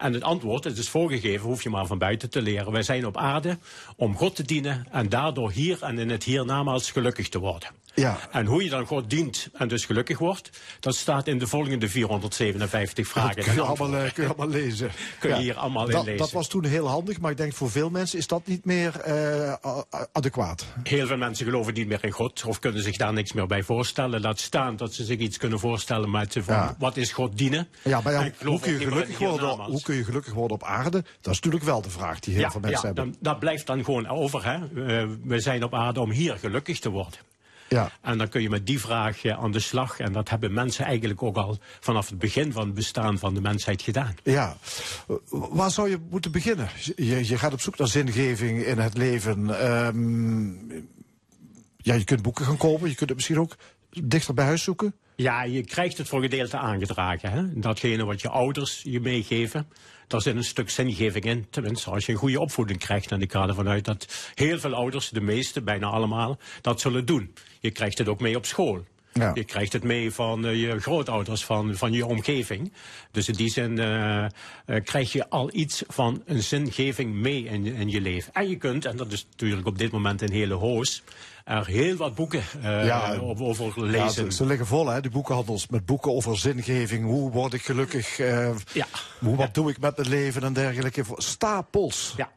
En 0.00 0.12
het 0.12 0.22
antwoord, 0.22 0.64
het 0.64 0.78
is 0.78 0.88
voorgegeven, 0.88 1.46
hoef 1.46 1.62
je 1.62 1.70
maar 1.70 1.86
van 1.86 1.98
buiten 1.98 2.30
te 2.30 2.42
leren. 2.42 2.72
Wij 2.72 2.82
zijn 2.82 3.06
op 3.06 3.16
aarde 3.16 3.58
om 3.96 4.16
God 4.16 4.36
te 4.36 4.42
dienen 4.42 4.86
en 4.90 5.08
daardoor 5.08 5.50
hier 5.50 5.82
en 5.82 5.98
in 5.98 6.10
het 6.10 6.24
hiernamaals 6.24 6.90
gelukkig 6.90 7.28
te 7.28 7.38
worden. 7.38 7.68
Ja. 7.94 8.18
En 8.30 8.46
hoe 8.46 8.64
je 8.64 8.70
dan 8.70 8.86
God 8.86 9.10
dient 9.10 9.48
en 9.52 9.68
dus 9.68 9.84
gelukkig 9.84 10.18
wordt, 10.18 10.50
dat 10.80 10.94
staat 10.94 11.26
in 11.26 11.38
de 11.38 11.46
volgende 11.46 11.88
457 11.88 13.08
vragen. 13.08 13.36
Dat 13.36 13.44
kun 13.44 13.54
je, 13.54 13.60
allemaal, 13.60 13.94
eh, 13.94 14.12
kun 14.12 14.22
je 14.22 14.28
allemaal 14.28 14.48
lezen. 14.60 14.90
Kun 15.18 15.30
je 15.30 15.36
hier 15.36 15.54
allemaal 15.56 15.86
in 15.86 15.92
dat, 15.92 16.04
lezen. 16.04 16.18
Dat 16.18 16.30
was 16.32 16.48
toen 16.48 16.64
heel 16.64 16.88
handig, 16.88 17.20
maar 17.20 17.30
ik 17.30 17.36
denk 17.36 17.52
voor 17.52 17.70
veel 17.70 17.90
mensen 17.90 18.18
is 18.18 18.26
dat 18.26 18.46
niet 18.46 18.64
meer 18.64 19.00
eh, 19.00 19.54
adequaat. 20.12 20.66
Heel 20.82 21.06
veel 21.06 21.16
mensen 21.16 21.44
geloven 21.46 21.74
niet 21.74 21.88
meer 21.88 22.04
in 22.04 22.10
God 22.10 22.44
of 22.46 22.58
kunnen 22.58 22.82
zich 22.82 22.96
daar 22.96 23.12
niks 23.12 23.32
meer 23.32 23.46
bij 23.46 23.62
voorstellen. 23.62 24.20
Laat 24.20 24.38
staan 24.38 24.76
dat 24.76 24.94
ze 24.94 25.04
zich 25.04 25.18
iets 25.18 25.36
kunnen 25.36 25.58
voorstellen 25.58 26.10
met 26.10 26.36
van, 26.40 26.54
Ja. 26.54 26.76
wat 26.78 26.96
is 26.96 27.12
God 27.12 27.38
dienen. 27.38 27.68
Ja, 27.82 28.00
maar 28.00 28.32
hoe, 28.44 28.60
kun 28.60 28.72
je 28.72 28.78
gelukkig 28.78 29.18
worden, 29.18 29.48
hoe 29.48 29.82
kun 29.82 29.94
je 29.94 30.04
gelukkig 30.04 30.32
worden 30.32 30.56
op 30.56 30.64
aarde? 30.64 31.04
Dat 31.20 31.32
is 31.32 31.40
natuurlijk 31.40 31.64
wel 31.64 31.82
de 31.82 31.90
vraag 31.90 32.20
die 32.20 32.34
heel 32.34 32.50
veel 32.50 32.60
mensen 32.60 32.86
hebben. 32.86 33.04
Dan, 33.04 33.16
dat 33.20 33.38
blijft 33.38 33.66
dan 33.66 33.84
gewoon 33.84 34.08
over. 34.08 34.44
Hè? 34.44 34.54
Eh, 34.54 35.08
we 35.24 35.40
zijn 35.40 35.64
op 35.64 35.74
aarde 35.74 36.00
om 36.00 36.10
hier 36.10 36.36
gelukkig 36.38 36.78
te 36.78 36.90
worden. 36.90 37.18
Ja. 37.70 37.90
En 38.00 38.18
dan 38.18 38.28
kun 38.28 38.42
je 38.42 38.48
met 38.48 38.66
die 38.66 38.80
vraag 38.80 39.26
aan 39.26 39.50
de 39.50 39.60
slag. 39.60 39.98
En 39.98 40.12
dat 40.12 40.28
hebben 40.28 40.52
mensen 40.52 40.84
eigenlijk 40.84 41.22
ook 41.22 41.36
al 41.36 41.58
vanaf 41.80 42.08
het 42.08 42.18
begin 42.18 42.52
van 42.52 42.64
het 42.64 42.74
bestaan 42.74 43.18
van 43.18 43.34
de 43.34 43.40
mensheid 43.40 43.82
gedaan. 43.82 44.14
Ja, 44.22 44.56
waar 45.28 45.70
zou 45.70 45.90
je 45.90 45.98
moeten 46.10 46.32
beginnen? 46.32 46.68
Je, 46.96 47.26
je 47.26 47.38
gaat 47.38 47.52
op 47.52 47.60
zoek 47.60 47.78
naar 47.78 47.88
zingeving 47.88 48.64
in 48.64 48.78
het 48.78 48.96
leven. 48.96 49.60
Ehm, 49.60 50.48
ja, 51.76 51.94
je 51.94 52.04
kunt 52.04 52.22
boeken 52.22 52.44
gaan 52.44 52.56
kopen, 52.56 52.88
je 52.88 52.94
kunt 52.94 53.08
het 53.08 53.18
misschien 53.18 53.40
ook 53.40 53.56
dichter 53.90 54.34
bij 54.34 54.44
huis 54.44 54.62
zoeken. 54.62 54.94
Ja, 55.16 55.42
je 55.42 55.64
krijgt 55.64 55.98
het 55.98 56.08
voor 56.08 56.20
gedeelte 56.20 56.56
aangedragen. 56.56 57.30
Hè? 57.30 57.60
Datgene 57.60 58.04
wat 58.04 58.20
je 58.20 58.28
ouders 58.28 58.80
je 58.82 59.00
meegeven, 59.00 59.68
daar 60.10 60.20
zit 60.20 60.36
een 60.36 60.44
stuk 60.44 60.70
zingeving 60.70 61.24
in. 61.24 61.46
Tenminste, 61.50 61.90
als 61.90 62.06
je 62.06 62.12
een 62.12 62.18
goede 62.18 62.40
opvoeding 62.40 62.78
krijgt. 62.78 63.12
En 63.12 63.20
ik 63.20 63.32
ga 63.32 63.48
ervan 63.48 63.68
uit 63.68 63.84
dat 63.84 64.30
heel 64.34 64.58
veel 64.58 64.74
ouders, 64.74 65.08
de 65.08 65.20
meeste, 65.20 65.62
bijna 65.62 65.86
allemaal, 65.86 66.38
dat 66.60 66.80
zullen 66.80 67.06
doen. 67.06 67.34
Je 67.60 67.70
krijgt 67.70 67.98
het 67.98 68.08
ook 68.08 68.20
mee 68.20 68.36
op 68.36 68.46
school. 68.46 68.84
Ja. 69.12 69.30
Je 69.34 69.44
krijgt 69.44 69.72
het 69.72 69.82
mee 69.82 70.10
van 70.10 70.46
eh, 70.46 70.60
je 70.60 70.80
grootouders, 70.80 71.44
van, 71.44 71.76
van 71.76 71.92
je 71.92 72.06
omgeving. 72.06 72.72
Dus 73.10 73.28
in 73.28 73.34
die 73.34 73.50
zin 73.50 73.78
eh, 73.78 74.24
eh, 74.24 74.30
krijg 74.84 75.12
je 75.12 75.28
al 75.28 75.50
iets 75.52 75.82
van 75.86 76.22
een 76.26 76.42
zingeving 76.42 77.14
mee 77.14 77.44
in, 77.44 77.66
in 77.66 77.90
je 77.90 78.00
leven. 78.00 78.32
En 78.32 78.48
je 78.48 78.56
kunt, 78.56 78.84
en 78.84 78.96
dat 78.96 79.12
is 79.12 79.26
natuurlijk 79.30 79.66
op 79.66 79.78
dit 79.78 79.90
moment 79.90 80.22
een 80.22 80.32
hele 80.32 80.54
hoos, 80.54 81.02
er 81.50 81.66
heel 81.66 81.96
wat 81.96 82.14
boeken 82.14 82.42
eh, 82.62 82.84
Ja. 82.84 83.16
over, 83.16 83.64
Ja, 83.76 83.82
lezen. 83.82 84.10
ze, 84.10 84.32
ze 84.32 84.46
liggen 84.46 84.66
vol, 84.66 84.86
hè, 84.88 85.00
de 85.00 85.10
boekenhandels, 85.10 85.68
met 85.68 85.86
boeken 85.86 86.12
over 86.12 86.38
zingeving. 86.38 87.04
Hoe 87.04 87.30
word 87.30 87.52
ik 87.52 87.62
gelukkig? 87.62 88.18
eh, 88.18 88.48
Ja. 88.72 88.86
hoe, 89.20 89.36
wat 89.36 89.54
doe 89.54 89.70
ik 89.70 89.80
met 89.80 89.96
mijn 89.96 90.08
leven 90.08 90.42
en 90.42 90.52
dergelijke. 90.52 91.02
Stapels. 91.16 92.14
Ja. 92.16 92.28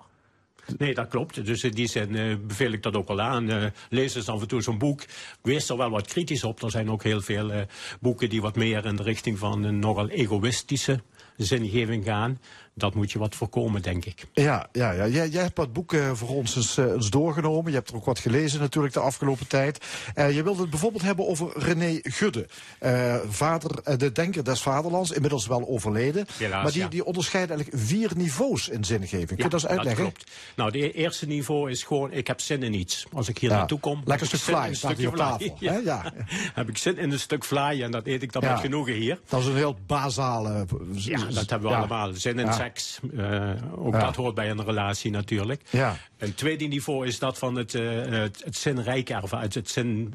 Nee, 0.78 0.94
dat 0.94 1.08
klopt. 1.08 1.46
Dus 1.46 1.64
in 1.64 1.72
die 1.72 1.88
zin 1.88 2.16
eh, 2.16 2.36
beveel 2.48 2.72
ik 2.72 2.84
dat 2.84 2.96
ook 2.96 3.08
wel 3.08 3.22
aan. 3.22 3.50
Eh, 3.50 3.66
lees 3.90 4.16
eens 4.16 4.30
af 4.30 4.42
en 4.42 4.48
toe 4.48 4.62
zo'n 4.62 4.78
boek. 4.78 5.06
Wees 5.42 5.70
er 5.70 5.78
wel 5.78 5.90
wat 5.90 6.08
kritisch 6.08 6.44
op. 6.44 6.64
Er 6.64 6.72
zijn 6.72 6.92
ook 6.92 7.04
heel 7.04 7.22
veel 7.22 7.52
eh, 7.52 7.62
boeken 8.00 8.30
die 8.30 8.42
wat 8.42 8.56
meer 8.56 8.86
in 8.86 8.96
de 8.96 9.04
richting 9.04 9.40
van 9.40 9.64
een 9.64 9.80
nogal 9.80 10.10
egoïstische 10.10 11.02
zingeving 11.38 12.06
gaan. 12.06 12.40
Dat 12.76 12.94
moet 12.94 13.12
je 13.12 13.20
wat 13.20 13.36
voorkomen, 13.36 13.82
denk 13.82 14.06
ik. 14.06 14.26
Ja, 14.34 14.68
ja, 14.72 14.92
ja. 14.92 15.08
Jij, 15.08 15.30
jij 15.30 15.44
hebt 15.44 15.58
wat 15.58 15.74
boeken 15.74 16.18
voor 16.18 16.30
ons 16.30 16.56
eens, 16.56 16.78
eh, 16.78 16.86
eens 16.86 17.10
doorgenomen. 17.10 17.72
Je 17.72 17.78
hebt 17.78 17.90
er 17.90 17.96
ook 17.96 18.06
wat 18.06 18.20
gelezen 18.20 18.60
natuurlijk 18.60 18.94
de 18.94 19.00
afgelopen 19.00 19.48
tijd. 19.48 19.86
Eh, 20.14 20.36
je 20.36 20.44
wilde 20.44 20.62
het 20.62 20.70
bijvoorbeeld 20.70 21.04
hebben 21.04 21.28
over 21.28 21.52
René 21.56 22.00
Gudde. 22.02 22.48
Eh, 22.80 23.16
vader, 23.28 23.80
eh, 23.84 23.98
de 23.98 24.12
denker 24.12 24.44
des 24.44 24.62
vaderlands, 24.62 25.12
inmiddels 25.12 25.48
wel 25.48 25.68
overleden. 25.68 26.26
Helaas, 26.38 26.64
maar 26.64 26.72
die, 26.72 26.82
ja. 26.82 26.88
die 26.88 27.06
onderscheidt 27.06 27.52
eigenlijk 27.52 27.84
vier 27.84 28.12
niveaus 28.16 28.70
in 28.70 28.84
zingeving. 28.84 29.28
Kun 29.28 29.38
je 29.38 29.44
dat 29.44 29.54
eens 29.54 29.68
uitleggen? 29.68 30.04
klopt. 30.04 30.32
Nou, 30.56 30.80
het 30.80 30.94
eerste 30.94 31.28
niveau 31.28 31.72
is 31.72 31.84
gewoon, 31.84 32.12
ik 32.12 32.28
heb 32.28 32.42
zin 32.42 32.64
in 32.64 32.74
iets. 32.74 33.06
Als 33.14 33.30
ik 33.30 33.38
hier 33.38 33.50
Ja, 33.50 33.58
naartoe 33.58 33.80
kom... 33.80 34.02
lekker 34.06 34.28
stuk 34.28 34.40
zin 34.40 34.56
fly 34.56 34.68
een 34.68 34.76
stukje 34.76 35.08
op 35.08 35.16
tafel? 35.16 35.56
Ja. 35.60 36.14
heb 36.54 36.70
ik 36.70 36.78
zin 36.78 36.98
in 36.98 37.12
een 37.12 37.20
stuk 37.20 37.46
fly 37.46 37.82
en 37.82 37.92
dat 37.92 38.08
eet 38.08 38.24
ik 38.24 38.32
dan 38.32 38.44
met 38.44 38.60
genoegen 38.60 38.94
hier. 38.94 39.20
Dat 39.30 39.40
is 39.40 39.46
een 39.46 39.56
heel 39.56 39.78
basale... 39.86 40.66
Ja, 40.92 41.18
dat 41.18 41.50
hebben 41.50 41.70
we 41.70 41.76
allemaal. 41.76 42.14
Zin 42.14 42.40
in 42.40 42.54
seks. 42.54 43.00
eh, 43.18 43.52
ook 43.76 43.94
dat 43.94 44.16
hoort 44.16 44.36
bij 44.36 44.50
een 44.50 44.64
relatie 44.64 45.12
natuurlijk. 45.12 45.62
Ja. 45.70 45.98
Een 46.18 46.36
tweede 46.36 46.66
niveau 46.66 47.08
is 47.08 47.20
dat 47.20 47.38
van 47.38 47.56
het, 47.56 47.76
eh, 47.76 47.84
het, 48.06 48.42
het 48.46 48.58
zinrijke 48.58 49.14
ervaren. 49.14 49.50
Het, 49.54 49.70
zin, 49.70 50.14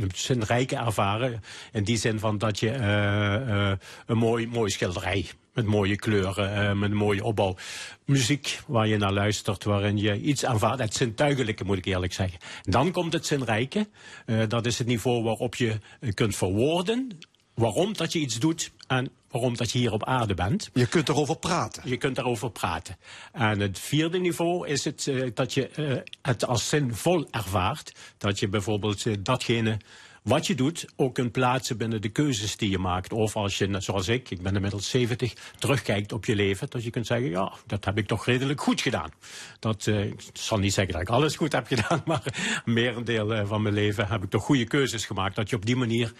het 0.00 0.18
zinrijke 0.18 0.76
ervaren. 0.76 1.42
In 1.72 1.84
die 1.84 1.96
zin 1.96 2.18
van 2.18 2.38
dat 2.38 2.58
je 2.58 2.70
eh, 2.70 3.70
eh, 3.70 3.78
een 4.06 4.18
mooi, 4.18 4.46
mooi 4.46 4.70
schilderij. 4.70 5.26
Met 5.60 5.68
mooie 5.68 5.96
kleuren, 5.96 6.54
eh, 6.54 6.72
met 6.72 6.90
een 6.90 6.96
mooie 6.96 7.24
opbouw. 7.24 7.56
Muziek 8.04 8.60
waar 8.66 8.86
je 8.86 8.96
naar 8.96 9.12
luistert, 9.12 9.64
waarin 9.64 9.96
je 9.98 10.20
iets 10.20 10.44
ervaart. 10.44 10.78
Het 10.78 10.94
zintuigelijke 10.94 11.64
moet 11.64 11.76
ik 11.76 11.84
eerlijk 11.84 12.12
zeggen. 12.12 12.38
Dan 12.62 12.92
komt 12.92 13.12
het 13.12 13.26
zinrijke. 13.26 13.88
Eh, 14.26 14.42
dat 14.48 14.66
is 14.66 14.78
het 14.78 14.86
niveau 14.86 15.22
waarop 15.22 15.54
je 15.54 15.78
eh, 16.00 16.12
kunt 16.14 16.36
verwoorden 16.36 17.18
waarom 17.54 17.92
dat 17.92 18.12
je 18.12 18.18
iets 18.18 18.38
doet 18.38 18.70
en 18.86 19.10
waarom 19.30 19.56
dat 19.56 19.70
je 19.70 19.78
hier 19.78 19.92
op 19.92 20.04
aarde 20.04 20.34
bent. 20.34 20.70
Je 20.74 20.86
kunt 20.86 21.08
erover 21.08 21.36
praten. 21.36 21.82
Je 21.88 21.96
kunt 21.96 22.16
daarover 22.16 22.50
praten. 22.50 22.96
En 23.32 23.60
het 23.60 23.78
vierde 23.78 24.18
niveau 24.18 24.68
is 24.68 24.84
het 24.84 25.12
dat 25.34 25.54
je 25.54 26.02
het 26.22 26.46
als 26.46 26.68
zinvol 26.68 27.26
ervaart. 27.30 27.94
Dat 28.18 28.38
je 28.38 28.48
bijvoorbeeld 28.48 29.24
datgene 29.24 29.78
wat 30.22 30.46
je 30.46 30.54
doet 30.54 30.86
ook 30.96 31.14
kunt 31.14 31.32
plaatsen 31.32 31.76
binnen 31.76 32.02
de 32.02 32.08
keuzes 32.08 32.56
die 32.56 32.70
je 32.70 32.78
maakt. 32.78 33.12
Of 33.12 33.36
als 33.36 33.58
je, 33.58 33.66
net 33.66 33.84
zoals 33.84 34.08
ik, 34.08 34.30
ik 34.30 34.42
ben 34.42 34.54
inmiddels 34.54 34.90
70, 34.90 35.34
terugkijkt 35.58 36.12
op 36.12 36.24
je 36.24 36.34
leven. 36.34 36.70
Dat 36.70 36.84
je 36.84 36.90
kunt 36.90 37.06
zeggen, 37.06 37.30
ja, 37.30 37.52
dat 37.66 37.84
heb 37.84 37.98
ik 37.98 38.06
toch 38.06 38.26
redelijk 38.26 38.60
goed 38.60 38.80
gedaan. 38.80 39.10
Dat, 39.58 39.86
eh, 39.86 40.04
ik 40.04 40.22
zal 40.32 40.58
niet 40.58 40.72
zeggen 40.72 40.92
dat 40.92 41.02
ik 41.02 41.08
alles 41.08 41.36
goed 41.36 41.52
heb 41.52 41.66
gedaan, 41.66 42.02
maar 42.06 42.22
een 42.64 42.72
merendeel 42.72 43.34
eh, 43.34 43.46
van 43.46 43.62
mijn 43.62 43.74
leven 43.74 44.08
heb 44.08 44.22
ik 44.22 44.30
toch 44.30 44.44
goede 44.44 44.64
keuzes 44.64 45.06
gemaakt. 45.06 45.36
Dat 45.36 45.50
je 45.50 45.56
op 45.56 45.66
die 45.66 45.76
manier 45.76 46.12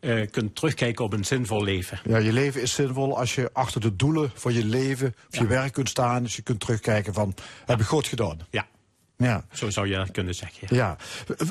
eh, 0.00 0.30
kunt 0.30 0.54
terugkijken 0.54 1.04
op 1.04 1.12
een 1.12 1.24
zinvol 1.24 1.64
leven. 1.64 2.00
Ja, 2.04 2.18
je 2.18 2.32
leven 2.32 2.62
is 2.62 2.74
zinvol 2.74 3.18
als 3.18 3.34
je 3.34 3.50
achter 3.52 3.80
de 3.80 3.96
doelen 3.96 4.30
van 4.34 4.52
je 4.52 4.64
leven 4.64 5.14
of 5.30 5.38
je 5.38 5.46
werk 5.46 5.72
kunt 5.72 5.88
staan. 5.88 6.22
Dus 6.22 6.36
je 6.36 6.42
kunt 6.42 6.60
terugkijken 6.60 7.14
van, 7.14 7.34
heb 7.66 7.80
ik 7.80 7.86
goed 7.86 8.06
gedaan. 8.06 8.38
Ja, 8.50 8.66
Ja. 9.18 9.44
zo 9.52 9.70
zou 9.70 9.88
je 9.88 9.96
dat 9.96 10.10
kunnen 10.10 10.34
zeggen. 10.34 10.76
ja. 10.76 10.96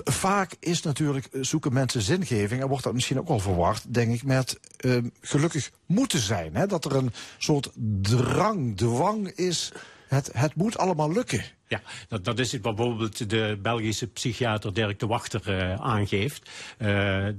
Vaak 0.03 0.51
is 0.59 0.81
natuurlijk, 0.81 1.25
eh, 1.25 1.43
zoeken 1.43 1.73
mensen 1.73 2.01
zingeving, 2.01 2.61
en 2.61 2.67
wordt 2.67 2.83
dat 2.83 2.93
misschien 2.93 3.19
ook 3.19 3.27
wel 3.27 3.39
verwacht, 3.39 3.93
denk 3.93 4.13
ik, 4.13 4.23
met 4.23 4.59
eh, 4.77 4.97
gelukkig 5.21 5.71
moeten 5.85 6.19
zijn. 6.19 6.55
Hè? 6.55 6.67
Dat 6.67 6.85
er 6.85 6.95
een 6.95 7.13
soort 7.37 7.71
drang, 8.01 8.77
dwang 8.77 9.27
is, 9.27 9.71
het, 10.07 10.29
het 10.33 10.55
moet 10.55 10.77
allemaal 10.77 11.11
lukken. 11.11 11.43
Ja, 11.67 11.81
dat, 12.07 12.25
dat 12.25 12.39
is 12.39 12.51
wat 12.51 12.75
bijvoorbeeld 12.75 13.29
de 13.29 13.59
Belgische 13.61 14.07
psychiater 14.07 14.73
Dirk 14.73 14.99
de 14.99 15.07
Wachter 15.07 15.57
eh, 15.57 15.73
aangeeft. 15.73 16.49
Eh, 16.77 16.87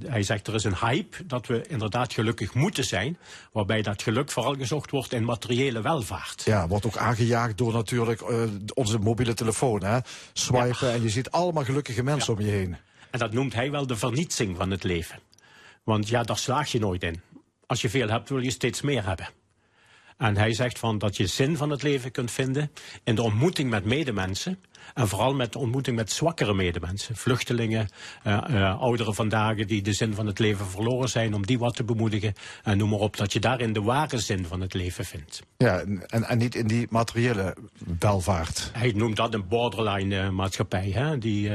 hij 0.07 0.23
zegt 0.23 0.47
er 0.47 0.55
is 0.55 0.65
een 0.65 0.77
hype 0.77 1.27
dat 1.27 1.47
we 1.47 1.67
inderdaad 1.69 2.13
gelukkig 2.13 2.55
moeten 2.55 2.85
zijn. 2.85 3.19
Waarbij 3.53 3.83
dat 3.83 4.03
geluk 4.03 4.31
vooral 4.31 4.55
gezocht 4.55 4.91
wordt 4.91 5.13
in 5.13 5.25
materiële 5.25 5.83
welvaart. 5.83 6.43
Ja, 6.45 6.69
wordt 6.69 6.87
ook 6.87 6.97
aangejaagd 6.97 7.59
door 7.59 7.73
natuurlijk 7.73 8.21
eh, 8.21 8.43
onze 8.75 8.99
mobiele 8.99 9.35
telefoon. 9.35 9.85
Hè? 9.85 9.99
Swipen 10.33 10.93
en 10.93 11.03
je 11.03 11.11
ziet 11.11 11.31
allemaal 11.31 11.65
gelukkige 11.65 12.03
mensen 12.03 12.33
om 12.33 12.41
je 12.41 12.51
heen. 12.51 12.77
En 13.11 13.19
dat 13.19 13.33
noemt 13.33 13.55
hij 13.55 13.71
wel 13.71 13.87
de 13.87 13.97
vernietsing 13.97 14.57
van 14.57 14.71
het 14.71 14.85
leven. 14.85 15.19
Want 15.85 16.09
ja, 16.09 16.23
daar 16.23 16.39
slaag 16.39 16.73
je 16.73 16.79
nooit 16.79 17.03
in. 17.03 17.21
Als 17.67 17.81
je 17.81 17.89
veel 17.91 18.09
hebt, 18.09 18.29
wil 18.29 18.39
je 18.39 18.51
steeds 18.51 18.81
meer 18.81 19.07
hebben. 19.07 19.29
En 20.19 20.37
hij 20.37 20.53
zegt 20.53 20.79
van 20.79 20.99
dat 20.99 21.17
je 21.17 21.27
zin 21.27 21.57
van 21.57 21.71
het 21.71 21.83
leven 21.83 22.11
kunt 22.11 22.31
vinden 22.31 22.71
in 23.05 23.15
de 23.15 23.23
ontmoeting 23.23 23.71
met 23.71 23.85
medemensen. 23.85 24.59
En 24.95 25.09
vooral 25.09 25.35
met 25.35 25.53
de 25.53 25.59
ontmoeting 25.59 25.97
met 25.97 26.13
zwakkere 26.13 26.55
medemensen. 26.55 27.17
Vluchtelingen, 27.17 27.89
eh, 28.23 28.35
eh, 28.35 28.81
ouderen 28.81 29.15
vandaag 29.15 29.65
die 29.65 29.83
de 29.83 29.93
zin 29.93 30.15
van 30.15 30.27
het 30.27 30.39
leven 30.39 30.67
verloren 30.67 31.09
zijn. 31.09 31.35
Om 31.35 31.47
die 31.47 31.59
wat 31.59 31.77
te 31.77 31.85
bemoedigen. 31.85 32.35
En 32.63 32.79
noem 32.79 32.89
maar 32.89 32.99
op 32.99 33.17
dat 33.17 33.33
je 33.33 33.41
daarin 33.41 33.73
de 33.73 33.83
ware 33.83 34.19
zin 34.19 34.47
van 34.47 34.61
het 34.61 34.75
leven 34.75 35.05
vindt. 35.05 35.43
Ja, 35.57 35.81
en, 36.07 36.29
en 36.29 36.39
niet 36.39 36.55
in 36.55 36.67
die 36.67 36.87
materiële 36.91 37.57
welvaart. 37.99 38.71
Hij 38.73 38.93
noemt 38.95 39.17
dat 39.17 39.35
een 39.35 39.49
borderline 39.49 40.21
eh, 40.21 40.29
maatschappij. 40.29 40.91
Hè? 40.91 41.19
Die 41.19 41.51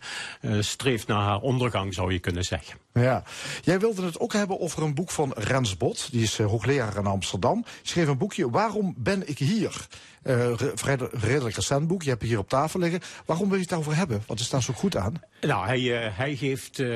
streeft 0.60 1.06
naar 1.06 1.22
haar 1.22 1.40
ondergang 1.40 1.94
zou 1.94 2.12
je 2.12 2.18
kunnen 2.18 2.44
zeggen. 2.44 2.78
Ja. 2.92 3.22
Jij 3.62 3.80
wilde 3.80 4.04
het 4.04 4.20
ook 4.20 4.32
hebben 4.32 4.60
over 4.60 4.82
een 4.82 4.94
boek 4.94 5.10
van 5.10 5.32
Rens 5.36 5.76
Bot. 5.76 6.08
Die 6.10 6.22
is 6.22 6.38
hoogleraar 6.38 6.96
in 6.96 7.06
Amsterdam. 7.06 7.64
Schreef 7.82 8.08
een 8.08 8.18
boekje, 8.18 8.50
Waarom 8.50 8.94
ben 8.96 9.28
ik 9.28 9.38
hier? 9.38 9.86
Eh, 10.28 10.54
re- 10.56 10.72
vrij 10.74 10.96
redelijk 11.10 11.54
recent 11.54 11.86
boek. 11.86 12.02
Je 12.02 12.10
hebt 12.10 12.22
hier 12.22 12.38
op 12.38 12.48
tafel 12.48 12.80
liggen. 12.80 13.00
Waarom 13.26 13.44
wil 13.46 13.54
je 13.54 13.60
het 13.60 13.68
daarover 13.70 13.96
hebben? 13.96 14.22
Wat 14.26 14.40
is 14.40 14.50
daar 14.50 14.62
zo 14.62 14.72
goed 14.72 14.96
aan? 14.96 15.22
Nou, 15.40 15.66
hij, 15.66 16.02
eh, 16.04 16.16
hij 16.16 16.36
geeft 16.36 16.78
eh, 16.78 16.88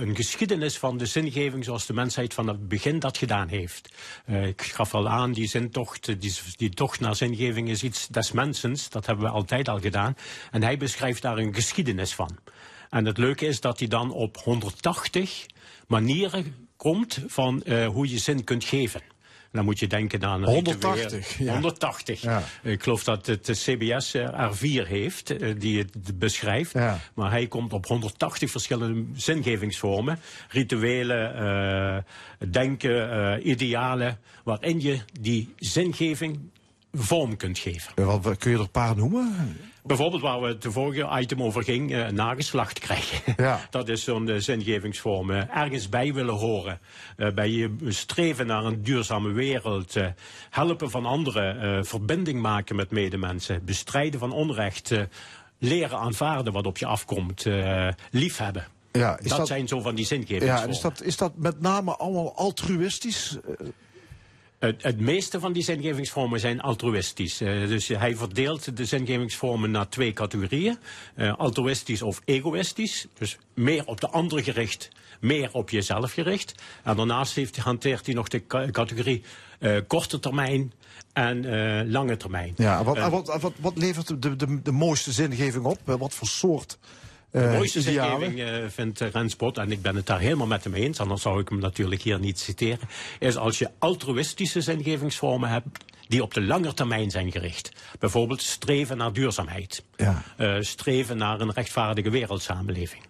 een 0.00 0.16
geschiedenis 0.16 0.78
van 0.78 0.98
de 0.98 1.06
zingeving 1.06 1.64
zoals 1.64 1.86
de 1.86 1.92
mensheid 1.92 2.34
van 2.34 2.46
het 2.46 2.68
begin 2.68 2.98
dat 2.98 3.18
gedaan 3.18 3.48
heeft. 3.48 3.94
Eh, 4.24 4.46
ik 4.46 4.62
gaf 4.62 4.94
al 4.94 5.08
aan, 5.08 5.32
die 5.32 5.48
zintocht, 5.48 6.08
eh, 6.08 6.14
die, 6.18 6.34
die 6.56 6.70
tocht 6.70 7.00
naar 7.00 7.16
zingeving 7.16 7.68
is 7.68 7.82
iets 7.82 8.06
des 8.08 8.32
mensens. 8.32 8.88
Dat 8.88 9.06
hebben 9.06 9.24
we 9.24 9.30
altijd 9.30 9.68
al 9.68 9.80
gedaan. 9.80 10.16
En 10.50 10.62
hij 10.62 10.76
beschrijft 10.76 11.22
daar 11.22 11.38
een 11.38 11.54
geschiedenis 11.54 12.14
van. 12.14 12.38
En 12.90 13.04
het 13.04 13.18
leuke 13.18 13.46
is 13.46 13.60
dat 13.60 13.78
hij 13.78 13.88
dan 13.88 14.10
op 14.12 14.36
180 14.36 15.46
manieren 15.86 16.54
komt 16.76 17.18
van 17.26 17.62
eh, 17.62 17.86
hoe 17.86 18.10
je 18.10 18.18
zin 18.18 18.44
kunt 18.44 18.64
geven. 18.64 19.00
Dan 19.52 19.64
moet 19.64 19.78
je 19.78 19.86
denken 19.86 20.24
aan... 20.24 20.44
180, 20.44 21.38
ja. 21.38 21.52
180. 21.52 22.20
Ja. 22.22 22.42
Ik 22.62 22.82
geloof 22.82 23.04
dat 23.04 23.26
het 23.26 23.46
de 23.46 23.52
CBS 23.52 24.14
er 24.14 24.56
vier 24.56 24.86
heeft 24.86 25.30
eh, 25.30 25.54
die 25.58 25.78
het 25.78 26.18
beschrijft. 26.18 26.72
Ja. 26.72 26.98
Maar 27.14 27.30
hij 27.30 27.46
komt 27.46 27.72
op 27.72 27.86
180 27.86 28.50
verschillende 28.50 29.04
zingevingsvormen. 29.14 30.18
Rituelen, 30.48 31.34
eh, 31.34 32.02
denken, 32.50 33.10
eh, 33.10 33.46
idealen. 33.46 34.18
Waarin 34.44 34.80
je 34.80 34.98
die 35.20 35.54
zingeving 35.56 36.50
vorm 36.96 37.36
kunt 37.36 37.58
geven. 37.58 37.92
Wat, 38.22 38.36
kun 38.38 38.50
je 38.50 38.56
er 38.56 38.62
een 38.62 38.70
paar 38.70 38.96
noemen? 38.96 39.56
Bijvoorbeeld 39.82 40.22
waar 40.22 40.40
we 40.40 40.46
het 40.46 40.62
de 40.62 40.70
vorige 40.72 41.18
item 41.20 41.42
over 41.42 41.62
ging, 41.62 41.92
eh, 41.94 42.08
nageslacht 42.08 42.78
krijgen. 42.78 43.34
Ja. 43.46 43.60
Dat 43.70 43.88
is 43.88 44.04
zo'n 44.04 44.28
eh, 44.28 44.36
zingevingsvorm. 44.38 45.30
Eh, 45.30 45.56
ergens 45.56 45.88
bij 45.88 46.14
willen 46.14 46.34
horen. 46.34 46.80
Bij 47.34 47.50
je 47.50 47.74
streven 47.88 48.46
naar 48.46 48.64
een 48.64 48.82
duurzame 48.82 49.32
wereld. 49.32 49.94
helpen 50.50 50.90
van 50.90 51.06
anderen. 51.06 51.86
verbinding 51.86 52.40
maken 52.42 52.76
met 52.76 52.90
medemensen. 52.90 53.64
Bestrijden 53.64 54.20
van 54.20 54.32
onrecht. 54.32 54.92
leren 55.58 55.98
aanvaarden 55.98 56.52
wat 56.52 56.66
op 56.66 56.78
je 56.78 56.86
afkomt. 56.86 57.44
liefhebben. 58.10 58.66
Ja, 58.92 59.16
dat, 59.22 59.36
dat- 59.36 59.46
zijn 59.46 59.68
zo 59.68 59.80
van 59.80 59.94
die 59.94 60.04
Ja, 60.04 60.08
zingevingsvormen. 60.08 60.62
en 60.62 60.70
is 60.70 60.80
dat, 60.80 61.02
is 61.02 61.16
dat 61.16 61.32
met 61.36 61.60
name 61.60 61.96
allemaal 61.96 62.36
altruïstisch? 62.36 63.38
Het, 64.58 64.82
het 64.82 65.00
meeste 65.00 65.40
van 65.40 65.52
die 65.52 65.62
zingevingsvormen 65.62 66.40
zijn 66.40 66.60
altruïstisch. 66.60 67.40
Eh, 67.40 67.68
dus 67.68 67.88
hij 67.88 68.16
verdeelt 68.16 68.76
de 68.76 68.84
zingevingsvormen 68.84 69.70
naar 69.70 69.88
twee 69.88 70.12
categorieën. 70.12 70.78
Eh, 71.14 71.36
altruïstisch 71.36 72.02
of 72.02 72.20
egoïstisch. 72.24 73.06
Dus 73.18 73.38
meer 73.54 73.86
op 73.86 74.00
de 74.00 74.08
ander 74.08 74.42
gericht, 74.42 74.88
meer 75.20 75.48
op 75.52 75.70
jezelf 75.70 76.12
gericht. 76.12 76.54
En 76.82 76.96
daarnaast 76.96 77.34
heeft, 77.34 77.56
hanteert 77.56 78.06
hij 78.06 78.14
nog 78.14 78.28
de 78.28 78.46
ca- 78.46 78.70
categorie 78.70 79.22
eh, 79.58 79.76
korte 79.86 80.18
termijn 80.18 80.72
en 81.12 81.90
lange 81.90 82.16
termijn. 82.16 82.52
Ja, 82.56 82.84
wat, 82.84 82.98
wat, 82.98 83.40
wat, 83.40 83.52
wat 83.60 83.76
levert 83.76 84.22
de, 84.22 84.36
de, 84.36 84.62
de 84.62 84.72
mooiste 84.72 85.12
zingeving 85.12 85.64
op? 85.64 85.78
Wat 85.84 86.14
voor 86.14 86.28
soort 86.28 86.78
De 87.36 87.42
eh, 87.42 87.52
mooiste 87.52 87.78
idealen. 87.78 88.20
zingeving 88.20 88.62
eh, 88.62 88.68
vindt 88.68 89.00
eh, 89.00 89.10
Renspot, 89.10 89.58
en 89.58 89.72
ik 89.72 89.82
ben 89.82 89.96
het 89.96 90.06
daar 90.06 90.20
helemaal 90.20 90.46
met 90.46 90.64
hem 90.64 90.74
eens, 90.74 91.00
anders 91.00 91.22
zou 91.22 91.40
ik 91.40 91.48
hem 91.48 91.58
natuurlijk 91.58 92.02
hier 92.02 92.18
niet 92.18 92.38
citeren, 92.38 92.88
is 93.18 93.36
als 93.36 93.58
je 93.58 93.70
altruïstische 93.78 94.60
zingevingsvormen 94.60 95.48
hebt 95.48 95.84
die 96.08 96.22
op 96.22 96.34
de 96.34 96.42
lange 96.42 96.74
termijn 96.74 97.10
zijn 97.10 97.32
gericht. 97.32 97.72
Bijvoorbeeld 97.98 98.42
streven 98.42 98.96
naar 98.96 99.12
duurzaamheid. 99.12 99.84
Ja. 99.96 100.22
Streven 100.60 101.16
naar 101.16 101.40
een 101.40 101.52
rechtvaardige 101.52 102.10
wereldsamenleving. 102.10 103.02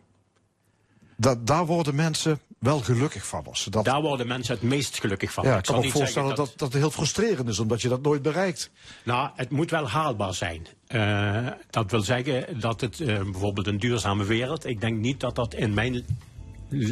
Da 1.16 1.34
daar 1.44 1.66
worden 1.66 1.94
mensen 1.94 2.40
wel 2.58 2.80
gelukkig 2.80 3.26
van. 3.26 3.46
Ze 3.52 3.70
dat... 3.70 3.84
Daar 3.84 4.00
worden 4.00 4.26
mensen 4.26 4.54
het 4.54 4.62
meest 4.62 5.00
gelukkig 5.00 5.32
van. 5.32 5.44
ja, 5.44 5.56
ik 5.56 5.64
kan 5.64 5.80
me 5.80 5.90
voorstellen 5.90 6.28
zeggen 6.28 6.36
dat... 6.36 6.58
Dat, 6.58 6.72
het 6.72 6.82
heel 6.82 6.90
frustrerend 6.90 7.48
is, 7.48 7.58
omdat 7.58 7.82
je 7.82 7.88
dat 7.88 8.02
nooit 8.02 8.22
bereikt. 8.22 8.70
Nou, 9.04 9.30
het 9.34 9.50
moet 9.50 9.70
wel 9.70 9.88
haalbaar 9.88 10.34
zijn. 10.34 10.66
Eh, 10.86 11.46
dat 11.70 11.90
wil 11.90 12.00
zeggen 12.00 12.60
dat 12.60 12.80
het 12.80 13.00
eh, 13.00 13.06
bijvoorbeeld 13.22 13.66
een 13.66 13.78
duurzame 13.78 14.24
wereld. 14.24 14.66
Ik 14.66 14.80
denk 14.80 14.98
niet 14.98 15.20
dat 15.20 15.34
dat 15.34 15.54
in 15.54 15.74
mijn 15.74 16.04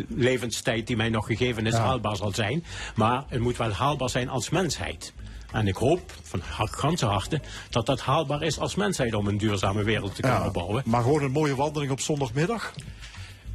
levenstijd 0.08 0.86
die 0.86 0.96
mij 0.96 1.08
nog 1.08 1.26
gegeven 1.26 1.66
is 1.66 1.72
Ja. 1.72 1.80
haalbaar 1.80 2.16
zal 2.16 2.32
zijn. 2.34 2.64
Maar 2.94 3.24
het 3.28 3.40
moet 3.40 3.56
wel 3.56 3.70
haalbaar 3.72 4.10
zijn 4.10 4.28
als 4.28 4.50
mensheid. 4.50 5.12
En 5.52 5.66
ik 5.66 5.76
hoop 5.76 6.12
van 6.22 6.42
ganse 6.70 7.06
harte 7.06 7.40
dat 7.70 7.86
dat 7.86 8.00
haalbaar 8.00 8.42
is 8.42 8.58
als 8.58 8.74
mensheid 8.74 9.14
om 9.14 9.26
een 9.28 9.38
duurzame 9.38 9.82
wereld 9.82 10.14
te 10.14 10.20
kunnen 10.20 10.40
Ja, 10.42 10.50
bouwen. 10.50 10.82
maar 10.86 11.02
gewoon 11.02 11.22
een 11.22 11.30
mooie 11.30 11.54
wandeling 11.54 11.92
op 11.92 12.00
zondagmiddag. 12.00 12.72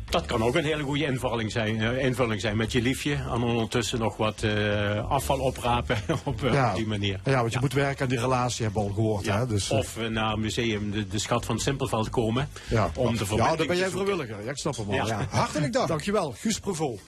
Dat 0.10 0.26
kan 0.26 0.44
ook 0.44 0.56
een 0.56 0.64
hele 0.64 0.84
goede 0.84 1.06
invulling 1.06 1.52
zijn, 1.52 1.82
eh, 1.82 2.06
invulling 2.06 2.42
zijn 2.42 2.58
met 2.58 2.72
je 2.72 2.82
liefje. 2.82 3.14
En 3.14 3.42
ondertussen 3.44 4.00
nog 4.00 4.18
wat 4.18 4.44
eh, 4.44 5.10
afval 5.12 5.40
oprapen 5.40 5.98
op, 6.24 6.44
eh, 6.44 6.54
ja, 6.54 6.70
op 6.70 6.76
die 6.76 6.88
manier. 6.88 7.20
Ja, 7.26 7.40
want 7.40 7.54
je 7.54 7.60
moet 7.60 7.74
werken 7.74 8.04
aan 8.04 8.10
die 8.10 8.20
relatie, 8.20 8.64
hebben 8.64 8.82
we 8.82 8.88
al 8.88 8.94
gehoord. 8.94 9.26
Ja, 9.26 9.38
Hè? 9.38 9.48
Dus, 9.48 9.70
of 9.70 9.98
naar 10.10 10.34
een 10.34 10.40
museum 10.40 10.92
de, 10.92 11.08
de 11.08 11.20
schat 11.20 11.46
van 11.46 11.60
Simpelveld 11.60 12.10
komen. 12.10 12.50
ja. 12.70 12.92
Om 12.96 13.18
de 13.18 13.26
ja, 13.36 13.56
dan 13.56 13.68
ben 13.68 13.78
jij 13.78 13.90
vrijwilliger. 13.90 14.44
Ja, 14.44 14.50
ik 14.52 14.58
snap 14.58 14.78
hem 14.78 14.88
al. 14.90 14.94
Ja. 14.94 15.06
Ja. 15.06 15.26
Hartelijk 15.30 15.74
dank. 15.74 15.88
Dankjewel, 15.88 16.36
Guus 16.38 16.60
Prevol. 16.60 17.00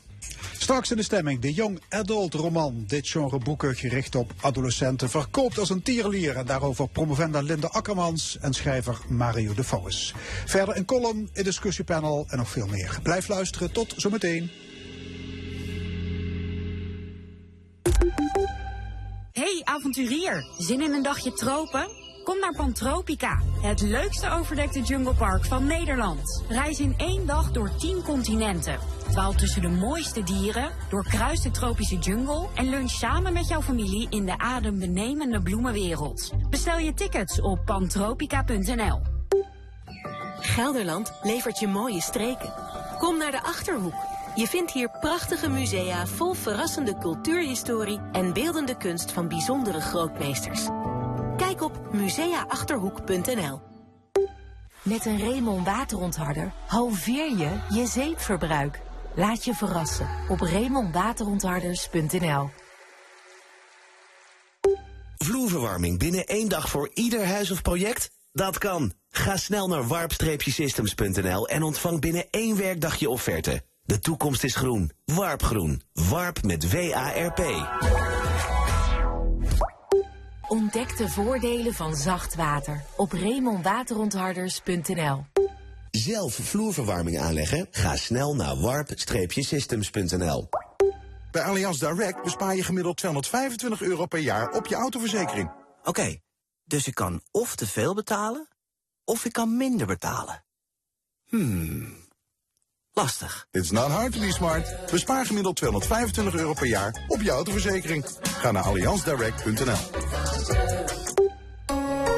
Straks 0.57 0.91
in 0.91 0.97
de 0.97 1.03
stemming 1.03 1.39
de 1.39 1.53
Young 1.53 1.81
Adult 1.89 2.33
roman. 2.33 2.83
Dit 2.87 3.07
genre 3.07 3.37
boeken 3.37 3.75
gericht 3.75 4.15
op 4.15 4.33
adolescenten 4.41 5.09
verkoopt 5.09 5.59
als 5.59 5.69
een 5.69 5.81
tierenlier. 5.81 6.35
En 6.35 6.45
daarover 6.45 6.89
promovenda 6.89 7.41
Linde 7.41 7.69
Akkermans 7.69 8.37
en 8.41 8.53
schrijver 8.53 8.97
Mario 9.07 9.53
de 9.53 9.63
Vouwes. 9.63 10.13
Verder 10.45 10.77
een 10.77 10.85
column, 10.85 11.29
een 11.33 11.43
discussiepanel 11.43 12.25
en 12.29 12.37
nog 12.37 12.49
veel 12.49 12.67
meer. 12.67 12.99
Blijf 13.03 13.27
luisteren, 13.27 13.71
tot 13.71 13.93
zometeen. 13.97 14.51
Hey 19.31 19.61
avonturier, 19.63 20.45
zin 20.57 20.81
in 20.81 20.93
een 20.93 21.03
dagje 21.03 21.33
tropen? 21.33 22.00
Kom 22.23 22.39
naar 22.39 22.55
Pantropica, 22.55 23.41
het 23.61 23.81
leukste 23.81 24.29
overdekte 24.29 24.81
junglepark 24.81 25.45
van 25.45 25.65
Nederland. 25.65 26.43
Reis 26.47 26.79
in 26.79 26.93
één 26.97 27.25
dag 27.25 27.51
door 27.51 27.75
10 27.75 28.03
continenten. 28.03 28.79
Dwaal 29.09 29.33
tussen 29.33 29.61
de 29.61 29.69
mooiste 29.69 30.23
dieren, 30.23 30.71
doorkruis 30.89 31.41
de 31.41 31.51
tropische 31.51 31.97
jungle 31.97 32.47
en 32.55 32.69
lunch 32.69 32.89
samen 32.89 33.33
met 33.33 33.47
jouw 33.47 33.61
familie 33.61 34.07
in 34.09 34.25
de 34.25 34.37
adembenemende 34.37 35.41
bloemenwereld. 35.41 36.31
Bestel 36.49 36.77
je 36.77 36.93
tickets 36.93 37.41
op 37.41 37.65
pantropica.nl. 37.65 39.01
Gelderland 40.39 41.13
levert 41.21 41.59
je 41.59 41.67
mooie 41.67 42.01
streken. 42.01 42.53
Kom 42.97 43.17
naar 43.17 43.31
de 43.31 43.43
Achterhoek. 43.43 44.09
Je 44.35 44.47
vindt 44.47 44.71
hier 44.71 44.89
prachtige 44.99 45.49
musea 45.49 46.07
vol 46.07 46.33
verrassende 46.33 46.97
cultuurhistorie 46.97 47.99
en 48.11 48.33
beeldende 48.33 48.77
kunst 48.77 49.11
van 49.11 49.27
bijzondere 49.27 49.81
grootmeesters. 49.81 50.67
Kijk 51.41 51.61
op 51.61 51.79
museaachterhoek.nl. 51.91 53.61
Met 54.81 55.05
een 55.05 55.17
Remon 55.17 55.63
waterontharder 55.63 56.53
halveer 56.67 57.37
je 57.37 57.59
je 57.69 57.87
zeepverbruik. 57.87 58.81
Laat 59.15 59.45
je 59.45 59.53
verrassen 59.53 60.07
op 60.29 60.41
remonwaterontharders.nl. 60.41 62.49
Vloerverwarming 65.17 65.99
binnen 65.99 66.25
één 66.25 66.49
dag 66.49 66.69
voor 66.69 66.89
ieder 66.93 67.25
huis 67.25 67.51
of 67.51 67.61
project? 67.61 68.11
Dat 68.31 68.57
kan. 68.57 68.93
Ga 69.09 69.37
snel 69.37 69.67
naar 69.67 69.87
warp-systems.nl 69.87 71.47
en 71.47 71.63
ontvang 71.63 72.01
binnen 72.01 72.27
één 72.29 72.57
werkdag 72.57 72.95
je 72.95 73.09
offerte. 73.09 73.63
De 73.83 73.99
toekomst 73.99 74.43
is 74.43 74.55
groen. 74.55 74.91
Warpgroen. 75.05 75.81
Warp 75.93 76.43
met 76.43 76.71
W-A-R-P. 76.71 77.41
Ontdek 80.51 80.97
de 80.97 81.09
voordelen 81.09 81.73
van 81.73 81.95
zacht 81.95 82.35
water 82.35 82.83
op 82.95 83.11
remonwaterontharders.nl. 83.11 85.25
Zelf 85.91 86.33
vloerverwarming 86.33 87.19
aanleggen? 87.19 87.67
Ga 87.71 87.95
snel 87.95 88.35
naar 88.35 88.59
warp-systems.nl. 88.59 90.49
Bij 91.31 91.43
Allianz 91.43 91.79
Direct 91.79 92.23
bespaar 92.23 92.55
je 92.55 92.63
gemiddeld 92.63 92.97
225 92.97 93.81
euro 93.81 94.05
per 94.05 94.19
jaar 94.19 94.51
op 94.51 94.67
je 94.67 94.75
autoverzekering. 94.75 95.51
Oké, 95.83 96.19
dus 96.63 96.87
ik 96.87 96.95
kan 96.95 97.21
of 97.31 97.55
te 97.55 97.67
veel 97.67 97.93
betalen, 97.93 98.47
of 99.03 99.25
ik 99.25 99.33
kan 99.33 99.57
minder 99.57 99.87
betalen. 99.87 100.43
Hmm, 101.27 102.00
lastig. 102.93 103.47
It's 103.51 103.71
not 103.71 103.89
hard 103.89 104.13
to 104.13 104.19
be 104.19 104.31
smart. 104.31 104.91
Bespaar 104.91 105.25
gemiddeld 105.25 105.55
225 105.55 106.33
euro 106.35 106.53
per 106.53 106.67
jaar 106.67 107.05
op 107.07 107.21
je 107.21 107.31
autoverzekering. 107.31 108.05
Ga 108.21 108.51
naar 108.51 108.63
allianzdirect.nl. 108.63 109.77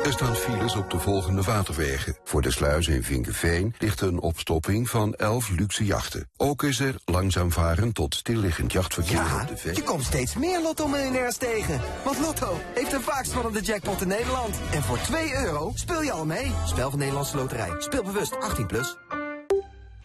Er 0.06 0.12
staan 0.12 0.36
files 0.36 0.76
op 0.76 0.90
de 0.90 1.00
volgende 1.00 1.42
waterwegen. 1.42 2.18
Voor 2.24 2.42
de 2.42 2.52
sluizen 2.52 2.94
in 2.94 3.04
Vinkenveen 3.04 3.76
ligt 3.78 4.02
een 4.02 4.20
opstopping 4.22 4.90
van 4.90 5.14
11 5.14 5.50
luxe 5.50 5.86
jachten. 5.86 6.30
Ook 6.38 6.64
is 6.64 6.80
er 6.80 6.96
langzaam 7.06 7.52
varen 7.52 7.94
tot 7.94 8.16
stilliggend 8.16 8.72
jachtverkeer 8.72 9.16
Ja, 9.16 9.42
op 9.42 9.48
de 9.48 9.58
Veen. 9.58 9.76
je 9.76 9.84
komt 9.84 10.04
steeds 10.04 10.36
meer 10.36 10.62
Lotto-miljonairs 10.62 11.38
tegen. 11.38 11.82
Want 12.04 12.20
Lotto 12.20 12.60
heeft 12.74 12.92
de 12.92 13.00
vaakst 13.00 13.32
spannende 13.32 13.62
jackpot 13.62 14.02
in 14.02 14.08
Nederland. 14.08 14.56
En 14.72 14.84
voor 14.84 15.00
2 15.02 15.34
euro 15.36 15.72
speel 15.76 16.02
je 16.04 16.12
al 16.12 16.26
mee. 16.26 16.52
Spel 16.66 16.90
van 16.90 17.00
Nederlandse 17.00 17.38
Loterij. 17.38 17.72
Speel 17.78 18.04
bewust 18.04 18.38
18+. 18.60 18.66
Plus. 18.68 18.98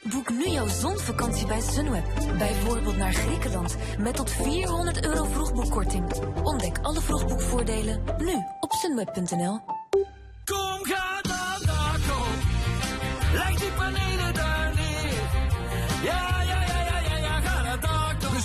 Boek 0.02 0.30
nu 0.30 0.48
jouw 0.48 0.68
zonvakantie 0.68 1.46
bij 1.46 1.60
Sunweb. 1.60 2.04
Bijvoorbeeld 2.38 2.96
naar 2.96 3.12
Griekenland 3.12 3.76
met 3.98 4.14
tot 4.16 4.30
400 4.30 5.04
euro 5.04 5.24
vroegboekkorting. 5.24 6.12
Ontdek 6.42 6.78
alle 6.82 7.00
vroegboekvoordelen 7.00 8.02
nu 8.18 8.34
op 8.60 8.72
sunweb.nl. 8.72 9.77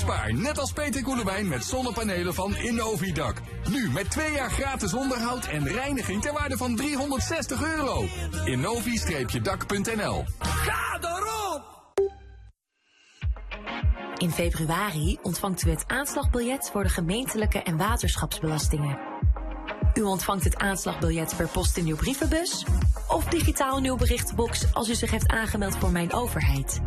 Bespaar 0.06 0.34
net 0.34 0.60
als 0.60 0.72
Peter 0.72 1.04
Koelewijn 1.04 1.48
met 1.48 1.64
zonnepanelen 1.64 2.34
van 2.34 2.56
Innovidak. 2.56 3.42
Nu 3.70 3.90
met 3.90 4.12
twee 4.12 4.32
jaar 4.32 4.52
gratis 4.52 4.94
onderhoud 4.94 5.46
en 5.46 5.68
reiniging 5.68 6.22
ter 6.22 6.34
waarde 6.34 6.58
van 6.58 6.76
360 6.76 7.64
euro. 7.64 8.06
Innovi-dak.nl 8.46 10.24
Ga 10.40 11.00
erop! 11.02 11.94
In 14.18 14.32
februari 14.32 15.18
ontvangt 15.22 15.66
u 15.66 15.70
het 15.70 15.84
aanslagbiljet 15.88 16.70
voor 16.72 16.84
de 16.84 16.90
gemeentelijke 16.90 17.60
en 17.60 17.78
waterschapsbelastingen. 17.78 19.00
U 19.94 20.02
ontvangt 20.02 20.44
het 20.44 20.58
aanslagbiljet 20.58 21.34
per 21.38 21.48
post 21.48 21.78
in 21.78 21.88
uw 21.88 21.96
brievenbus 21.96 22.66
of 23.08 23.26
digitaal 23.26 23.78
in 23.78 23.86
uw 23.86 23.96
berichtenbox 23.96 24.74
als 24.74 24.90
u 24.90 24.96
zich 24.96 25.12
heeft 25.12 25.28
aangemeld 25.28 25.78
voor 25.78 25.92
Mijn 25.92 26.14
Overheid. 26.14 26.82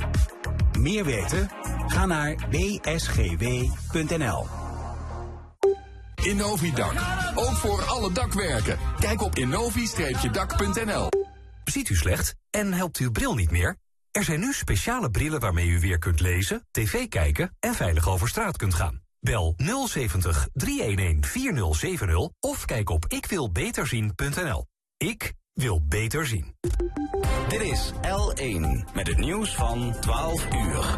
Meer 0.79 1.05
weten? 1.05 1.51
Ga 1.87 2.07
naar 2.07 2.49
bsgw.nl. 2.51 4.47
Innovidak. 6.23 6.93
Ook 7.35 7.57
voor 7.57 7.83
alle 7.83 8.13
dakwerken. 8.13 8.79
Kijk 8.99 9.23
op 9.23 9.35
innovi-dak.nl. 9.35 11.09
Ziet 11.65 11.89
u 11.89 11.95
slecht 11.95 12.35
en 12.51 12.73
helpt 12.73 12.97
uw 12.99 13.11
bril 13.11 13.35
niet 13.35 13.51
meer? 13.51 13.77
Er 14.11 14.25
zijn 14.25 14.41
nu 14.41 14.53
speciale 14.53 15.11
brillen 15.11 15.41
waarmee 15.41 15.69
u 15.69 15.81
weer 15.81 15.99
kunt 15.99 16.21
lezen, 16.21 16.67
tv 16.71 17.09
kijken 17.09 17.57
en 17.61 17.75
veilig 17.75 18.09
over 18.09 18.29
straat 18.29 18.57
kunt 18.57 18.75
gaan. 18.75 19.03
Bel 19.21 19.55
070 19.87 20.49
311 20.53 21.27
4070 21.31 22.29
of 22.41 22.65
kijk 22.65 22.91
op 22.91 23.05
ikwilbeterzien.nl. 23.09 24.67
Ik 24.97 25.33
wil 25.57 25.83
beter 25.89 26.27
zien. 26.27 26.55
Dit 27.49 27.61
is 27.61 27.93
L1 27.93 28.93
met 28.95 29.07
het 29.07 29.19
nieuws 29.19 29.55
van 29.55 29.95
12 30.01 30.49
uur. 30.55 30.95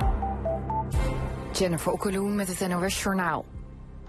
Jennifer 1.52 1.92
Okkeloen 1.92 2.34
met 2.34 2.59
het 2.59 2.68
NOS 2.68 3.02
Journaal. 3.02 3.44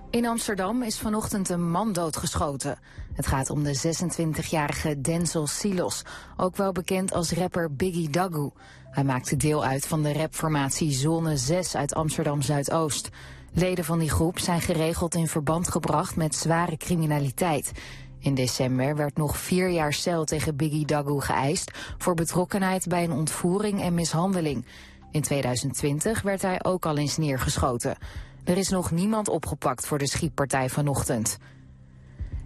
In 0.10 0.26
Amsterdam 0.26 0.84
is 0.84 1.00
vanochtend 1.00 1.50
een 1.50 1.72
man 1.72 1.94
doodgeschoten. 1.94 2.80
Het 3.14 3.28
gaat 3.28 3.50
om 3.50 3.64
de 3.64 3.78
26-jarige 3.78 5.02
Denzel 5.02 5.48
Silos, 5.48 6.02
ook 6.38 6.56
wel 6.56 6.72
bekend 6.72 7.14
als 7.14 7.32
rapper 7.32 7.76
Biggie 7.76 8.10
Dagu. 8.10 8.50
Hij 8.92 9.04
maakte 9.04 9.38
deel 9.38 9.64
uit 9.64 9.88
van 9.88 10.04
de 10.04 10.14
rapformatie 10.14 10.92
Zone 10.92 11.38
6 11.38 11.76
uit 11.76 11.94
Amsterdam 11.94 12.42
Zuidoost. 12.42 13.10
Leden 13.54 13.86
van 13.86 14.00
die 14.00 14.10
groep 14.10 14.40
zijn 14.40 14.62
geregeld 14.62 15.16
in 15.16 15.28
verband 15.28 15.68
gebracht 15.68 16.16
met 16.16 16.36
zware 16.36 16.78
criminaliteit. 16.78 17.72
In 18.20 18.36
december 18.36 18.96
werd 18.96 19.18
nog 19.18 19.38
vier 19.38 19.70
jaar 19.70 19.94
cel 19.94 20.26
tegen 20.26 20.56
Biggie 20.56 20.86
Dagu 20.86 21.22
geëist 21.22 21.72
voor 21.98 22.14
betrokkenheid 22.14 22.88
bij 22.88 23.04
een 23.04 23.12
ontvoering 23.12 23.82
en 23.82 23.94
mishandeling. 23.94 24.66
In 25.12 25.22
2020 25.22 26.22
werd 26.22 26.42
hij 26.42 26.64
ook 26.64 26.86
al 26.86 26.98
eens 26.98 27.18
neergeschoten. 27.18 27.98
Er 28.44 28.58
is 28.58 28.70
nog 28.70 28.92
niemand 28.92 29.30
opgepakt 29.30 29.86
voor 29.86 29.98
de 29.98 30.08
schietpartij 30.08 30.70
vanochtend. 30.70 31.38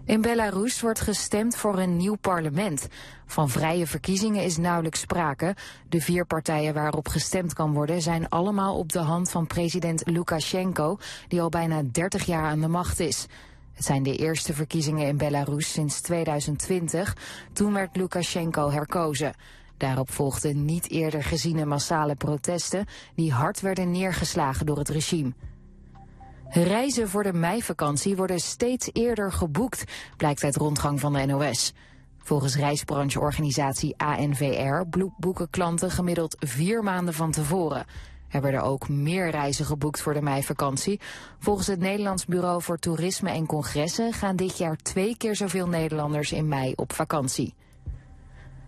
In 0.05 0.21
Belarus 0.21 0.81
wordt 0.81 0.99
gestemd 0.99 1.55
voor 1.55 1.79
een 1.79 1.97
nieuw 1.97 2.15
parlement. 2.15 2.87
Van 3.25 3.49
vrije 3.49 3.87
verkiezingen 3.87 4.43
is 4.43 4.57
nauwelijks 4.57 4.99
sprake. 4.99 5.55
De 5.89 6.01
vier 6.01 6.25
partijen 6.25 6.73
waarop 6.73 7.07
gestemd 7.07 7.53
kan 7.53 7.73
worden 7.73 8.01
zijn 8.01 8.29
allemaal 8.29 8.77
op 8.77 8.91
de 8.91 8.99
hand 8.99 9.31
van 9.31 9.47
president 9.47 10.01
Lukashenko, 10.05 10.97
die 11.27 11.41
al 11.41 11.49
bijna 11.49 11.81
30 11.91 12.25
jaar 12.25 12.43
aan 12.43 12.59
de 12.59 12.67
macht 12.67 12.99
is. 12.99 13.27
Het 13.73 13.85
zijn 13.85 14.03
de 14.03 14.15
eerste 14.15 14.53
verkiezingen 14.53 15.07
in 15.07 15.17
Belarus 15.17 15.71
sinds 15.71 16.01
2020. 16.01 17.17
Toen 17.53 17.73
werd 17.73 17.95
Lukashenko 17.95 18.71
herkozen. 18.71 19.33
Daarop 19.77 20.11
volgden 20.11 20.65
niet 20.65 20.89
eerder 20.89 21.23
geziene 21.23 21.65
massale 21.65 22.15
protesten 22.15 22.85
die 23.15 23.31
hard 23.31 23.61
werden 23.61 23.91
neergeslagen 23.91 24.65
door 24.65 24.77
het 24.77 24.89
regime. 24.89 25.33
Reizen 26.49 27.09
voor 27.09 27.23
de 27.23 27.33
meivakantie 27.33 28.15
worden 28.15 28.39
steeds 28.39 28.89
eerder 28.91 29.31
geboekt, 29.31 29.83
blijkt 30.17 30.43
uit 30.43 30.55
rondgang 30.55 30.99
van 30.99 31.13
de 31.13 31.25
NOS. 31.25 31.73
Volgens 32.17 32.55
reisbrancheorganisatie 32.55 33.97
ANVR 33.97 34.83
boeken 35.17 35.49
klanten 35.49 35.91
gemiddeld 35.91 36.35
vier 36.39 36.83
maanden 36.83 37.13
van 37.13 37.31
tevoren. 37.31 37.85
Er 38.33 38.41
werden 38.41 38.63
ook 38.63 38.89
meer 38.89 39.29
reizen 39.29 39.65
geboekt 39.65 40.01
voor 40.01 40.13
de 40.13 40.21
meivakantie. 40.21 40.99
Volgens 41.39 41.67
het 41.67 41.79
Nederlands 41.79 42.25
Bureau 42.25 42.61
voor 42.61 42.77
Toerisme 42.77 43.29
en 43.29 43.45
Congressen 43.45 44.13
gaan 44.13 44.35
dit 44.35 44.57
jaar 44.57 44.75
twee 44.75 45.17
keer 45.17 45.35
zoveel 45.35 45.67
Nederlanders 45.67 46.31
in 46.31 46.47
mei 46.47 46.73
op 46.75 46.93
vakantie. 46.93 47.53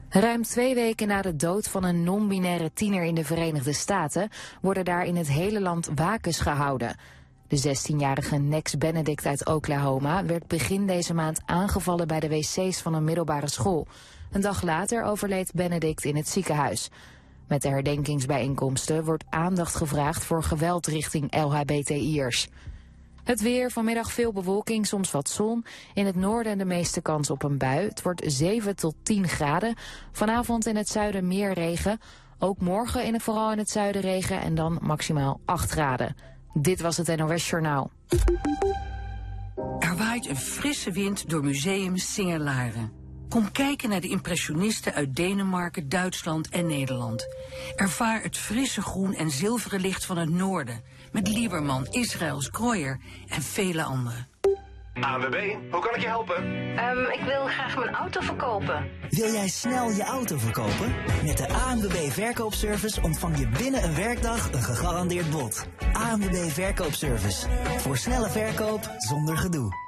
Ruim 0.09 0.43
twee 0.43 0.75
weken 0.75 1.07
na 1.07 1.21
de 1.21 1.35
dood 1.35 1.67
van 1.67 1.83
een 1.83 2.03
non-binaire 2.03 2.73
tiener 2.73 3.03
in 3.03 3.15
de 3.15 3.23
Verenigde 3.23 3.73
Staten 3.73 4.29
worden 4.61 4.85
daar 4.85 5.05
in 5.05 5.15
het 5.15 5.27
hele 5.27 5.61
land 5.61 5.89
wakens 5.95 6.39
gehouden. 6.39 6.95
De 7.47 7.75
16-jarige 7.75 8.37
Nex 8.37 8.77
Benedict 8.77 9.25
uit 9.25 9.45
Oklahoma 9.45 10.25
werd 10.25 10.47
begin 10.47 10.87
deze 10.87 11.13
maand 11.13 11.41
aangevallen 11.45 12.07
bij 12.07 12.19
de 12.19 12.29
wc's 12.29 12.81
van 12.81 12.93
een 12.93 13.03
middelbare 13.03 13.49
school. 13.49 13.87
Een 14.31 14.41
dag 14.41 14.61
later 14.61 15.03
overleed 15.03 15.51
Benedict 15.53 16.03
in 16.03 16.15
het 16.15 16.27
ziekenhuis. 16.27 16.89
Met 17.47 17.61
de 17.61 17.67
herdenkingsbijeenkomsten 17.67 19.03
wordt 19.03 19.23
aandacht 19.29 19.75
gevraagd 19.75 20.23
voor 20.23 20.43
geweld 20.43 20.87
richting 20.87 21.35
LHBTI'ers. 21.35 22.47
Het 23.23 23.41
weer, 23.41 23.71
vanmiddag 23.71 24.11
veel 24.11 24.33
bewolking, 24.33 24.87
soms 24.87 25.11
wat 25.11 25.29
zon. 25.29 25.65
In 25.93 26.05
het 26.05 26.15
noorden 26.15 26.57
de 26.57 26.65
meeste 26.65 27.01
kans 27.01 27.29
op 27.29 27.43
een 27.43 27.57
bui. 27.57 27.87
Het 27.87 28.01
wordt 28.01 28.21
7 28.25 28.75
tot 28.75 28.95
10 29.03 29.27
graden. 29.27 29.75
Vanavond 30.11 30.65
in 30.65 30.75
het 30.75 30.87
zuiden 30.87 31.27
meer 31.27 31.53
regen. 31.53 31.99
Ook 32.39 32.59
morgen 32.59 33.05
in 33.05 33.13
het, 33.13 33.23
vooral 33.23 33.51
in 33.51 33.57
het 33.57 33.69
zuiden 33.69 34.01
regen 34.01 34.41
en 34.41 34.55
dan 34.55 34.79
maximaal 34.81 35.39
8 35.45 35.69
graden. 35.69 36.15
Dit 36.53 36.81
was 36.81 36.97
het 36.97 37.15
NOS 37.15 37.49
Journaal. 37.49 37.91
Er 39.79 39.95
waait 39.97 40.29
een 40.29 40.37
frisse 40.37 40.91
wind 40.91 41.29
door 41.29 41.43
museum 41.43 41.97
Singelaren. 41.97 43.04
Kom 43.29 43.51
kijken 43.51 43.89
naar 43.89 44.01
de 44.01 44.07
impressionisten 44.07 44.93
uit 44.93 45.15
Denemarken, 45.15 45.89
Duitsland 45.89 46.49
en 46.49 46.65
Nederland. 46.65 47.27
Ervaar 47.75 48.21
het 48.21 48.37
frisse 48.37 48.81
groen 48.81 49.13
en 49.13 49.29
zilveren 49.29 49.81
licht 49.81 50.05
van 50.05 50.17
het 50.17 50.29
noorden... 50.29 50.83
met 51.11 51.27
Lieberman, 51.27 51.87
Israëls, 51.89 52.49
Krooyer 52.51 52.99
en 53.27 53.41
vele 53.41 53.83
anderen. 53.83 54.27
ANWB, 55.01 55.55
hoe 55.71 55.81
kan 55.81 55.95
ik 55.95 56.01
je 56.01 56.07
helpen? 56.07 56.35
Ehm, 56.77 56.99
ik 56.99 57.21
wil 57.25 57.45
graag 57.45 57.77
mijn 57.77 57.95
auto 57.95 58.21
verkopen. 58.21 58.89
Wil 59.09 59.31
jij 59.31 59.47
snel 59.47 59.91
je 59.91 60.03
auto 60.03 60.37
verkopen? 60.37 60.95
Met 61.23 61.37
de 61.37 61.47
ANWB 61.47 62.11
Verkoopservice 62.11 63.01
ontvang 63.01 63.37
je 63.39 63.47
binnen 63.47 63.83
een 63.83 63.95
werkdag 63.95 64.51
een 64.51 64.63
gegarandeerd 64.63 65.29
bod. 65.29 65.67
ANWB 65.93 66.49
Verkoopservice. 66.51 67.47
Voor 67.77 67.97
snelle 67.97 68.29
verkoop 68.29 68.89
zonder 68.97 69.37
gedoe. 69.37 69.84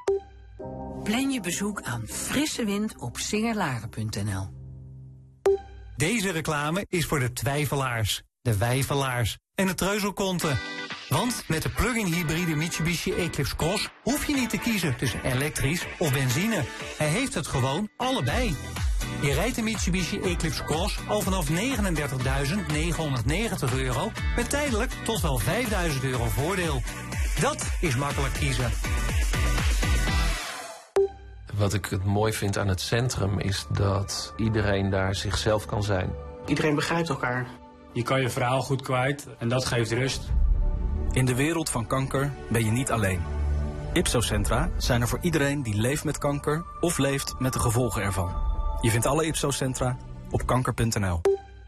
Plan 1.07 1.31
je 1.31 1.41
bezoek 1.41 1.81
aan 1.81 2.03
frisse 2.07 2.65
wind 2.65 2.97
op 2.97 3.17
singerlaren.nl. 3.17 4.47
Deze 5.95 6.31
reclame 6.31 6.85
is 6.89 7.05
voor 7.05 7.19
de 7.19 7.33
twijfelaars, 7.33 8.23
de 8.41 8.57
wijfelaars 8.57 9.37
en 9.55 9.67
de 9.67 9.73
treuzelkonten. 9.73 10.59
Want 11.09 11.43
met 11.47 11.61
de 11.61 11.69
plug-in 11.69 12.05
hybride 12.05 12.55
Mitsubishi 12.55 13.13
Eclipse 13.13 13.55
Cross 13.55 13.89
hoef 14.03 14.27
je 14.27 14.33
niet 14.33 14.49
te 14.49 14.57
kiezen 14.57 14.97
tussen 14.97 15.23
elektrisch 15.23 15.85
of 15.97 16.13
benzine. 16.13 16.63
Hij 16.97 17.07
heeft 17.07 17.33
het 17.33 17.47
gewoon 17.47 17.89
allebei. 17.97 18.55
Je 19.21 19.33
rijdt 19.33 19.55
de 19.55 19.61
Mitsubishi 19.61 20.19
Eclipse 20.19 20.63
Cross 20.63 20.99
al 21.07 21.21
vanaf 21.21 21.49
39.990 21.49 21.55
euro... 23.75 24.11
met 24.35 24.49
tijdelijk 24.49 24.91
tot 24.91 25.21
wel 25.21 25.41
5.000 25.41 25.45
euro 26.01 26.25
voordeel. 26.25 26.81
Dat 27.39 27.67
is 27.81 27.95
makkelijk 27.95 28.33
kiezen. 28.33 28.71
Wat 31.57 31.73
ik 31.73 31.85
het 31.85 32.05
mooi 32.05 32.33
vind 32.33 32.57
aan 32.57 32.67
het 32.67 32.81
centrum 32.81 33.39
is 33.39 33.65
dat 33.69 34.33
iedereen 34.35 34.89
daar 34.89 35.15
zichzelf 35.15 35.65
kan 35.65 35.83
zijn. 35.83 36.09
Iedereen 36.45 36.75
begrijpt 36.75 37.09
elkaar. 37.09 37.47
Je 37.93 38.03
kan 38.03 38.21
je 38.21 38.29
verhaal 38.29 38.61
goed 38.61 38.81
kwijt 38.81 39.27
en 39.37 39.49
dat 39.49 39.65
geeft 39.65 39.91
rust. 39.91 40.21
In 41.11 41.25
de 41.25 41.35
wereld 41.35 41.69
van 41.69 41.87
kanker 41.87 42.33
ben 42.49 42.65
je 42.65 42.71
niet 42.71 42.91
alleen. 42.91 43.21
Ipsocentra 43.93 44.69
zijn 44.77 45.01
er 45.01 45.07
voor 45.07 45.19
iedereen 45.21 45.63
die 45.63 45.81
leeft 45.81 46.03
met 46.03 46.17
kanker 46.17 46.65
of 46.79 46.97
leeft 46.97 47.35
met 47.39 47.53
de 47.53 47.59
gevolgen 47.59 48.01
ervan. 48.01 48.35
Je 48.81 48.91
vindt 48.91 49.05
alle 49.05 49.25
Ipsocentra 49.25 49.97
op 50.29 50.45
kanker.nl. 50.45 51.21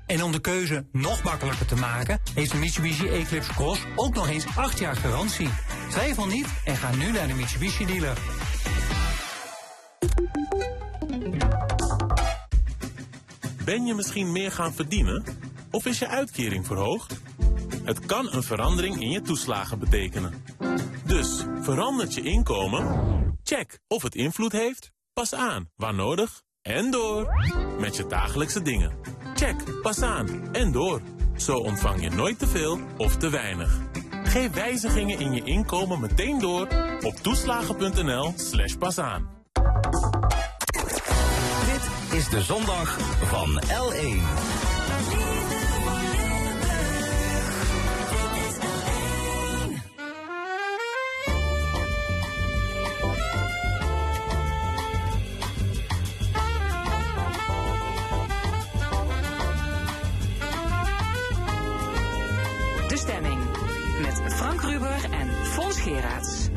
En 0.06 0.24
om 0.24 0.32
de 0.32 0.40
keuze 0.40 0.86
nog 0.92 1.24
makkelijker 1.24 1.66
te 1.66 1.76
maken, 1.76 2.22
heeft 2.34 2.52
de 2.52 2.58
Mitsubishi 2.58 3.08
Eclipse 3.08 3.54
Cross 3.54 3.86
ook 3.96 4.14
nog 4.14 4.30
eens 4.30 4.46
8 4.56 4.80
jaar 4.80 4.96
garantie. 4.96 5.50
Twijfel 5.90 6.26
niet 6.26 6.48
en 6.66 6.76
ga 6.76 6.96
nu 6.96 7.12
naar 7.12 7.28
de 7.28 7.34
Mitsubishi 7.34 7.86
dealer. 7.86 8.18
Ben 13.70 13.86
je 13.86 13.94
misschien 13.94 14.32
meer 14.32 14.52
gaan 14.52 14.74
verdienen? 14.74 15.24
Of 15.72 15.86
is 15.86 16.00
je 16.00 16.08
uitkering 16.08 16.66
verhoogd? 16.66 17.20
Het 17.84 18.06
kan 18.06 18.34
een 18.34 18.44
verandering 18.44 19.02
in 19.02 19.10
je 19.10 19.22
toeslagen 19.22 19.80
betekenen. 19.80 20.44
Dus 21.06 21.46
verandert 21.62 22.14
je 22.14 22.22
inkomen? 22.22 22.86
Check 23.44 23.80
of 23.88 24.02
het 24.04 24.16
invloed 24.16 24.52
heeft. 24.52 24.92
Pas 25.14 25.34
aan 25.34 25.70
waar 25.76 25.94
nodig 25.94 26.42
en 26.62 26.92
door. 26.92 27.28
Met 27.80 27.96
je 27.96 28.06
dagelijkse 28.08 28.62
dingen. 28.62 28.94
Check, 29.36 29.82
pas 29.82 30.02
aan 30.02 30.54
en 30.54 30.72
door. 30.72 31.02
Zo 31.38 31.58
ontvang 31.58 32.02
je 32.04 32.10
nooit 32.10 32.40
te 32.40 32.48
veel 32.48 32.80
of 32.98 33.18
te 33.18 33.30
weinig. 33.30 33.80
Geef 34.24 34.52
wijzigingen 34.52 35.20
in 35.20 35.34
je 35.34 35.44
inkomen 35.44 36.00
meteen 36.00 36.40
door 36.40 36.68
op 37.02 37.16
toeslagen.nl 37.16 38.34
slash 38.36 38.76
pasaan. 38.76 39.38
Is 42.12 42.30
de 42.30 42.42
zondag 42.42 42.98
van 43.24 43.62
L1. 43.62 44.20
De 62.88 62.98
stemming. 62.98 63.40
Met 64.02 64.34
Frank 64.34 64.62
Ruber 64.62 65.04
en 65.12 65.30
Fons 65.46 65.82
Geraerts. 65.82 66.50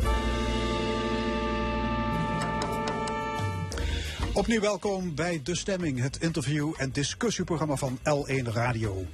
Opnieuw 4.35 4.61
welkom 4.61 5.15
bij 5.15 5.41
De 5.43 5.57
Stemming, 5.57 6.01
het 6.01 6.21
interview- 6.21 6.73
en 6.77 6.93
discussieprogramma 6.93 7.77
van 7.77 7.99
L1 7.99 8.53
Radio. 8.53 9.05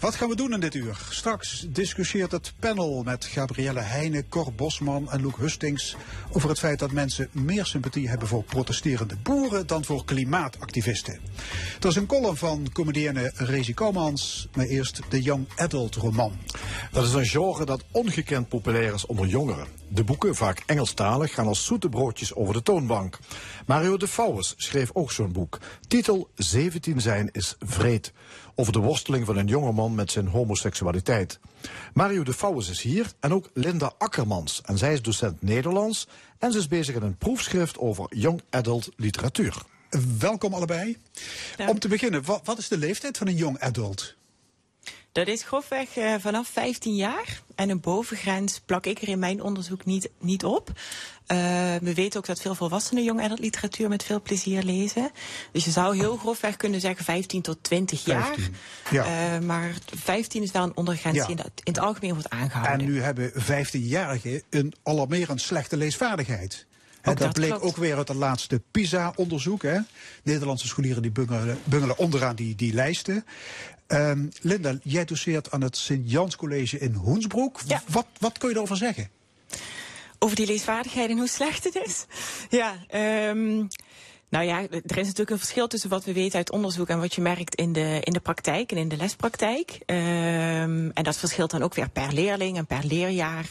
Wat 0.00 0.14
gaan 0.14 0.28
we 0.28 0.36
doen 0.36 0.52
in 0.52 0.60
dit 0.60 0.74
uur? 0.74 1.00
Straks 1.10 1.66
discussieert 1.68 2.32
het 2.32 2.54
panel 2.58 3.02
met 3.02 3.24
Gabrielle 3.24 3.80
Heijnen, 3.80 4.28
Cor 4.28 4.52
Bosman 4.52 5.10
en 5.10 5.22
Loek 5.22 5.36
Hustings 5.36 5.96
over 6.30 6.48
het 6.48 6.58
feit 6.58 6.78
dat 6.78 6.92
mensen 6.92 7.28
meer 7.32 7.66
sympathie 7.66 8.08
hebben 8.08 8.28
voor 8.28 8.44
protesterende 8.44 9.16
boeren 9.22 9.66
dan 9.66 9.84
voor 9.84 10.04
klimaatactivisten. 10.04 11.20
Er 11.80 11.88
is 11.88 11.96
een 11.96 12.06
column 12.06 12.36
van 12.36 12.68
comedienne 12.72 13.32
Rezi 13.34 13.74
Komans, 13.74 14.48
maar 14.54 14.66
eerst 14.66 15.00
de 15.08 15.22
Young 15.22 15.46
Adult 15.56 15.94
roman. 15.94 16.32
Dat 16.92 17.04
is 17.04 17.12
een 17.12 17.26
genre 17.26 17.64
dat 17.64 17.84
ongekend 17.90 18.48
populair 18.48 18.94
is 18.94 19.06
onder 19.06 19.26
jongeren. 19.26 19.81
De 19.94 20.04
boeken, 20.04 20.34
vaak 20.34 20.62
Engelstalig, 20.66 21.34
gaan 21.34 21.46
als 21.46 21.64
zoete 21.64 21.88
broodjes 21.88 22.34
over 22.34 22.54
de 22.54 22.62
toonbank. 22.62 23.18
Mario 23.66 23.96
de 23.96 24.08
Fouwes 24.08 24.54
schreef 24.56 24.90
ook 24.92 25.12
zo'n 25.12 25.32
boek. 25.32 25.58
Titel 25.88 26.30
17 26.34 27.00
zijn 27.00 27.28
is 27.32 27.56
vreed. 27.58 28.12
Over 28.54 28.72
de 28.72 28.78
worsteling 28.78 29.26
van 29.26 29.36
een 29.36 29.46
jongeman 29.46 29.94
met 29.94 30.10
zijn 30.10 30.26
homoseksualiteit. 30.26 31.40
Mario 31.94 32.22
de 32.22 32.32
Fouwes 32.32 32.68
is 32.68 32.82
hier 32.82 33.12
en 33.20 33.32
ook 33.32 33.50
Linda 33.54 33.92
Akkermans. 33.98 34.60
En 34.64 34.78
zij 34.78 34.92
is 34.92 35.02
docent 35.02 35.42
Nederlands 35.42 36.08
en 36.38 36.52
ze 36.52 36.58
is 36.58 36.68
bezig 36.68 36.96
aan 36.96 37.02
een 37.02 37.16
proefschrift 37.16 37.78
over 37.78 38.06
young 38.08 38.42
adult 38.50 38.88
literatuur. 38.96 39.54
Welkom 40.18 40.54
allebei. 40.54 40.96
Om 41.66 41.78
te 41.78 41.88
beginnen, 41.88 42.24
wat, 42.24 42.40
wat 42.44 42.58
is 42.58 42.68
de 42.68 42.78
leeftijd 42.78 43.18
van 43.18 43.26
een 43.26 43.36
young 43.36 43.58
adult? 43.58 44.16
Dat 45.12 45.26
is 45.26 45.42
grofweg 45.42 45.96
uh, 45.96 46.14
vanaf 46.18 46.48
15 46.48 46.94
jaar. 46.94 47.42
En 47.54 47.70
een 47.70 47.80
bovengrens 47.80 48.60
plak 48.66 48.86
ik 48.86 49.02
er 49.02 49.08
in 49.08 49.18
mijn 49.18 49.42
onderzoek 49.42 49.84
niet, 49.84 50.10
niet 50.18 50.44
op. 50.44 50.68
Uh, 50.68 50.76
we 51.80 51.94
weten 51.94 52.18
ook 52.18 52.26
dat 52.26 52.40
veel 52.40 52.54
volwassenen 52.54 53.04
jong 53.04 53.22
adult 53.22 53.38
literatuur 53.38 53.88
met 53.88 54.04
veel 54.04 54.22
plezier 54.22 54.62
lezen. 54.62 55.10
Dus 55.52 55.64
je 55.64 55.70
zou 55.70 55.96
heel 55.96 56.16
grofweg 56.16 56.56
kunnen 56.56 56.80
zeggen 56.80 57.04
15 57.04 57.42
tot 57.42 57.58
20 57.62 58.04
jaar. 58.04 58.24
15, 58.24 58.54
ja. 58.90 59.34
Uh, 59.34 59.46
maar 59.46 59.74
15 59.94 60.42
is 60.42 60.50
wel 60.50 60.62
een 60.62 60.76
ondergrens 60.76 61.16
Ja. 61.16 61.26
die 61.26 61.36
in, 61.36 61.44
het 61.64 61.78
algemeen 61.78 62.12
wordt 62.12 62.30
aangehouden. 62.30 62.86
En 62.86 62.92
nu 62.92 63.00
hebben 63.00 63.32
15-jarigen 63.32 64.42
een 64.50 64.74
alarmerend 64.82 65.40
slechte 65.40 65.76
leesvaardigheid. 65.76 66.66
Dat, 67.02 67.32
bleek 67.32 67.48
klopt. 67.48 67.64
ook 67.64 67.76
weer 67.76 67.96
uit 67.96 68.08
het 68.08 68.16
laatste 68.16 68.62
PISA-onderzoek. 68.70 69.62
Nederlandse 70.22 70.66
scholieren 70.66 71.02
die 71.02 71.10
bungelen, 71.10 71.58
bungelen 71.64 71.98
onderaan 71.98 72.36
die, 72.36 72.54
die 72.54 72.74
lijsten. 72.74 73.24
Ehm, 73.92 74.26
Linda, 74.40 74.78
jij 74.82 75.04
doseert 75.04 75.50
aan 75.50 75.60
het 75.60 75.76
Sint-Jans 75.76 76.36
College 76.36 76.78
in 76.78 76.94
Hoensbroek. 76.94 77.60
Wat, 77.86 78.06
wat 78.18 78.38
kun 78.38 78.48
je 78.48 78.54
erover 78.54 78.76
zeggen? 78.76 79.08
Over 80.18 80.36
die 80.36 80.46
leesvaardigheid 80.46 81.10
en 81.10 81.16
hoe 81.18 81.28
slecht 81.28 81.64
het 81.64 81.74
is. 81.74 82.04
Ja, 82.50 82.76
ehm 82.88 83.64
nou 84.32 84.44
ja, 84.44 84.60
er 84.70 84.98
is 84.98 85.06
natuurlijk 85.06 85.30
een 85.30 85.38
verschil 85.38 85.66
tussen 85.66 85.90
wat 85.90 86.04
we 86.04 86.12
weten 86.12 86.38
uit 86.38 86.52
onderzoek 86.52 86.88
en 86.88 86.98
wat 86.98 87.14
je 87.14 87.20
merkt 87.20 87.54
in 87.54 87.72
de, 87.72 87.98
in 88.00 88.12
de 88.12 88.20
praktijk 88.20 88.72
en 88.72 88.78
in 88.78 88.88
de 88.88 88.96
lespraktijk. 88.96 89.78
Ehm 89.86 90.90
en 90.94 91.04
dat 91.04 91.16
verschilt 91.16 91.50
dan 91.50 91.62
ook 91.62 91.74
weer 91.74 91.88
per 91.88 92.12
leerling 92.12 92.56
en 92.56 92.66
per 92.66 92.84
leerjaar. 92.84 93.46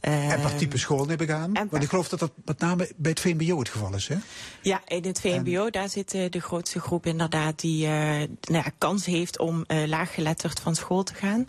En 0.00 0.40
per 0.40 0.50
Ehm, 0.50 0.56
type 0.56 0.78
school 0.78 1.04
neem 1.04 1.20
ik 1.20 1.30
aan. 1.30 1.52
Want 1.70 1.82
ik 1.82 1.88
geloof 1.88 2.08
dat 2.08 2.18
dat 2.18 2.32
met 2.44 2.58
name 2.58 2.90
bij 2.96 3.10
het 3.10 3.20
VMBO 3.20 3.58
het 3.58 3.68
geval 3.68 3.94
is. 3.94 4.08
Hè? 4.08 4.16
Ja, 4.62 4.80
in 4.86 5.04
het 5.04 5.20
VMBO, 5.20 5.70
daar 5.70 5.88
zit 5.88 6.14
eh, 6.14 6.30
de 6.30 6.40
grootste 6.40 6.80
groep 6.80 7.06
inderdaad 7.06 7.60
die 7.60 7.86
eh, 7.86 7.92
nou 8.40 8.64
ja, 8.64 8.70
kans 8.78 9.06
heeft 9.06 9.38
om 9.38 9.64
eh, 9.66 9.86
laaggeletterd 9.86 10.60
van 10.60 10.74
school 10.74 11.02
te 11.02 11.14
gaan. 11.14 11.48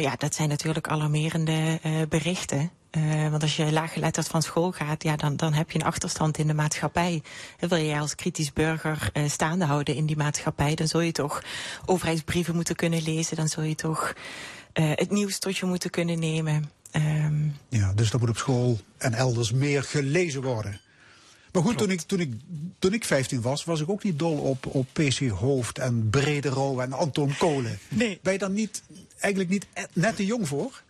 Ja, 0.00 0.16
dat 0.16 0.34
zijn 0.34 0.48
natuurlijk 0.48 0.88
alarmerende 0.88 1.80
berichten. 2.08 2.70
Eh, 2.92 3.28
want 3.30 3.42
als 3.42 3.56
je 3.56 3.72
laaggeletterd 3.72 4.26
van 4.26 4.42
school 4.42 4.72
gaat, 4.72 5.02
ja, 5.02 5.16
dan, 5.16 5.36
dan 5.36 5.52
heb 5.52 5.70
je 5.70 5.78
een 5.78 5.84
achterstand 5.84 6.38
in 6.38 6.46
de 6.46 6.54
maatschappij. 6.54 7.22
En 7.58 7.68
wil 7.68 7.78
je 7.78 7.84
je 7.86 7.98
als 7.98 8.14
kritisch 8.14 8.52
burger 8.52 9.10
eh, 9.12 9.28
staande 9.28 9.64
houden 9.64 9.94
in 9.94 10.06
die 10.06 10.16
maatschappij, 10.16 10.74
dan 10.74 10.88
zul 10.88 11.00
je 11.00 11.12
toch 11.12 11.42
overheidsbrieven 11.86 12.54
moeten 12.54 12.76
kunnen 12.76 13.02
lezen. 13.02 13.36
Dan 13.36 13.48
zul 13.48 13.62
je 13.62 13.74
toch 13.74 14.12
eh, 14.72 14.90
het 14.94 15.10
nieuws 15.10 15.38
tot 15.38 15.56
je 15.56 15.66
moeten 15.66 15.90
kunnen 15.90 16.18
nemen. 16.18 16.70
Ehm, 16.90 17.48
Ja, 17.68 17.92
dus 17.92 18.10
dat 18.10 18.20
moet 18.20 18.28
op 18.28 18.36
school 18.36 18.80
en 18.98 19.14
elders 19.14 19.52
meer 19.52 19.82
gelezen 19.82 20.42
worden. 20.42 20.80
Maar 21.52 21.62
goed, 21.62 21.78
toen 21.78 21.90
ik, 21.90 22.00
toen, 22.00 22.20
ik, 22.20 22.32
toen 22.78 22.92
ik 22.92 23.04
15 23.04 23.40
was, 23.40 23.64
was 23.64 23.80
ik 23.80 23.90
ook 23.90 24.02
niet 24.02 24.18
dol 24.18 24.38
op, 24.38 24.66
op 24.66 24.86
PC 24.92 25.28
Hoofd 25.28 25.78
en 25.78 26.10
Bredero 26.10 26.78
en 26.78 26.92
Anton 26.92 27.36
Kolen. 27.38 27.78
Nee. 27.88 28.18
Ben 28.22 28.32
je 28.32 28.38
dan 28.38 28.52
niet, 28.52 28.82
eigenlijk 29.18 29.52
niet 29.52 29.66
e- 29.72 29.82
net 29.92 30.16
te 30.16 30.26
jong 30.26 30.48
voor? 30.48 30.82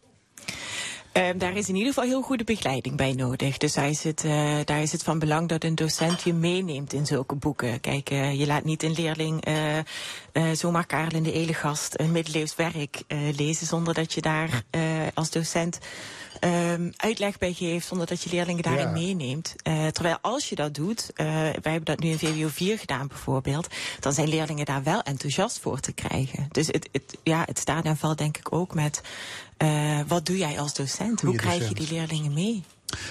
Ehm, 1.13 1.39
daar 1.39 1.57
is 1.57 1.69
in 1.69 1.75
ieder 1.75 1.93
geval 1.93 2.09
heel 2.09 2.23
goede 2.23 2.45
begeleiding 2.45 2.97
bij 2.97 3.13
nodig. 3.13 3.59
Dus 3.59 3.73
daar 3.73 3.89
is, 3.89 4.05
het, 4.05 4.25
eh, 4.25 4.57
daar 4.65 4.83
is 4.83 4.93
het 4.93 5.03
van 5.03 5.19
belang 5.19 5.49
dat 5.49 5.65
een 5.65 5.75
docent 5.75 6.23
je 6.23 6.33
meeneemt 6.33 6.93
in 6.93 7.07
zulke 7.07 7.35
boeken. 7.35 7.81
Kijk, 7.81 8.11
eh, 8.11 8.39
je 8.39 8.47
laat 8.47 8.65
niet 8.65 8.83
een 8.83 8.93
leerling 8.93 9.45
eh, 9.45 10.51
zomaar 10.53 10.87
Karel 10.87 11.17
in 11.17 11.23
de 11.23 11.33
Elegast 11.33 11.95
een 11.97 12.13
middeleeuws 12.13 12.55
werk 12.55 13.03
lezen... 13.37 13.67
zonder 13.67 13.95
dat 13.95 14.13
je 14.13 14.21
daar 14.21 14.63
als 15.15 15.31
docent 15.31 15.79
ehm, 16.41 16.91
uitleg 16.97 17.39
bij 17.39 17.53
geeft... 17.53 17.87
zonder 17.87 18.07
dat 18.07 18.23
je 18.23 18.31
leerlingen 18.31 18.63
daarin 18.63 18.87
Ja. 18.87 18.93
meeneemt. 18.93 19.55
Terwijl 19.93 20.19
als 20.21 20.49
je 20.49 20.55
dat 20.55 20.75
doet, 20.75 21.11
wij 21.17 21.53
hebben 21.63 21.85
dat 21.85 21.99
nu 21.99 22.11
in 22.11 22.19
VWO 22.19 22.49
4 22.49 22.79
gedaan 22.79 23.07
bijvoorbeeld... 23.07 23.69
dan 24.01 24.13
zijn 24.13 24.29
leerlingen 24.29 24.65
daar 24.65 24.83
wel 24.83 25.03
enthousiast 25.03 25.61
voor 25.61 25.81
te 25.81 25.93
krijgen. 25.93 26.49
Dus 26.51 26.67
het, 26.67 26.89
het, 26.93 27.19
ja, 27.23 27.43
het 27.47 27.59
staat 27.59 27.85
en 27.85 27.97
valt 27.97 28.19
denk 28.19 28.37
ik 28.37 28.53
ook 28.53 28.75
met... 28.75 29.01
eh, 29.63 30.01
wat 30.07 30.27
doe 30.27 30.39
jij 30.39 30.61
als 30.61 30.75
docent? 30.75 31.21
Hoe 31.21 31.37
krijg 31.37 31.69
je 31.69 31.75
die 31.75 31.89
leerlingen 31.91 32.33
mee? 32.33 32.63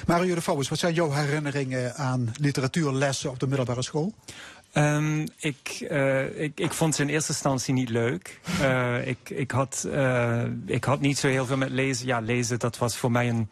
Mario 0.07 0.35
de 0.35 0.41
Vouwers, 0.41 0.69
wat 0.69 0.79
zijn 0.79 0.93
jouw 0.93 1.11
herinneringen 1.11 1.95
aan 1.95 2.31
literatuurlessen 2.39 3.29
op 3.29 3.39
de 3.39 3.47
middelbare 3.47 3.81
school? 3.81 4.13
Ehm, 4.71 5.25
ik, 5.37 5.85
eh, 5.89 6.41
ik, 6.41 6.59
ik 6.59 6.71
vond 6.71 6.95
ze 6.95 7.01
in 7.01 7.09
eerste 7.09 7.31
instantie 7.31 7.73
niet 7.73 7.89
leuk. 7.89 8.39
Eh, 8.61 9.07
ik, 9.07 9.29
ik, 9.29 9.51
had, 9.51 9.87
eh, 9.91 10.43
ik 10.65 10.83
had 10.83 10.99
niet 10.99 11.17
zo 11.17 11.27
heel 11.27 11.45
veel 11.45 11.57
met 11.57 11.69
lezen. 11.69 12.05
Ja, 12.05 12.19
lezen 12.19 12.59
dat 12.59 12.77
was 12.77 12.97
voor 12.97 13.11
mij 13.11 13.29
een, 13.29 13.49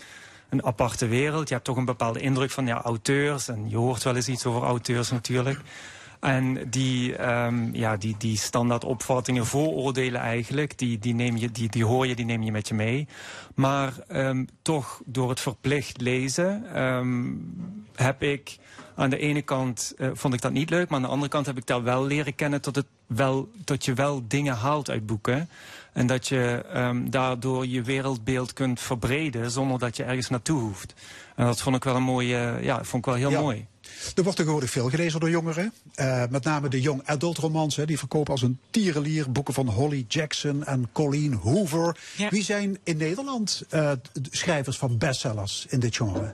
een 0.50 0.64
aparte 0.64 1.08
wereld. 1.08 1.48
Je 1.48 1.54
hebt 1.54 1.66
toch 1.66 1.78
een 1.78 1.86
bepaalde 1.86 2.20
indruk 2.20 2.52
van 2.52 2.66
ja, 2.66 2.82
auteurs. 2.82 3.48
En 3.48 3.70
je 3.70 3.78
hoort 3.78 4.04
wel 4.04 4.16
eens 4.16 4.28
iets 4.28 4.46
over 4.46 4.62
auteurs 4.62 5.12
natuurlijk. 5.12 5.60
En 6.20 6.70
die, 6.70 7.16
ehm, 7.16 7.76
ja, 7.76 7.98
die, 7.98 8.16
die 8.18 8.38
standaard 8.38 8.84
opvattingen, 8.84 9.46
vooroordelen 9.46 10.22
eigenlijk, 10.22 10.78
die, 10.78 11.00
die, 11.00 11.14
neem 11.14 11.38
je, 11.38 11.52
die, 11.52 11.70
die 11.70 11.86
hoor 11.86 12.08
je, 12.08 12.16
die 12.16 12.26
neem 12.26 12.44
je 12.44 12.52
met 12.52 12.68
je 12.68 12.74
mee. 12.74 13.08
Maar 13.56 13.94
ehm, 14.08 14.46
toch 14.62 15.02
door 15.06 15.30
het 15.30 15.40
verplicht 15.40 16.02
lezen 16.02 16.64
ehm, 16.74 17.28
heb 17.96 18.24
ik 18.24 18.58
aan 18.96 19.10
de 19.10 19.18
ene 19.18 19.42
kant 19.42 19.94
eh, 19.98 20.10
vond 20.14 20.34
ik 20.34 20.42
dat 20.42 20.52
niet 20.52 20.70
leuk, 20.70 20.90
maar 20.90 20.98
aan 20.98 21.06
de 21.06 21.12
andere 21.12 21.32
kant 21.32 21.46
heb 21.46 21.58
ik 21.58 21.66
daar 21.66 21.84
wel 21.84 22.06
leren 22.06 22.36
kennen 22.36 22.62
tot, 22.62 22.76
het 22.76 22.86
wel, 23.08 23.50
dat 23.64 23.86
je 23.86 23.94
wel 23.94 24.24
dingen 24.28 24.56
haalt 24.56 24.90
uit 24.90 25.06
boeken. 25.06 25.50
En 25.94 26.08
dat 26.08 26.28
je 26.28 26.66
daardoor 27.10 27.68
je 27.68 27.82
wereldbeeld 27.82 28.54
kunt 28.54 28.80
verbreden 28.80 29.52
zonder 29.52 29.80
dat 29.80 29.98
je 29.98 30.04
ergens 30.04 30.30
naartoe 30.30 30.62
hoeft. 30.62 30.94
En 31.36 31.46
dat 31.46 31.62
vond 31.62 31.76
ik 31.76 31.84
wel 31.84 31.96
een 31.96 32.04
mooie, 32.04 32.58
ja, 32.62 32.84
vond 32.84 33.06
ik 33.06 33.12
wel 33.12 33.20
heel 33.20 33.30
Ja. 33.32 33.42
mooi. 33.42 33.68
Er 34.16 34.24
wordt 34.24 34.38
tegenwoordig 34.38 34.70
veel 34.70 34.90
gelezen 34.90 35.20
door 35.20 35.30
jongeren. 35.30 35.74
Eh, 35.96 36.24
met 36.30 36.44
name 36.44 36.70
de 36.70 36.82
young 36.82 37.02
adult 37.06 37.38
romans. 37.38 37.76
Hè, 37.76 37.86
die 37.86 37.98
verkopen 37.98 38.32
als 38.32 38.42
een 38.42 38.60
tierenlier. 38.72 39.32
Boeken 39.32 39.54
van 39.54 39.68
Holly 39.68 40.06
Jackson 40.08 40.66
en 40.66 40.90
Colleen 40.92 41.34
Hoover. 41.34 41.98
Wie 42.30 42.44
zijn 42.44 42.78
in 42.84 42.98
Nederland 42.98 43.64
eh, 43.70 43.92
schrijvers 44.32 44.78
van 44.78 44.98
bestsellers 44.98 45.66
in 45.70 45.80
dit 45.80 45.96
genre? 45.96 46.34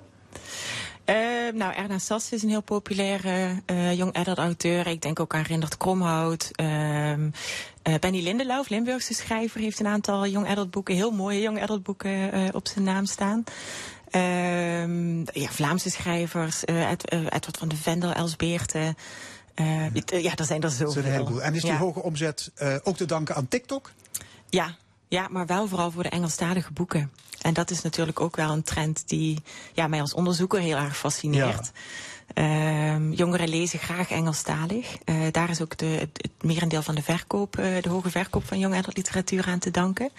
Eh, 1.05 1.15
nou, 1.53 1.73
Erna 1.73 1.97
Sass 1.97 2.31
is 2.31 2.43
een 2.43 2.49
heel 2.49 2.61
populaire 2.61 3.61
young 3.95 4.13
adult 4.13 4.37
auteur. 4.37 4.87
Ik 4.87 5.01
denk 5.01 5.19
ook 5.19 5.33
aan 5.33 5.41
Rindert 5.41 5.77
Kromhout. 5.77 6.51
Eh, 6.55 7.13
Benny 7.99 8.23
Lindeloof, 8.23 8.69
Limburgse 8.69 9.13
schrijver, 9.13 9.59
heeft 9.59 9.79
een 9.79 9.87
aantal 9.87 10.27
young 10.27 10.47
adult 10.47 10.71
boeken, 10.71 10.95
heel 10.95 11.11
mooie 11.11 11.41
young 11.41 11.61
adult 11.61 11.83
boeken 11.83 12.53
op 12.53 12.67
zijn 12.67 12.83
naam 12.83 13.05
staan. 13.05 13.43
Ehm, 14.15 15.19
ja, 15.19 15.49
Vlaamse 15.49 15.89
schrijvers, 15.89 16.65
eh, 16.65 16.91
eh, 16.91 16.97
Edward 17.09 17.57
van 17.57 17.67
de 17.67 17.75
Vendel, 17.75 18.11
Els 18.11 18.35
Beerte. 18.35 18.95
Eh, 19.53 19.93
ja, 20.05 20.35
er 20.35 20.45
zijn 20.45 20.61
er 20.61 20.69
zoveel. 20.69 21.03
een 21.03 21.11
heleboel. 21.11 21.41
En 21.41 21.53
is 21.53 21.61
die 21.61 21.71
Ja. 21.71 21.77
hoge 21.77 22.01
omzet 22.01 22.51
ook 22.83 22.97
te 22.97 23.05
danken 23.05 23.35
aan 23.35 23.47
TikTok? 23.47 23.91
Ja, 24.49 24.75
ja, 25.07 25.27
maar 25.31 25.45
wel 25.45 25.67
vooral 25.67 25.91
voor 25.91 26.03
de 26.03 26.09
Engelstalige 26.09 26.71
boeken. 26.71 27.11
En 27.41 27.53
dat 27.53 27.71
is 27.71 27.81
natuurlijk 27.81 28.19
ook 28.19 28.35
wel 28.35 28.49
een 28.51 28.63
trend 28.63 29.03
die 29.07 29.43
ja, 29.73 29.87
mij 29.87 30.01
als 30.01 30.13
onderzoeker 30.13 30.59
heel 30.59 30.77
erg 30.77 30.97
fascineert. 30.97 31.71
Ehm, 32.33 33.11
jongeren 33.11 33.49
lezen 33.49 33.79
graag 33.79 34.11
Engelstalig. 34.11 34.97
Eh, 35.05 35.15
daar 35.31 35.49
is 35.49 35.61
ook 35.61 35.77
de, 35.77 35.85
het, 35.85 36.09
het 36.13 36.43
merendeel 36.43 36.81
van 36.81 36.95
de 36.95 37.01
verkoop, 37.01 37.57
eh, 37.57 37.81
de 37.81 37.89
hoge 37.89 38.09
verkoop 38.09 38.45
van 38.45 38.59
jong 38.59 38.75
adult 38.75 38.97
literatuur 38.97 39.45
aan 39.45 39.59
te 39.59 39.71
danken. 39.71 40.09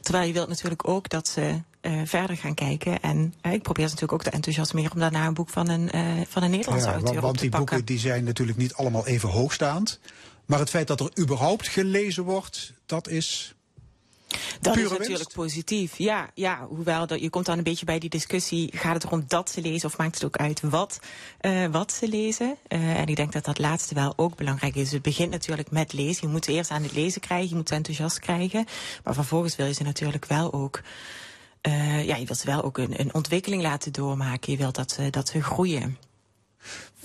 Terwijl 0.00 0.26
je 0.26 0.32
wilt 0.32 0.48
natuurlijk 0.48 0.88
ook 0.88 1.08
dat 1.08 1.28
ze 1.28 1.60
eh, 1.80 2.00
verder 2.04 2.36
gaan 2.36 2.54
kijken. 2.54 3.00
En 3.00 3.34
ik 3.42 3.62
probeer 3.62 3.88
ze 3.88 3.94
natuurlijk 3.94 4.12
ook 4.12 4.22
te 4.22 4.30
enthousiasmeren 4.30 4.92
om 4.92 4.98
daarna 4.98 5.26
een 5.26 5.34
boek 5.34 5.48
van 5.48 5.68
een, 5.68 5.90
van 6.28 6.42
een 6.42 6.50
Nederlandse 6.50 6.88
Ja, 6.88 6.92
auteur 6.94 7.12
want, 7.12 7.24
want 7.24 7.34
te 7.34 7.40
die 7.40 7.50
pakken. 7.50 7.68
boeken 7.68 7.86
die 7.86 7.98
zijn 7.98 8.24
natuurlijk 8.24 8.58
niet 8.58 8.74
allemaal 8.74 9.06
even 9.06 9.28
hoogstaand. 9.28 10.00
Maar 10.44 10.58
het 10.58 10.70
feit 10.70 10.86
dat 10.86 11.00
er 11.00 11.10
überhaupt 11.18 11.68
gelezen 11.68 12.24
wordt, 12.24 12.72
dat 12.86 13.08
is 13.08 13.53
Dat 14.60 14.76
is 14.76 14.82
natuurlijk 14.82 15.08
winst. 15.08 15.34
positief. 15.34 15.98
Ja, 15.98 16.30
ja 16.34 16.66
hoewel 16.66 17.06
dat, 17.06 17.20
je 17.20 17.30
komt 17.30 17.46
dan 17.46 17.58
een 17.58 17.64
beetje 17.64 17.84
bij 17.84 17.98
die 17.98 18.10
discussie. 18.10 18.70
Gaat 18.74 18.94
het 18.94 19.04
erom 19.04 19.24
dat 19.26 19.50
ze 19.50 19.60
lezen 19.60 19.88
of 19.88 19.96
maakt 19.96 20.14
het 20.14 20.24
ook 20.24 20.36
uit 20.36 20.60
wat, 20.60 20.98
eh, 21.40 21.66
wat 21.66 21.92
ze 21.92 22.08
lezen? 22.08 22.56
Eh, 22.68 22.98
en 22.98 23.06
ik 23.06 23.16
denk 23.16 23.32
dat 23.32 23.44
dat 23.44 23.58
laatste 23.58 23.94
wel 23.94 24.12
ook 24.16 24.36
belangrijk 24.36 24.74
is. 24.74 24.92
Het 24.92 25.02
begint 25.02 25.30
natuurlijk 25.30 25.70
met 25.70 25.92
lezen. 25.92 26.26
Je 26.26 26.32
moet 26.32 26.44
ze 26.44 26.52
eerst 26.52 26.70
aan 26.70 26.82
het 26.82 26.92
lezen 26.92 27.20
krijgen. 27.20 27.48
Je 27.48 27.54
moet 27.54 27.68
ze 27.68 27.74
enthousiast 27.74 28.18
krijgen. 28.18 28.66
Maar 29.04 29.14
vervolgens 29.14 29.56
wil 29.56 29.66
je 29.66 29.72
ze 29.72 29.82
natuurlijk 29.82 30.24
wel 30.24 30.52
ook... 30.52 30.80
eh, 31.60 32.04
ja, 32.06 32.16
je 32.16 32.26
wilt 32.26 32.38
ze 32.38 32.46
wel 32.46 32.62
ook 32.62 32.78
een, 32.78 33.00
een 33.00 33.14
ontwikkeling 33.14 33.62
laten 33.62 33.92
doormaken. 33.92 34.52
Je 34.52 34.58
wilt 34.58 34.74
dat 34.74 34.92
ze, 34.92 35.10
dat 35.10 35.28
ze 35.28 35.42
groeien. 35.42 35.98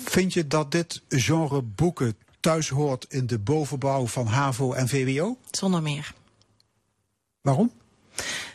Vind 0.03 0.33
je 0.33 0.47
dat 0.47 0.71
dit 0.71 1.01
genre 1.09 1.61
boeken 1.61 2.15
thuis 2.39 2.69
hoort 2.69 3.05
in 3.09 3.27
de 3.27 3.39
bovenbouw 3.39 4.07
van 4.07 4.27
HAVO 4.27 4.73
en 4.73 4.87
VWO? 4.87 5.37
Zonder 5.51 5.81
meer. 5.81 6.13
Waarom? 7.41 7.71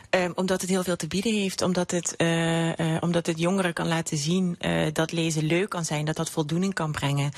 Um, 0.09 0.31
omdat 0.35 0.61
het 0.61 0.69
heel 0.69 0.83
veel 0.83 0.95
te 0.95 1.07
bieden 1.07 1.33
heeft. 1.33 1.61
Omdat 1.61 1.91
het, 1.91 2.13
uh, 2.17 2.77
uh, 2.77 2.97
omdat 2.99 3.25
het 3.25 3.39
jongeren 3.39 3.73
kan 3.73 3.87
laten 3.87 4.17
zien 4.17 4.55
uh, 4.59 4.87
dat 4.93 5.11
lezen 5.11 5.43
leuk 5.43 5.69
kan 5.69 5.85
zijn. 5.85 6.05
Dat 6.05 6.15
dat 6.15 6.29
voldoening 6.29 6.73
kan 6.73 6.91
brengen. 6.91 7.31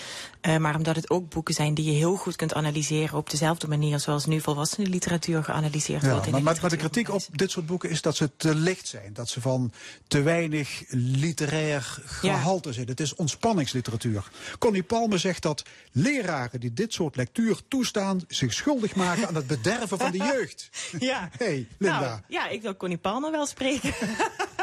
Maar 0.56 0.76
omdat 0.76 0.96
het 0.96 1.10
ook 1.10 1.30
boeken 1.30 1.54
zijn 1.54 1.74
die 1.74 1.86
je 1.86 1.92
heel 1.92 2.16
goed 2.16 2.36
kunt 2.36 2.54
analyseren. 2.54 3.18
Op 3.18 3.30
dezelfde 3.30 3.68
manier 3.68 4.00
zoals 4.00 4.26
nu 4.26 4.42
volwassenen 4.42 4.90
literatuur 4.90 5.44
geanalyseerd 5.44 6.02
ja, 6.02 6.10
wordt. 6.10 6.26
In 6.26 6.32
maar, 6.32 6.40
de 6.40 6.46
maar, 6.46 6.58
maar 6.62 6.70
de 6.70 6.78
kritiek 6.78 7.10
op 7.10 7.22
dit 7.32 7.52
soort 7.52 7.66
boeken 7.66 7.90
is 7.90 8.02
dat 8.02 8.16
ze 8.16 8.32
te 8.38 8.56
licht 8.56 8.88
zijn. 8.88 9.14
Dat 9.14 9.30
ze 9.30 9.42
van 9.42 9.72
te 10.08 10.22
weinig 10.22 10.84
literair 10.90 12.02
gehalte 12.06 12.74
zijn. 12.74 12.88
Het 12.88 13.00
is 13.00 13.16
ontspanningsliteratuur. 13.16 14.24
Connie 14.60 14.84
Palme 14.84 15.18
zegt 15.18 15.42
dat 15.42 15.64
leraren 15.92 16.60
die 16.60 16.74
dit 16.74 16.94
soort 16.94 17.16
lectuur 17.16 17.62
toestaan... 17.68 18.22
zich 18.28 18.54
schuldig 18.54 18.96
maken 18.96 19.28
aan 19.28 19.36
het 19.36 19.48
bederven 19.58 19.98
van 19.98 20.12
de 20.12 20.18
jeugd. 20.18 20.70
Ja. 21.00 21.30
hey, 21.38 21.68
Linda. 21.78 22.00
Nou, 22.00 22.20
ja, 22.28 22.48
ik 22.48 22.62
wil 22.62 22.78
Connie 22.78 22.98
Palme 22.98 23.32
wel 23.32 23.46
spreken. 23.46 23.94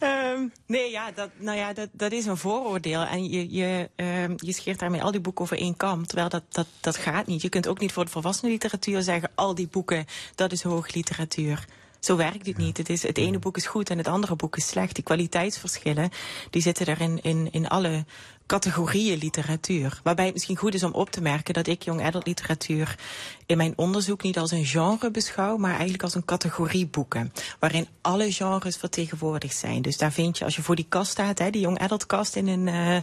um, 0.00 0.52
nee, 0.66 0.90
ja, 0.90 1.10
dat, 1.10 1.30
nou 1.36 1.58
ja, 1.58 1.72
dat, 1.72 1.88
dat 1.92 2.12
is 2.12 2.26
een 2.26 2.36
vooroordeel. 2.36 3.02
En 3.02 3.28
je, 3.28 3.50
je, 3.50 3.90
um, 3.96 4.34
je 4.36 4.52
scheert 4.52 4.78
daarmee 4.78 5.02
al 5.02 5.10
die 5.10 5.20
boeken 5.20 5.44
over 5.44 5.58
één 5.58 5.76
kam. 5.76 6.06
Terwijl 6.06 6.28
dat, 6.28 6.42
dat, 6.48 6.66
dat 6.80 6.96
gaat 6.96 7.26
niet. 7.26 7.42
Je 7.42 7.48
kunt 7.48 7.68
ook 7.68 7.80
niet 7.80 7.92
voor 7.92 8.04
de 8.04 8.10
volwassenen 8.10 8.52
literatuur 8.52 9.02
zeggen... 9.02 9.30
al 9.34 9.54
die 9.54 9.68
boeken, 9.68 10.06
dat 10.34 10.52
is 10.52 10.62
hoogliteratuur. 10.62 11.66
Zo 12.00 12.16
werkt 12.16 12.46
het 12.46 12.56
niet. 12.56 12.76
Het, 12.76 12.88
is, 12.88 13.02
het 13.02 13.18
ene 13.18 13.38
boek 13.38 13.56
is 13.56 13.66
goed 13.66 13.90
en 13.90 13.98
het 13.98 14.08
andere 14.08 14.36
boek 14.36 14.56
is 14.56 14.66
slecht. 14.66 14.94
Die 14.94 15.04
kwaliteitsverschillen 15.04 16.10
die 16.50 16.62
zitten 16.62 16.86
er 16.86 17.00
in, 17.00 17.22
in, 17.22 17.48
in 17.52 17.68
alle 17.68 18.04
categorieën 18.48 19.18
literatuur. 19.18 20.00
Waarbij 20.02 20.24
het 20.24 20.34
misschien 20.34 20.56
goed 20.56 20.74
is 20.74 20.82
om 20.82 20.92
op 20.92 21.10
te 21.10 21.20
merken 21.20 21.54
dat 21.54 21.66
ik 21.66 21.82
young 21.82 22.02
adult 22.04 22.26
literatuur 22.26 22.98
in 23.46 23.56
mijn 23.56 23.72
onderzoek 23.76 24.22
niet 24.22 24.38
als 24.38 24.50
een 24.50 24.64
genre 24.64 25.10
beschouw, 25.10 25.56
maar 25.56 25.72
eigenlijk 25.72 26.02
als 26.02 26.14
een 26.14 26.24
categorie 26.24 26.86
boeken. 26.86 27.32
Waarin 27.58 27.88
alle 28.00 28.32
genres 28.32 28.76
vertegenwoordigd 28.76 29.56
zijn. 29.56 29.82
Dus 29.82 29.96
daar 29.96 30.12
vind 30.12 30.38
je, 30.38 30.44
als 30.44 30.56
je 30.56 30.62
voor 30.62 30.76
die 30.76 30.86
kast 30.88 31.10
staat, 31.10 31.38
hè, 31.38 31.50
die 31.50 31.60
young 31.60 31.78
adult 31.78 32.06
kast 32.06 32.36
in 32.36 32.48
een, 32.48 32.66
uh, 32.66 32.96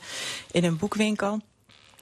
in 0.51 0.63
een 0.63 0.77
boekwinkel. 0.77 1.41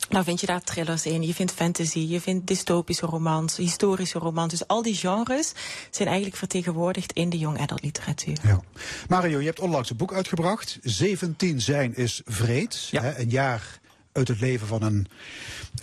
Nou 0.10 0.24
vind 0.24 0.40
je 0.40 0.46
daar 0.46 0.62
thrillers 0.62 1.06
in, 1.06 1.24
je 1.24 1.34
vindt 1.34 1.52
fantasy, 1.52 2.00
je 2.00 2.22
vindt 2.22 2.48
dystopische 2.48 3.06
romans, 3.06 3.58
historische 3.58 4.20
romans. 4.20 4.50
Dus 4.50 4.68
al 4.68 4.82
die 4.82 4.96
genres 4.96 5.52
zijn 5.90 6.08
eigenlijk 6.08 6.38
vertegenwoordigd 6.38 7.12
in 7.12 7.30
de 7.30 7.38
young 7.38 7.60
adult 7.60 7.84
literatuur. 7.84 8.38
Ja. 8.44 8.60
Mario, 9.08 9.40
je 9.40 9.46
hebt 9.46 9.60
onlangs 9.60 9.90
een 9.90 9.98
boek 9.98 10.14
uitgebracht. 10.14 10.80
17 10.82 11.62
zijn 11.62 11.96
is 11.96 12.22
vreed. 12.26 12.88
Ja. 12.92 13.02
Hè, 13.02 13.20
een 13.20 13.30
jaar 13.30 13.80
uit 14.12 14.28
het 14.28 14.40
leven 14.40 14.68
van 14.68 14.82
een 14.82 15.08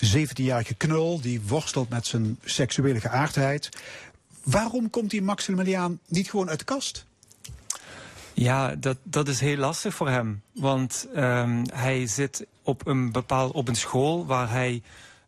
17-jarige 0.04 0.74
knul 0.74 1.20
die 1.20 1.40
worstelt 1.46 1.88
met 1.88 2.06
zijn 2.06 2.38
seksuele 2.44 3.00
geaardheid. 3.00 3.68
Waarom 4.42 4.90
komt 4.90 5.10
die 5.10 5.22
Maximiliaan 5.22 5.98
niet 6.06 6.30
gewoon 6.30 6.48
uit 6.48 6.58
de 6.58 6.64
kast? 6.64 7.04
Ja, 8.34 8.74
dat, 8.74 8.96
dat 9.02 9.28
is 9.28 9.40
heel 9.40 9.56
lastig 9.56 9.94
voor 9.94 10.08
hem. 10.08 10.42
Want 10.52 11.08
um, 11.16 11.64
hij 11.72 12.06
zit 12.06 12.46
op 12.62 12.86
een, 12.86 13.12
bepaald, 13.12 13.52
op 13.52 13.68
een 13.68 13.74
school 13.74 14.26
waar 14.26 14.50
hij 14.50 14.82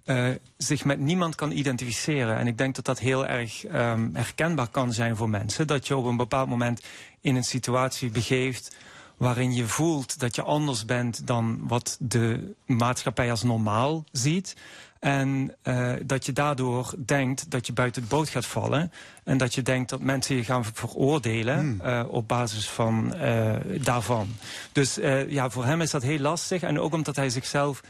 uh, 0.05 0.29
zich 0.57 0.85
met 0.85 0.99
niemand 0.99 1.35
kan 1.35 1.51
identificeren. 1.51 2.37
En 2.37 2.47
ik 2.47 2.59
denk 2.59 2.75
dat 2.75 2.85
dat 2.85 2.99
heel 2.99 3.27
erg 3.27 3.65
um, 3.67 4.11
herkenbaar 4.13 4.69
kan 4.69 4.93
zijn 4.93 5.17
voor 5.17 5.29
mensen. 5.29 5.67
Dat 5.67 5.87
je 5.87 5.97
op 5.97 6.05
een 6.05 6.17
bepaald 6.17 6.49
moment 6.49 6.83
in 7.21 7.37
een 7.37 7.45
situatie 7.45 8.11
begeeft 8.11 8.77
waarin 9.17 9.55
je 9.55 9.67
voelt 9.67 10.21
dat 10.21 10.35
je 10.35 10.43
anders 10.43 10.85
bent 10.85 11.27
dan 11.27 11.61
wat 11.69 11.97
de 12.01 12.55
maatschappij 12.67 13.31
als 13.31 13.43
normaal 13.43 14.05
ziet. 14.13 14.57
En 15.03 15.55
uh, 15.65 15.93
dat 16.05 16.27
je 16.27 16.33
daardoor 16.33 16.95
denkt 17.05 17.51
dat 17.51 17.67
je 17.67 17.73
buiten 17.73 18.03
de 18.03 18.09
boot 18.09 18.29
gaat 18.29 18.47
vallen. 18.47 18.93
En 19.25 19.39
dat 19.39 19.55
je 19.55 19.63
denkt 19.63 19.91
dat 19.91 20.01
mensen 20.01 20.37
je 20.37 20.45
gaan 20.45 20.65
veroordelen 20.65 21.59
hmm. 21.59 21.81
uh, 21.85 22.05
op 22.09 22.29
basis 22.29 22.69
van 22.69 23.15
uh, 23.17 23.57
daarvan. 23.81 24.29
Dus 24.73 24.99
ja, 25.29 25.51
voor 25.51 25.65
hem 25.65 25.81
is 25.81 25.91
dat 25.91 26.03
heel 26.03 26.19
lastig. 26.19 26.63
En 26.63 26.81
ook 26.81 26.93
omdat 26.93 27.17
hij 27.17 27.31
zichzelf 27.31 27.81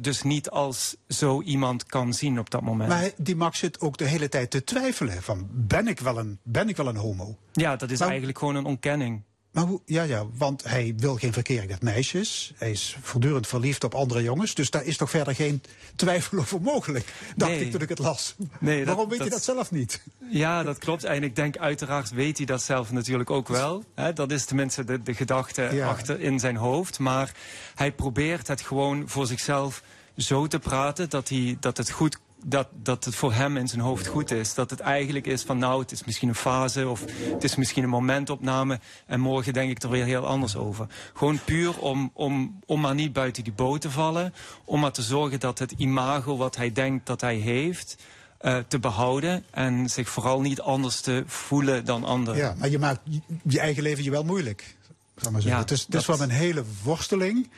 dus 0.00 0.22
niet 0.22 0.50
als 0.50 0.96
zo 1.08 1.42
iemand 1.42 1.84
kan 1.84 2.14
zien 2.14 2.38
op 2.38 2.50
dat 2.50 2.62
moment. 2.62 2.88
Maar 2.88 3.10
die 3.16 3.36
Max 3.36 3.58
zit 3.58 3.80
ook 3.80 3.96
de 3.96 4.04
hele 4.04 4.28
tijd 4.28 4.50
te 4.50 4.64
twijfelen 4.64 5.22
van 5.22 5.48
ben 5.50 5.88
ik 5.88 6.00
wel 6.00 6.18
een, 6.18 6.38
ben 6.42 6.68
ik 6.68 6.76
wel 6.76 6.88
een 6.88 6.96
homo? 6.96 7.36
Ja, 7.52 7.76
dat 7.76 7.90
is 7.90 8.00
eigenlijk 8.00 8.38
gewoon 8.38 8.54
een 8.54 8.64
ontkenning. 8.64 9.22
Maar 9.56 9.64
hoe, 9.64 9.80
ja, 9.84 10.02
ja, 10.02 10.26
want 10.36 10.64
hij 10.64 10.94
wil 10.96 11.16
geen 11.16 11.32
verkering 11.32 11.70
met 11.70 11.82
meisjes. 11.82 12.52
Hij 12.56 12.70
is 12.70 12.96
voortdurend 13.02 13.46
verliefd 13.46 13.84
op 13.84 13.94
andere 13.94 14.22
jongens. 14.22 14.54
Dus 14.54 14.70
daar 14.70 14.84
is 14.84 14.96
toch 14.96 15.10
verder 15.10 15.34
geen 15.34 15.62
twijfel 15.94 16.38
over 16.38 16.60
mogelijk. 16.60 17.12
Dacht 17.36 17.50
nee. 17.52 17.64
ik 17.64 17.70
toen 17.70 17.80
ik 17.80 17.88
het 17.88 17.98
las. 17.98 18.34
Nee, 18.60 18.84
Waarom 18.84 19.08
dat, 19.08 19.08
weet 19.08 19.18
dat, 19.18 19.28
je 19.28 19.32
dat 19.34 19.44
zelf 19.44 19.70
niet? 19.70 20.02
Ja, 20.30 20.62
dat 20.62 20.78
klopt. 20.78 21.04
En 21.04 21.22
ik 21.22 21.36
denk 21.36 21.56
uiteraard 21.56 22.10
weet 22.10 22.36
hij 22.36 22.46
dat 22.46 22.62
zelf 22.62 22.92
natuurlijk 22.92 23.30
ook 23.30 23.48
wel. 23.48 23.84
Dat 24.14 24.30
is 24.30 24.44
tenminste 24.44 24.84
de, 24.84 25.02
de 25.02 25.14
gedachte 25.14 25.68
Ja. 25.72 25.88
achter 25.88 26.20
in 26.20 26.38
zijn 26.38 26.56
hoofd. 26.56 26.98
Maar 26.98 27.34
hij 27.74 27.92
probeert 27.92 28.48
het 28.48 28.60
gewoon 28.60 29.08
voor 29.08 29.26
zichzelf 29.26 29.82
zo 30.16 30.46
te 30.46 30.58
praten 30.58 31.10
dat, 31.10 31.28
hij, 31.28 31.56
dat 31.60 31.76
het 31.76 31.90
goed 31.90 32.18
dat, 32.44 32.68
dat 32.82 33.04
het 33.04 33.14
voor 33.14 33.32
hem 33.32 33.56
in 33.56 33.68
zijn 33.68 33.80
hoofd 33.80 34.06
goed 34.06 34.30
is. 34.30 34.54
Dat 34.54 34.70
het 34.70 34.80
eigenlijk 34.80 35.26
is 35.26 35.42
van 35.42 35.58
nou, 35.58 35.80
het 35.80 35.92
is 35.92 36.04
misschien 36.04 36.28
een 36.28 36.34
fase 36.34 36.88
of 36.88 37.00
het 37.32 37.44
is 37.44 37.56
misschien 37.56 37.82
een 37.84 37.88
momentopname 37.88 38.80
en 39.06 39.20
morgen 39.20 39.52
denk 39.52 39.70
ik 39.70 39.82
er 39.82 39.90
weer 39.90 40.04
heel 40.04 40.26
anders 40.26 40.56
over. 40.56 40.86
Gewoon 41.14 41.38
puur 41.44 41.78
om, 41.78 42.10
om, 42.14 42.58
om 42.66 42.80
maar 42.80 42.94
niet 42.94 43.12
buiten 43.12 43.44
die 43.44 43.52
boot 43.52 43.80
te 43.80 43.90
vallen. 43.90 44.34
Om 44.64 44.80
maar 44.80 44.92
te 44.92 45.02
zorgen 45.02 45.40
dat 45.40 45.58
het 45.58 45.70
imago 45.76 46.36
wat 46.36 46.56
hij 46.56 46.72
denkt 46.72 47.06
dat 47.06 47.20
hij 47.20 47.36
heeft, 47.36 47.96
uh, 48.42 48.58
te 48.68 48.78
behouden. 48.78 49.44
En 49.50 49.90
zich 49.90 50.08
vooral 50.08 50.40
niet 50.40 50.60
anders 50.60 51.00
te 51.00 51.22
voelen 51.26 51.84
dan 51.84 52.04
anderen. 52.04 52.40
Ja, 52.40 52.54
maar 52.58 52.68
je 52.68 52.78
maakt 52.78 53.00
je- 53.44 53.60
eigen 53.60 53.82
leven 53.82 54.04
je 54.04 54.10
wel 54.10 54.24
moeilijk. 54.24 54.76
Zal 55.16 55.30
maar 55.32 55.40
zeggen. 55.40 55.50
Ja, 55.60 55.64
het 55.66 55.70
is, 55.70 55.80
het 55.82 55.90
dat- 55.90 56.00
is 56.00 56.06
wel 56.06 56.20
een 56.20 56.30
hele 56.30 56.64
worsteling. 56.82 57.50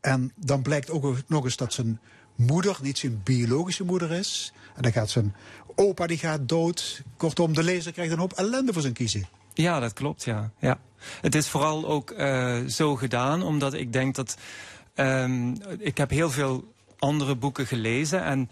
En 0.00 0.32
dan 0.36 0.62
blijkt 0.62 0.90
ook 0.90 1.16
nog 1.26 1.44
eens 1.44 1.56
dat 1.56 1.72
zijn 1.72 2.00
moeder 2.38 2.76
niet 2.82 2.98
zijn 2.98 3.20
biologische 3.24 3.84
moeder 3.84 4.12
is. 4.12 4.52
En 4.76 4.82
dan 4.82 4.92
gaat 4.92 5.10
zijn 5.10 5.34
opa 5.74 6.06
die 6.06 6.18
gaat 6.18 6.48
dood. 6.48 7.02
Kortom, 7.16 7.54
de 7.54 7.62
lezer 7.62 7.92
krijgt 7.92 8.12
een 8.12 8.18
hoop 8.18 8.32
ellende 8.32 8.72
voor 8.72 8.82
zijn 8.82 8.94
kiezen. 8.94 9.28
Ja, 9.54 9.80
dat 9.80 9.92
klopt, 9.92 10.24
ja. 10.24 10.50
ja. 10.58 10.78
Het 11.20 11.34
is 11.34 11.48
vooral 11.48 11.86
ook 11.86 12.10
uh, 12.10 12.64
zo 12.64 12.96
gedaan, 12.96 13.42
omdat 13.42 13.74
ik 13.74 13.92
denk 13.92 14.14
dat... 14.14 14.36
Um, 14.94 15.56
ik 15.78 15.98
heb 15.98 16.10
heel 16.10 16.30
veel 16.30 16.72
andere 16.98 17.34
boeken 17.34 17.66
gelezen 17.66 18.24
en 18.24 18.50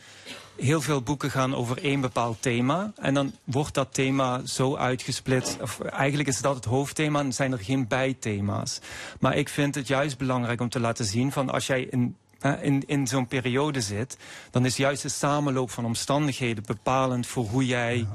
heel 0.56 0.80
veel 0.80 1.02
boeken 1.02 1.30
gaan 1.30 1.54
over 1.54 1.82
één 1.82 2.00
bepaald 2.00 2.42
thema. 2.42 2.92
En 2.96 3.14
dan 3.14 3.32
wordt 3.44 3.74
dat 3.74 3.94
thema 3.94 4.40
zo 4.44 4.76
uitgesplitst. 4.76 5.60
Of 5.60 5.80
eigenlijk 5.80 6.28
is 6.28 6.40
dat 6.40 6.54
het 6.54 6.64
hoofdthema 6.64 7.20
en 7.20 7.32
zijn 7.32 7.52
er 7.52 7.58
geen 7.58 7.86
bijthema's. 7.88 8.80
Maar 9.20 9.36
ik 9.36 9.48
vind 9.48 9.74
het 9.74 9.86
juist 9.86 10.18
belangrijk 10.18 10.60
om 10.60 10.68
te 10.68 10.80
laten 10.80 11.04
zien 11.04 11.32
van 11.32 11.50
als 11.50 11.66
jij 11.66 11.82
in 11.82 12.16
in, 12.62 12.82
in 12.86 13.06
zo'n 13.06 13.26
periode 13.26 13.80
zit, 13.80 14.16
dan 14.50 14.64
is 14.64 14.76
juist 14.76 15.02
de 15.02 15.08
samenloop 15.08 15.70
van 15.70 15.84
omstandigheden 15.84 16.64
bepalend 16.66 17.26
voor 17.26 17.44
hoe 17.44 17.66
jij 17.66 17.96
ja. 17.96 18.06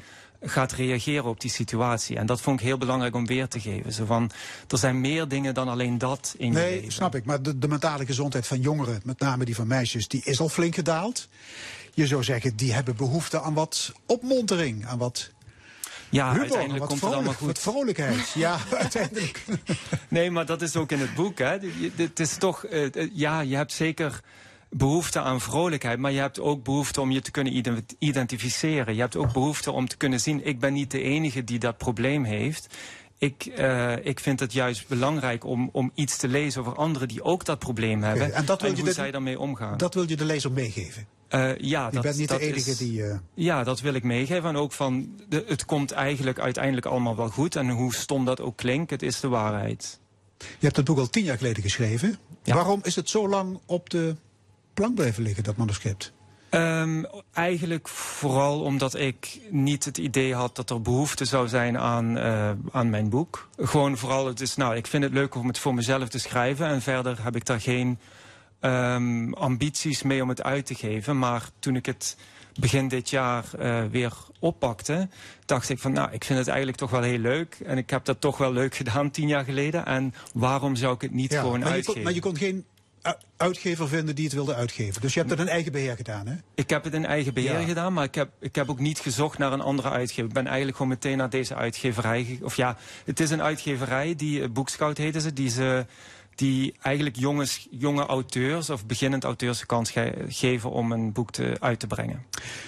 gaat 0.48 0.72
reageren 0.72 1.26
op 1.26 1.42
die 1.42 1.52
situatie. 1.52 2.18
En 2.18 2.26
dat 2.26 2.42
vond 2.42 2.60
ik 2.60 2.66
heel 2.66 2.78
belangrijk 2.78 3.16
om 3.16 3.26
weer 3.26 3.48
te 3.48 3.60
geven. 3.60 3.94
Zo 3.94 4.06
van, 4.06 4.32
er 4.68 4.78
zijn 4.78 5.02
meer 5.02 5.28
dingen 5.28 5.54
dan 5.54 5.68
alleen 5.68 5.98
dat 5.98 6.36
in 6.38 6.48
je 6.48 6.54
Nee, 6.54 6.76
leven. 6.76 6.92
snap 6.92 7.16
ik. 7.16 7.26
Maar 7.26 7.42
de, 7.42 7.58
de 7.58 7.68
mentale 7.68 8.06
gezondheid 8.06 8.48
van 8.48 8.62
jongeren, 8.62 9.02
met 9.04 9.20
name 9.20 9.46
die 9.46 9.56
van 9.56 9.68
meisjes, 9.68 10.08
die 10.08 10.22
is 10.24 10.40
al 10.40 10.50
flink 10.50 10.76
gedaald. 10.76 11.28
Je 11.94 12.08
zou 12.08 12.24
zeggen, 12.24 12.56
die 12.56 12.74
hebben 12.74 12.96
behoefte 12.96 13.42
aan 13.42 13.54
wat 13.54 13.92
opmontering, 14.06 14.86
aan 14.86 14.98
wat 14.98 15.32
Ja, 16.12 16.26
humor, 16.28 16.40
uiteindelijk 16.42 16.86
komt 16.86 17.02
het 17.02 17.14
allemaal 17.14 17.34
goed. 17.34 17.48
wat 17.48 17.60
vrolijkheid. 17.60 18.30
Ja, 18.36 18.58
uiteindelijk. 18.78 19.44
Nee, 20.08 20.32
maar 20.32 20.46
dat 20.46 20.62
is 20.62 20.76
ook 20.76 20.92
in 20.92 21.00
het 21.00 21.14
boek. 21.16 21.38
Hè. 21.40 21.58
Het 21.96 22.20
is 22.20 22.38
toch, 22.38 22.66
eh, 22.66 22.96
eh, 22.96 23.10
ja, 23.14 23.40
je 23.42 23.56
hebt 23.56 23.74
zeker 23.74 24.20
behoefte 24.70 25.20
aan 25.22 25.42
vrolijkheid, 25.42 26.00
maar 26.00 26.12
je 26.12 26.20
hebt 26.20 26.40
ook 26.40 26.64
behoefte 26.64 27.02
om 27.02 27.12
je 27.12 27.22
te 27.22 27.32
kunnen 27.32 27.56
ide- 27.56 27.84
identificeren. 28.00 28.94
Je 28.96 29.02
hebt 29.02 29.16
ook 29.16 29.34
behoefte 29.34 29.72
om 29.72 29.88
te 29.88 29.98
kunnen 29.98 30.20
zien, 30.20 30.46
ik 30.46 30.60
ben 30.60 30.74
niet 30.74 30.92
de 30.92 31.02
enige 31.02 31.44
die 31.44 31.60
dat 31.60 31.78
probleem 31.78 32.24
heeft. 32.24 32.76
Ik, 33.18 33.46
eh, 33.46 34.06
ik 34.06 34.20
vind 34.20 34.40
het 34.40 34.54
juist 34.54 34.88
belangrijk 34.88 35.46
om, 35.46 35.70
om 35.72 35.92
iets 35.96 36.18
te 36.18 36.28
lezen 36.28 36.62
over 36.62 36.76
anderen 36.76 37.08
die 37.08 37.24
ook 37.24 37.46
dat 37.46 37.60
probleem 37.60 38.04
hebben. 38.04 38.34
En 38.34 38.46
dat 38.46 38.62
wil 38.62 38.70
je 38.72 38.76
hoe 38.76 38.86
de- 38.86 38.94
zij 38.94 39.12
daarmee 39.12 39.40
omgaan. 39.40 39.78
Dat 39.78 39.94
wil 39.94 40.10
je 40.10 40.16
de 40.18 40.26
lezer 40.26 40.52
meegeven. 40.52 41.08
Eh, 41.32 41.58
ja, 41.58 41.86
Je 41.86 41.92
dat, 41.94 42.02
bent 42.04 42.18
niet 42.18 42.30
dat 42.30 42.40
de 42.40 42.46
enige 42.46 42.70
is- 42.72 42.78
die... 42.78 43.04
eh, 43.06 43.18
Ja, 43.34 43.64
dat 43.64 43.82
wil 43.82 43.94
ik 43.94 44.04
meegeven. 44.04 44.50
En 44.50 44.56
ook 44.56 44.72
van, 44.72 45.16
de, 45.30 45.44
het 45.48 45.66
komt 45.66 45.92
eigenlijk 45.92 46.40
uiteindelijk 46.40 46.86
allemaal 46.86 47.16
wel 47.16 47.30
goed. 47.30 47.56
En 47.56 47.70
hoe 47.70 47.94
stom 47.96 48.26
dat 48.26 48.42
ook 48.42 48.58
klinkt, 48.58 48.90
het 48.92 49.02
is 49.02 49.20
de 49.20 49.28
waarheid. 49.28 50.00
Je 50.38 50.46
hebt 50.60 50.76
het 50.76 50.86
boek 50.86 50.98
al 50.98 51.10
tien 51.10 51.24
jaar 51.24 51.38
geleden 51.38 51.64
geschreven. 51.64 52.18
Waarom 52.44 52.80
is 52.84 52.96
het 52.96 53.10
zo 53.10 53.28
lang 53.30 53.60
op 53.66 53.90
de 53.90 54.16
plank 54.74 54.96
blijven 54.96 55.24
liggen, 55.24 55.44
dat 55.44 55.58
manuscript? 55.58 56.12
Ehm, 56.50 57.04
eigenlijk 57.34 57.88
vooral 57.88 58.62
omdat 58.62 58.96
ik 58.96 59.40
niet 59.50 59.86
het 59.86 59.98
idee 59.98 60.36
had 60.36 60.56
dat 60.56 60.70
er 60.70 60.82
behoefte 60.82 61.26
zou 61.26 61.48
zijn 61.48 61.78
aan, 61.78 62.18
eh, 62.18 62.52
aan 62.72 62.90
mijn 62.90 63.10
boek. 63.10 63.50
Gewoon 63.58 63.98
vooral, 63.98 64.28
het 64.28 64.42
is, 64.42 64.56
nou, 64.56 64.76
ik 64.76 64.88
vind 64.88 65.04
het 65.04 65.14
leuk 65.14 65.36
om 65.36 65.48
het 65.48 65.58
voor 65.58 65.74
mezelf 65.74 66.10
te 66.10 66.20
schrijven. 66.20 66.68
En 66.68 66.82
verder 66.82 67.24
heb 67.24 67.36
ik 67.36 67.46
daar 67.46 67.62
geen 67.62 68.00
ehm, 68.62 69.34
ambities 69.34 70.04
mee 70.04 70.22
om 70.24 70.30
het 70.30 70.44
uit 70.44 70.66
te 70.66 70.76
geven. 70.76 71.20
Maar 71.20 71.50
toen 71.60 71.76
ik 71.76 71.86
het 71.86 72.18
begin 72.60 72.88
dit 72.88 73.10
jaar 73.10 73.46
eh, 73.60 73.84
weer 73.92 74.14
oppakte, 74.40 75.10
dacht 75.46 75.70
ik 75.70 75.80
van 75.80 75.92
nou, 75.92 76.12
ik 76.12 76.24
vind 76.24 76.40
het 76.40 76.48
eigenlijk 76.48 76.78
toch 76.78 76.90
wel 76.90 77.02
heel 77.02 77.18
leuk. 77.20 77.58
En 77.66 77.78
ik 77.78 77.90
heb 77.90 78.06
dat 78.06 78.22
toch 78.22 78.38
wel 78.38 78.54
leuk 78.54 78.76
gedaan 78.76 79.12
tien 79.12 79.28
jaar 79.28 79.44
geleden. 79.44 79.86
En 79.86 80.14
waarom 80.34 80.76
zou 80.76 80.94
ik 80.96 81.02
het 81.02 81.12
niet 81.14 81.32
Ja, 81.32 81.40
gewoon 81.42 81.60
maar, 81.60 81.68
je 81.68 81.74
uitgeven? 81.74 81.94
kon, 81.94 82.04
maar 82.04 82.14
je 82.14 82.20
kon 82.22 82.38
geen 82.38 82.66
u- 83.06 83.12
uitgever 83.38 83.88
vinden 83.88 84.16
die 84.16 84.26
het 84.26 84.34
wilde 84.34 84.56
uitgeven. 84.56 85.02
Dus 85.02 85.14
je 85.14 85.20
hebt 85.20 85.32
het 85.32 85.40
in 85.40 85.48
eigen 85.48 85.72
beheer 85.72 85.96
gedaan, 85.96 86.28
hè? 86.28 86.36
Ik 86.56 86.70
heb 86.70 86.84
het 86.84 86.94
in 86.94 87.06
eigen 87.06 87.34
beheer 87.34 87.60
Ja. 87.60 87.66
gedaan, 87.68 87.94
maar 87.94 88.04
ik 88.04 88.16
heb, 88.16 88.30
ik 88.40 88.56
heb 88.56 88.70
ook 88.70 88.80
niet 88.80 89.00
gezocht 89.00 89.38
naar 89.38 89.54
een 89.54 89.62
andere 89.62 89.90
uitgever. 89.90 90.24
Ik 90.26 90.34
ben 90.34 90.46
eigenlijk 90.48 90.78
gewoon 90.78 90.92
meteen 90.92 91.18
naar 91.18 91.30
deze 91.30 91.56
uitgeverij 91.56 92.24
ge- 92.24 92.38
Of 92.46 92.56
ja, 92.56 92.78
het 93.06 93.20
is 93.20 93.30
een 93.30 93.42
uitgeverij, 93.42 94.16
die 94.16 94.40
uh, 94.40 94.48
Boekscout 94.50 94.98
heten 94.98 95.22
ze, 95.22 95.34
die 95.34 95.50
ze 95.50 95.86
die 96.42 96.74
eigenlijk 96.82 97.16
jongens, 97.16 97.68
jonge 97.72 98.06
auteurs 98.06 98.70
of 98.70 98.86
beginnend 98.86 99.24
auteurs 99.24 99.60
de 99.60 99.66
kans 99.66 99.92
ge- 99.92 100.26
geven 100.28 100.72
om 100.72 100.92
een 100.92 101.12
boek 101.12 101.32
te, 101.32 101.56
uit 101.60 101.80
te 101.80 101.88
brengen. 101.88 102.26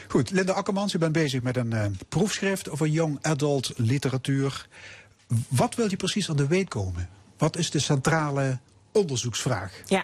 Goed, 0.08 0.32
Linda 0.32 0.54
Akkermans, 0.54 0.94
u 0.94 0.98
bent 0.98 1.12
bezig 1.12 1.42
met 1.42 1.58
een 1.58 1.74
eh, 1.74 1.86
proefschrift 2.10 2.70
over 2.70 2.88
young 2.88 3.18
adult 3.22 3.72
literatuur. 3.76 4.68
Wat 5.48 5.76
wil 5.76 5.90
je 5.90 5.96
precies 5.96 6.30
aan 6.30 6.36
de 6.36 6.48
weet 6.48 6.68
komen? 6.70 7.10
Wat 7.38 7.58
is 7.58 7.72
de 7.72 7.80
centrale 7.80 8.60
onderzoeksvraag? 8.94 9.72
Ja, 9.86 10.04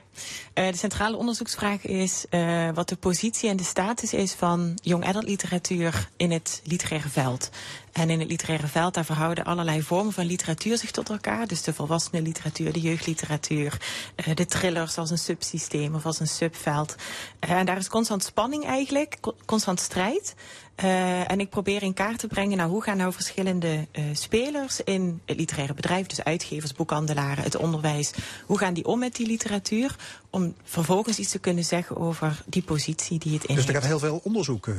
eh, 0.54 0.72
de 0.72 0.78
centrale 0.78 1.18
onderzoeksvraag 1.18 1.86
is 1.86 2.26
eh, 2.30 2.70
wat 2.74 2.90
de 2.90 2.96
positie 2.96 3.50
en 3.50 3.58
de 3.58 3.64
status 3.64 4.14
is 4.14 4.34
van 4.34 4.78
young 4.84 5.06
adult 5.06 5.26
literatuur 5.26 6.10
in 6.18 6.32
het 6.32 6.62
literaire 6.64 7.10
veld. 7.10 7.50
En 7.92 8.10
in 8.10 8.20
het 8.20 8.30
literaire 8.30 8.68
veld, 8.68 8.94
daar 8.94 9.06
verhouden 9.06 9.44
allerlei 9.44 9.82
vormen 9.82 10.14
van 10.14 10.26
literatuur 10.26 10.78
zich 10.78 10.92
tot 10.92 11.10
elkaar. 11.10 11.48
Dus 11.48 11.62
de 11.62 11.74
volwassenen 11.74 12.24
literatuur, 12.24 12.74
de 12.74 12.80
jeugdliteratuur, 12.80 13.78
eh, 14.16 14.36
de 14.36 14.46
thrillers 14.46 14.98
als 14.98 15.10
een 15.10 15.18
subsysteem 15.18 15.96
of 15.96 16.06
als 16.06 16.20
een 16.20 16.28
subveld. 16.28 16.96
En 17.40 17.66
daar 17.66 17.78
is 17.78 17.88
constant 17.90 18.24
spanning 18.24 18.66
eigenlijk, 18.66 19.18
co- 19.22 19.36
constant 19.46 19.80
strijd. 19.80 20.36
Eh, 20.80 21.32
en 21.32 21.40
ik 21.40 21.50
probeer 21.50 21.84
in 21.84 21.94
kaart 21.94 22.20
te 22.20 22.28
brengen, 22.28 22.58
nou, 22.58 22.70
hoe 22.70 22.84
gaan 22.84 22.98
nou 22.98 23.14
verschillende 23.14 23.88
eh, 23.92 24.04
spelers 24.14 24.82
in 24.84 25.22
het 25.26 25.38
literaire 25.38 25.74
bedrijf, 25.74 26.08
dus 26.08 26.24
uitgevers, 26.24 26.74
boekhandelaren, 26.74 27.44
het 27.44 27.56
onderwijs, 27.56 28.12
hoe 28.46 28.58
gaan 28.58 28.74
die 28.74 28.86
om 28.86 29.00
met 29.00 29.16
die 29.16 29.28
literatuur? 29.28 29.96
Om 30.30 30.54
vervolgens 30.64 31.20
iets 31.20 31.32
te 31.32 31.40
kunnen 31.40 31.64
zeggen 31.64 31.98
over 31.98 32.44
die 32.46 32.62
positie 32.62 33.20
die 33.20 33.34
het 33.34 33.44
in 33.44 33.56
Dus 33.56 33.68
er 33.68 33.74
gaat 33.74 33.86
heel 33.86 34.00
veel 34.00 34.22
onderzoek 34.24 34.68
eh, 34.68 34.76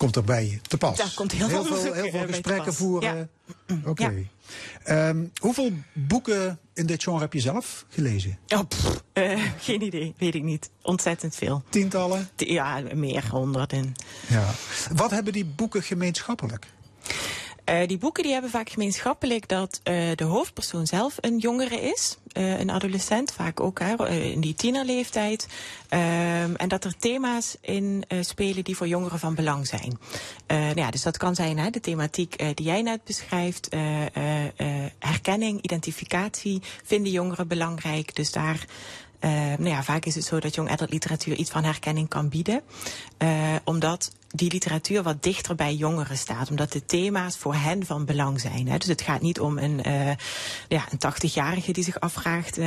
komt 0.00 0.16
erbij 0.16 0.60
te 0.68 0.76
pas. 0.76 0.96
Daar 0.96 1.12
komt 1.14 1.32
heel 1.32 1.48
veel 1.48 1.92
heel 1.92 2.10
veel 2.10 2.26
gesprekken 2.26 2.74
voeren. 2.74 3.30
Oké. 3.84 4.26
Ehm, 4.82 5.24
hoeveel 5.40 5.72
boeken 5.92 6.58
in 6.74 6.86
dit 6.86 7.02
genre 7.02 7.20
heb 7.20 7.32
je 7.32 7.40
zelf 7.40 7.84
gelezen? 7.88 8.38
Oh, 8.48 8.60
pff, 8.68 9.02
eh, 9.12 9.42
geen 9.66 9.82
idee, 9.82 10.14
weet 10.18 10.34
ik 10.34 10.42
niet. 10.42 10.70
Ontzettend 10.82 11.34
veel. 11.34 11.62
Tientallen? 11.68 12.28
Ja, 12.36 12.82
meer, 12.94 13.28
honderden. 13.30 13.94
Ja. 14.28 14.50
Wat 14.94 15.10
hebben 15.10 15.32
die 15.32 15.44
boeken 15.44 15.82
gemeenschappelijk? 15.82 16.66
Eh, 17.70 17.88
die 17.88 17.98
boeken 17.98 18.22
die 18.22 18.32
hebben 18.32 18.50
vaak 18.50 18.70
gemeenschappelijk 18.70 19.48
dat 19.48 19.80
eh, 19.82 20.10
de 20.14 20.24
hoofdpersoon 20.24 20.86
zelf 20.86 21.16
een 21.20 21.38
jongere 21.38 21.80
is. 21.80 22.18
eh, 22.32 22.58
een 22.58 22.70
adolescent, 22.70 23.32
vaak 23.32 23.60
ook 23.60 23.80
in 23.80 24.40
die 24.40 24.54
tienerleeftijd. 24.54 25.46
Ehm, 25.88 26.54
en 26.54 26.68
dat 26.68 26.84
er 26.84 26.96
thema's 26.98 27.56
in 27.60 28.04
spelen 28.20 28.64
die 28.64 28.76
voor 28.76 28.88
jongeren 28.88 29.18
van 29.18 29.34
belang 29.34 29.66
zijn. 29.66 29.98
Nou 30.46 30.74
ja, 30.74 30.90
dus 30.90 31.02
dat 31.02 31.16
kan 31.16 31.34
zijn 31.34 31.58
hè, 31.58 31.70
de 31.70 31.80
thematiek 31.80 32.56
die 32.56 32.66
jij 32.66 32.82
net 32.82 33.04
beschrijft. 33.04 33.68
herkenning, 34.98 35.62
identificatie 35.62 36.62
vinden 36.84 37.12
jongeren 37.12 37.48
belangrijk. 37.48 38.14
Dus 38.14 38.32
daar... 38.32 38.66
Eh, 39.20 39.30
nou 39.30 39.68
ja, 39.68 39.82
vaak 39.82 40.04
is 40.04 40.14
het 40.14 40.24
zo 40.24 40.40
dat 40.40 40.58
adult 40.58 40.90
literatuur 40.90 41.34
iets 41.34 41.50
van 41.50 41.64
herkenning 41.64 42.08
kan 42.08 42.28
bieden. 42.28 42.62
Eh, 43.16 43.54
omdat 43.64 44.12
die 44.28 44.52
literatuur 44.52 45.02
wat 45.02 45.22
dichter 45.22 45.54
bij 45.54 45.74
jongeren 45.74 46.16
staat. 46.16 46.50
Omdat 46.50 46.72
de 46.72 46.84
thema's 46.84 47.36
voor 47.36 47.54
hen 47.54 47.86
van 47.86 48.04
belang 48.04 48.40
zijn. 48.40 48.68
Hè. 48.68 48.78
Dus 48.78 48.88
het 48.88 49.02
gaat 49.02 49.20
niet 49.20 49.40
om 49.40 49.58
een, 49.58 49.82
eh, 49.82 50.16
ja, 50.68 50.84
een 50.90 50.98
80-jarige 50.98 51.72
die 51.72 51.84
zich 51.84 52.00
afvraagt... 52.00 52.58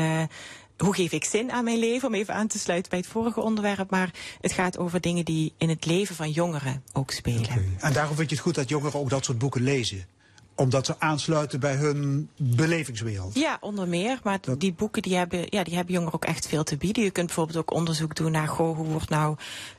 hoe 0.78 0.96
geef 0.96 1.12
ik 1.12 1.24
zin 1.24 1.52
aan 1.52 1.64
mijn 1.64 1.80
leven? 1.80 2.08
Om 2.08 2.14
even 2.14 2.34
aan 2.34 2.48
te 2.48 2.60
sluiten 2.60 2.90
bij 2.90 3.00
het 3.00 3.08
vorige 3.08 3.42
onderwerp. 3.42 3.90
Maar 3.90 4.12
het 4.42 4.52
gaat 4.52 4.78
over 4.78 5.02
dingen 5.02 5.26
die 5.26 5.54
in 5.58 5.70
het 5.70 5.86
leven 5.86 6.16
van 6.16 6.32
jongeren 6.32 6.84
ook 6.94 7.12
spelen. 7.12 7.76
En 7.80 7.94
daarom 7.94 8.16
vind 8.16 8.30
je 8.30 8.36
het 8.36 8.46
goed 8.46 8.56
dat 8.56 8.70
jongeren 8.70 9.00
ook 9.00 9.10
dat 9.10 9.26
soort 9.26 9.38
boeken 9.38 9.62
lezen. 9.62 10.06
Omdat 10.56 10.86
ze 10.86 11.00
aansluiten 11.00 11.60
bij 11.60 11.76
hun 11.76 12.30
belevingswereld. 12.36 13.36
Ja, 13.36 13.58
onder 13.62 13.88
meer. 13.88 14.20
Maar 14.24 14.40
die 14.58 14.74
boeken 14.74 15.02
die 15.02 15.16
hebben, 15.16 15.46
ja, 15.50 15.64
die 15.64 15.76
hebben 15.76 15.94
jongeren 15.94 16.14
ook 16.16 16.26
echt 16.26 16.48
veel 16.48 16.64
te 16.64 16.78
bieden. 16.78 17.04
Je 17.04 17.12
kunt 17.12 17.26
bijvoorbeeld 17.26 17.58
ook 17.58 17.72
onderzoek 17.74 18.16
doen 18.16 18.32
naar 18.32 18.48
goh, 18.48 18.76
hoe 18.78 18.86
wordt 18.88 19.10
nou 19.10 19.36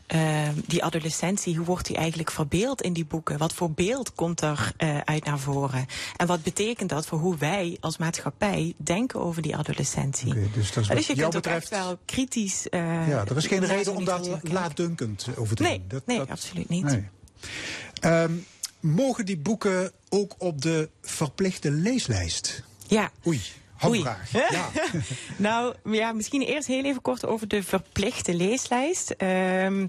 eh, 0.07 0.49
die 0.67 0.85
adolescentie, 0.85 1.57
hoe 1.57 1.67
wordt 1.67 1.87
die 1.87 1.97
eigenlijk 1.97 2.31
verbeeld 2.31 2.83
in 2.83 2.93
die 2.93 3.05
boeken? 3.05 3.39
Wat 3.39 3.53
voor 3.55 3.71
beeld 3.71 4.15
komt 4.15 4.41
er 4.41 4.73
eh, 4.77 4.99
uit 4.99 5.25
naar 5.25 5.39
voren? 5.39 5.87
En 6.17 6.27
wat 6.27 6.43
betekent 6.43 6.89
dat 6.91 7.07
voor 7.07 7.19
hoe 7.19 7.37
wij 7.37 7.77
als 7.81 7.97
maatschappij 7.99 8.75
denken 8.77 9.21
over 9.21 9.43
die 9.43 9.57
adolescentie? 9.57 10.35
dus 10.55 10.73
dat 10.73 10.83
is 10.83 10.89
wat 10.89 11.07
je 11.07 11.13
kunt 11.15 11.27
ook 11.27 11.33
betreft- 11.33 11.71
echt 11.73 11.83
wel 11.83 11.99
kritisch. 12.05 12.69
eh, 12.69 13.09
ja, 13.09 13.25
er 13.29 13.37
is 13.37 13.47
geen 13.47 13.65
reden 13.67 13.95
om 13.97 14.05
daar 14.05 14.21
laatdunkend 14.43 15.27
over 15.37 15.57
te 15.57 15.63
Nee, 15.63 15.79
doen. 15.79 15.89
Dat, 15.89 16.07
nee 16.07 16.19
dat- 16.19 16.31
absoluut 16.31 16.69
niet. 16.69 16.85
nee. 16.85 17.09
Ehm, 18.01 18.33
mogen 18.85 19.27
die 19.27 19.39
boeken 19.39 19.93
ook 20.09 20.35
op 20.39 20.62
de 20.62 20.89
verplichte 21.02 21.70
leeslijst? 21.70 22.62
Ja. 22.86 23.11
Oei, 23.27 23.40
handvraag. 23.74 24.32
Ja. 24.32 24.70
nou, 25.36 25.74
ja, 25.85 26.12
misschien 26.12 26.43
eerst 26.43 26.66
heel 26.66 26.85
even 26.85 27.02
kort 27.02 27.27
over 27.27 27.48
de 27.48 27.62
verplichte 27.62 28.35
leeslijst. 28.35 29.11
Ehm, 29.11 29.86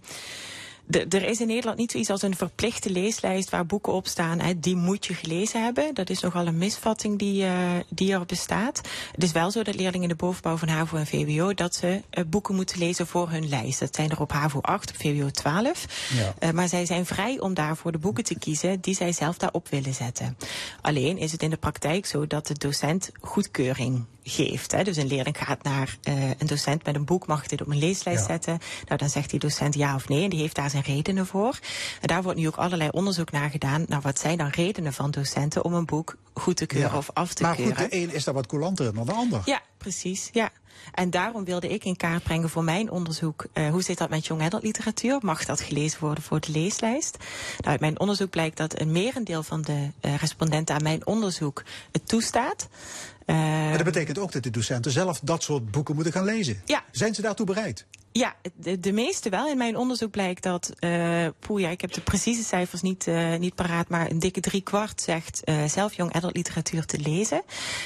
de- 0.88 1.06
er 1.10 1.24
is 1.24 1.40
in 1.40 1.48
Nederland 1.48 1.78
niet 1.78 1.91
zoiets 1.91 2.10
als 2.10 2.22
een 2.22 2.36
verplichte 2.36 2.90
leeslijst 2.90 3.49
waar 3.49 3.66
boeken 3.66 3.94
op 3.94 4.07
staan. 4.07 4.40
Hè, 4.40 4.60
die 4.60 4.76
moet 4.76 5.06
je 5.06 5.14
gelezen 5.14 5.64
hebben. 5.64 5.94
Dat 5.94 6.10
is 6.10 6.20
nogal 6.20 6.48
een 6.48 6.57
misvatting 6.57 7.20
die, 7.20 7.44
eh, 7.45 7.53
die 7.90 8.14
er 8.14 8.26
bestaat. 8.26 8.82
Het 9.12 9.24
is 9.24 9.32
wel 9.32 9.52
zo 9.52 9.64
dat 9.64 9.76
leerlingen 9.76 10.02
in 10.02 10.10
de 10.10 10.16
bovenbouw 10.16 10.57
van 10.57 10.68
HAVO 10.68 10.98
en 10.98 11.07
VWO... 11.07 11.53
dat 11.53 11.76
ze 11.76 12.02
eh, 12.10 12.24
boeken 12.28 12.56
moeten 12.56 12.80
lezen 12.80 13.07
voor 13.07 13.30
hun 13.30 13.49
lijst. 13.49 13.80
Dat 13.80 13.95
zijn 13.95 14.10
er 14.10 14.22
op 14.22 14.32
HAVO 14.32 14.60
8, 14.62 14.90
op 14.90 14.95
VWO 14.98 15.30
12. 15.30 16.10
Ja. 16.14 16.34
Eh, 16.40 16.49
maar 16.52 16.68
zij 16.68 16.86
zijn 16.86 17.06
vrij 17.06 17.40
om 17.40 17.53
daarvoor 17.53 17.91
de 17.91 17.98
boeken 17.98 18.24
te 18.24 18.40
kiezen 18.40 18.82
die 18.82 18.95
zij 18.95 19.12
zelf 19.12 19.38
daarop 19.38 19.68
willen 19.70 19.94
zetten. 19.94 20.38
Alleen 20.82 21.18
is 21.18 21.32
het 21.32 21.44
in 21.44 21.49
de 21.49 21.57
praktijk 21.57 22.06
zo 22.06 22.28
dat 22.28 22.48
de 22.48 22.53
docent 22.57 23.12
goedkeuring 23.22 24.06
geeft. 24.27 24.72
Hè. 24.72 24.84
Dus 24.84 24.97
een 24.97 25.07
leerling 25.07 25.38
gaat 25.38 25.64
naar 25.64 25.97
eh, 26.03 26.30
een 26.30 26.47
docent 26.47 26.85
met 26.85 26.95
een 26.95 27.06
boek, 27.06 27.27
mag 27.27 27.43
ik 27.43 27.49
dit 27.49 27.61
op 27.61 27.68
een 27.68 27.77
leeslijst 27.77 28.19
Ja. 28.22 28.26
zetten? 28.27 28.60
Nou, 28.85 28.97
dan 28.99 29.10
zegt 29.10 29.30
die 29.30 29.39
docent 29.39 29.73
ja 29.76 29.95
of 29.95 30.07
nee 30.10 30.23
en 30.23 30.30
die 30.30 30.39
heeft 30.39 30.56
daar 30.56 30.69
zijn 30.69 30.84
redenen 30.84 31.26
voor. 31.26 31.60
En 32.02 32.07
daar 32.07 32.23
wordt 32.23 32.39
nu 32.39 32.47
ook 32.47 32.56
allerlei 32.56 32.89
onderzoek 32.89 33.31
naar 33.31 33.49
gedaan. 33.49 33.85
Nou, 33.88 34.02
wat 34.02 34.19
zijn 34.19 34.38
dan 34.38 34.47
redenen 34.49 34.93
van 34.93 35.11
docenten 35.11 35.64
om 35.64 35.73
een 35.73 35.85
boek 35.85 36.15
goed 36.34 36.57
te 36.57 36.65
keuren 36.65 36.91
Ja. 36.91 36.97
of 36.97 37.10
af 37.14 37.34
te 37.34 37.43
maar 37.43 37.56
keuren? 37.56 37.76
goed, 37.77 37.91
de 37.91 37.97
een 37.97 38.14
is 38.14 38.23
daar 38.23 38.34
wat 38.34 38.47
coulanter 38.47 38.93
dan 38.93 39.06
de 39.06 39.11
ander. 39.14 39.41
Ja, 39.45 39.61
precies. 39.77 40.30
Ja. 40.31 40.49
En 40.94 41.10
daarom 41.10 41.45
wilde 41.45 41.70
ik 41.70 41.84
in 41.86 41.95
kaart 41.95 42.24
brengen 42.24 42.49
voor 42.49 42.64
mijn 42.64 42.91
onderzoek. 42.91 43.45
eh, 43.53 43.70
hoe 43.70 43.82
zit 43.84 43.98
dat 43.98 44.10
met 44.10 44.26
young 44.26 44.41
adult 44.41 44.64
literatuur? 44.64 45.18
Mag 45.22 45.45
dat 45.45 45.62
gelezen 45.62 45.99
worden 45.99 46.24
voor 46.24 46.40
de 46.40 46.52
leeslijst? 46.52 47.18
Nou, 47.57 47.72
uit 47.72 47.80
mijn 47.80 47.99
onderzoek 47.99 48.30
blijkt 48.30 48.57
dat 48.57 48.80
een 48.80 48.91
merendeel 48.91 49.44
van 49.44 49.62
de 49.62 49.90
eh, 49.99 50.16
respondenten 50.16 50.76
aan 50.76 50.84
mijn 50.84 51.06
onderzoek 51.07 51.64
het 51.91 52.07
toestaat. 52.07 52.68
Eh, 53.26 53.36
Maar 53.36 53.76
dat 53.78 53.84
betekent 53.84 54.18
ook 54.18 54.32
dat 54.32 54.44
de 54.44 54.49
docenten 54.49 54.91
zelf 54.91 55.20
dat 55.24 55.44
soort 55.44 55.72
boeken 55.72 55.95
moeten 55.95 56.14
gaan 56.14 56.26
lezen. 56.26 56.62
Ja. 56.66 56.84
Zijn 56.91 57.16
ze 57.16 57.22
daartoe 57.22 57.45
bereid? 57.45 57.86
Ja, 58.17 58.35
de, 58.55 58.79
de 58.79 58.91
meeste 58.91 59.29
wel. 59.29 59.47
In 59.47 59.57
mijn 59.57 59.77
onderzoek 59.77 60.11
blijkt 60.11 60.43
dat, 60.43 60.71
eh 60.79 61.27
poeh, 61.39 61.61
ja, 61.61 61.69
ik 61.69 61.81
heb 61.81 61.93
de 61.93 62.01
precieze 62.01 62.43
cijfers 62.43 62.81
niet, 62.81 63.07
eh, 63.07 63.35
niet 63.35 63.55
paraat, 63.55 63.89
maar 63.89 64.11
een 64.11 64.19
dikke 64.19 64.39
drie 64.39 64.61
kwart 64.61 65.01
zegt 65.01 65.43
eh, 65.43 65.65
zelf 65.65 65.93
young 65.93 66.13
adult 66.13 66.35
literatuur 66.35 66.85
te 66.85 66.99
lezen. 66.99 67.41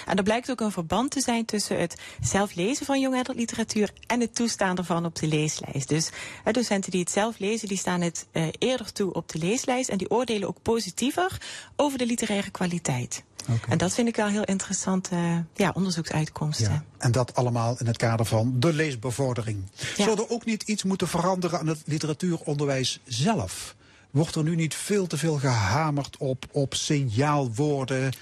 En 0.05 0.17
er 0.17 0.23
blijkt 0.23 0.51
ook 0.51 0.61
een 0.61 0.71
verband 0.71 1.11
te 1.11 1.21
zijn 1.21 1.45
tussen 1.45 1.79
het 1.79 2.01
zelf 2.21 2.55
lezen 2.55 2.85
van 2.85 2.99
young 2.99 3.15
adult 3.15 3.37
literatuur 3.37 3.91
en 4.07 4.19
het 4.19 4.35
toestaan 4.35 4.77
ervan 4.77 5.05
op 5.05 5.15
de 5.15 5.27
leeslijst. 5.27 5.89
Dus 5.89 6.09
eh, 6.43 6.53
docenten 6.53 6.91
die 6.91 6.99
het 6.99 7.11
zelf 7.11 7.39
lezen, 7.39 7.67
die 7.67 7.77
staan 7.77 8.01
het 8.01 8.27
eerder 8.57 8.91
toe 8.91 9.13
op 9.13 9.29
de 9.29 9.39
leeslijst 9.39 9.89
en 9.89 9.97
die 9.97 10.09
oordelen 10.09 10.47
ook 10.47 10.61
positiever 10.61 11.41
over 11.75 11.97
de 11.97 12.05
literaire 12.05 12.51
kwaliteit. 12.51 13.23
En 13.67 13.77
dat 13.77 13.93
vind 13.93 14.07
ik 14.07 14.15
wel 14.15 14.27
heel 14.27 14.43
interessante 14.43 15.15
eh, 15.15 15.37
ja, 15.53 15.71
onderzoeksuitkomsten. 15.73 16.71
Ja. 16.71 16.83
En 16.97 17.11
dat 17.11 17.35
allemaal 17.35 17.75
in 17.79 17.87
het 17.87 17.97
kader 17.97 18.25
van 18.25 18.59
de 18.59 18.73
leesbevordering. 18.73 19.63
Zou 19.97 20.11
er 20.19 20.29
ook 20.29 20.45
niet 20.45 20.63
iets 20.63 20.83
moeten 20.83 21.07
veranderen 21.07 21.59
aan 21.59 21.67
het 21.67 21.81
literatuuronderwijs 21.85 22.99
zelf? 23.05 23.75
Wordt 24.11 24.35
er 24.35 24.43
nu 24.43 24.55
niet 24.55 24.75
veel 24.75 25.07
te 25.07 25.17
veel 25.17 25.35
gehamerd 25.37 26.17
op, 26.17 26.45
op 26.51 26.73
signaalwoorden, 26.73 28.13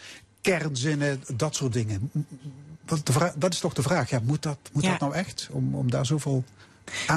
kernzinnen, 0.41 1.23
dat 1.35 1.55
soort 1.55 1.73
dingen? 1.73 2.11
Dat 3.35 3.53
is 3.53 3.59
toch 3.59 3.73
de 3.73 3.81
vraag, 3.81 4.09
ja, 4.09 4.19
moet, 4.23 4.43
dat, 4.43 4.57
moet 4.73 4.83
Ja. 4.83 4.89
dat 4.89 4.99
nou 4.99 5.13
echt? 5.13 5.47
Om, 5.51 5.75
om 5.75 5.91
daar 5.91 6.05
zoveel 6.05 6.43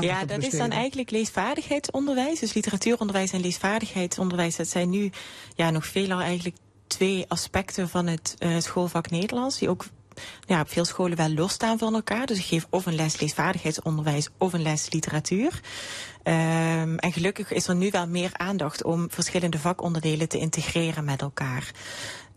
Ja, 0.01 0.25
dat 0.25 0.43
is 0.43 0.57
dan 0.57 0.71
eigenlijk 0.71 1.11
leesvaardigheidsonderwijs. 1.11 2.41
Dus 2.41 2.53
literatuuronderwijs 2.53 3.33
en 3.33 3.41
leesvaardigheidsonderwijs, 3.41 4.57
dat 4.57 4.69
zijn 4.69 4.91
nu 4.91 5.11
ja, 5.55 5.71
nog 5.71 5.87
veelal 5.87 6.21
eigenlijk 6.21 6.57
twee 6.91 7.25
aspecten 7.29 7.89
van 7.89 8.07
het 8.07 8.35
eh, 8.39 8.59
schoolvak 8.59 9.11
Nederlands, 9.11 9.59
die 9.59 9.69
ook 9.69 9.85
ja, 10.47 10.61
op 10.61 10.71
veel 10.71 10.85
scholen 10.85 11.17
wel 11.17 11.31
losstaan 11.35 11.79
van 11.79 11.95
elkaar. 11.95 12.27
Dus 12.27 12.39
ik 12.39 12.45
geef 12.45 12.67
of 12.71 12.87
een 12.87 12.95
les 12.95 13.21
leesvaardigheidsonderwijs 13.21 14.29
of 14.39 14.53
een 14.53 14.63
les 14.63 14.91
literatuur. 14.91 15.61
Ehm, 16.23 16.97
en 16.97 17.13
gelukkig 17.13 17.53
is 17.53 17.69
er 17.69 17.75
nu 17.75 17.91
wel 17.91 18.07
meer 18.07 18.31
aandacht 18.33 18.85
om 18.85 19.11
verschillende 19.11 19.59
vakonderdelen 19.59 20.29
te 20.29 20.39
integreren 20.39 21.05
met 21.05 21.21
elkaar. 21.21 21.71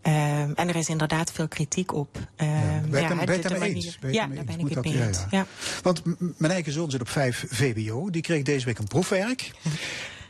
Ehm, 0.02 0.52
en 0.54 0.68
er 0.68 0.76
is 0.76 0.88
inderdaad 0.88 1.32
veel 1.32 1.48
kritiek 1.48 1.94
op. 1.94 2.18
Ben 2.36 2.46
je 2.90 2.96
ja, 3.00 3.16
het 3.16 3.16
ben 3.16 3.26
je 3.26 3.32
het 3.32 3.42
daarmee 3.42 3.74
eens? 3.74 3.98
Ben 3.98 4.12
Ja, 4.12 4.26
daar 4.26 4.44
ben 4.44 4.58
ik 4.58 4.74
het 4.74 4.84
mee 4.84 5.02
eens. 5.06 5.18
ja, 5.18 5.26
Ja. 5.30 5.38
ja. 5.38 5.46
Want 5.82 6.02
mijn 6.38 6.52
eigen 6.52 6.72
zoon 6.72 6.90
zit 6.90 7.00
op 7.00 7.08
5 7.08 7.44
VBO. 7.48 8.10
Die 8.10 8.22
kreeg 8.22 8.42
deze 8.42 8.66
week 8.66 8.78
een 8.78 8.86
proefwerk. 8.86 9.50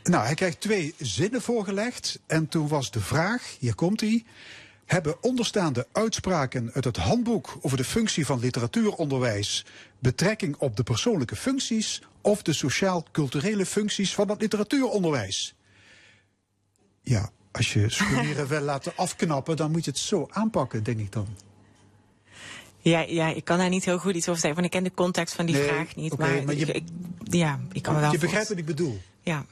Nou, 0.09 0.25
hij 0.25 0.33
krijgt 0.35 0.61
twee 0.61 0.93
zinnen 0.97 1.41
voorgelegd. 1.41 2.19
En 2.27 2.47
toen 2.47 2.67
was 2.67 2.91
de 2.91 2.99
vraag, 2.99 3.55
hier 3.59 3.75
komt 3.75 4.01
hij. 4.01 4.23
Hebben 4.85 5.23
onderstaande 5.23 5.87
uitspraken 5.91 6.71
uit 6.73 6.83
het 6.83 6.97
handboek 6.97 7.57
over 7.61 7.77
de 7.77 7.83
functie 7.83 8.25
van 8.25 8.39
literatuuronderwijs 8.39 9.65
betrekking 9.99 10.55
op 10.57 10.75
de 10.75 10.83
persoonlijke 10.83 11.35
functies 11.35 12.01
of 12.21 12.41
de 12.41 12.53
sociaal-culturele 12.53 13.65
functies 13.65 14.13
van 14.13 14.29
het 14.29 14.41
literatuuronderwijs? 14.41 15.55
Ja, 17.01 17.29
als 17.51 17.73
je 17.73 17.89
scholieren 17.89 18.47
wil 18.55 18.61
laten 18.61 18.93
afknappen, 18.95 19.55
dan 19.57 19.71
moet 19.71 19.85
je 19.85 19.91
het 19.91 19.99
zo 19.99 20.27
aanpakken, 20.29 20.83
denk 20.83 20.99
ik 20.99 21.11
dan. 21.11 21.27
Ja, 22.79 22.99
ja, 22.99 23.27
ik 23.27 23.43
kan 23.45 23.57
daar 23.57 23.69
niet 23.69 23.85
heel 23.85 23.99
goed 23.99 24.15
iets 24.15 24.27
over 24.29 24.41
zeggen, 24.41 24.61
want 24.61 24.73
ik 24.73 24.79
ken 24.81 24.89
de 24.89 24.95
context 24.95 25.35
van 25.35 25.45
die 25.45 25.55
Nee, 25.55 25.67
vraag 25.67 25.95
niet. 25.95 26.17
maar 26.17 26.43
maar 26.43 26.55
je- 26.55 26.65
ik, 26.65 26.83
ja, 27.23 27.59
ik 27.71 27.81
kan 27.81 27.99
wel 27.99 28.11
je 28.11 28.17
begrijpt 28.17 28.49
wat 28.49 28.57
ik 28.57 28.65
bedoel. 28.65 29.01
Ja. 29.21 29.45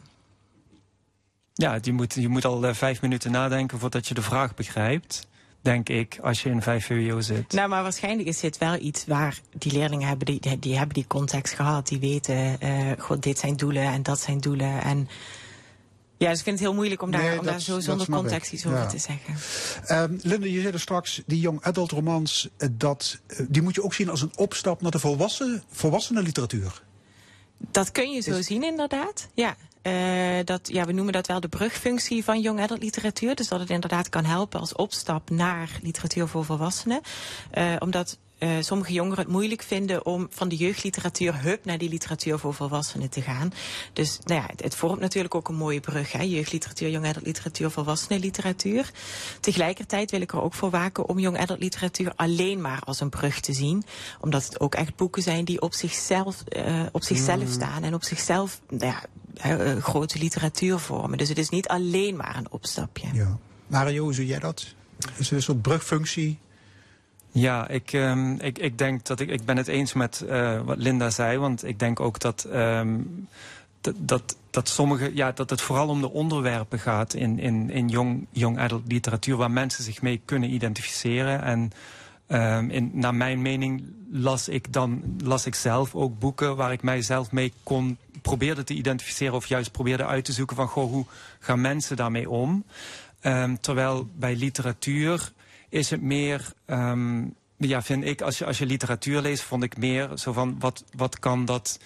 Ja, 1.54 1.80
je 1.82 1.94
moet, 1.94 2.14
je 2.14 2.28
moet 2.28 2.46
al 2.46 2.66
eh, 2.66 2.74
vijf 2.74 3.02
minuten 3.02 3.32
nadenken 3.32 3.80
voordat 3.80 4.08
je 4.08 4.14
de 4.14 4.22
vraag 4.22 4.56
begrijpt. 4.56 5.28
Denk 5.62 5.90
ik, 5.90 6.20
als 6.22 6.44
je 6.44 6.50
in 6.50 6.62
5 6.62 6.86
VWO 6.86 7.22
zit. 7.22 7.52
Nou, 7.54 7.70
maar 7.70 7.84
waarschijnlijk 7.84 8.28
is 8.28 8.40
dit 8.40 8.58
wel 8.58 8.76
iets 8.80 9.06
waar 9.06 9.40
die 9.58 9.72
leerlingen 9.72 10.08
hebben, 10.08 10.26
die, 10.26 10.40
die, 10.40 10.60
die 10.60 10.78
hebben 10.78 10.94
die 10.94 11.08
context 11.08 11.54
gehad. 11.54 11.88
Die 11.88 12.00
weten, 12.00 12.60
eh 12.62 12.92
god, 12.98 13.24
dit 13.24 13.40
zijn 13.40 13.56
doelen 13.56 13.84
en 13.84 14.04
dat 14.04 14.20
zijn 14.20 14.40
doelen. 14.40 14.82
En 14.82 15.08
ja, 16.18 16.30
dus 16.30 16.38
ik 16.38 16.44
vind 16.44 16.60
het 16.60 16.68
heel 16.68 16.76
moeilijk 16.76 17.02
om 17.02 17.12
daar, 17.12 17.22
Nee, 17.22 17.40
om 17.40 17.46
daar 17.46 17.60
zo 17.62 17.80
zonder 17.80 18.10
context 18.10 18.48
ik. 18.48 18.54
iets 18.54 18.66
over 18.66 18.78
Ja. 18.80 18.86
te 18.86 18.98
zeggen. 18.98 19.36
Ehm 19.86 20.18
Linda, 20.22 20.48
je 20.48 20.62
zei 20.62 20.74
er 20.74 20.80
straks, 20.80 21.22
die 21.26 21.40
young 21.40 21.62
adult 21.64 21.92
romans, 21.92 22.50
eh, 22.58 22.68
dat, 22.72 23.20
die 23.48 23.62
moet 23.62 23.76
je 23.76 23.84
ook 23.84 23.94
zien 23.94 24.10
als 24.10 24.22
een 24.22 24.32
opstap 24.38 24.82
naar 24.82 24.92
de 24.92 25.00
volwassen, 25.00 25.64
volwassenen 25.72 26.24
literatuur. 26.24 26.82
Dat 27.58 27.92
kun 27.92 28.12
je 28.12 28.22
zo 28.22 28.42
zien, 28.42 28.64
inderdaad. 28.64 29.28
Ja. 29.34 29.56
Eh, 29.84 29.94
dat, 30.44 30.70
ja, 30.72 30.86
we 30.86 30.92
noemen 30.92 31.14
dat 31.14 31.28
wel 31.28 31.40
de 31.40 31.48
brugfunctie 31.48 32.24
van 32.24 32.42
young 32.42 32.60
adult 32.62 32.84
literatuur. 32.84 33.36
Dus 33.36 33.48
dat 33.48 33.60
het 33.60 33.70
inderdaad 33.70 34.10
kan 34.10 34.26
helpen 34.26 34.60
als 34.60 34.76
opstap 34.76 35.30
naar 35.30 35.70
literatuur 35.82 36.28
voor 36.28 36.46
volwassenen. 36.46 37.02
Eh, 37.52 37.76
omdat 37.80 38.18
eh, 38.38 38.50
sommige 38.60 38.94
jongeren 38.94 39.20
het 39.24 39.28
moeilijk 39.34 39.62
vinden 39.62 40.06
om 40.06 40.28
van 40.30 40.48
de 40.50 40.56
jeugdliteratuur 40.56 41.42
hup 41.42 41.66
naar 41.66 41.78
die 41.78 41.90
literatuur 41.90 42.40
voor 42.40 42.54
volwassenen 42.54 43.10
te 43.10 43.22
gaan. 43.22 43.54
Dus 43.94 44.20
nou 44.24 44.42
ja, 44.42 44.48
het, 44.48 44.64
het 44.64 44.76
vormt 44.76 45.00
natuurlijk 45.00 45.36
ook 45.36 45.48
een 45.48 45.56
mooie 45.56 45.80
brug. 45.80 46.12
Hè? 46.12 46.22
Jeugdliteratuur, 46.24 46.90
young 46.90 47.06
adult 47.06 47.26
literatuur, 47.26 47.72
volwassenenliteratuur. 47.72 48.92
Tegelijkertijd 49.40 50.12
wil 50.12 50.22
ik 50.22 50.32
er 50.32 50.42
ook 50.42 50.54
voor 50.54 50.70
waken 50.70 51.10
om 51.10 51.20
young 51.20 51.40
adult 51.40 51.60
literatuur 51.60 52.14
alleen 52.16 52.62
maar 52.62 52.82
als 52.86 53.00
een 53.00 53.10
brug 53.10 53.40
te 53.40 53.54
zien. 53.54 53.84
Omdat 54.22 54.44
het 54.44 54.60
ook 54.60 54.76
echt 54.76 54.96
boeken 54.96 55.22
zijn 55.22 55.46
die 55.46 55.62
op 55.62 55.74
zichzelf, 55.74 56.44
eh, 56.44 56.84
op 56.92 57.04
zichzelf 57.04 57.44
Mm. 57.44 57.52
staan 57.52 57.84
en 57.84 57.94
op 57.94 58.04
zichzelf 58.04 58.62
nou 58.70 58.86
ja, 58.86 59.04
eh, 59.34 59.78
grote 59.78 60.18
literatuur 60.20 60.80
vormen. 60.80 61.18
Dus 61.18 61.30
het 61.30 61.38
is 61.38 61.50
niet 61.50 61.68
alleen 61.68 62.16
maar 62.16 62.36
een 62.38 62.52
opstapje. 62.52 63.08
Ja. 63.14 63.38
Mario, 63.68 64.04
hoe 64.04 64.14
zie 64.14 64.26
jij 64.26 64.40
dat? 64.40 64.76
Is 65.18 65.30
het 65.30 65.32
een 65.32 65.42
soort 65.42 65.62
brugfunctie? 65.62 66.40
Ja, 67.32 67.68
ik, 67.68 67.94
ehm, 67.94 68.32
ik, 68.32 68.60
ik 68.60 68.78
denk 68.78 69.06
dat 69.06 69.20
ik, 69.20 69.30
ik 69.30 69.46
ben 69.46 69.58
het 69.58 69.68
eens 69.68 69.94
met 69.94 70.22
eh, 70.22 70.62
wat 70.62 70.78
Linda 70.78 71.10
zei. 71.10 71.38
Want 71.38 71.66
ik 71.66 71.80
denk 71.80 72.00
ook 72.00 72.20
dat, 72.20 72.44
ehm, 72.44 73.00
dat, 73.82 73.96
dat, 73.98 74.38
dat 74.50 74.70
sommige, 74.70 75.16
ja, 75.16 75.32
dat 75.32 75.50
het 75.50 75.62
vooral 75.62 75.88
om 75.88 76.02
de 76.02 76.12
onderwerpen 76.12 76.80
gaat 76.80 77.14
in, 77.14 77.40
in, 77.40 77.70
in 77.70 77.88
jong, 77.88 78.28
young 78.32 78.60
adult 78.60 78.84
literatuur 78.88 79.38
waar 79.38 79.52
mensen 79.52 79.84
zich 79.84 80.02
mee 80.02 80.22
kunnen 80.26 80.54
identificeren. 80.54 81.44
En 81.44 81.72
ehm, 82.34 82.70
in, 82.70 82.92
naar 82.94 83.16
mijn 83.16 83.42
mening 83.42 83.84
las 84.12 84.48
ik 84.48 84.74
dan 84.74 85.04
las 85.24 85.46
ik 85.46 85.56
zelf 85.56 85.96
ook 85.96 86.20
boeken 86.20 86.56
waar 86.56 86.72
ik 86.72 86.82
mijzelf 86.82 87.32
mee 87.32 87.54
kon 87.64 87.98
probeerde 88.22 88.64
te 88.64 88.74
identificeren 88.74 89.34
of 89.34 89.46
juist 89.46 89.72
probeerde 89.72 90.06
uit 90.06 90.26
te 90.26 90.32
zoeken 90.32 90.56
van 90.56 90.68
goh, 90.68 90.92
hoe 90.92 91.06
gaan 91.40 91.62
mensen 91.62 91.96
daarmee 91.96 92.30
om? 92.30 92.64
Ehm, 93.20 93.56
terwijl 93.62 94.10
bij 94.16 94.36
literatuur 94.36 95.32
is 95.70 95.90
het 95.90 96.02
meer, 96.02 96.54
ehm, 96.66 97.24
ja, 97.58 97.82
vind 97.82 98.06
ik, 98.06 98.22
als 98.22 98.38
je, 98.38 98.46
als 98.46 98.58
je 98.58 98.66
literatuur 98.66 99.22
leest, 99.22 99.44
vond 99.44 99.64
ik 99.64 99.78
meer 99.78 100.10
zo 100.16 100.34
van 100.34 100.56
wat, 100.60 100.84
wat 100.96 101.20
kan 101.20 101.46
dat. 101.46 101.80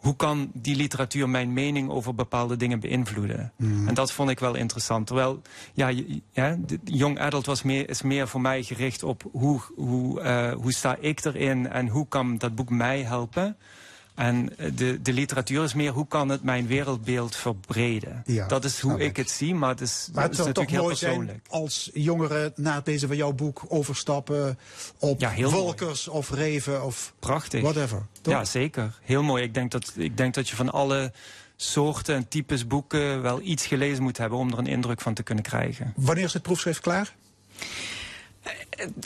Hoe 0.00 0.16
kan 0.16 0.50
die 0.54 0.76
literatuur 0.76 1.28
mijn 1.28 1.52
mening 1.52 1.90
over 1.90 2.14
bepaalde 2.14 2.56
dingen 2.56 2.80
beïnvloeden? 2.80 3.52
Hmm. 3.56 3.88
En 3.88 3.94
dat 3.94 4.12
vond 4.12 4.30
ik 4.30 4.38
wel 4.38 4.54
interessant. 4.54 5.06
Terwijl, 5.06 5.42
ja, 5.72 5.88
ja 6.32 6.56
de 6.66 6.78
young 6.84 7.18
adult 7.18 7.46
was 7.46 7.62
meer, 7.62 7.88
is 7.88 8.02
meer 8.02 8.28
voor 8.28 8.40
mij 8.40 8.62
gericht 8.62 9.02
op 9.02 9.28
hoe, 9.32 9.60
hoe, 9.76 10.20
eh, 10.20 10.52
hoe 10.52 10.72
sta 10.72 10.96
ik 11.00 11.24
erin 11.24 11.68
en 11.68 11.88
hoe 11.88 12.08
kan 12.08 12.38
dat 12.38 12.54
boek 12.54 12.70
mij 12.70 13.02
helpen. 13.02 13.56
En 14.20 14.58
eh, 14.58 14.70
de, 14.74 15.02
de 15.02 15.12
literatuur 15.12 15.64
is 15.64 15.74
meer 15.74 15.92
hoe 15.92 16.06
kan 16.08 16.28
het 16.28 16.42
mijn 16.42 16.66
wereldbeeld 16.66 17.36
verbreden. 17.36 18.22
Ja, 18.26 18.46
dat 18.46 18.64
is 18.64 18.80
hoe 18.80 19.00
ik 19.00 19.16
het 19.16 19.30
zie, 19.30 19.54
maar 19.54 19.68
het 19.68 19.80
is, 19.80 20.08
Maar 20.12 20.24
het 20.24 20.36
natuurlijk 20.36 20.70
heel 20.70 20.86
persoonlijk. 20.86 21.46
als 21.48 21.90
jongeren 21.94 22.52
na 22.56 22.74
het 22.74 22.86
lezen 22.86 23.08
van 23.08 23.16
jouw 23.16 23.32
boek 23.32 23.62
overstappen 23.68 24.58
op 24.98 25.20
Ja, 25.20 25.30
mooi. 25.30 25.48
Volkers 25.50 26.08
of 26.08 26.30
Reven 26.30 26.84
of 26.84 27.14
Prachtig. 27.18 27.62
whatever. 27.62 28.06
Toch? 28.22 28.34
Ja, 28.34 28.44
zeker. 28.44 28.98
Heel 29.02 29.22
mooi. 29.22 29.42
Ik 29.42 29.54
denk, 29.54 29.70
dat, 29.70 29.92
ik 29.96 30.16
denk 30.16 30.34
dat 30.34 30.48
je 30.48 30.56
van 30.56 30.70
alle 30.70 31.12
soorten 31.56 32.14
en 32.14 32.28
types 32.28 32.66
boeken 32.66 33.22
wel 33.22 33.40
iets 33.42 33.66
gelezen 33.66 34.02
moet 34.02 34.16
hebben 34.18 34.38
om 34.38 34.52
er 34.52 34.58
een 34.58 34.66
indruk 34.66 35.00
van 35.00 35.14
te 35.14 35.22
kunnen 35.22 35.44
krijgen. 35.44 35.92
Wanneer 35.96 36.24
is 36.24 36.32
het 36.32 36.42
proefschrift 36.42 36.80
klaar? 36.80 37.14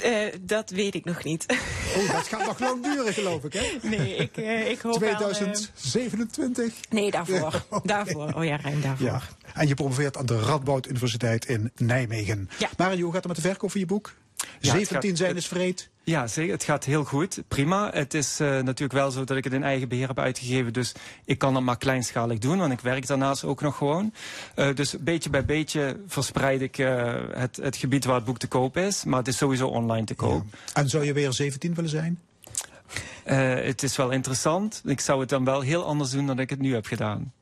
Eh, 0.03 0.19
dat 0.41 0.71
weet 0.71 0.95
ik 0.95 1.05
nog 1.05 1.25
niet. 1.25 1.47
Oh, 1.97 2.13
dat 2.13 2.27
gaat 2.29 2.47
nog 2.47 2.59
lang 2.59 2.83
duren, 2.83 3.13
geloof 3.13 3.45
ik, 3.45 3.53
hè? 3.53 3.89
Nee, 3.89 4.15
ik, 4.17 4.37
eh, 4.37 4.71
ik 4.71 4.81
hoop 4.81 4.99
wel... 5.01 5.09
eh, 5.11 5.17
2027? 5.17 6.75
nee, 6.91 7.11
daarvoor. 7.11 7.65
Daarvoor. 7.85 8.33
Oh 8.37 8.45
ja, 8.45 8.57
ruim 8.57 8.81
daarvoor. 8.81 9.07
Ja. 9.07 9.21
En 9.55 9.69
je 9.69 9.75
promoveert 9.75 10.17
aan 10.17 10.27
de 10.27 10.41
Radboud 10.41 10.87
Universiteit 10.87 11.45
in 11.45 11.71
Nijmegen. 11.77 12.51
Ja. 12.59 12.69
Mario, 12.77 13.03
hoe 13.03 13.13
gaat 13.13 13.25
het 13.25 13.27
met 13.27 13.37
de 13.43 13.49
verkoop 13.49 13.71
van 13.71 13.81
je 13.81 13.87
boek? 13.87 14.13
Ja, 14.61 14.77
het 14.77 14.87
17 14.87 15.09
gaat- 15.11 15.19
zijn 15.19 15.37
is 15.37 15.47
vreed. 15.47 15.89
Ja, 16.05 16.27
zeker. 16.27 16.53
Het 16.53 16.65
gaat 16.65 16.85
heel 16.85 17.05
goed. 17.05 17.43
Prima. 17.49 17.91
Het 17.93 18.15
is 18.15 18.41
eh, 18.41 18.49
natuurlijk 18.49 18.93
wel 18.93 19.11
zo 19.11 19.25
dat 19.25 19.37
ik 19.37 19.45
het 19.45 19.53
in 19.53 19.63
eigen 19.63 19.89
beheer 19.89 20.07
heb 20.07 20.19
uitgegeven. 20.19 20.73
Dus 20.73 20.93
ik 21.25 21.39
kan 21.39 21.55
dat 21.55 21.63
maar 21.63 21.77
kleinschalig 21.79 22.39
doen, 22.39 22.59
want 22.59 22.73
ik 22.73 22.81
werk 22.81 23.07
daarnaast 23.07 23.45
ook 23.45 23.61
nog 23.61 23.77
gewoon. 23.77 24.13
Eh, 24.55 24.75
dus 24.75 24.97
beetje 25.01 25.31
bij 25.31 25.45
beetje 25.45 26.01
verspreid 26.07 26.61
ik 26.61 26.79
eh, 26.79 27.15
het, 27.33 27.57
het 27.57 27.77
gebied 27.77 28.05
waar 28.05 28.15
het 28.15 28.25
boek 28.25 28.39
te 28.39 28.47
koop 28.47 28.77
is. 28.77 29.05
Maar 29.05 29.19
het 29.19 29.29
is 29.29 29.37
sowieso 29.37 29.67
online 29.67 30.07
te 30.07 30.15
koop. 30.15 30.45
En 30.73 30.89
zou 30.89 31.05
je 31.05 31.13
weer 31.13 31.33
17 31.33 31.75
willen 31.75 31.91
zijn? 31.91 32.21
Eh, 33.25 33.55
het 33.55 33.83
is 33.83 33.97
wel 33.97 34.11
interessant. 34.11 34.83
Ik 34.85 35.01
zou 35.01 35.21
het 35.21 35.29
dan 35.29 35.45
wel 35.45 35.61
heel 35.61 35.85
anders 35.85 36.11
doen 36.11 36.27
dan 36.27 36.39
ik 36.39 36.51
het 36.51 36.59
nu 36.61 36.75
heb 36.75 36.87
gedaan. 36.87 37.33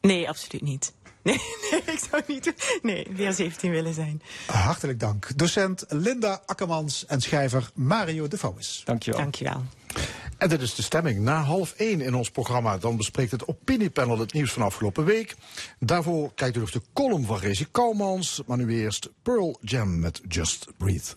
Nee, 0.00 0.28
absoluut 0.28 0.62
niet. 0.62 0.92
Nee, 1.28 1.40
nee, 1.70 1.94
ik 1.94 2.00
zou 2.10 2.22
niet 2.26 2.54
nee, 2.82 3.06
weer 3.10 3.32
17 3.32 3.70
willen 3.70 3.94
zijn. 3.94 4.22
Hartelijk 4.46 5.00
dank. 5.00 5.38
Docent 5.38 5.84
Linda 5.88 6.42
Akkermans 6.46 7.06
en 7.06 7.20
schrijver 7.20 7.70
Mario 7.74 8.28
de 8.28 8.38
Vouwis. 8.38 8.82
Dankjewel. 8.84 9.20
Dankjewel. 9.20 9.64
En 10.38 10.48
dit 10.48 10.60
is 10.60 10.74
de 10.74 10.82
stemming. 10.82 11.20
Na 11.20 11.42
half 11.42 11.72
één 11.72 12.00
in 12.00 12.14
ons 12.14 12.30
programma 12.30 12.78
dan 12.78 12.96
bespreekt 12.96 13.30
het 13.30 13.46
opiniepanel 13.46 14.18
het 14.18 14.32
nieuws 14.32 14.52
van 14.52 14.62
afgelopen 14.62 15.04
week. 15.04 15.36
Daarvoor 15.78 16.34
kijkt 16.34 16.56
u 16.56 16.60
nog 16.60 16.70
de 16.70 16.82
column 16.92 17.24
van 17.24 17.38
Rezi 17.38 17.66
Kouwmans. 17.70 18.42
Maar 18.46 18.56
nu 18.56 18.80
eerst 18.80 19.10
Pearl 19.22 19.58
Jam 19.60 19.98
met 19.98 20.20
Just 20.28 20.66
Breathe. 20.76 21.14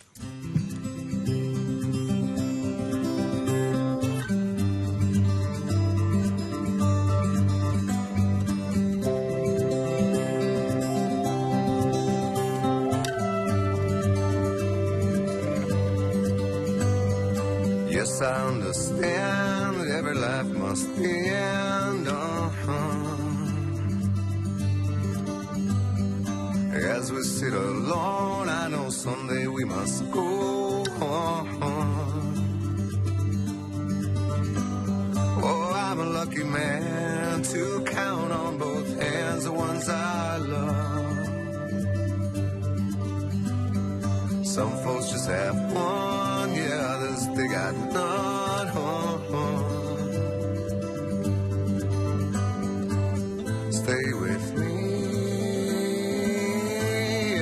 I 18.23 18.47
understand 18.49 19.79
that 19.79 19.87
every 19.87 20.13
life 20.13 20.45
must 20.45 20.87
end. 20.97 22.07
Uh-huh. 22.07 23.17
As 26.73 27.11
we 27.11 27.23
sit 27.23 27.53
alone, 27.53 28.47
I 28.47 28.67
know 28.67 28.89
someday 28.91 29.47
we 29.47 29.63
must 29.65 30.11
go 30.11 30.83
on. 31.01 31.47
Oh, 35.43 35.73
I'm 35.73 35.99
a 35.99 36.05
lucky 36.05 36.43
man 36.43 37.41
to 37.41 37.83
count 37.85 38.31
on 38.31 38.57
both 38.59 39.01
hands 39.01 39.45
the 39.45 39.51
ones 39.51 39.89
I 39.89 40.37
love. 40.37 41.17
Some 44.45 44.71
folks 44.83 45.09
just 45.11 45.27
have 45.27 45.55
one, 45.73 46.53
yeah. 46.53 47.00
Had 47.49 47.75
none. 47.93 48.31
Stay 53.71 54.13
with 54.13 54.57
me, 54.59 54.73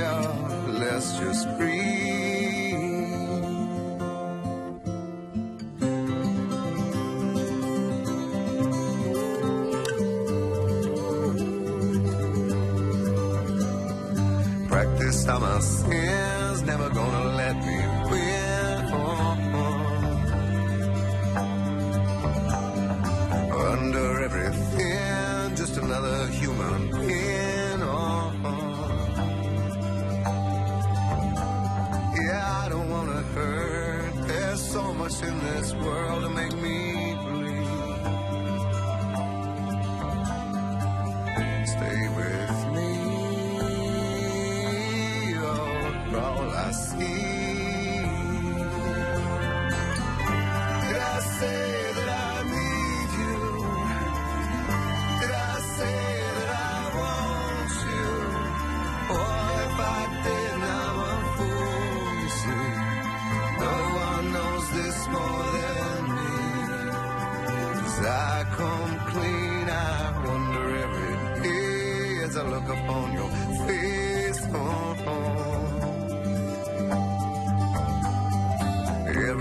oh, 0.01 0.65
let's 0.79 1.17
just 1.19 1.58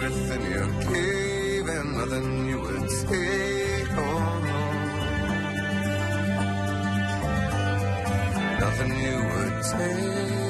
Everything 0.09 0.43
you 0.51 0.65
gave 0.91 1.69
and 1.69 1.99
nothing 1.99 2.49
you 2.49 2.59
would 2.63 2.89
take. 2.89 3.93
Oh, 3.99 4.21
nothing 8.59 8.93
you 9.05 9.17
would 9.31 9.63
take. 9.71 10.48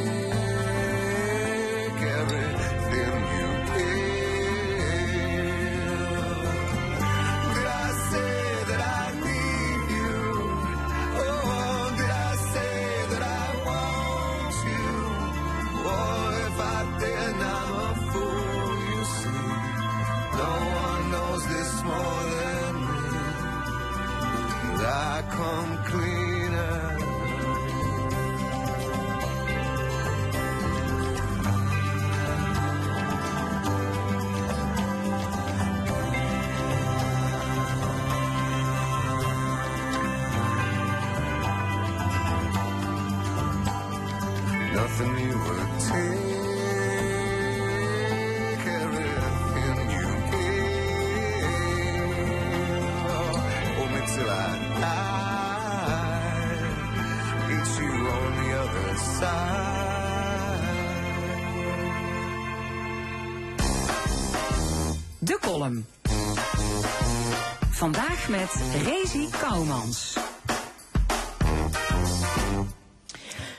Met 68.28 68.54
Rezi 68.84 69.28
Kouwmans. 69.30 70.16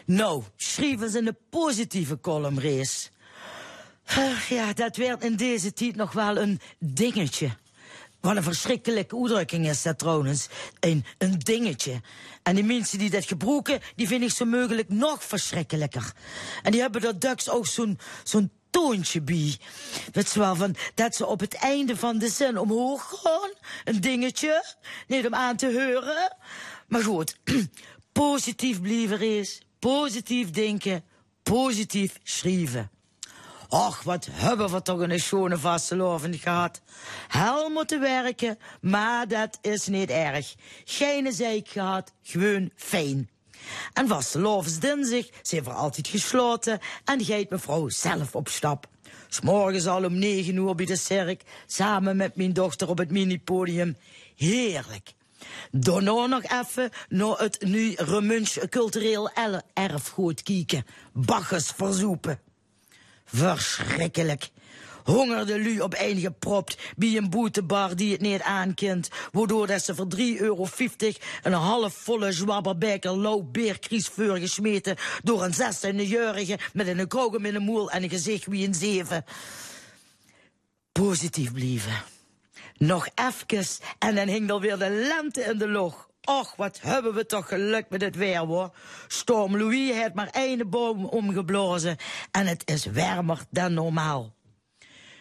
Nou, 0.06 0.44
schrijven 0.56 1.10
ze 1.10 1.18
een 1.18 1.38
positieve 1.50 2.20
column, 2.20 2.60
Rees. 2.60 3.12
Ja, 4.50 4.74
dat 4.74 4.96
werd 4.96 5.24
in 5.24 5.36
deze 5.36 5.74
tijd 5.74 5.96
nog 5.96 6.12
wel 6.12 6.38
een 6.38 6.60
dingetje. 6.80 7.50
Wat 8.22 8.36
een 8.36 8.44
verschrikkelijke 8.44 9.18
uitdrukking 9.18 9.70
is 9.70 9.82
dat 9.82 10.00
trouwens. 10.00 10.48
Een, 10.80 11.06
een 11.18 11.40
dingetje. 11.40 12.02
En 12.44 12.56
die 12.56 12.64
mensen 12.64 12.98
die 12.98 13.10
dat 13.10 13.26
gebruiken, 13.26 13.80
die 13.96 14.08
vind 14.08 14.24
ik 14.24 14.32
zo 14.32 14.46
mogelijk 14.46 14.90
nog 14.90 15.24
verschrikkelijker. 15.24 16.14
En 16.64 16.72
die 16.72 16.82
hebben 16.82 17.02
er 17.02 17.20
duks 17.20 17.50
ook 17.50 17.68
zo'n 17.68 18.00
zo'n 18.24 18.52
toontje 18.70 19.22
bij. 19.22 19.58
Weet 20.12 20.32
je 20.32 20.40
wel, 20.40 20.56
van, 20.56 20.76
dat 20.96 21.16
ze 21.16 21.26
op 21.26 21.40
het 21.40 21.54
einde 21.54 21.98
van 21.98 22.18
de 22.18 22.30
zin 22.30 22.58
omhoog 22.58 23.22
gaan. 23.24 23.50
Een 23.84 24.02
dingetje. 24.02 24.64
Niet 25.08 25.26
om 25.26 25.36
aan 25.36 25.56
te 25.56 25.66
horen. 25.66 26.38
Maar 26.88 27.04
goed, 27.04 27.38
positief 28.12 28.82
blijven 28.82 29.22
is. 29.22 29.62
Positief 29.80 30.52
denken. 30.52 31.04
Positief 31.44 32.20
schrijven. 32.24 32.92
Och, 33.70 34.04
wat 34.04 34.28
hebben 34.32 34.72
we 34.72 34.82
toch 34.82 35.00
een 35.00 35.20
schone 35.20 35.58
vastelovend 35.58 36.36
gehad. 36.36 36.82
Hel 37.28 37.70
moeten 37.70 38.00
werken, 38.00 38.58
maar 38.82 39.28
dat 39.28 39.58
is 39.62 39.88
niet 39.88 40.10
erg. 40.10 40.56
Geen 40.86 41.32
zeik 41.32 41.68
gehad, 41.68 42.14
gewoon 42.24 42.72
fijn. 42.76 43.30
En 43.94 44.08
vastelovens 44.08 44.80
dinsdag 44.80 45.26
zijn 45.42 45.64
we 45.64 45.70
altijd 45.70 46.08
gesloten 46.08 46.80
en 47.06 47.26
gaat 47.26 47.50
mevrouw 47.50 47.90
zelf 47.90 48.36
op 48.36 48.48
stap. 48.48 48.88
S'morgens 49.28 49.88
al 49.88 50.06
om 50.06 50.20
negen 50.20 50.56
uur 50.56 50.76
bij 50.76 50.86
de 50.86 50.96
cirk, 50.96 51.44
samen 51.66 52.18
met 52.18 52.36
mijn 52.36 52.54
dochter 52.54 52.90
op 52.90 52.98
het 52.98 53.12
minipodium. 53.12 53.98
Heerlijk. 54.36 55.14
Daarna 55.72 56.26
nog 56.26 56.44
even 56.44 56.90
naar 57.10 57.38
het 57.38 57.62
nu 57.62 57.94
Remunch 57.96 58.70
cultureel 58.70 59.30
el- 59.30 59.62
erfgoed 59.74 60.44
kijken. 60.44 60.86
Baggers 61.14 61.72
verzoepen. 61.76 62.40
Verschrikkelijk. 63.26 64.50
Honger 65.10 65.46
de 65.46 65.60
lu 65.60 65.80
op 65.80 65.94
één 65.94 66.20
gepropt 66.20 66.78
bij 66.98 67.18
een 67.18 67.30
boetebar 67.30 67.96
die 67.96 68.12
het 68.12 68.22
niet 68.22 68.42
aankent. 68.42 69.10
Waardoor 69.32 69.68
dat 69.68 69.84
ze 69.84 69.96
voor 69.96 70.08
3,50 70.18 70.22
euro 70.38 70.68
een 71.44 71.54
half 71.54 71.94
volle 71.94 72.32
zwabberbeker 72.32 73.18
lauw 73.18 73.42
beerkriesveur 73.42 74.38
gesmeten 74.38 74.98
door 75.24 75.44
een 75.44 75.54
16-jarige 75.54 76.60
met 76.74 76.88
een 76.88 77.08
kogem 77.08 77.46
in 77.46 77.54
de 77.54 77.60
moel 77.60 77.92
en 77.92 78.04
een 78.04 78.10
gezicht 78.10 78.46
wie 78.46 78.68
een 78.68 78.74
zeven. 78.74 79.26
Positief 80.92 81.54
blijven. 81.54 82.04
Nog 82.78 83.08
even 83.16 83.68
en 84.00 84.16
dan 84.16 84.28
hing 84.28 84.50
er 84.50 84.60
weer 84.60 84.78
de 84.78 84.90
lente 84.90 85.42
in 85.42 85.58
de 85.58 85.68
lucht. 85.68 86.08
Och, 86.24 86.56
wat 86.56 86.80
hebben 86.82 87.14
we 87.14 87.26
toch 87.26 87.48
geluk 87.48 87.86
met 87.90 88.02
het 88.02 88.16
weer, 88.16 88.38
hoor. 88.38 88.76
Storm 89.08 89.58
Louis 89.58 89.92
heeft 89.92 90.14
maar 90.14 90.30
één 90.32 90.70
boom 90.70 91.06
omgeblazen 91.06 91.98
en 92.32 92.48
het 92.48 92.70
is 92.70 92.86
warmer 92.86 93.40
dan 93.50 93.74
normaal. 93.74 94.38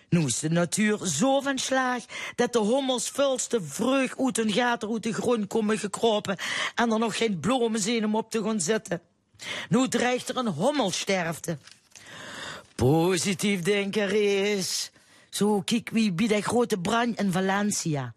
Nu 0.09 0.25
is 0.25 0.39
de 0.39 0.51
natuur 0.51 1.07
zo 1.07 1.41
van 1.41 1.59
slaag 1.59 2.05
dat 2.35 2.53
de 2.53 2.59
hommels 2.59 3.09
vulste 3.09 3.63
vreug 3.63 4.19
uit 4.19 4.37
hun 4.37 4.53
gaten 4.53 4.93
uit 4.93 5.03
de 5.03 5.13
grond 5.13 5.47
komen 5.47 5.79
gekropen 5.79 6.37
en 6.75 6.93
er 6.93 6.99
nog 6.99 7.17
geen 7.17 7.41
bloemen 7.41 7.81
zijn 7.81 8.05
om 8.05 8.15
op 8.17 8.31
te 8.31 8.43
gaan 8.43 8.61
zitten. 8.61 9.01
Nu 9.69 9.89
dreigt 9.89 10.29
er 10.29 10.37
een 10.37 10.47
hommelsterfte. 10.47 11.59
Positief 12.75 13.63
denken 13.63 14.11
is. 14.57 14.91
Zo 15.31 15.61
kijk 15.61 15.91
wie 15.91 16.13
bij 16.13 16.27
de 16.27 16.43
grote 16.43 16.79
brand 16.79 17.21
in 17.21 17.33
Valencia. 17.33 18.15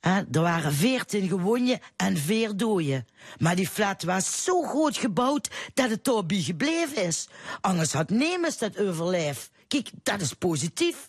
Hè, 0.00 0.20
er 0.32 0.40
waren 0.40 0.72
veertien 0.72 1.28
gewonden 1.28 1.80
en 1.96 2.16
vier 2.16 2.56
doden. 2.56 3.06
Maar 3.38 3.56
die 3.56 3.68
flat 3.68 4.02
was 4.02 4.44
zo 4.44 4.62
groot 4.62 4.96
gebouwd 4.96 5.50
dat 5.74 5.90
het 5.90 6.04
daarbij 6.04 6.40
gebleven 6.40 7.02
is. 7.02 7.28
Anders 7.60 7.92
had 7.92 8.10
Nemes 8.10 8.58
dat 8.58 8.78
overleefd. 8.78 9.50
Kijk, 9.68 9.90
dat 10.02 10.20
is 10.20 10.32
positief. 10.32 11.08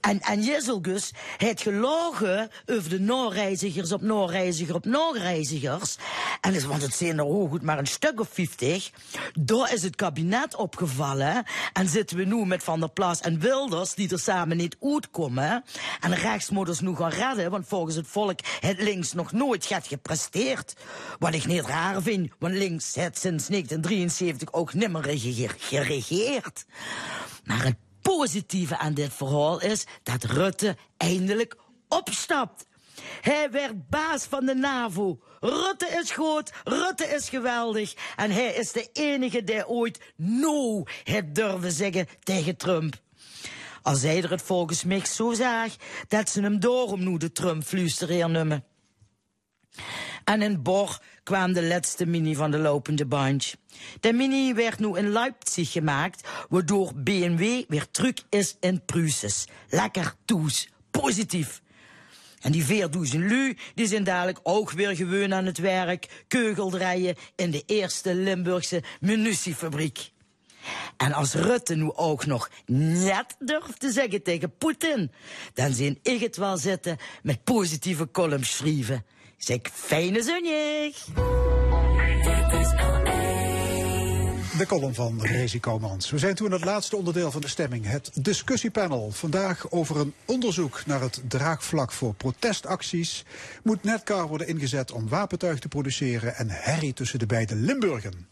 En, 0.00 0.20
en 0.20 0.42
Jezelgus 0.42 1.10
het 1.36 1.60
gelogen 1.60 2.50
over 2.66 2.90
de 2.90 3.00
Noorreizigers 3.00 3.92
op 3.92 4.02
Noorreiziger 4.02 4.74
op 4.74 4.84
Noorreizigers. 4.84 5.96
En 6.40 6.54
het, 6.54 6.64
want 6.64 6.82
het 6.82 6.94
zijn 6.94 7.18
er 7.18 7.24
goed 7.24 7.62
maar 7.62 7.78
een 7.78 7.86
stuk 7.86 8.20
of 8.20 8.28
50. 8.32 8.90
Daar 9.40 9.72
is 9.72 9.82
het 9.82 9.96
kabinet 9.96 10.56
opgevallen. 10.56 11.44
En 11.72 11.88
zitten 11.88 12.16
we 12.16 12.24
nu 12.24 12.46
met 12.46 12.62
Van 12.62 12.80
der 12.80 12.90
Plas 12.90 13.20
en 13.20 13.40
Wilders, 13.40 13.94
die 13.94 14.10
er 14.10 14.18
samen 14.18 14.56
niet 14.56 14.76
uitkomen. 14.80 15.64
En 16.00 16.14
rechts 16.14 16.50
nu 16.50 16.94
gaan 16.94 17.10
redden, 17.10 17.50
want 17.50 17.68
volgens 17.68 17.94
het 17.96 18.06
volk 18.06 18.40
het 18.60 18.82
links 18.82 19.12
nog 19.12 19.32
nooit 19.32 19.66
gaat 19.66 19.86
gepresteerd. 19.86 20.74
Wat 21.18 21.34
ik 21.34 21.46
niet 21.46 21.66
raar 21.66 22.02
vind, 22.02 22.32
want 22.38 22.54
links 22.54 22.94
het 22.94 23.18
sinds 23.18 23.46
1973 23.46 24.52
ook 24.52 24.74
nimmer 24.74 25.02
regeer- 25.02 25.56
geregeerd. 25.58 26.64
Maar 27.48 27.64
het 27.64 27.76
positieve 28.02 28.78
aan 28.78 28.94
dit 28.94 29.12
verhaal 29.12 29.60
is 29.60 29.86
dat 30.02 30.24
Rutte 30.24 30.76
eindelijk 30.96 31.56
opstapt. 31.88 32.66
Hij 33.20 33.50
werd 33.50 33.88
baas 33.88 34.24
van 34.24 34.46
de 34.46 34.54
NAVO. 34.54 35.18
Rutte 35.40 35.86
is 36.02 36.10
groot, 36.10 36.52
Rutte 36.64 37.04
is 37.04 37.28
geweldig. 37.28 37.94
En 38.16 38.30
hij 38.30 38.54
is 38.54 38.72
de 38.72 38.88
enige 38.92 39.44
die 39.44 39.68
ooit 39.68 40.00
no 40.16 40.82
heeft 41.04 41.34
durven 41.34 41.72
zeggen 41.72 42.06
tegen 42.22 42.56
Trump. 42.56 42.94
Als 43.82 44.00
zij 44.00 44.22
er 44.22 44.30
het 44.30 44.42
volgens 44.42 44.84
mij 44.84 45.06
zo 45.06 45.32
zag, 45.32 45.76
dat 46.08 46.28
ze 46.28 46.40
hem 46.40 46.60
daarom 46.60 47.04
nu 47.04 47.16
de 47.16 47.32
Trump-fluistereer 47.32 48.30
noemen. 48.30 48.64
En 50.24 50.42
in 50.42 50.62
Bor 50.62 50.98
kwam 51.28 51.52
de 51.52 51.62
laatste 51.62 52.06
mini 52.06 52.34
van 52.34 52.50
de 52.50 52.58
lopende 52.58 53.06
bunch. 53.06 53.52
De 54.00 54.12
mini 54.12 54.54
werd 54.54 54.78
nu 54.78 54.96
in 54.96 55.08
Leipzig 55.12 55.72
gemaakt, 55.72 56.28
waardoor 56.48 56.92
BMW 56.94 57.64
weer 57.68 57.90
terug 57.90 58.14
is 58.28 58.56
in 58.60 58.84
Pruses. 58.84 59.46
Lekker 59.68 60.14
toes, 60.24 60.68
positief. 60.90 61.62
En 62.40 62.52
die 62.52 62.64
4000 62.64 63.30
lui, 63.30 63.56
die 63.74 63.86
zijn 63.86 64.04
dadelijk 64.04 64.38
ook 64.42 64.70
weer 64.70 64.96
gewoon 64.96 65.34
aan 65.34 65.44
het 65.44 65.58
werk, 65.58 66.24
keugeldraaien 66.28 67.16
in 67.36 67.50
de 67.50 67.62
eerste 67.66 68.14
Limburgse 68.14 68.82
munitiefabriek. 69.00 70.10
En 70.96 71.12
als 71.12 71.34
Rutte 71.34 71.74
nu 71.74 71.92
ook 71.92 72.26
nog 72.26 72.50
net 72.66 73.36
durft 73.38 73.80
te 73.80 73.90
zeggen 73.90 74.22
tegen 74.22 74.56
Poetin, 74.56 75.10
dan 75.54 75.72
zie 75.72 75.98
ik 76.02 76.20
het 76.20 76.36
wel 76.36 76.56
zitten 76.56 76.96
met 77.22 77.44
positieve 77.44 78.10
columns 78.10 78.56
schrijven. 78.56 79.04
Zeg, 79.38 79.58
fijne 79.72 80.22
zonnig! 80.22 81.04
De 84.58 84.66
column 84.66 84.94
van 84.94 85.22
Rezi 85.22 85.60
Komans. 85.60 86.10
We 86.10 86.18
zijn 86.18 86.34
toen 86.34 86.52
het 86.52 86.64
laatste 86.64 86.96
onderdeel 86.96 87.30
van 87.30 87.40
de 87.40 87.48
stemming, 87.48 87.86
het 87.86 88.10
discussiepanel. 88.14 89.10
Vandaag 89.10 89.70
over 89.70 89.96
een 89.96 90.14
onderzoek 90.24 90.82
naar 90.86 91.00
het 91.00 91.20
draagvlak 91.28 91.92
voor 91.92 92.14
protestacties. 92.14 93.24
Moet 93.62 93.82
Netcar 93.82 94.28
worden 94.28 94.48
ingezet 94.48 94.92
om 94.92 95.08
wapentuig 95.08 95.58
te 95.58 95.68
produceren 95.68 96.36
en 96.36 96.50
herrie 96.50 96.92
tussen 96.92 97.18
de 97.18 97.26
beide 97.26 97.54
Limburgen? 97.54 98.26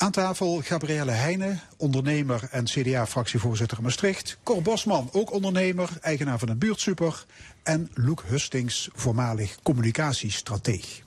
Aan 0.00 0.10
tafel 0.10 0.60
Gabrielle 0.60 1.10
Heijnen, 1.10 1.60
ondernemer 1.76 2.48
en 2.50 2.64
CDA-fractievoorzitter 2.64 3.82
Maastricht. 3.82 4.38
Cor 4.42 4.62
Bosman, 4.62 5.08
ook 5.12 5.32
ondernemer, 5.32 5.90
eigenaar 6.00 6.38
van 6.38 6.48
een 6.48 6.58
buurtsuper. 6.58 7.24
En 7.62 7.90
Loek 7.94 8.24
Hustings, 8.26 8.88
voormalig 8.92 9.56
communicatiestrateeg. 9.62 11.02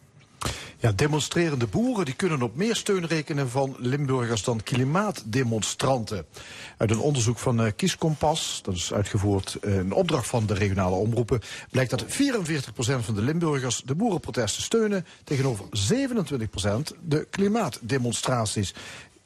Ja, 0.78 0.91
demonstrerende 0.91 1.68
boeren 1.68 2.06
die 2.06 2.14
kunnen 2.14 2.41
op 2.41 2.56
meer 2.56 2.76
steun 2.76 3.07
rekenen 3.07 3.49
van 3.49 3.76
Limburgers 3.78 4.44
dan 4.44 4.64
klimaatdemonstranten. 4.64 6.26
Uit 6.78 6.91
een 6.91 6.99
onderzoek 6.99 7.38
van 7.38 7.61
eh, 7.61 7.72
Kieskompas, 7.76 8.60
dat 8.64 8.76
is 8.76 8.94
uitgevoerd 8.94 9.57
eh, 9.61 9.78
in 9.78 9.91
opdracht 9.91 10.28
van 10.28 10.45
de 10.45 10.53
regionale 10.53 10.95
omroepen, 10.95 11.41
blijkt 11.72 11.90
dat 11.90 12.03
44% 12.03 12.07
van 12.76 13.15
de 13.15 13.22
Limburgers 13.22 13.82
de 13.86 13.95
boerenprotesten 13.95 14.64
steunen, 14.64 15.06
tegenover 15.24 15.65
27% 15.65 16.98
de 17.02 17.28
klimaatdemonstraties. 17.30 18.74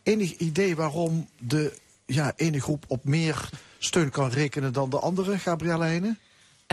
Enig 0.03 0.37
idee 0.37 0.75
waarom 0.75 1.29
de 1.39 1.73
ja, 2.05 2.33
ene 2.35 2.61
groep 2.61 2.85
op 2.87 3.03
meer 3.03 3.49
steun 3.77 4.09
kan 4.09 4.29
rekenen 4.29 4.73
dan 4.73 4.89
de 4.89 4.99
andere, 4.99 5.37
Gabrielle 5.37 5.83
Heijnen? 5.83 6.19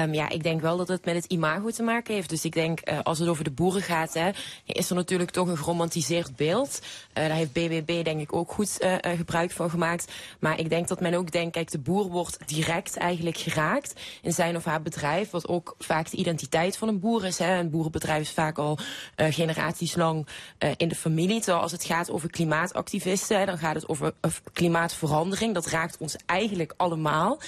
Um, 0.00 0.14
ja, 0.14 0.28
ik 0.28 0.42
denk 0.42 0.60
wel 0.60 0.76
dat 0.76 0.88
het 0.88 1.04
met 1.04 1.14
het 1.14 1.24
imago 1.24 1.70
te 1.70 1.82
maken 1.82 2.14
heeft. 2.14 2.28
Dus 2.28 2.44
ik 2.44 2.52
denk, 2.52 2.90
uh, 2.90 2.98
als 3.02 3.18
het 3.18 3.28
over 3.28 3.44
de 3.44 3.50
boeren 3.50 3.82
gaat, 3.82 4.14
hè, 4.14 4.30
is 4.66 4.90
er 4.90 4.96
natuurlijk 4.96 5.30
toch 5.30 5.48
een 5.48 5.56
geromantiseerd 5.56 6.36
beeld. 6.36 6.80
Uh, 6.82 7.26
daar 7.26 7.36
heeft 7.36 7.52
BBB 7.52 8.04
denk 8.04 8.20
ik 8.20 8.32
ook 8.32 8.52
goed 8.52 8.78
uh, 8.80 8.96
gebruik 9.16 9.50
van 9.50 9.70
gemaakt. 9.70 10.12
Maar 10.40 10.58
ik 10.58 10.68
denk 10.68 10.88
dat 10.88 11.00
men 11.00 11.14
ook 11.14 11.30
denkt, 11.30 11.52
kijk, 11.52 11.70
de 11.70 11.78
boer 11.78 12.08
wordt 12.08 12.38
direct 12.46 12.96
eigenlijk 12.96 13.36
geraakt 13.36 14.00
in 14.22 14.32
zijn 14.32 14.56
of 14.56 14.64
haar 14.64 14.82
bedrijf. 14.82 15.30
Wat 15.30 15.48
ook 15.48 15.74
vaak 15.78 16.10
de 16.10 16.16
identiteit 16.16 16.76
van 16.76 16.88
een 16.88 17.00
boer 17.00 17.24
is. 17.24 17.38
Hè. 17.38 17.58
Een 17.58 17.70
boerenbedrijf 17.70 18.20
is 18.20 18.30
vaak 18.30 18.58
al 18.58 18.78
generaties 19.16 19.94
lang 19.94 20.26
in 20.76 20.88
de 20.88 20.94
familie. 20.94 21.40
Terwijl 21.40 21.62
als 21.62 21.72
het 21.72 21.84
gaat 21.84 22.10
over 22.10 22.30
klimaatactivisten, 22.30 23.38
hè, 23.38 23.44
dan 23.44 23.58
gaat 23.58 23.74
het 23.74 23.88
over 23.88 24.14
klimaatverandering. 24.52 25.54
Dat 25.54 25.66
raakt 25.66 25.96
ons 25.98 26.16
eigenlijk 26.26 26.74
allemaal. 26.76 27.40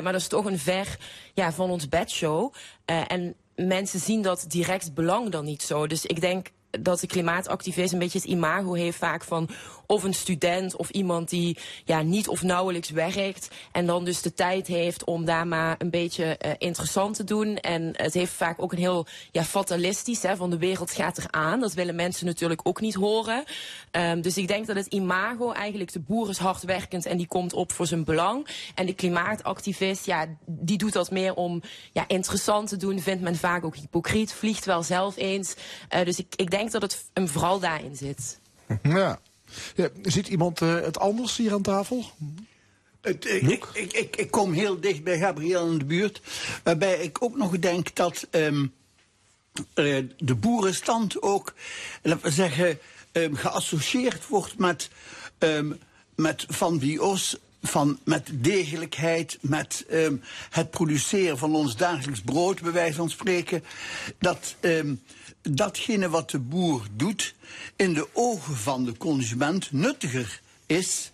Maar 0.00 0.12
dat 0.12 0.20
is 0.20 0.28
toch 0.28 0.44
een 0.44 0.58
ver 0.58 0.98
ja, 1.34 1.52
van 1.52 1.70
ons 1.70 1.88
bedshow. 1.88 2.52
Uh, 2.90 3.02
en 3.06 3.34
mensen 3.54 4.00
zien 4.00 4.22
dat 4.22 4.44
direct 4.48 4.94
belang 4.94 5.30
dan 5.30 5.44
niet 5.44 5.62
zo. 5.62 5.86
Dus 5.86 6.06
ik 6.06 6.20
denk 6.20 6.48
dat 6.80 7.00
de 7.00 7.06
klimaatactivist 7.06 7.92
een 7.92 7.98
beetje 7.98 8.18
het 8.18 8.28
imago 8.28 8.72
heeft 8.72 8.98
vaak 8.98 9.24
van 9.24 9.48
of 9.86 10.02
een 10.02 10.14
student 10.14 10.76
of 10.76 10.90
iemand 10.90 11.28
die 11.28 11.58
ja, 11.84 12.02
niet 12.02 12.28
of 12.28 12.42
nauwelijks 12.42 12.90
werkt 12.90 13.48
en 13.72 13.86
dan 13.86 14.04
dus 14.04 14.22
de 14.22 14.34
tijd 14.34 14.66
heeft 14.66 15.04
om 15.04 15.24
daar 15.24 15.46
maar 15.46 15.74
een 15.78 15.90
beetje 15.90 16.38
uh, 16.46 16.52
interessant 16.58 17.16
te 17.16 17.24
doen. 17.24 17.56
En 17.56 17.92
het 17.96 18.14
heeft 18.14 18.32
vaak 18.32 18.62
ook 18.62 18.72
een 18.72 18.78
heel 18.78 19.06
ja, 19.30 19.44
fatalistisch, 19.44 20.22
hè, 20.22 20.36
van 20.36 20.50
de 20.50 20.58
wereld 20.58 20.90
gaat 20.90 21.18
eraan. 21.18 21.60
Dat 21.60 21.74
willen 21.74 21.94
mensen 21.94 22.26
natuurlijk 22.26 22.60
ook 22.62 22.80
niet 22.80 22.94
horen. 22.94 23.44
Um, 23.90 24.20
dus 24.22 24.36
ik 24.36 24.48
denk 24.48 24.66
dat 24.66 24.76
het 24.76 24.86
imago 24.86 25.52
eigenlijk 25.52 25.92
de 25.92 26.00
boer 26.00 26.28
is 26.28 26.38
hardwerkend 26.38 27.06
en 27.06 27.16
die 27.16 27.26
komt 27.26 27.52
op 27.52 27.72
voor 27.72 27.86
zijn 27.86 28.04
belang. 28.04 28.46
En 28.74 28.86
de 28.86 28.94
klimaatactivist, 28.94 30.06
ja, 30.06 30.26
die 30.46 30.78
doet 30.78 30.92
dat 30.92 31.10
meer 31.10 31.34
om 31.34 31.62
ja, 31.92 32.04
interessant 32.08 32.68
te 32.68 32.76
doen, 32.76 33.00
vindt 33.00 33.22
men 33.22 33.36
vaak 33.36 33.64
ook 33.64 33.76
hypocriet, 33.76 34.32
vliegt 34.32 34.64
wel 34.64 34.82
zelf 34.82 35.16
eens. 35.16 35.54
Uh, 35.94 36.04
dus 36.04 36.18
ik, 36.18 36.34
ik 36.36 36.50
denk 36.50 36.65
dat 36.72 36.82
het 36.82 37.04
hem 37.12 37.28
vooral 37.28 37.58
daarin 37.58 37.96
zit. 37.96 38.38
Ja. 38.82 39.20
Ja, 39.74 39.88
ziet 40.02 40.28
iemand 40.28 40.60
uh, 40.60 40.74
het 40.80 40.98
anders 40.98 41.36
hier 41.36 41.52
aan 41.52 41.62
tafel? 41.62 42.04
Het, 43.00 43.26
ik, 43.26 43.64
ik, 43.72 43.92
ik, 43.92 44.16
ik, 44.16 44.30
kom 44.30 44.52
heel 44.52 44.80
dicht 44.80 45.04
bij 45.04 45.18
Gabriel 45.18 45.70
in 45.70 45.78
de 45.78 45.84
buurt. 45.84 46.20
Waarbij 46.62 46.98
ik 46.98 47.22
ook 47.22 47.36
nog 47.36 47.58
denk 47.58 47.94
dat 47.94 48.26
um, 48.30 48.72
uh, 49.74 50.04
de 50.18 50.34
boerenstand 50.34 51.22
ook, 51.22 51.54
laten 52.02 52.22
we 52.22 52.30
zeggen, 52.30 52.78
um, 53.12 53.34
geassocieerd 53.34 54.26
wordt 54.26 54.58
met, 54.58 54.90
um, 55.38 55.78
met 56.14 56.44
Van 56.48 56.78
Bios. 56.78 57.36
Van, 57.62 57.98
met 58.04 58.28
degelijkheid, 58.32 59.38
met 59.40 59.84
um, 59.90 60.22
het 60.50 60.70
produceren 60.70 61.38
van 61.38 61.54
ons 61.54 61.76
dagelijks 61.76 62.20
brood, 62.20 62.62
bij 62.62 62.72
wijze 62.72 62.94
van 62.94 63.10
spreken. 63.10 63.64
Dat 64.18 64.54
um, 64.60 65.02
datgene 65.50 66.08
wat 66.08 66.30
de 66.30 66.38
boer 66.38 66.86
doet 66.92 67.34
in 67.76 67.94
de 67.94 68.08
ogen 68.12 68.56
van 68.56 68.84
de 68.84 68.96
consument 68.96 69.72
nuttiger 69.72 70.40
is 70.66 71.10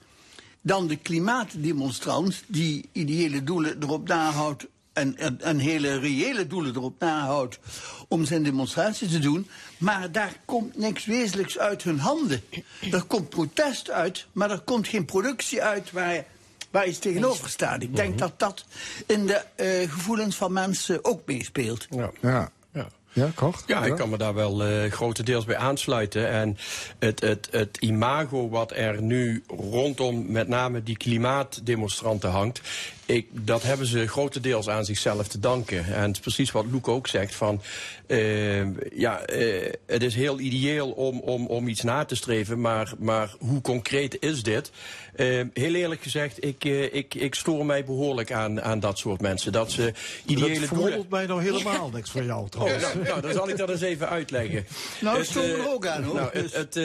dan 0.60 0.86
de 0.86 0.96
klimaatdemonstrant 0.96 2.42
die 2.46 2.88
ideële 2.92 3.44
doelen 3.44 3.82
erop 3.82 4.08
nahoudt 4.08 4.66
en, 4.92 5.16
en, 5.16 5.40
en, 5.40 5.58
hele 5.58 5.98
reële 5.98 6.46
doelen 6.46 6.76
erop 6.76 6.94
nahoudt 6.98 7.58
om 8.08 8.24
zijn 8.24 8.42
demonstratie 8.42 9.08
te 9.08 9.18
doen. 9.18 9.48
Maar 9.78 10.12
daar 10.12 10.36
komt 10.44 10.76
niks 10.78 11.04
wezenlijks 11.04 11.58
uit 11.58 11.82
hun 11.82 11.98
handen. 11.98 12.42
Er 12.90 13.02
komt 13.02 13.28
protest 13.28 13.90
uit, 13.90 14.26
maar 14.32 14.50
er 14.50 14.60
komt 14.60 14.88
geen 14.88 15.04
productie 15.04 15.62
uit 15.62 15.90
waar, 15.90 16.24
waar 16.70 16.86
iets 16.86 16.98
tegenover 16.98 17.48
staat. 17.48 17.82
Ik 17.82 17.96
denk 17.96 18.18
dat 18.18 18.38
dat 18.38 18.64
in 19.06 19.26
de 19.26 19.44
uh, 19.56 19.90
gevoelens 19.92 20.36
van 20.36 20.52
mensen 20.52 21.04
ook 21.04 21.20
meespeelt. 21.26 21.86
Ja. 21.90 22.10
ja. 22.20 22.50
Ja, 23.12 23.30
kort. 23.34 23.62
Ja, 23.66 23.84
ik 23.84 23.94
kan 23.94 24.08
me 24.08 24.18
daar 24.18 24.34
wel 24.34 24.68
uh, 24.68 24.90
grotendeels 24.90 25.44
bij 25.44 25.56
aansluiten. 25.56 26.28
En 26.28 26.56
het, 26.98 27.20
het, 27.20 27.48
het 27.50 27.76
imago 27.80 28.48
wat 28.48 28.72
er 28.72 29.02
nu 29.02 29.44
rondom 29.46 30.32
met 30.32 30.48
name 30.48 30.82
die 30.82 30.96
klimaatdemonstranten 30.96 32.30
hangt... 32.30 32.60
Ik, 33.06 33.26
dat 33.30 33.62
hebben 33.62 33.86
ze 33.86 34.08
grotendeels 34.08 34.68
aan 34.68 34.84
zichzelf 34.84 35.28
te 35.28 35.38
danken. 35.38 35.84
En 35.84 36.02
het 36.02 36.16
is 36.16 36.20
precies 36.20 36.50
wat 36.50 36.64
Loek 36.70 36.88
ook 36.88 37.06
zegt. 37.06 37.34
Van, 37.34 37.62
uh, 38.06 38.76
ja, 38.96 39.30
uh, 39.30 39.72
het 39.86 40.02
is 40.02 40.14
heel 40.14 40.38
ideeel 40.40 40.90
om, 40.90 41.20
om, 41.20 41.46
om 41.46 41.68
iets 41.68 41.82
na 41.82 42.04
te 42.04 42.14
streven, 42.14 42.60
maar, 42.60 42.92
maar 42.98 43.34
hoe 43.38 43.60
concreet 43.60 44.16
is 44.20 44.42
dit? 44.42 44.70
Uh, 45.16 45.44
heel 45.52 45.74
eerlijk 45.74 46.02
gezegd, 46.02 46.44
ik, 46.44 46.64
ik, 46.64 47.14
ik 47.14 47.34
stoor 47.34 47.66
mij 47.66 47.84
behoorlijk 47.84 48.32
aan, 48.32 48.62
aan 48.62 48.80
dat 48.80 48.98
soort 48.98 49.20
mensen. 49.20 49.52
Dat 49.52 49.70
ze 49.70 49.92
ideële 50.26 50.58
dat 50.58 50.68
verwondert 50.68 51.10
mij 51.10 51.26
nou 51.26 51.42
helemaal 51.42 51.90
niks 51.94 52.10
van 52.10 52.24
jou 52.24 52.48
trouwens. 52.48 52.84
Oh, 52.84 52.94
nou, 52.94 53.04
nou, 53.04 53.20
dan 53.20 53.32
zal 53.32 53.48
ik 53.48 53.56
dat 53.56 53.70
eens 53.70 53.80
even 53.80 54.08
uitleggen. 54.08 54.66
Nou, 55.00 55.18
ik 55.18 55.24
stoor 55.24 55.42
er 55.42 55.72
ook 55.72 55.86
aan 55.86 56.02
hoor. 56.02 56.14
Nou, 56.14 56.38
het, 56.38 56.54
het, 56.54 56.76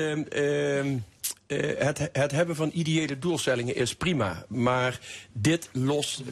eh, 1.48 1.86
het, 1.86 2.10
het 2.12 2.32
hebben 2.32 2.56
van 2.56 2.72
ideële 2.74 3.20
doelstellingen 3.20 3.76
is 3.76 3.96
prima. 3.96 4.46
Maar 4.48 5.00
dit 5.34 5.70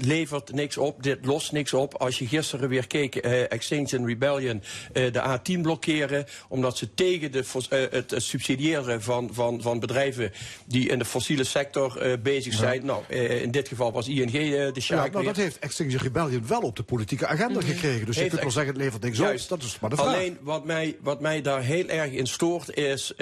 levert 0.02 0.54
niks 0.54 0.78
op, 0.78 1.04
dit 1.04 1.26
lost 1.26 1.52
niks 1.52 1.74
op. 1.74 1.94
Als 1.94 2.20
je 2.20 2.28
gisteren 2.28 2.70
weer 2.70 2.88
keek, 2.88 3.16
eh, 3.16 3.52
Extinction 3.52 4.06
Rebellion, 4.06 4.62
eh, 4.94 5.12
de 5.12 5.22
A10 5.22 5.62
blokkeren... 5.62 6.26
omdat 6.50 6.78
ze 6.78 6.94
tegen 6.94 7.32
de, 7.32 7.44
het 7.92 8.14
subsidiëren 8.18 9.02
van, 9.02 9.30
van, 9.34 9.62
van 9.62 9.80
bedrijven... 9.80 10.32
die 10.66 10.90
in 10.90 11.00
de 11.00 11.06
fossiele 11.06 11.44
sector 11.44 12.20
bezig 12.24 12.54
zijn. 12.54 12.86
Nou, 12.86 13.04
in 13.14 13.52
dit 13.52 13.68
geval 13.68 13.92
was 13.92 14.08
ING 14.08 14.32
de 14.32 14.72
Ja, 14.74 14.82
sjaak 14.82 15.12
nou, 15.12 15.26
weer. 15.26 15.34
dat 15.34 15.44
heeft 15.44 15.60
Extinction 15.60 16.02
Rebellion 16.02 16.48
wel 16.48 16.62
op 16.62 16.76
de 16.76 16.84
politieke 16.84 17.28
agenda 17.28 17.62
gekregen. 17.62 18.06
Dus 18.06 18.16
je 18.16 18.22
Heeft 18.22 18.30
kunt 18.30 18.42
wel 18.42 18.52
zeggen, 18.52 18.74
het 18.74 18.82
levert 18.82 19.04
niks 19.04 19.18
Juist. 19.18 19.52
op. 19.52 19.60
Dat 19.60 19.68
is 19.68 19.80
maar 19.80 19.90
de 19.90 19.96
vraag. 19.96 20.08
Alleen 20.08 20.38
wat 20.42 20.66
mij, 20.66 20.98
wat 21.02 21.22
mij 21.22 21.42
daar 21.42 21.62
heel 21.62 21.88
erg 21.88 22.12
in 22.12 22.28
stoort 22.28 22.76
is 22.76 23.14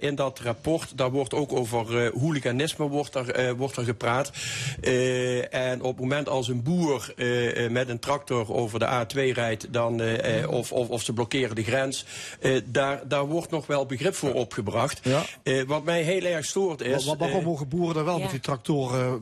in 0.00 0.14
dat 0.14 0.40
rapport, 0.40 0.92
daar 1.08 1.16
wordt 1.16 1.34
ook 1.34 1.52
over 1.52 2.04
eh, 2.04 2.10
hooliganisme 2.20 2.88
wordt 2.88 3.14
er, 3.14 3.30
eh, 3.30 3.52
wordt 3.52 3.76
er 3.76 3.84
gepraat. 3.84 4.30
Eh, 4.80 5.54
en 5.54 5.80
op 5.82 5.90
het 5.92 6.00
moment 6.00 6.28
als 6.28 6.48
een 6.48 6.62
boer 6.62 7.12
eh, 7.16 7.64
eh, 7.64 7.70
met 7.70 7.88
een 7.88 7.98
tractor 7.98 8.52
over 8.54 8.78
de 8.78 8.86
A2 8.86 9.32
rijdt, 9.34 9.72
dan, 9.72 10.00
eh, 10.00 10.42
eh, 10.42 10.50
of, 10.50 10.72
of, 10.72 10.88
of 10.88 11.02
ze 11.02 11.12
blokkeren 11.12 11.54
de 11.54 11.62
grens, 11.64 12.04
eh, 12.40 12.60
daar, 12.64 13.08
daar 13.08 13.26
wordt 13.26 13.50
nog 13.50 13.66
wel 13.66 13.86
begrip 13.86 14.14
voor 14.14 14.32
opgebracht. 14.32 15.00
Eh, 15.42 15.62
wat 15.66 15.84
mij 15.84 16.02
heel 16.02 16.22
erg 16.24 16.44
stoort 16.44 16.80
is. 16.80 17.04
Wa- 17.04 17.16
Waarom 17.16 17.44
mogen 17.44 17.68
boeren 17.68 17.94
dan 17.94 18.04
wel 18.04 18.16
ja. 18.16 18.22
met 18.22 18.30
die 18.30 18.40
tractoren 18.40 19.20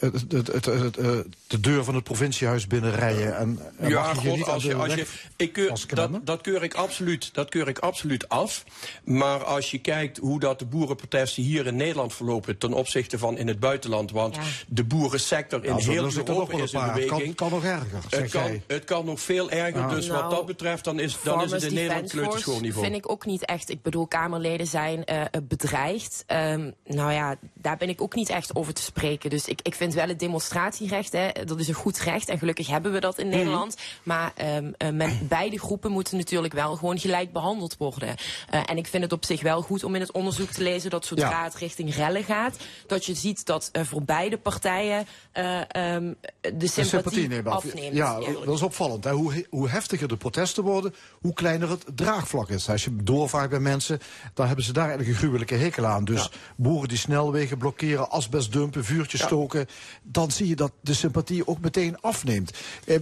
het- 0.00 0.24
het- 0.32 0.46
het- 0.52 0.64
het- 0.96 1.26
de 1.46 1.60
deur 1.60 1.84
van 1.84 1.94
het 1.94 2.04
provinciehuis 2.04 2.66
binnenrijden? 2.66 3.36
En, 3.36 3.58
en 3.78 3.88
Ja, 3.88 4.00
mag 4.06 4.22
je 4.22 4.28
God, 4.28 4.36
niet 4.36 4.46
als 4.46 4.62
je, 4.62 4.74
als 4.74 4.94
je, 4.94 5.06
ik 5.36 5.52
keur, 5.52 5.72
dat, 5.88 6.10
dat, 6.24 6.40
keur 6.40 6.62
ik 6.62 6.74
absoluut, 6.74 7.34
dat 7.34 7.48
keur 7.48 7.68
ik 7.68 7.78
absoluut 7.78 8.28
af. 8.28 8.64
Maar 9.04 9.44
als 9.44 9.70
je 9.70 9.78
kijkt 9.78 10.18
hoe 10.18 10.40
dat 10.40 10.58
de 10.58 10.66
boerenprotesten 10.78 11.42
hier 11.42 11.66
in 11.66 11.76
Nederland 11.76 12.14
verlopen 12.14 12.58
ten 12.58 12.72
opzichte 12.72 13.18
van 13.18 13.38
in 13.38 13.48
het 13.48 13.60
buitenland. 13.60 14.10
Want 14.10 14.36
de 14.68 14.84
boerensector 14.84 15.64
in 15.64 15.80
zo- 15.80 15.90
heel 15.90 16.04
Europa 16.16 16.58
is 16.62 16.72
in 16.72 16.80
beweging. 16.80 17.08
Kan, 17.08 17.34
kan 17.34 17.50
nog 17.50 17.64
erger, 17.64 17.98
Het 18.08 18.30
kan, 18.30 18.60
het 18.66 18.84
kan 18.84 19.04
nog 19.04 19.20
veel 19.20 19.50
erger. 19.50 19.80
Ja. 19.80 19.88
Dus 19.88 20.08
wat 20.08 20.18
Nou, 20.20 20.34
dat 20.34 20.46
betreft, 20.46 20.84
dan 20.84 21.00
is, 21.00 21.16
dan 21.22 21.42
is 21.42 21.50
het 21.50 21.62
in 21.62 21.74
Nederland 21.74 22.10
kleuterschoolniveau. 22.10 22.84
vind 22.86 22.96
ik 22.96 23.10
ook 23.10 23.26
niet 23.26 23.44
echt. 23.44 23.70
Ik 23.70 23.82
bedoel, 23.82 24.06
Kamerleden 24.06 24.66
zijn 24.66 25.04
eh, 25.04 25.20
eh, 25.20 25.26
bedreigd. 25.42 26.24
Ehm, 26.26 26.70
nou 26.84 27.12
ja, 27.12 27.36
daar 27.54 27.76
ben 27.76 27.88
ik 27.88 28.02
ook 28.02 28.14
niet 28.14 28.28
echt 28.28 28.56
over 28.56 28.74
te 28.74 28.82
spreken. 28.82 29.30
Dus 29.30 29.46
ik, 29.46 29.60
ik 29.62 29.74
vind 29.74 29.94
wel 29.94 30.08
het 30.08 30.18
demonstratierecht, 30.18 31.12
hè, 31.12 31.28
dat 31.44 31.60
is 31.60 31.68
een 31.68 31.74
goed 31.74 31.98
recht. 31.98 32.28
En 32.28 32.38
gelukkig 32.38 32.66
hebben 32.66 32.92
we 32.92 33.00
dat 33.00 33.18
in 33.18 33.26
Mhm. 33.26 33.36
Nederland. 33.36 33.76
Maar 34.02 34.32
ehm, 34.34 34.72
eh, 34.78 34.90
met 34.90 35.28
beide 35.28 35.58
groepen 35.58 35.90
moeten 35.90 36.16
natuurlijk 36.16 36.54
wel 36.54 36.76
gewoon 36.76 36.98
gelijk 36.98 37.32
behandeld 37.32 37.76
worden. 37.78 38.14
Eh, 38.50 38.60
en 38.66 38.76
ik 38.76 38.86
vind 38.86 39.02
het 39.02 39.12
op 39.12 39.24
zich 39.24 39.42
wel 39.42 39.62
goed 39.62 39.84
om 39.84 39.94
in 39.94 40.00
het 40.00 40.12
onderzoek 40.12 40.50
te 40.50 40.62
lezen 40.64 40.90
dat 40.90 41.06
zodra 41.06 41.28
Ja. 41.30 41.44
het 41.44 41.54
richting 41.54 41.94
rellen 41.94 42.24
gaat, 42.24 42.56
dat 42.86 43.04
je 43.06 43.14
ziet 43.14 43.46
dat 43.46 43.68
eh, 43.72 43.84
voor 43.84 44.02
beide 44.02 44.38
partijen 44.38 45.06
eh, 45.32 45.60
ehm, 45.60 46.12
de 46.40 46.56
De 46.56 46.66
sympathie, 46.66 47.28
neemt 47.28 47.46
af. 47.46 47.54
afneemt. 47.54 47.94
Ja, 47.94 48.20
dat 48.44 48.54
is 48.54 48.62
opvallend. 48.62 49.04
Hè? 49.04 49.10
Hoe, 49.12 49.46
hoe 49.50 49.68
heftiger 49.68 50.08
de 50.08 50.16
protesten 50.16 50.62
worden, 50.62 50.94
hoe 51.20 51.32
kleiner 51.32 51.70
het 51.70 51.84
draagvlak 51.94 52.48
is. 52.48 52.68
Als 52.68 52.84
je 52.84 52.96
doorvraagt 53.02 53.50
bij 53.50 53.58
mensen, 53.60 54.00
dan 54.34 54.46
hebben 54.46 54.64
ze 54.64 54.72
daar 54.72 54.86
eigenlijk 54.88 55.14
een 55.14 55.22
gruwelijke 55.22 55.54
hekel 55.54 55.86
aan. 55.86 56.04
Dus 56.04 56.30
boeren 56.56 56.88
die 56.88 56.98
snelwegen 56.98 57.58
blokkeren, 57.58 58.10
asbest 58.10 58.52
dumpen, 58.52 58.84
vuurtjes 58.84 59.22
stoken... 59.22 59.66
dan 60.02 60.30
zie 60.30 60.48
je 60.48 60.56
dat 60.56 60.72
de 60.80 60.94
sympathie 60.94 61.46
ook 61.46 61.60
meteen 61.60 62.00
afneemt. 62.00 62.52
Eh, 62.86 62.98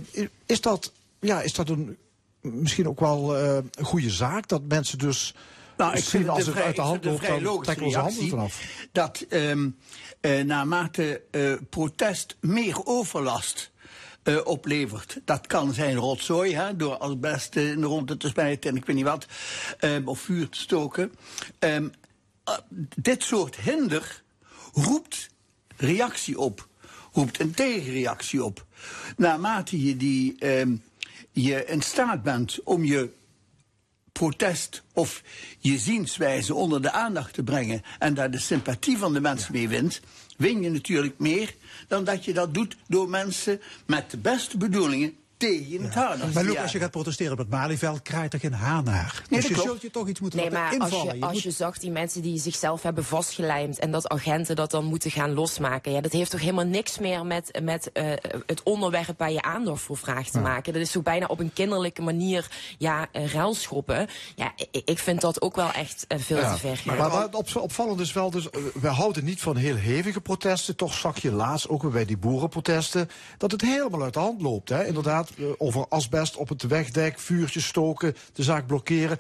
is, 0.47 0.60
dat, 0.60 0.93
ja, 1.20 1.40
is 1.43 1.55
dat 1.55 1.68
een, 1.68 1.97
misschien 2.40 2.89
ook 2.89 3.01
wel 3.01 3.36
eh, 3.36 3.55
een 3.55 3.84
goede 3.84 4.10
zaak, 4.10 4.48
dat 4.48 4.62
mensen 4.68 4.98
dus... 4.98 5.34
Nou, 5.76 5.92
ik 5.96 6.04
zien 6.04 6.10
vind 6.10 6.28
als 6.28 6.46
het 6.46 6.54
vrij, 6.54 6.64
uit 6.64 6.76
de 6.76 6.82
hand 6.82 7.04
loopt, 7.04 7.26
dan 7.42 7.62
trekken 7.62 7.86
onze 7.86 7.98
handen 7.98 8.28
vanaf. 8.28 8.86
Dat 8.92 9.24
ehm, 9.28 9.68
eh, 10.20 10.40
naarmate 10.44 11.22
eh, 11.30 11.52
protest 11.70 12.36
meer 12.40 12.86
overlast 12.86 13.70
eh, 14.22 14.38
oplevert. 14.44 15.20
Dat 15.24 15.46
kan 15.46 15.72
zijn 15.72 15.96
rotzooi, 15.96 16.54
hè, 16.54 16.76
door 16.76 16.96
asbest 16.96 17.56
in 17.56 17.80
de 17.80 17.86
ronde 17.86 18.16
te 18.16 18.28
smijten 18.28 18.70
en 18.70 18.76
ik 18.76 18.84
weet 18.84 18.96
niet 18.96 19.04
wat. 19.04 19.26
ehm, 19.78 20.02
of 20.04 20.20
vuur 20.20 20.48
te 20.48 20.58
stoken. 20.58 21.12
Ehm, 21.58 21.88
eh, 22.44 22.54
dit 22.96 23.22
soort 23.22 23.56
hinder 23.56 24.22
roept 24.72 25.28
reactie 25.76 26.38
op. 26.38 26.68
Roept 27.12 27.40
een 27.40 27.54
tegenreactie 27.54 28.44
op. 28.44 28.66
Naarmate 29.16 29.84
je, 29.84 29.96
die, 29.96 30.36
je 31.32 31.64
in 31.64 31.82
staat 31.82 32.22
bent 32.22 32.62
om 32.64 32.84
je 32.84 33.10
protest 34.12 34.82
of 34.93 35.22
je 35.59 35.78
zienswijze 35.78 36.55
onder 36.55 36.82
de 36.82 36.90
aandacht 36.90 37.34
te 37.34 37.43
brengen 37.43 37.82
en 37.98 38.14
daar 38.14 38.30
de 38.30 38.39
sympathie 38.39 38.98
van 38.98 39.12
de 39.12 39.20
mensen 39.20 39.52
mee 39.52 39.68
wint, 39.68 40.01
win 40.36 40.62
je 40.62 40.70
natuurlijk 40.70 41.18
meer 41.18 41.55
dan 41.89 42.05
dat 42.05 42.24
je 42.24 42.32
dat 42.32 42.55
doet 42.55 42.76
door 42.89 43.09
mensen 43.09 43.60
met 43.86 44.10
de 44.10 44.18
beste 44.18 44.56
bedoelingen 44.56 45.14
Maar 46.35 46.44
Luc, 46.44 46.56
als 46.59 46.73
je 46.73 46.78
gaat 46.78 46.90
protesteren 46.90 47.32
op 47.32 47.39
het 47.39 47.48
Malieveld, 47.51 48.02
kraait 48.02 48.32
er 48.32 48.39
geen 48.40 48.52
haan 48.52 48.85
naar. 48.85 49.23
Nee, 49.28 49.40
dus 49.40 49.48
je 49.48 49.55
klopt. 49.55 49.69
zult 49.69 49.82
je 49.82 49.90
toch 49.90 50.09
iets 50.09 50.20
moeten 50.20 50.39
Nee, 50.39 50.51
laten 50.51 50.78
maar 50.78 50.81
als 50.81 50.90
invallen. 50.90 51.12
je, 51.14 51.19
Je 51.20 51.24
als 51.27 51.32
moet- 51.35 51.43
je 51.43 51.51
zag 51.51 51.78
die 51.78 51.90
mensen 51.90 52.23
die 52.23 52.39
zichzelf 52.40 52.82
hebben 52.82 53.05
vastgelijmd 53.05 53.78
en 53.78 53.90
dat 53.90 54.09
agenten 54.09 54.56
dat 54.56 54.70
dan 54.70 54.85
moeten 54.85 55.10
gaan 55.10 55.32
losmaken, 55.35 55.93
ja, 55.93 56.01
dat 56.01 56.12
heeft 56.12 56.31
toch 56.31 56.40
helemaal 56.40 56.64
niks 56.64 56.98
meer 56.98 57.27
met, 57.27 57.60
met 57.62 57.93
eh, 57.93 58.05
het 58.47 58.62
onderwerp 58.62 59.19
waar 59.19 59.32
je 59.32 59.43
aandacht 59.43 59.82
voor 59.82 59.97
vraagt 59.97 60.32
te 60.32 60.39
maken. 60.39 60.73
Dat 60.73 60.82
is 60.82 60.90
zo 60.90 61.01
bijna 61.02 61.27
op 61.27 61.40
een 61.40 61.52
kinderlijke 61.52 62.02
manier, 62.02 62.51
ja, 62.78 63.09
uh, 63.12 63.32
ruilschoppen. 63.32 64.09
Ja, 64.36 64.52
ik, 64.70 64.82
ik 64.85 64.98
vind 64.98 65.20
dat 65.20 65.40
ook 65.43 65.56
wel 65.56 65.70
echt 65.73 66.05
eh, 66.09 66.19
veel 66.19 66.36
Ja, 66.36 66.52
te 66.52 66.59
ver. 66.59 66.82
Maar, 66.85 66.97
maar 66.97 67.23
het 67.23 67.35
op, 67.35 67.48
opvallend 67.56 68.01
is 68.01 68.12
wel, 68.12 68.31
dus, 68.31 68.51
eh, 68.51 68.60
we 68.81 68.89
houden 68.89 69.24
niet 69.24 69.40
van 69.40 69.56
heel 69.56 69.74
hevige 69.77 70.20
protesten. 70.20 70.77
Toch 70.77 70.94
zag 70.94 71.19
je 71.23 71.32
laatst 71.32 71.69
ook 71.69 71.82
weer 71.82 71.90
bij 71.90 72.05
die 72.05 72.16
boerenprotesten 72.19 73.10
dat 73.39 73.51
het 73.51 73.60
helemaal 73.60 74.02
uit 74.02 74.14
de 74.14 74.20
hand 74.20 74.43
loopt. 74.43 74.69
Hè? 74.69 74.85
Inderdaad, 74.86 75.31
eh, 75.31 75.31
over 75.59 75.86
asbest 75.88 76.36
op 76.36 76.48
het 76.48 76.62
wegdek, 76.62 77.18
vuurtjes 77.18 77.66
stoken, 77.66 78.16
de 78.32 78.42
zaak 78.42 78.66
blokkeren. 78.66 79.18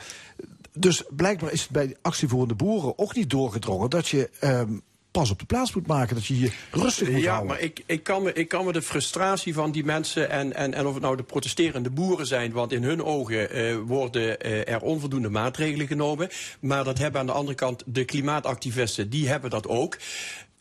Dus 0.72 1.02
blijkbaar 1.10 1.52
is 1.52 1.62
het 1.62 1.70
bij 1.70 1.96
actievoerende 2.02 2.54
boeren 2.54 2.98
ook 2.98 3.14
niet 3.14 3.30
doorgedrongen 3.30 3.90
dat 3.90 4.08
je 4.08 4.30
ehm, 4.40 4.72
pas 5.12 5.30
op 5.30 5.38
de 5.38 5.44
plaats 5.44 5.74
moet 5.74 5.86
maken, 5.86 6.14
dat 6.14 6.26
je 6.26 6.38
je 6.38 6.52
rustig 6.70 7.10
moet 7.10 7.22
Ja, 7.22 7.28
houden. 7.28 7.48
maar 7.48 7.60
ik, 7.60 7.82
ik, 7.86 8.02
kan 8.02 8.22
me, 8.22 8.32
ik 8.32 8.48
kan 8.48 8.64
me 8.64 8.72
de 8.72 8.82
frustratie 8.82 9.54
van 9.54 9.72
die 9.72 9.84
mensen 9.84 10.30
en, 10.30 10.54
en, 10.54 10.74
en 10.74 10.86
of 10.86 10.94
het 10.94 11.02
nou 11.02 11.16
de 11.16 11.22
protesterende 11.22 11.90
boeren 11.90 12.26
zijn, 12.26 12.52
want 12.52 12.72
in 12.72 12.82
hun 12.82 13.04
ogen 13.04 13.50
eh, 13.50 13.76
worden 13.86 14.40
eh, 14.40 14.72
er 14.72 14.80
onvoldoende 14.80 15.28
maatregelen 15.28 15.86
genomen. 15.86 16.28
Maar 16.60 16.84
dat 16.84 16.98
hebben 16.98 17.20
aan 17.20 17.26
de 17.26 17.32
andere 17.32 17.56
kant 17.56 17.82
de 17.86 18.04
klimaatactivisten, 18.04 19.10
die 19.10 19.28
hebben 19.28 19.50
dat 19.50 19.68
ook. 19.68 19.96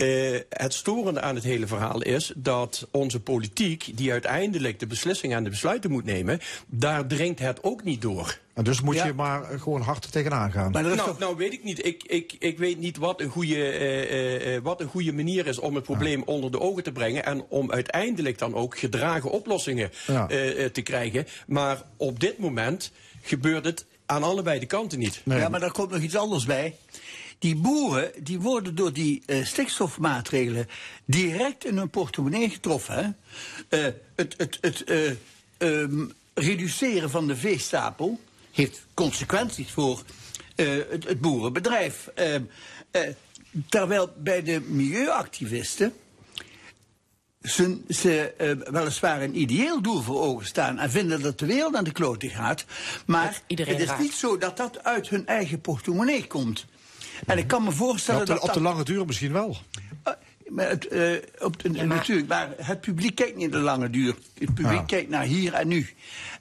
Eh, 0.02 0.40
het 0.50 0.74
storende 0.74 1.22
aan 1.22 1.36
het 1.36 1.44
hele 1.44 1.68
verhaal 1.68 2.02
is 2.02 2.32
dat 2.36 2.88
onze 2.92 3.20
politiek, 3.20 3.92
die 3.98 4.12
uiteindelijk 4.12 4.80
de 4.80 4.88
beslissingen 4.88 5.38
en 5.38 5.44
de 5.44 5.50
besluiten 5.50 5.92
moet 5.92 6.06
nemen, 6.06 6.40
daar 6.68 7.08
dringt 7.08 7.40
het 7.40 7.64
ook 7.64 7.84
niet 7.84 8.02
door. 8.02 8.38
En 8.54 8.64
dus 8.64 8.82
moet 8.82 8.96
Ja. 8.96 9.06
je 9.06 9.14
maar 9.14 9.44
eh, 9.52 9.62
gewoon 9.62 9.82
hard 9.82 10.12
tegenaan 10.12 10.52
gaan. 10.52 10.72
nou, 10.72 11.16
nou 11.20 11.36
weet 11.38 11.54
ik 11.54 11.64
niet. 11.64 11.86
Ik, 11.86 12.04
ik, 12.04 12.36
ik 12.40 12.58
weet 12.58 12.80
niet 12.80 12.98
wat 12.98 13.22
een, 13.22 13.30
goede, 13.30 13.56
eh, 13.56 14.02
eh, 14.02 14.56
eh, 14.56 14.64
wat 14.64 14.82
een 14.82 14.88
goede 14.88 15.14
manier 15.14 15.48
is 15.48 15.60
om 15.60 15.76
het 15.76 15.84
probleem 15.84 16.24
onder 16.26 16.52
de 16.52 16.60
ogen 16.60 16.84
te 16.84 16.92
brengen. 16.92 17.26
En 17.26 17.44
om 17.50 17.72
uiteindelijk 17.72 18.38
dan 18.38 18.56
ook 18.56 18.78
gedragen 18.80 19.32
oplossingen 19.32 19.92
Ja. 20.08 20.30
eh, 20.30 20.64
eh, 20.66 20.72
te 20.72 20.82
krijgen. 20.82 21.28
Maar 21.48 21.82
op 21.98 22.20
dit 22.20 22.38
moment 22.38 22.92
gebeurt 23.22 23.66
het 23.66 23.86
aan 24.06 24.24
allebei 24.24 24.60
de 24.60 24.66
kanten 24.66 25.00
niet. 25.00 25.22
Ja, 25.26 25.50
maar 25.50 25.60
daar 25.60 25.72
komt 25.72 25.90
nog 25.92 26.02
iets 26.02 26.16
anders 26.16 26.46
bij. 26.46 26.76
Die 27.42 27.56
boeren 27.56 28.12
die 28.24 28.40
worden 28.40 28.76
door 28.76 28.94
die 28.94 29.24
eh, 29.26 29.46
stikstofmaatregelen 29.46 30.68
direct 31.06 31.66
in 31.66 31.78
hun 31.78 31.90
portemonnee 31.90 32.50
getroffen. 32.50 32.96
Hè? 33.68 33.88
Eh, 33.88 33.94
het 34.16 34.34
het, 34.38 34.58
het 34.62 34.84
eh, 34.84 35.12
ehm, 35.58 36.06
reduceren 36.34 37.10
van 37.10 37.28
de 37.28 37.36
veestapel 37.36 38.20
heeft 38.52 38.86
consequenties 38.94 39.72
voor 39.72 40.04
het, 40.56 41.08
het 41.08 41.22
boerenbedrijf. 41.22 42.10
Ehm, 42.16 42.44
eh, 42.92 43.02
terwijl 43.70 44.14
bij 44.18 44.44
de 44.44 44.62
milieuactivisten 44.62 45.94
ze, 47.42 47.82
ze 47.90 48.34
eh, 48.38 48.52
weliswaar 48.72 49.22
een 49.22 49.40
ideeel 49.40 49.82
doel 49.82 50.02
voor 50.02 50.22
ogen 50.22 50.46
staan 50.46 50.80
en 50.80 50.92
vinden 50.92 51.22
dat 51.22 51.40
de 51.40 51.46
wereld 51.46 51.76
aan 51.76 51.84
de 51.84 51.92
klote 51.92 52.30
gaat. 52.30 52.66
Maar 53.06 53.42
het 53.48 53.60
is 53.60 53.86
raakt. 53.86 54.02
niet 54.02 54.14
zo 54.14 54.38
dat 54.38 54.58
dat 54.58 54.84
uit 54.84 55.10
hun 55.10 55.28
eigen 55.28 55.62
portemonnee 55.62 56.28
komt. 56.28 56.66
En 57.26 57.38
ik 57.38 57.48
kan 57.48 57.64
me 57.64 57.72
voorstellen 57.72 58.26
Ja, 58.26 58.34
op, 58.34 58.40
de, 58.40 58.40
dat 58.48 58.50
op 58.50 58.54
de 58.54 58.62
lange 58.70 58.84
duur 58.84 59.06
misschien 59.06 59.32
wel. 59.32 59.58
maar 60.48 60.70
het, 60.70 60.88
eh, 60.88 61.12
op 61.40 61.64
de, 61.64 61.70
Natuurlijk, 61.70 62.28
maar 62.28 62.50
het 62.58 62.82
publiek 62.82 63.16
kijkt 63.16 63.36
niet 63.38 63.50
naar 63.52 63.60
de 63.60 63.66
lange 63.66 63.90
duur. 63.90 64.16
Het 64.40 64.54
publiek 64.54 64.72
Ja. 64.80 64.84
kijkt 64.86 65.10
naar 65.10 65.24
hier 65.24 65.54
en 65.54 65.68
nu. 65.68 65.90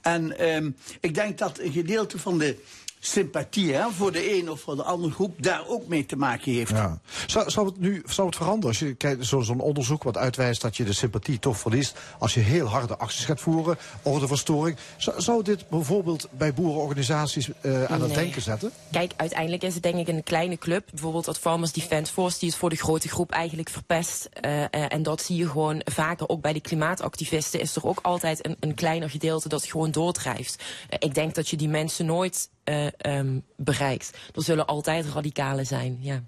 En 0.01 0.39
ehm, 0.39 0.70
ik 1.01 1.15
denk 1.15 1.39
dat 1.39 1.59
een 1.59 1.73
gedeelte 1.73 2.19
van 2.19 2.39
de 2.39 2.57
sympathie 3.01 3.74
hè, 3.74 3.90
voor 3.90 4.12
de 4.12 4.39
een 4.39 4.51
of 4.51 4.60
voor 4.60 4.77
de 4.77 4.82
andere 4.82 5.12
groep 5.12 5.43
daar 5.43 5.62
ook 5.68 5.86
mee 5.86 6.06
te 6.06 6.16
maken 6.16 6.52
heeft. 6.52 6.70
Ja. 6.70 7.01
Zou, 7.27 7.51
zou 7.51 7.66
het 7.66 7.78
nu 7.78 8.02
zou 8.06 8.27
het 8.27 8.36
veranderen 8.36 8.68
als 8.68 8.78
je 8.78 8.94
kijkt 8.94 9.27
zo- 9.27 9.40
zo'n 9.40 9.60
onderzoek 9.60 10.02
wat 10.02 10.16
uitwijst 10.16 10.60
dat 10.60 10.77
je 10.77 10.85
de 10.85 10.93
sympathie 10.93 11.39
toch 11.39 11.59
verliest 11.59 11.98
als 12.18 12.35
je 12.35 12.40
heel 12.40 12.66
harde 12.66 12.97
acties 12.97 13.24
gaat 13.24 13.40
voeren, 13.40 13.78
ordeverstoring. 14.02 14.77
Zou, 14.97 15.20
zou 15.20 15.43
dit 15.43 15.68
bijvoorbeeld 15.68 16.28
bij 16.31 16.55
boerenorganisaties 16.55 17.48
eh, 17.60 17.85
aan 17.85 18.01
het 18.02 18.14
denken 18.14 18.43
zetten? 18.43 18.72
Kijk, 18.90 19.12
uiteindelijk 19.16 19.62
is 19.62 19.74
het 19.74 19.82
denk 19.82 19.97
ik 19.97 20.09
een 20.09 20.22
kleine 20.22 20.59
club. 20.59 20.89
Bijvoorbeeld 20.90 21.24
dat 21.24 21.39
Farmers 21.39 21.72
Defence 21.72 22.12
Force, 22.12 22.39
die 22.39 22.48
is 22.48 22.56
voor 22.56 22.70
de 22.70 22.77
grote 22.77 23.09
groep 23.09 23.31
eigenlijk 23.31 23.68
verpest. 23.68 24.28
Eh, 24.32 24.62
eh, 24.62 24.68
en 24.70 25.02
dat 25.02 25.22
zie 25.22 25.36
je 25.36 25.48
gewoon 25.48 25.81
vaker. 25.85 26.28
Ook 26.28 26.40
bij 26.40 26.52
de 26.52 26.60
klimaatactivisten 26.60 27.60
is 27.60 27.77
er 27.77 27.86
ook 27.86 27.98
altijd 28.02 28.47
een, 28.47 28.56
een 28.60 28.74
kleiner 28.74 29.10
gedeelte 29.10 29.48
dat 29.48 29.64
gewoon 29.64 29.90
doordrijft. 29.90 30.62
Ik 30.98 31.14
denk 31.14 31.35
dat 31.35 31.48
je 31.48 31.56
die 31.56 31.68
mensen 31.68 32.06
nooit 32.06 32.48
eh, 32.71 33.19
ehm, 33.19 33.39
bereikt. 33.57 34.11
Er 34.35 34.43
zullen 34.43 34.67
altijd 34.67 35.07
radicalen 35.07 35.67
zijn, 35.67 35.99
ja. 36.01 36.23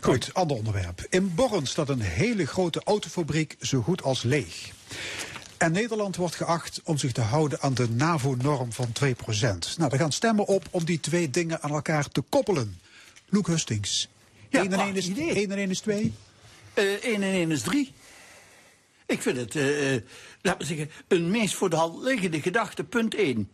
Goed, 0.00 0.34
ander 0.34 0.56
onderwerp. 0.56 1.06
In 1.08 1.34
Born 1.34 1.66
staat 1.66 1.88
een 1.88 2.00
hele 2.00 2.46
grote 2.46 2.80
autofabriek 2.84 3.56
zo 3.60 3.80
goed 3.80 4.02
als 4.02 4.22
leeg. 4.22 4.70
En 5.56 5.72
Nederland 5.72 6.16
wordt 6.16 6.34
geacht 6.34 6.80
om 6.84 6.98
zich 6.98 7.12
te 7.12 7.20
houden 7.20 7.60
aan 7.60 7.74
de 7.74 7.88
NAVO-norm 7.88 8.72
van 8.72 8.92
2%. 8.92 9.76
Nou, 9.76 9.92
er 9.92 9.98
gaan 9.98 10.12
stemmen 10.12 10.46
op 10.46 10.64
om 10.70 10.84
die 10.84 11.00
twee 11.00 11.30
dingen 11.30 11.62
aan 11.62 11.70
elkaar 11.70 12.08
te 12.08 12.20
koppelen. 12.20 12.80
Loek 13.28 13.46
Hustings. 13.46 14.08
Ja, 14.48 14.60
1 14.60 14.72
en 14.72 14.78
1 14.78 14.78
prachtig 14.78 14.96
is, 14.96 15.08
idee. 15.08 15.34
1 15.34 15.50
en 15.50 15.58
1 15.58 15.70
is 15.70 15.80
2. 15.80 16.12
Eh 16.74 16.84
1 16.84 17.22
en 17.22 17.32
1 17.32 17.50
is 17.50 17.62
3. 17.62 17.92
Ik 19.06 19.22
vind 19.22 19.36
het, 19.36 19.56
eh, 19.56 19.94
eh, 19.94 20.02
laten 20.42 20.60
we 20.60 20.66
zeggen, 20.66 20.90
een 21.08 21.30
meest 21.30 21.54
voor 21.54 21.70
de 21.70 21.76
hand 21.76 22.02
liggende 22.02 22.40
gedachte. 22.40 22.84
Punt 22.84 23.14
1. 23.14 23.50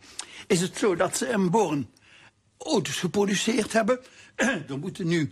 Is 0.47 0.61
het 0.61 0.77
zo 0.77 0.95
dat 0.95 1.17
ze 1.17 1.27
in 1.27 1.49
Born 1.49 1.87
auto's 2.57 2.95
geproduceerd 2.95 3.73
hebben? 3.73 3.99
er 4.69 4.79
moeten 4.79 5.07
nu 5.07 5.31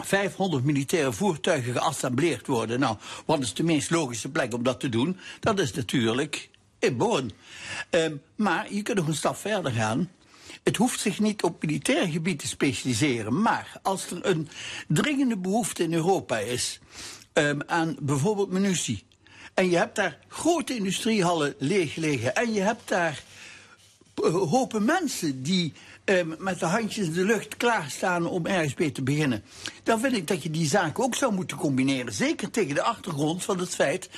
500 0.00 0.64
militaire 0.64 1.12
voertuigen 1.12 1.72
geassembleerd 1.72 2.46
worden. 2.46 2.80
Nou, 2.80 2.96
wat 3.26 3.40
is 3.40 3.54
de 3.54 3.62
meest 3.62 3.90
logische 3.90 4.30
plek 4.30 4.54
om 4.54 4.62
dat 4.62 4.80
te 4.80 4.88
doen? 4.88 5.18
Dat 5.40 5.58
is 5.58 5.72
natuurlijk 5.72 6.50
in 6.78 6.96
Born. 6.96 7.30
Ehm, 7.90 8.16
maar 8.36 8.72
je 8.72 8.82
kunt 8.82 8.98
nog 8.98 9.06
een 9.06 9.14
stap 9.14 9.36
verder 9.36 9.72
gaan. 9.72 10.10
Het 10.62 10.76
hoeft 10.76 11.00
zich 11.00 11.20
niet 11.20 11.42
op 11.42 11.62
militair 11.62 12.06
gebied 12.06 12.38
te 12.38 12.46
specialiseren. 12.46 13.42
Maar 13.42 13.72
als 13.82 14.10
er 14.10 14.26
een 14.26 14.48
dringende 14.88 15.36
behoefte 15.36 15.82
in 15.82 15.92
Europa 15.92 16.38
is 16.38 16.80
ehm, 17.32 17.60
aan 17.66 17.96
bijvoorbeeld 18.00 18.50
munitie. 18.50 19.04
En 19.54 19.70
je 19.70 19.76
hebt 19.76 19.96
daar 19.96 20.18
grote 20.28 20.76
industriehallen 20.76 21.54
liggen. 21.58 22.34
En 22.34 22.52
je 22.52 22.60
hebt 22.60 22.88
daar 22.88 23.22
eh, 24.14 24.34
hopen 24.34 24.84
mensen 24.84 25.42
die 25.42 25.72
eh, 26.04 26.16
met 26.38 26.58
de 26.58 26.66
handjes 26.66 27.06
in 27.06 27.12
de 27.12 27.24
lucht 27.24 27.56
klaarstaan 27.56 28.26
om 28.26 28.46
ergens 28.46 28.74
mee 28.74 28.92
te 28.92 29.02
beginnen. 29.02 29.42
Dan 29.82 30.00
vind 30.00 30.16
ik 30.16 30.26
dat 30.26 30.42
je 30.42 30.50
die 30.50 30.66
zaken 30.66 31.04
ook 31.04 31.14
zou 31.14 31.34
moeten 31.34 31.56
combineren. 31.56 32.12
Zeker 32.12 32.50
tegen 32.50 32.74
de 32.74 32.82
achtergrond 32.82 33.44
van 33.44 33.58
het 33.58 33.74
feit 33.74 34.10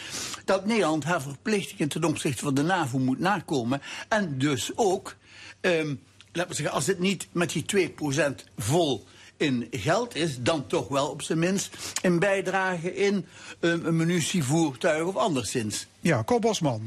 dat 0.45 0.67
Nederland 0.67 1.05
haar 1.05 1.23
verplichtingen 1.23 1.89
ten 1.89 2.05
opzichte 2.05 2.45
van 2.45 2.55
de 2.55 2.63
NAVO 2.63 2.99
moet 2.99 3.19
nakomen. 3.19 3.83
En 4.09 4.39
dus 4.39 4.71
ook, 4.75 5.17
ehm, 5.61 5.95
laten 6.33 6.51
we 6.51 6.55
zeggen, 6.55 6.75
als 6.75 6.87
het 6.87 6.99
niet 6.99 7.29
met 7.33 7.51
die 7.51 7.65
2% 7.65 8.45
vol 8.57 9.05
in 9.37 9.67
geld 9.71 10.15
is, 10.15 10.43
dan 10.43 10.67
toch 10.67 10.89
wel 10.89 11.11
op 11.11 11.23
zijn 11.23 11.39
minst 11.39 11.77
een 12.03 12.19
bijdrage 12.19 12.95
in 12.95 13.27
eh, 13.61 13.71
een 13.71 13.97
munitievoertuig 13.97 15.05
of 15.05 15.17
anderszins. 15.17 15.87
Ja, 16.01 16.25
Cor 16.25 16.41
Bosman. 16.41 16.83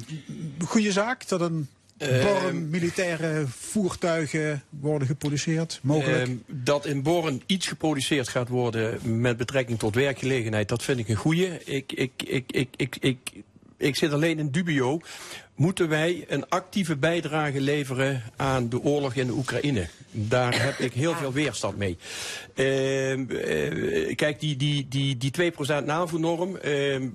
Goede 0.65 0.91
zaak 0.91 1.27
dat 1.27 1.41
een 1.41 1.67
Ehm. 1.97 2.21
Born 2.21 2.69
militaire 2.69 3.45
voertuigen 3.47 4.63
worden 4.69 5.07
geproduceerd, 5.07 5.79
mogelijk. 5.83 6.27
Ehm, 6.27 6.35
dat 6.45 6.85
in 6.85 7.03
Born 7.03 7.41
iets 7.45 7.67
geproduceerd 7.67 8.27
gaat 8.27 8.47
worden 8.47 9.19
met 9.19 9.37
betrekking 9.37 9.79
tot 9.79 9.95
werkgelegenheid, 9.95 10.69
dat 10.69 10.83
vind 10.83 10.99
ik 10.99 11.09
een 11.09 11.15
goeie. 11.15 11.63
Ik, 11.65 11.91
ik, 11.91 12.11
ik, 12.25 12.51
ik, 12.51 12.69
ik, 12.75 12.97
ik, 12.99 13.17
ik 13.77 13.95
zit 13.95 14.13
alleen 14.13 14.39
in 14.39 14.51
dubio. 14.51 14.99
Moeten 15.55 15.89
wij 15.89 16.25
een 16.27 16.49
actieve 16.49 16.95
bijdrage 16.95 17.61
leveren 17.61 18.23
aan 18.35 18.69
de 18.69 18.81
oorlog 18.81 19.13
in 19.13 19.27
de 19.27 19.33
Oekraïne? 19.33 19.87
Daar 20.11 20.61
heb 20.65 20.79
ik 20.79 20.93
heel 20.93 21.13
veel 21.15 21.33
weerstand 21.33 21.77
mee. 21.77 21.97
Ehm, 22.53 23.29
eh, 23.29 24.15
kijk, 24.15 24.39
die, 24.39 24.55
die, 24.55 24.87
die, 24.87 25.17
die 25.17 25.31
2% 25.81 25.85
NAVO-norm, 25.85 26.57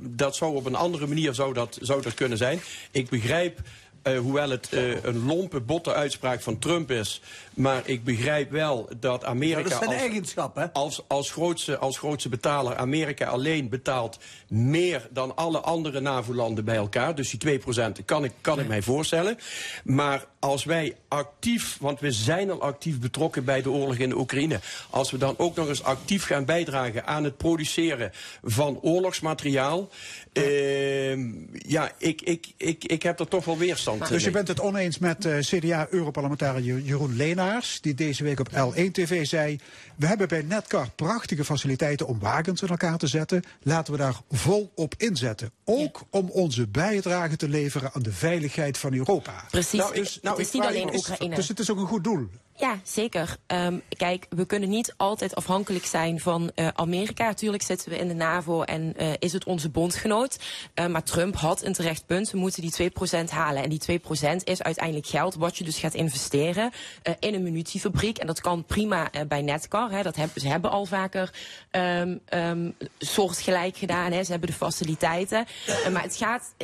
dat 0.01 0.37
zou 0.37 0.55
op 0.55 0.67
een 0.67 0.75
andere 0.75 1.07
manier 1.07 1.35
zou 1.35 1.55
dat, 1.55 1.79
zou 1.81 2.03
dat 2.03 2.15
kunnen 2.15 2.39
zijn. 2.39 2.61
Ik 2.91 3.09
begrijp 3.09 3.61
eh, 4.03 4.19
hoewel 4.19 4.51
het 4.51 4.69
eh, 4.73 5.05
een 5.05 5.25
lompe, 5.25 5.61
botte 5.61 5.95
uitspraak 5.95 6.41
van 6.41 6.59
Trump 6.59 6.91
is. 6.91 7.23
Maar 7.55 7.83
ik 7.85 8.05
begrijp 8.05 8.51
wel 8.51 8.89
dat 9.01 9.25
Amerika 9.25 9.69
dat 9.69 9.87
als, 9.87 9.97
eigenschap, 9.97 10.55
hè? 10.55 10.73
als, 10.73 11.03
als, 11.07 11.31
grootste, 11.31 11.79
als 11.79 11.99
grootste 11.99 12.29
betaler, 12.29 12.77
Amerika 12.77 13.27
alleen 13.27 13.69
betaalt 13.69 14.19
meer 14.49 15.09
dan 15.11 15.37
alle 15.37 15.61
andere 15.61 16.01
NAVO-landen 16.01 16.65
bij 16.65 16.77
elkaar. 16.77 17.15
Dus 17.15 17.31
die 17.31 17.61
2% 17.61 17.65
kan 18.05 18.25
ik, 18.25 18.33
kan 18.41 18.61
ik 18.61 18.69
mij 18.69 18.83
voorstellen. 18.83 19.39
Maar 19.85 20.27
als 20.39 20.65
wij 20.65 20.97
actief, 21.09 21.77
want 21.81 22.01
we 22.01 22.11
zijn 22.11 22.51
al 22.51 22.61
actief 22.61 23.01
betrokken 23.01 23.45
bij 23.45 23.63
de 23.63 23.71
oorlog 23.71 23.97
in 23.97 24.09
de 24.09 24.19
Oekraïne. 24.19 24.61
Als 24.91 25.11
we 25.11 25.19
dan 25.19 25.35
ook 25.39 25.57
nog 25.57 25.69
eens 25.69 25.83
actief 25.83 26.25
gaan 26.25 26.45
bijdragen 26.45 27.07
aan 27.07 27.25
het 27.25 27.37
produceren 27.37 28.13
van 28.43 28.79
oorlogsmateriaal. 28.81 29.89
Ehm, 30.33 31.31
ja, 31.53 31.93
ik, 31.99 32.23
ik, 32.23 32.47
ik, 32.57 32.85
ik 32.85 33.03
heb 33.03 33.21
er 33.21 33.29
toch 33.29 33.45
wel 33.45 33.59
weerstand 33.59 34.09
Dus 34.09 34.25
je 34.25 34.31
bent 34.31 34.49
het 34.49 34.61
oneens 34.61 34.99
met 34.99 35.25
eh, 35.25 35.39
CDA-europarlementariër 35.39 36.81
Jeroen 36.81 37.17
Leenaars, 37.17 37.81
die 37.81 37.95
deze 37.95 38.25
week 38.25 38.41
op 38.41 38.49
L1-TV 38.51 39.27
zei: 39.27 39.59
We 39.97 40.07
hebben 40.07 40.29
bij 40.29 40.43
Netcar 40.43 40.91
prachtige 40.91 41.45
faciliteiten 41.45 42.07
om 42.07 42.19
wagens 42.19 42.63
in 42.63 42.69
elkaar 42.69 42.99
te 42.99 43.07
zetten. 43.07 43.43
Laten 43.63 43.93
we 43.93 43.99
daar 43.99 44.21
vol 44.31 44.73
op 44.75 44.95
inzetten. 44.97 45.51
Ook 45.65 46.03
om 46.11 46.31
onze 46.31 46.69
bijdrage 46.69 47.37
te 47.37 47.49
leveren 47.49 47.91
aan 47.93 48.03
de 48.03 48.13
veiligheid 48.13 48.79
van 48.79 48.95
Europa. 48.95 49.45
Precies. 49.51 49.79
Nou, 49.79 49.95
Ik- 49.95 50.03
dus, 50.03 50.15
het 50.15 50.23
nou, 50.23 50.41
is 50.41 50.47
ik 50.47 50.53
niet 50.53 50.63
alleen 50.63 50.95
Oekraïne. 50.95 51.35
Dus 51.35 51.49
het 51.49 51.59
is 51.59 51.71
ook 51.71 51.79
een 51.79 51.87
goed 51.87 52.05
doel. 52.05 52.29
Ja, 52.63 52.81
zeker. 52.83 53.37
Ehm, 53.47 53.79
kijk, 53.97 54.27
we 54.29 54.47
kunnen 54.47 54.69
niet 54.69 54.95
altijd 54.97 55.35
afhankelijk 55.35 55.85
zijn 55.85 56.21
van 56.21 56.51
eh, 56.55 56.69
Amerika. 56.75 57.25
Natuurlijk 57.25 57.63
zitten 57.63 57.91
we 57.91 57.99
in 57.99 58.09
de 58.09 58.15
NAVO 58.15 58.63
en 58.63 58.97
eh, 58.97 59.09
is 59.19 59.33
het 59.33 59.45
onze 59.45 59.69
bondgenoot. 59.69 60.39
Eh, 60.75 60.87
maar 60.87 61.03
Trump 61.03 61.37
had 61.37 61.65
een 61.65 61.73
terecht 61.73 62.07
punt. 62.07 62.31
We 62.31 62.39
moeten 62.39 62.63
die 62.63 62.71
2% 62.71 63.31
halen. 63.31 63.63
En 63.63 63.69
die 63.69 63.79
2% 63.79 64.45
is 64.45 64.63
uiteindelijk 64.63 65.07
geld 65.07 65.35
wat 65.35 65.57
je 65.57 65.65
dus 65.65 65.79
gaat 65.79 65.95
investeren 65.95 66.71
in 67.19 67.35
een 67.35 67.43
munitiefabriek. 67.43 68.19
En 68.19 68.27
dat 68.27 68.41
kan 68.41 68.65
prima 68.65 69.11
bij 69.29 69.43
Netcar. 69.43 69.91
Hè. 69.91 70.03
Dat 70.03 70.17
hebben, 70.17 70.41
ze 70.41 70.49
hebben 70.49 70.71
al 70.71 70.85
vaker 70.85 71.31
ehm 71.71 72.17
ehm, 72.25 72.71
soortgelijk 72.99 73.77
gedaan. 73.77 74.13
Hè. 74.13 74.25
Ze 74.25 74.31
hebben 74.31 74.49
de 74.49 74.57
faciliteiten. 74.57 75.47
Maar 75.93 76.03
het 76.03 76.17
gaat, 76.17 76.55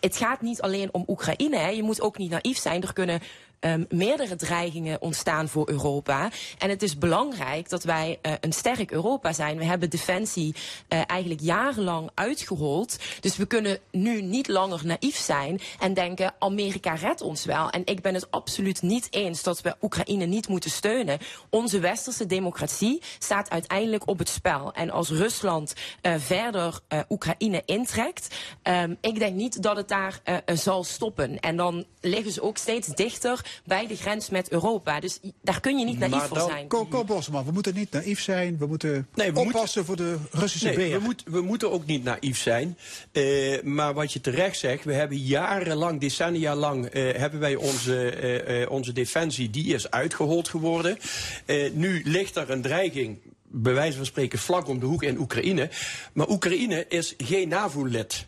het 0.00 0.16
gaat 0.16 0.40
niet 0.40 0.60
alleen 0.60 0.94
om 0.94 1.04
Oekraïne. 1.06 1.56
Hè. 1.56 1.68
Je 1.68 1.82
moet 1.82 2.00
ook 2.00 2.18
niet 2.18 2.30
naïef 2.30 2.58
zijn. 2.58 2.82
Er 2.82 2.92
kunnen 2.92 3.20
ehm, 3.60 3.84
meerdere 3.88 4.36
dreigingen 4.36 5.00
ontstaan 5.00 5.48
voor 5.48 5.68
Europa. 5.68 6.30
En 6.58 6.70
het 6.70 6.82
is 6.82 6.98
belangrijk 6.98 7.68
dat 7.68 7.84
wij 7.84 8.18
eh, 8.22 8.32
een 8.40 8.52
sterk 8.52 8.90
Europa 8.90 9.32
zijn. 9.32 9.58
We 9.58 9.64
hebben 9.64 9.90
defensie 9.90 10.54
eh, 10.88 11.00
eigenlijk 11.06 11.40
jarenlang 11.40 12.10
uitgehold. 12.14 12.96
Dus 13.20 13.36
we 13.36 13.46
kunnen 13.46 13.78
nu 13.90 14.22
niet 14.22 14.48
langer 14.48 14.86
naïef 14.86 15.16
zijn 15.16 15.60
en 15.78 15.94
denken 15.94 16.34
Amerika 16.38 16.94
redt 16.94 17.20
ons 17.20 17.44
wel. 17.44 17.70
En 17.70 17.82
ik 17.84 18.00
ben 18.00 18.14
het 18.14 18.30
absoluut 18.30 18.82
niet 18.82 19.08
eens 19.10 19.42
dat 19.42 19.60
we 19.60 19.76
Oekraïne 19.82 20.24
niet 20.24 20.48
moeten 20.48 20.70
steunen. 20.70 21.18
Onze 21.50 21.78
westerse 21.78 22.26
democratie 22.26 23.02
staat 23.18 23.50
uiteindelijk 23.50 24.08
op 24.08 24.18
het 24.18 24.28
spel. 24.28 24.72
En 24.72 24.90
als 24.90 25.08
Rusland 25.08 25.74
eh, 26.00 26.14
verder 26.18 26.80
Oekraïne 27.08 27.62
intrekt, 27.64 28.34
ehm, 28.62 28.94
ik 29.00 29.18
denk 29.18 29.34
niet 29.34 29.62
dat 29.62 29.76
het 29.76 29.88
daar 29.88 30.20
zal 30.54 30.84
stoppen. 30.84 31.40
En 31.40 31.56
dan 31.56 31.84
liggen 32.00 32.32
ze 32.32 32.42
ook 32.42 32.56
steeds 32.56 32.86
dichter 32.86 33.47
bij 33.64 33.86
de 33.86 33.96
grens 33.96 34.30
met 34.30 34.50
Europa. 34.50 35.00
Dus 35.00 35.20
daar 35.42 35.60
kun 35.60 35.78
je 35.78 35.84
niet 35.84 35.98
naïef 35.98 36.22
voor 36.22 36.40
zijn. 36.40 36.68
Cor 36.68 37.04
Bosman, 37.04 37.44
we 37.44 37.52
moeten 37.52 37.74
niet 37.74 37.90
naïef 37.92 38.20
zijn. 38.20 38.58
We 38.58 38.66
moeten 38.66 39.08
Nee, 39.14 39.32
we 39.32 39.38
oppassen 39.40 39.84
voor 39.84 39.96
de 39.96 40.16
Russische 40.30 40.66
Nee, 40.66 40.76
beer. 40.76 40.98
we, 40.98 41.04
moet- 41.04 41.22
we 41.26 41.40
moeten 41.40 41.70
ook 41.70 41.86
niet 41.86 42.04
naïef 42.04 42.38
zijn. 42.38 42.78
Eh, 43.12 43.62
maar 43.62 43.94
wat 43.94 44.12
je 44.12 44.20
terecht 44.20 44.58
zegt, 44.58 44.84
we 44.84 44.92
hebben 44.92 45.18
jarenlang, 45.18 46.00
decennia 46.00 46.54
lang, 46.54 46.86
eh, 46.86 47.16
hebben 47.16 47.40
wij 47.40 47.54
onze, 47.54 48.10
eh, 48.10 48.62
eh, 48.62 48.70
onze 48.70 48.92
defensie, 48.92 49.50
die 49.50 49.74
is 49.74 49.90
uitgehold 49.90 50.48
geworden. 50.48 50.98
Eh, 51.44 51.70
nu 51.72 52.02
ligt 52.04 52.36
er 52.36 52.50
een 52.50 52.62
dreiging, 52.62 53.18
bij 53.50 53.74
wijze 53.74 53.96
van 53.96 54.06
spreken, 54.06 54.38
vlak 54.38 54.68
om 54.68 54.78
de 54.80 54.86
hoek 54.86 55.02
in 55.02 55.18
Oekraïne. 55.18 55.70
Maar 56.12 56.28
Oekraïne 56.28 56.84
is 56.88 57.14
geen 57.18 57.48
NAVO-lid. 57.48 58.26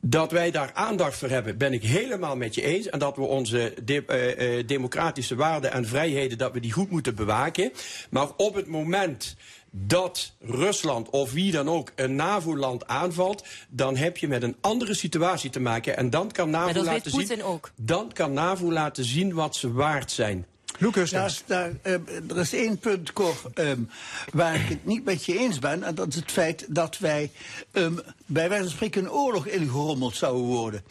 Dat 0.00 0.30
wij 0.32 0.50
daar 0.50 0.70
aandacht 0.74 1.18
voor 1.18 1.28
hebben, 1.28 1.58
ben 1.58 1.72
ik 1.72 1.82
helemaal 1.82 2.36
met 2.36 2.54
je 2.54 2.62
eens. 2.62 2.88
En 2.88 2.98
dat 2.98 3.16
we 3.16 3.22
onze 3.22 3.74
de- 3.84 4.04
eh, 4.06 4.58
eh, 4.58 4.66
democratische 4.66 5.34
waarden 5.34 5.72
en 5.72 5.86
vrijheden, 5.86 6.38
dat 6.38 6.52
we 6.52 6.60
die 6.60 6.72
goed 6.72 6.90
moeten 6.90 7.14
bewaken. 7.14 7.72
Maar 8.10 8.28
op 8.36 8.54
het 8.54 8.66
moment 8.66 9.36
dat 9.70 10.32
Rusland 10.40 11.10
of 11.10 11.32
wie 11.32 11.52
dan 11.52 11.68
ook 11.68 11.92
een 11.94 12.14
NAVO-land 12.16 12.86
aanvalt, 12.86 13.44
dan 13.68 13.96
heb 13.96 14.16
je 14.16 14.28
met 14.28 14.42
een 14.42 14.56
andere 14.60 14.94
situatie 14.94 15.50
te 15.50 15.60
maken. 15.60 15.96
En 15.96 16.10
dan 16.10 16.30
kan 16.30 16.50
NAVO 16.50 16.82
laten 16.82 17.10
zien. 17.10 17.42
Ook. 17.44 17.70
Dan 17.76 18.12
kan 18.12 18.32
NAVO 18.32 18.72
laten 18.72 19.04
zien 19.04 19.34
wat 19.34 19.56
ze 19.56 19.72
waard 19.72 20.10
zijn. 20.12 20.46
Lucas, 20.78 21.10
ja, 21.10 21.28
daar, 21.46 21.70
eh, 21.82 21.92
er 22.28 22.38
is 22.38 22.52
één 22.52 22.78
punt, 22.78 23.12
Cor, 23.12 23.40
ehm, 23.54 23.80
waar 24.32 24.54
ik 24.54 24.68
het 24.68 24.86
niet 24.86 25.04
met 25.04 25.24
je 25.24 25.38
eens 25.38 25.58
ben. 25.58 25.82
En 25.82 25.94
dat 25.94 26.08
is 26.08 26.14
het 26.14 26.30
feit 26.30 26.64
dat 26.68 26.98
wij 26.98 27.30
ehm, 27.72 27.94
bij 28.26 28.48
wijze 28.48 28.64
van 28.64 28.72
spreken 28.72 29.04
een 29.04 29.10
oorlog 29.10 29.46
ingerommeld 29.46 30.16
zouden 30.16 30.42
worden. 30.42 30.84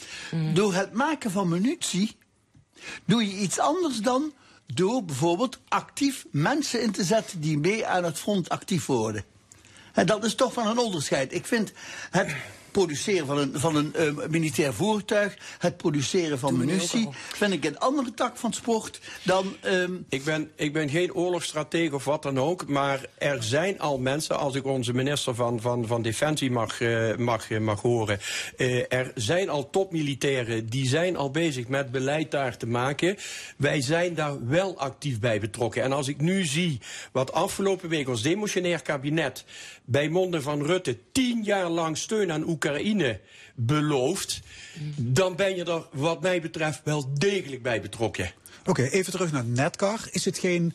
Door 0.54 0.74
het 0.74 0.92
maken 0.92 1.30
van 1.30 1.48
munitie 1.48 2.16
doe 3.04 3.26
je 3.26 3.38
iets 3.38 3.58
anders 3.58 3.98
dan 3.98 4.32
door 4.74 5.04
bijvoorbeeld 5.04 5.58
actief 5.68 6.26
mensen 6.30 6.82
in 6.82 6.90
te 6.90 7.04
zetten 7.04 7.40
die 7.40 7.58
mee 7.58 7.86
aan 7.86 8.04
het 8.04 8.18
front 8.18 8.48
actief 8.48 8.86
worden. 8.86 9.24
En 9.92 10.06
dat 10.06 10.24
is 10.24 10.34
toch 10.34 10.52
van 10.52 10.66
een 10.66 10.78
onderscheid. 10.78 11.32
Ik 11.32 11.46
vind 11.46 11.72
het 12.10 12.36
produceren 12.78 13.26
van 13.26 13.38
een, 13.38 13.52
van 13.54 13.76
een 13.76 13.94
eh, 13.94 14.12
militair 14.28 14.74
voertuig, 14.74 15.36
het 15.58 15.76
produceren 15.76 16.38
van 16.38 16.56
munitie, 16.56 17.08
vind 17.12 17.52
ik 17.52 17.64
een 17.64 17.78
andere 17.78 18.14
tak 18.14 18.36
van 18.36 18.52
sport 18.52 19.00
dan. 19.22 19.56
ehm, 19.60 19.92
Ik 20.08 20.24
ben, 20.24 20.50
ik 20.56 20.72
ben 20.72 20.88
geen 20.88 21.14
oorlogsstratege 21.14 21.94
of 21.94 22.04
wat 22.04 22.22
dan 22.22 22.38
ook, 22.38 22.66
maar 22.66 23.00
er 23.18 23.42
zijn 23.42 23.80
al 23.80 23.98
mensen, 23.98 24.38
als 24.38 24.54
ik 24.54 24.64
onze 24.64 24.92
minister 24.92 25.34
van, 25.34 25.60
van, 25.60 25.86
van 25.86 26.02
Defensie 26.02 26.50
mag, 26.50 26.80
eh, 26.80 27.16
mag, 27.16 27.50
eh, 27.50 27.58
mag 27.58 27.80
horen, 27.80 28.18
eh, 28.56 28.92
er 28.92 29.12
zijn 29.14 29.48
al 29.48 29.70
topmilitairen 29.70 30.66
die 30.66 30.88
zijn 30.88 31.16
al 31.16 31.30
bezig 31.30 31.68
met 31.68 31.90
beleid 31.90 32.30
daar 32.30 32.56
te 32.56 32.66
maken. 32.66 33.16
Wij 33.56 33.80
zijn 33.80 34.14
daar 34.14 34.46
wel 34.46 34.78
actief 34.78 35.20
bij 35.20 35.40
betrokken. 35.40 35.82
En 35.82 35.92
als 35.92 36.08
ik 36.08 36.20
nu 36.20 36.44
zie 36.44 36.80
wat 37.12 37.32
afgelopen 37.32 37.88
week 37.88 38.08
ons 38.08 38.22
demotionair 38.22 38.82
kabinet 38.82 39.44
bij 39.90 40.08
monden 40.08 40.42
van 40.42 40.62
Rutte 40.62 40.98
tien 41.12 41.42
jaar 41.42 41.68
lang 41.68 41.96
steun 41.96 42.32
aan 42.32 42.48
Oekraïne 42.48 43.20
belooft, 43.54 44.40
dan 44.96 45.36
ben 45.36 45.56
je 45.56 45.64
er 45.64 45.86
wat 45.92 46.22
mij 46.22 46.40
betreft 46.40 46.80
wel 46.84 47.14
degelijk 47.14 47.62
bij 47.62 47.80
betrokken. 47.80 48.32
Oké, 48.64 48.82
even 48.82 49.12
terug 49.12 49.32
naar 49.32 49.44
Netcar. 49.44 50.08
Is 50.10 50.24
het 50.24 50.38
geen 50.38 50.74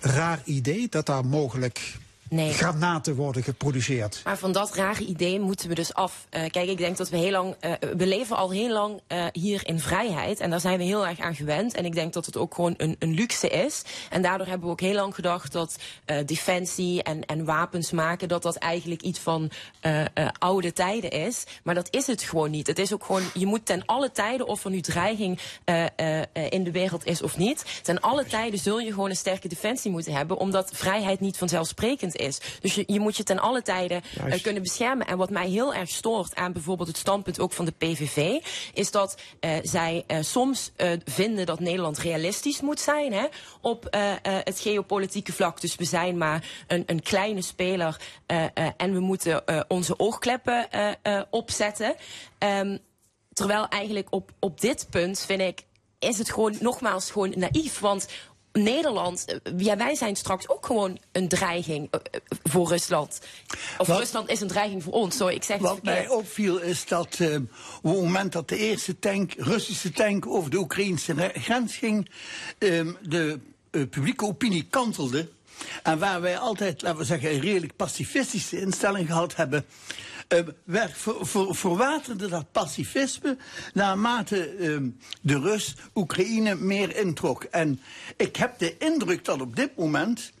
raar 0.00 0.42
idee 0.44 0.88
dat 0.88 1.06
daar 1.06 1.24
mogelijk 1.24 1.96
Nee. 2.28 2.52
granaten 2.52 3.14
worden 3.14 3.42
geproduceerd? 3.42 4.20
Maar 4.24 4.38
van 4.38 4.52
dat 4.52 4.74
rare 4.74 5.04
idee 5.04 5.40
moeten 5.40 5.68
we 5.68 5.74
dus 5.74 5.94
af. 5.94 6.26
Eh, 6.30 6.50
kijk, 6.50 6.68
ik 6.68 6.78
denk 6.78 6.96
dat 6.96 7.08
we 7.08 7.16
heel 7.16 7.30
lang. 7.30 7.54
eh, 7.60 7.72
we 7.96 8.06
leven 8.06 8.36
al 8.36 8.50
heel 8.50 8.72
lang 8.72 9.00
eh, 9.06 9.24
hier 9.32 9.66
in 9.66 9.80
vrijheid. 9.80 10.40
En 10.40 10.50
daar 10.50 10.60
zijn 10.60 10.78
we 10.78 10.84
heel 10.84 11.06
erg 11.06 11.20
aan 11.20 11.34
gewend. 11.34 11.74
En 11.74 11.84
ik 11.84 11.94
denk 11.94 12.12
dat 12.12 12.26
het 12.26 12.36
ook 12.36 12.54
gewoon 12.54 12.74
een, 12.76 12.96
een 12.98 13.14
luxe 13.14 13.48
is. 13.48 13.82
En 14.10 14.22
daardoor 14.22 14.46
hebben 14.46 14.66
we 14.66 14.72
ook 14.72 14.80
heel 14.80 14.94
lang 14.94 15.14
gedacht 15.14 15.52
dat 15.52 15.76
defensie 16.26 17.02
en, 17.02 17.24
en 17.24 17.44
wapens 17.44 17.90
maken. 17.90 18.28
dat 18.28 18.42
dat 18.42 18.56
eigenlijk 18.56 19.02
iets 19.02 19.18
van 19.18 19.50
oude 20.38 20.72
tijden 20.72 21.10
is. 21.10 21.44
Maar 21.62 21.74
dat 21.74 21.88
is 21.90 22.06
het 22.06 22.22
gewoon 22.22 22.50
niet. 22.50 22.66
Het 22.66 22.78
is 22.78 22.92
ook 22.92 23.04
gewoon. 23.04 23.22
Je 23.34 23.46
moet 23.46 23.66
ten 23.66 23.82
alle 23.86 24.12
tijden, 24.12 24.46
of 24.46 24.64
er 24.64 24.70
nu 24.70 24.80
dreiging 24.80 25.38
in 26.50 26.64
de 26.64 26.70
wereld 26.70 27.06
is 27.06 27.22
of 27.22 27.36
niet. 27.36 27.64
ten 27.82 28.00
alle 28.00 28.24
tijden 28.24 28.58
zul 28.58 28.78
je 28.78 28.90
gewoon 28.90 29.10
een 29.10 29.16
sterke 29.16 29.48
defensie 29.48 29.90
moeten 29.90 30.12
hebben. 30.12 30.36
omdat 30.36 30.70
vrijheid 30.74 31.20
niet 31.20 31.38
vanzelfsprekend 31.38 32.15
is. 32.16 32.40
Dus 32.60 32.74
je, 32.74 32.84
je 32.86 33.00
moet 33.00 33.16
je 33.16 33.22
ten 33.22 33.38
alle 33.38 33.62
tijden 33.62 34.02
eh, 34.26 34.42
kunnen 34.42 34.62
beschermen. 34.62 35.06
En 35.06 35.16
wat 35.16 35.30
mij 35.30 35.48
heel 35.48 35.74
erg 35.74 35.88
stoort 35.88 36.34
aan 36.34 36.52
bijvoorbeeld 36.52 36.88
het 36.88 36.96
standpunt 36.96 37.40
ook 37.40 37.52
van 37.52 37.64
de 37.64 37.72
PVV, 37.78 38.38
is 38.74 38.90
dat 38.90 39.20
eh, 39.40 39.50
zij 39.62 40.04
eh, 40.06 40.18
soms 40.20 40.72
vinden 41.04 41.46
dat 41.46 41.60
Nederland 41.60 41.98
realistisch 41.98 42.60
moet 42.60 42.80
zijn 42.80 43.12
hè, 43.12 43.26
op 43.60 43.86
het 44.44 44.60
geopolitieke 44.60 45.32
vlak. 45.32 45.60
Dus 45.60 45.76
we 45.76 45.84
zijn 45.84 46.18
maar 46.18 46.48
een, 46.66 46.82
een 46.86 47.02
kleine 47.02 47.42
speler 47.42 48.00
en 48.76 48.92
we 48.92 49.00
moeten 49.00 49.44
onze 49.68 49.98
oogkleppen 49.98 50.68
opzetten. 51.30 51.94
Ehm, 52.38 52.76
terwijl 53.32 53.68
eigenlijk 53.68 54.06
op, 54.10 54.30
op 54.38 54.60
dit 54.60 54.86
punt 54.90 55.20
vind 55.20 55.40
ik, 55.40 55.64
is 55.98 56.18
het 56.18 56.30
gewoon 56.30 56.56
nogmaals 56.60 57.10
gewoon 57.10 57.32
naïef. 57.36 57.78
Want 57.78 58.06
Nederland, 58.62 59.24
eh, 59.24 59.52
ja, 59.56 59.76
wij 59.76 59.94
zijn 59.94 60.16
straks 60.16 60.48
ook 60.48 60.66
gewoon 60.66 60.98
een 61.12 61.28
dreiging 61.28 61.88
eh, 61.90 62.00
eh, 62.10 62.20
voor 62.42 62.68
Rusland. 62.68 63.20
Of 63.78 63.86
Wat- 63.86 63.98
Rusland 63.98 64.28
is 64.30 64.40
een 64.40 64.48
dreiging 64.48 64.82
voor 64.82 64.92
ons. 64.92 65.16
Sorry, 65.16 65.34
ik 65.34 65.44
zeg 65.44 65.56
het 65.58 65.66
Wat 65.66 65.82
mij 65.82 66.08
opviel 66.08 66.58
is 66.60 66.86
dat 66.86 67.06
op 67.82 67.92
het 67.92 68.02
moment 68.02 68.32
dat 68.32 68.48
de 68.48 68.56
eerste 68.56 68.98
tank, 68.98 69.32
Russische 69.36 69.90
tank 69.90 70.26
over 70.26 70.50
de 70.50 70.58
Oekraïnse 70.58 71.12
re- 71.12 71.32
grens 71.34 71.76
ging, 71.76 72.10
ehm, 72.58 72.92
de 73.02 73.38
publieke 73.70 74.24
opinie 74.24 74.66
kantelde. 74.70 75.28
En 75.82 75.98
waar 75.98 76.20
wij 76.20 76.38
altijd, 76.38 76.82
laten 76.82 76.98
we 76.98 77.04
zeggen, 77.04 77.30
een 77.34 77.40
redelijk 77.40 77.76
pacifistische 77.76 78.60
instelling 78.60 79.06
gehad 79.06 79.36
hebben. 79.36 79.64
Eh, 80.28 80.40
werd, 80.64 80.98
ver, 80.98 81.26
ver- 81.26 81.54
verwaterde 81.54 82.28
dat 82.28 82.52
pacifisme 82.52 83.36
naarmate 83.72 84.48
ehm, 84.48 84.88
de 85.20 85.38
Rus 85.38 85.74
Oekraïne 85.94 86.54
meer 86.54 86.96
introk. 86.96 87.44
En 87.44 87.80
ik 88.16 88.36
heb 88.36 88.58
de 88.58 88.76
indruk 88.78 89.24
dat 89.24 89.40
op 89.40 89.56
dit 89.56 89.76
moment 89.76 90.32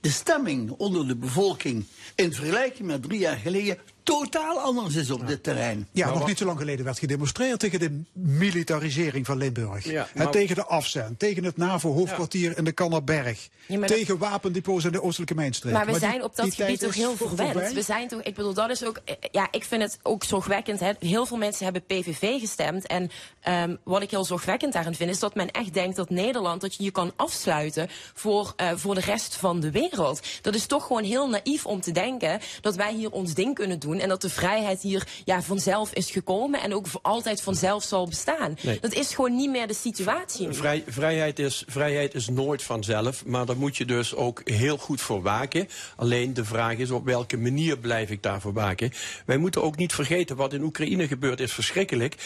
de 0.00 0.10
stemming 0.10 0.70
onder 0.70 1.08
de 1.08 1.16
bevolking 1.16 1.84
in 2.14 2.32
vergelijking 2.32 2.88
met 2.88 3.02
drie 3.02 3.18
jaar 3.18 3.36
geleden 3.36 3.78
totaal 4.02 4.58
anders 4.60 4.94
is 4.94 5.10
op 5.10 5.26
dit 5.26 5.42
terrein. 5.42 5.88
Ja, 5.92 6.08
nog 6.14 6.26
niet 6.26 6.38
zo 6.38 6.44
lang 6.44 6.58
geleden 6.58 6.84
werd 6.84 6.98
gedemonstreerd 6.98 7.60
tegen 7.60 7.78
de 7.80 8.00
militarisering 8.12 9.26
van 9.26 9.36
Limburg. 9.36 9.84
Ja, 9.84 10.08
En 10.14 10.22
maar- 10.22 10.30
tegen 10.30 10.54
de 10.54 10.64
afzend, 10.64 11.18
tegen 11.18 11.44
het 11.44 11.56
NAVO-hoofdkwartier 11.56 12.56
in 12.58 12.64
de 12.64 12.72
Kannerberg. 12.72 13.48
Ja, 13.66 13.78
maar 13.78 13.88
dat- 13.88 13.96
tegen 13.96 14.18
wapendepots 14.18 14.84
in 14.84 14.92
de 14.92 15.02
oostelijke 15.02 15.34
mijnstreek. 15.34 15.72
Maar 15.72 15.86
we 15.86 15.98
zijn 15.98 16.22
op 16.24 16.36
dat 16.36 16.54
gebied 16.54 16.80
toch 16.80 16.94
heel 16.94 17.16
verwend. 17.16 17.72
We 17.72 17.82
zijn 17.82 18.08
toch, 18.08 18.22
ik 18.22 18.34
bedoel, 18.34 18.54
dat 18.54 18.70
is 18.70 18.84
ook, 18.84 19.00
ja, 19.30 19.48
ik 19.50 19.64
vind 19.64 19.82
het 19.82 19.98
ook 20.02 20.24
zorgwekkend. 20.24 20.80
Hè. 20.80 20.92
Heel 20.98 21.26
veel 21.26 21.36
mensen 21.36 21.64
hebben 21.64 21.82
PVV 21.86 22.40
gestemd. 22.40 22.86
En 22.86 23.10
ehm, 23.42 23.76
wat 23.84 24.02
ik 24.02 24.10
heel 24.10 24.24
zorgwekkend 24.24 24.72
daarin 24.72 24.94
vind, 24.94 25.10
is 25.10 25.18
dat 25.18 25.34
men 25.34 25.50
echt 25.50 25.74
denkt 25.74 25.96
dat 25.96 26.10
Nederland, 26.10 26.60
dat 26.60 26.74
je 26.74 26.84
je 26.84 26.90
kan 26.90 27.12
afsluiten 27.16 27.88
voor, 28.14 28.52
eh, 28.56 28.70
voor 28.74 28.94
de 28.94 29.00
rest 29.00 29.36
van 29.36 29.60
de 29.60 29.70
wereld. 29.70 30.20
Dat 30.42 30.54
is 30.54 30.66
toch 30.66 30.86
gewoon 30.86 31.04
heel 31.04 31.28
naïef 31.28 31.66
om 31.66 31.80
te 31.80 31.92
denken 31.92 32.40
dat 32.60 32.76
wij 32.76 32.94
hier 32.94 33.10
ons 33.10 33.34
ding 33.34 33.54
kunnen 33.54 33.78
doen. 33.78 33.98
En 33.98 34.08
dat 34.08 34.20
de 34.20 34.30
vrijheid 34.30 34.82
hier 34.82 35.06
ja, 35.24 35.42
vanzelf 35.42 35.92
is 35.92 36.10
gekomen 36.10 36.60
en 36.60 36.74
ook 36.74 36.86
voor 36.86 37.00
altijd 37.02 37.42
vanzelf 37.42 37.84
zal 37.84 38.06
bestaan. 38.06 38.56
Nee. 38.62 38.78
Dat 38.80 38.92
is 38.92 39.14
gewoon 39.14 39.36
niet 39.36 39.50
meer 39.50 39.66
de 39.66 39.74
situatie. 39.74 40.52
Vrij, 40.52 40.84
vrijheid, 40.86 41.38
is, 41.38 41.64
vrijheid 41.66 42.14
is 42.14 42.28
nooit 42.28 42.62
vanzelf, 42.62 43.24
maar 43.24 43.46
daar 43.46 43.56
moet 43.56 43.76
je 43.76 43.84
dus 43.84 44.14
ook 44.14 44.40
heel 44.44 44.76
goed 44.76 45.00
voor 45.00 45.22
waken. 45.22 45.68
Alleen 45.96 46.34
de 46.34 46.44
vraag 46.44 46.76
is 46.76 46.90
op 46.90 47.04
welke 47.04 47.36
manier 47.36 47.78
blijf 47.78 48.10
ik 48.10 48.22
daarvoor 48.22 48.52
waken. 48.52 48.92
Wij 49.26 49.36
moeten 49.36 49.62
ook 49.62 49.76
niet 49.76 49.92
vergeten 49.94 50.36
wat 50.36 50.52
in 50.52 50.62
Oekraïne 50.62 51.06
gebeurt 51.06 51.40
is 51.40 51.52
verschrikkelijk. 51.52 52.16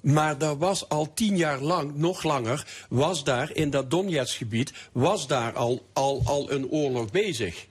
Maar 0.00 0.38
daar 0.38 0.58
was 0.58 0.88
al 0.88 1.14
tien 1.14 1.36
jaar 1.36 1.60
lang, 1.60 1.94
nog 1.96 2.22
langer, 2.22 2.66
was 2.88 3.24
daar 3.24 3.50
in 3.54 3.70
dat 3.70 3.90
Donetsk-gebied, 3.90 4.72
was 4.92 5.26
daar 5.26 5.52
al, 5.52 5.86
al, 5.92 6.22
al 6.24 6.50
een 6.50 6.68
oorlog 6.68 7.10
bezig. 7.10 7.68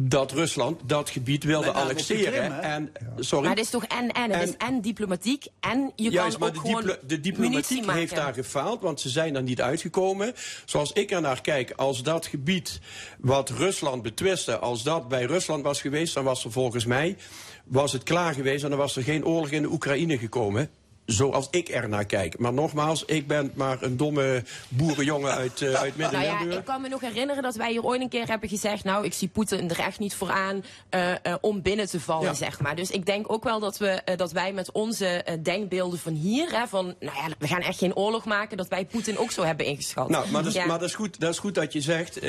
Dat 0.00 0.32
Rusland 0.32 0.80
dat 0.86 1.10
gebied 1.10 1.44
wilde 1.44 1.70
annexeren. 1.70 2.62
En, 2.62 2.92
sorry. 3.18 3.46
Maar 3.46 3.56
het 3.56 3.64
is 3.64 3.70
toch 3.70 3.84
en 3.84 4.12
en. 4.12 4.30
Het 4.30 4.48
is 4.48 4.56
en 4.56 4.80
diplomatiek 4.80 5.46
en 5.60 5.92
je 5.96 6.10
Juist, 6.10 6.30
kan 6.30 6.40
maar 6.40 6.48
ook 6.48 6.54
de, 6.54 6.60
gewoon 6.60 6.82
diplo- 6.82 7.06
de 7.06 7.20
diplomatiek 7.20 7.80
maken. 7.80 8.00
heeft 8.00 8.14
daar 8.14 8.34
gefaald, 8.34 8.80
want 8.82 9.00
ze 9.00 9.08
zijn 9.08 9.36
er 9.36 9.42
niet 9.42 9.60
uitgekomen. 9.60 10.34
Zoals 10.64 10.92
ik 10.92 11.10
er 11.10 11.20
naar 11.20 11.40
kijk, 11.40 11.70
als 11.70 12.02
dat 12.02 12.26
gebied 12.26 12.80
wat 13.18 13.50
Rusland 13.50 14.02
betwiste, 14.02 14.58
als 14.58 14.82
dat 14.82 15.08
bij 15.08 15.24
Rusland 15.24 15.62
was 15.62 15.80
geweest, 15.80 16.14
dan 16.14 16.24
was 16.24 16.44
er 16.44 16.52
volgens 16.52 16.84
mij 16.84 17.16
was 17.64 17.92
het 17.92 18.02
klaar 18.02 18.34
geweest 18.34 18.64
en 18.64 18.70
dan 18.70 18.78
was 18.78 18.96
er 18.96 19.02
geen 19.02 19.24
oorlog 19.26 19.50
in 19.50 19.62
de 19.62 19.70
Oekraïne 19.70 20.18
gekomen. 20.18 20.70
Zoals 21.08 21.48
ik 21.50 21.68
er 21.68 21.88
naar 21.88 22.04
kijk. 22.04 22.38
Maar 22.38 22.52
nogmaals, 22.52 23.04
ik 23.04 23.26
ben 23.26 23.52
maar 23.54 23.82
een 23.82 23.96
domme 23.96 24.42
boerenjongen 24.68 25.34
uit, 25.34 25.62
eh, 25.62 25.72
uit 25.72 25.96
Nou 25.96 26.24
ja, 26.24 26.40
ik 26.40 26.64
kan 26.64 26.80
me 26.80 26.88
nog 26.88 27.00
herinneren 27.00 27.42
dat 27.42 27.54
wij 27.56 27.70
hier 27.70 27.84
ooit 27.84 28.00
een 28.00 28.08
keer 28.08 28.26
hebben 28.26 28.48
gezegd... 28.48 28.84
nou, 28.84 29.04
ik 29.04 29.12
zie 29.12 29.28
Poetin 29.28 29.70
er 29.70 29.78
echt 29.78 29.98
niet 29.98 30.14
voor 30.14 30.30
aan 30.30 30.64
eh, 30.88 31.10
eh, 31.12 31.34
om 31.40 31.62
binnen 31.62 31.86
te 31.88 32.00
vallen, 32.00 32.26
Ja. 32.28 32.34
zeg 32.34 32.60
maar. 32.60 32.76
Dus 32.76 32.90
ik 32.90 33.06
denk 33.06 33.32
ook 33.32 33.44
wel 33.44 33.60
dat, 33.60 33.78
we, 33.78 34.02
dat 34.16 34.32
wij 34.32 34.52
met 34.52 34.72
onze 34.72 35.24
denkbeelden 35.42 35.98
van 35.98 36.12
hier... 36.12 36.50
Hè, 36.50 36.66
van, 36.66 36.94
nou 37.00 37.16
ja, 37.16 37.34
we 37.38 37.46
gaan 37.46 37.60
echt 37.60 37.78
geen 37.78 37.96
oorlog 37.96 38.24
maken... 38.24 38.56
dat 38.56 38.68
wij 38.68 38.84
Poetin 38.86 39.18
ook 39.18 39.30
zo 39.30 39.42
hebben 39.42 39.66
ingeschat. 39.66 40.08
Nou, 40.08 40.30
maar, 40.30 40.42
dat 40.42 40.52
is, 40.52 40.58
Ja. 40.58 40.66
maar 40.66 40.78
dat, 40.78 40.88
is 40.88 40.94
goed, 40.94 41.20
dat 41.20 41.30
is 41.32 41.38
goed 41.38 41.54
dat 41.54 41.72
je 41.72 41.80
zegt. 41.80 42.24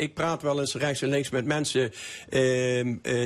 ik 0.00 0.14
praat 0.14 0.42
wel 0.42 0.60
eens 0.60 0.74
rechts 0.74 1.02
en 1.02 1.08
links 1.08 1.30
met 1.30 1.44
mensen 1.44 1.92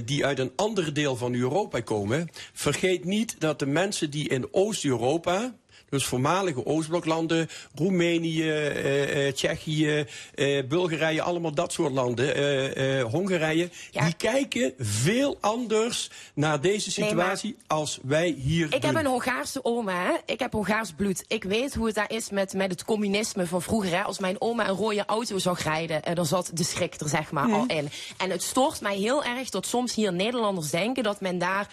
die 0.05 0.27
uit 0.27 0.39
een 0.39 0.53
ander 0.57 0.95
deel 0.95 1.17
van 1.17 1.35
Europa 1.35 1.81
komen. 1.81 2.31
Vergeet 2.53 3.05
niet 3.05 3.41
dat 3.41 3.59
de 3.59 3.67
mensen 3.67 4.11
die 4.11 4.29
in 4.29 4.49
Oost-Europa. 4.85 5.55
Dus 5.95 6.05
voormalige 6.05 6.67
Oostbloklanden, 6.67 7.49
Roemenië, 7.75 8.51
eh, 8.51 9.27
eh, 9.27 9.35
Tsjechië, 9.35 10.05
eh, 10.35 10.65
Bulgarije, 10.69 11.23
allemaal 11.23 11.55
dat 11.55 11.73
soort 11.73 11.93
landen, 11.93 12.35
eh, 12.35 12.99
eh, 13.01 13.05
Hongarije, 13.11 13.69
die 13.91 14.15
kijken 14.17 14.73
veel 14.79 15.37
anders 15.41 16.11
naar 16.35 16.61
deze 16.61 16.93
Nee, 17.01 17.09
situatie 17.09 17.57
als 17.67 17.99
wij 18.03 18.35
hier 18.39 18.65
Ik 18.65 18.71
doen. 18.71 18.81
heb 18.95 18.95
een 19.05 19.11
Hongaarse 19.11 19.65
oma, 19.65 20.05
hè? 20.05 20.13
ik 20.27 20.39
heb 20.39 20.53
Hongaars 20.53 20.93
bloed. 20.93 21.25
Ik 21.29 21.45
weet 21.45 21.75
hoe 21.75 21.87
het 21.87 21.95
daar 21.95 22.11
is 22.13 22.31
met, 22.31 22.53
met 22.55 22.71
het 22.71 22.85
communisme 22.85 23.47
van 23.47 23.63
vroeger. 23.63 23.91
Hè? 23.91 24.03
Als 24.03 24.19
mijn 24.19 24.41
oma 24.41 24.69
een 24.69 24.75
rode 24.77 25.05
auto 25.07 25.39
zag 25.39 25.63
rijden, 25.63 26.03
eh, 26.03 26.15
dan 26.15 26.27
zat 26.27 26.51
de 26.55 26.65
schrik 26.65 27.01
er 27.01 27.09
zeg 27.09 27.31
maar 27.31 27.47
Mhm. 27.49 27.55
al 27.55 27.65
in. 27.67 27.89
En 28.17 28.31
het 28.31 28.43
stoort 28.43 28.81
mij 28.81 28.97
heel 28.97 29.25
erg 29.25 29.51
dat 29.51 29.67
soms 29.67 29.95
hier 29.95 30.13
Nederlanders 30.13 30.71
denken 30.71 31.03
dat 31.03 31.21
men 31.21 31.39
daar 31.39 31.69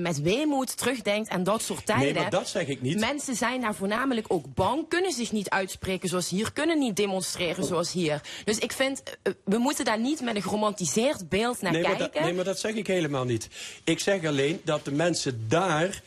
met 0.00 0.20
weemoed 0.22 0.76
terugdenkt 0.76 1.28
aan 1.28 1.42
dat 1.44 1.62
soort 1.62 1.86
tijden. 1.86 2.04
Nee, 2.04 2.14
maar 2.14 2.30
dat 2.30 2.48
zeg 2.48 2.66
ik 2.66 2.82
niet. 2.82 2.98
Mensen 3.00 3.36
zijn 3.42 3.60
daar 3.60 3.74
voornamelijk 3.74 4.26
ook 4.28 4.54
bang, 4.54 4.88
kunnen 4.88 5.12
zich 5.12 5.32
niet 5.32 5.50
uitspreken 5.50 6.08
zoals 6.08 6.28
hier, 6.28 6.52
kunnen 6.52 6.78
niet 6.78 6.96
demonstreren 6.96 7.64
zoals 7.64 7.92
hier. 7.92 8.20
Dus 8.44 8.58
ik 8.58 8.72
vind, 8.72 9.02
eh, 9.02 9.32
we 9.44 9.58
moeten 9.58 9.84
daar 9.84 9.98
niet 9.98 10.20
met 10.20 10.34
een 10.36 10.42
geromantiseerd 10.42 11.28
beeld 11.28 11.60
naar 11.60 11.72
nee, 11.72 11.82
maar 11.82 11.90
kijken. 11.90 12.12
dat, 12.12 12.22
nee, 12.22 12.34
maar 12.34 12.44
dat 12.44 12.58
zeg 12.58 12.74
ik 12.74 12.86
helemaal 12.86 13.24
niet. 13.24 13.48
Ik 13.84 13.98
zeg 13.98 14.24
alleen 14.24 14.60
dat 14.64 14.84
de 14.84 14.92
mensen 14.92 15.44
daar 15.48 16.02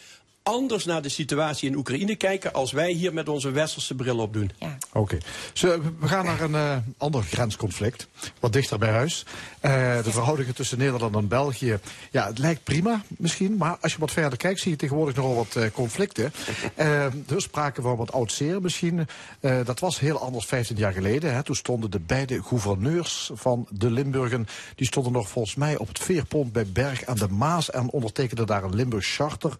anders 0.46 0.86
naar 0.86 1.02
de 1.02 1.10
situatie 1.10 1.70
in 1.70 1.76
Oekraïne 1.76 2.16
kijken 2.16 2.54
als 2.54 2.72
wij 2.72 2.92
hier 2.92 3.14
met 3.14 3.30
onze 3.30 3.52
westerse 3.52 3.96
bril 3.96 4.18
op 4.18 4.34
doen. 4.34 4.52
Oké. 4.94 5.18
Zo, 5.54 5.82
We 6.00 6.08
gaan 6.08 6.26
naar 6.26 6.42
een 6.42 6.56
eh, 6.56 6.78
ander 6.98 7.24
grensconflict, 7.24 8.08
wat 8.40 8.54
dichter 8.54 8.78
bij 8.78 8.90
huis. 8.92 9.26
Eh, 9.60 10.04
de 10.04 10.12
verhoudingen 10.12 10.56
tussen 10.56 10.78
Nederland 10.78 11.16
en 11.16 11.28
België. 11.28 11.80
Ja, 12.12 12.28
het 12.28 12.38
lijkt 12.38 12.64
prima 12.64 13.02
misschien, 13.18 13.58
maar 13.58 13.78
als 13.82 13.94
je 13.94 14.00
wat 14.00 14.12
verder 14.12 14.38
kijkt 14.38 14.60
zie 14.60 14.72
je 14.72 14.78
tegenwoordig 14.78 15.16
nogal 15.16 15.36
wat 15.36 15.56
eh, 15.56 15.72
conflicten. 15.72 16.34
Er 16.76 17.36
is 17.36 17.44
sprake 17.44 17.82
van 17.82 17.96
wat 17.96 18.12
oud 18.12 18.32
zeer 18.32 18.62
misschien. 18.62 19.08
Eh, 19.40 19.60
dat 19.66 19.80
was 19.80 20.00
heel 20.00 20.20
anders 20.20 20.46
15 20.46 20.78
jaar 20.78 20.94
geleden. 20.94 21.34
Hè. 21.34 21.44
Toen 21.44 21.56
stonden 21.56 21.92
de 21.92 22.00
beide 22.00 22.44
gouverneurs 22.44 23.32
van 23.34 23.68
de 23.70 23.92
Limburgen, 23.92 24.48
die 24.76 24.88
stonden 24.88 25.12
nog 25.12 25.30
volgens 25.30 25.56
mij 25.56 25.78
op 25.78 25.88
het 25.88 26.00
veerpont 26.00 26.52
bij 26.52 26.66
Berg 26.66 27.06
aan 27.06 27.16
de 27.16 27.28
Maas 27.28 27.70
en 27.70 27.90
ondertekenden 27.90 28.46
daar 28.46 28.64
een 28.64 28.76
Limburg 28.76 29.06
Charter. 29.06 29.56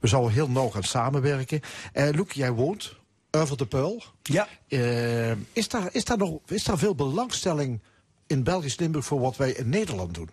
We 0.00 0.08
zouden 0.08 0.32
heel 0.32 0.48
nauw 0.48 0.68
gaan 0.68 0.82
samenwerken. 0.82 1.60
Loek, 2.12 2.32
jij 2.32 2.52
woont 2.52 2.98
over 3.30 3.56
de 3.56 3.66
Peul. 3.66 4.02
Ja. 4.22 4.48
Eh, 4.68 5.30
is, 5.52 5.68
daar, 5.68 5.88
is, 5.92 6.04
daar 6.04 6.18
nog, 6.18 6.38
is 6.46 6.64
daar 6.64 6.78
veel 6.78 6.94
belangstelling 6.94 7.80
in 8.26 8.42
Belgisch 8.42 8.78
Limburg 8.78 9.04
voor 9.04 9.20
wat 9.20 9.36
wij 9.36 9.50
in 9.52 9.68
Nederland 9.68 10.14
doen? 10.14 10.30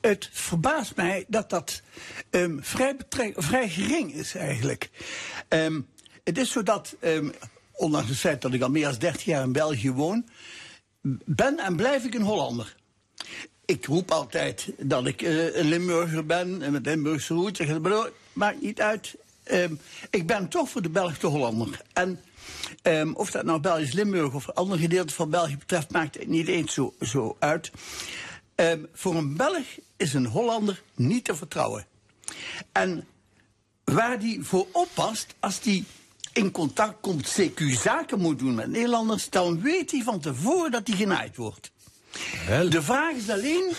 Het 0.00 0.28
verbaast 0.32 0.96
mij 0.96 1.24
dat 1.28 1.50
dat 1.50 1.82
ehm, 2.30 2.58
vrij, 2.60 2.96
vrij 3.36 3.68
gering 3.68 4.12
is 4.12 4.34
eigenlijk. 4.34 4.90
Ehm, 5.48 5.80
het 6.24 6.38
is 6.38 6.50
zo 6.50 6.62
dat, 6.62 6.96
ehm, 7.00 7.28
ondanks 7.72 8.08
het 8.08 8.18
feit 8.18 8.42
dat 8.42 8.52
ik 8.52 8.62
al 8.62 8.70
meer 8.70 8.84
dan 8.84 8.98
30 8.98 9.24
jaar 9.24 9.42
in 9.42 9.52
België 9.52 9.92
woon, 9.92 10.28
ben 11.24 11.58
en 11.58 11.76
blijf 11.76 12.04
ik 12.04 12.14
een 12.14 12.22
Hollander. 12.22 12.76
Ik 13.64 13.86
roep 13.86 14.10
altijd 14.10 14.72
dat 14.78 15.06
ik 15.06 15.22
eh, 15.22 15.56
een 15.56 15.68
Limburger 15.68 16.26
ben 16.26 16.62
en 16.62 16.72
met 16.72 16.86
Limburgse 16.86 17.34
roots. 17.34 17.60
Maakt 18.34 18.60
niet 18.60 18.80
uit. 18.80 19.14
Ehm, 19.42 19.74
ik 20.10 20.26
ben 20.26 20.48
toch 20.48 20.68
voor 20.68 20.82
de 20.82 20.88
Belg 20.88 21.18
de 21.18 21.26
Hollander. 21.26 21.80
En 21.92 22.20
ehm, 22.82 23.12
of 23.12 23.30
dat 23.30 23.44
nou 23.44 23.60
Belgisch 23.60 23.92
Limburg 23.92 24.34
of 24.34 24.50
andere 24.50 24.80
gedeelte 24.80 25.14
van 25.14 25.30
België 25.30 25.56
betreft, 25.56 25.90
maakt 25.90 26.14
het 26.14 26.28
niet 26.28 26.48
eens 26.48 26.74
zo, 26.74 26.94
zo 27.00 27.36
uit. 27.38 27.70
Ehm, 28.54 28.80
voor 28.92 29.14
een 29.14 29.36
Belg 29.36 29.64
is 29.96 30.14
een 30.14 30.26
Hollander 30.26 30.82
niet 30.94 31.24
te 31.24 31.34
vertrouwen. 31.34 31.86
En 32.72 33.06
waar 33.84 34.18
die 34.18 34.42
voor 34.42 34.66
oppast, 34.72 35.34
als 35.40 35.60
die 35.60 35.84
in 36.32 36.50
contact 36.50 37.00
komt, 37.00 37.36
CQ 37.40 37.60
zaken 37.82 38.20
moet 38.20 38.38
doen 38.38 38.54
met 38.54 38.68
Nederlanders, 38.68 39.30
dan 39.30 39.60
weet 39.60 39.90
hij 39.90 40.02
van 40.02 40.20
tevoren 40.20 40.70
dat 40.70 40.86
hij 40.86 40.96
genaaid 40.96 41.36
wordt. 41.36 41.70
De 42.70 42.82
vraag 42.82 43.14
is 43.14 43.30
alleen 43.30 43.72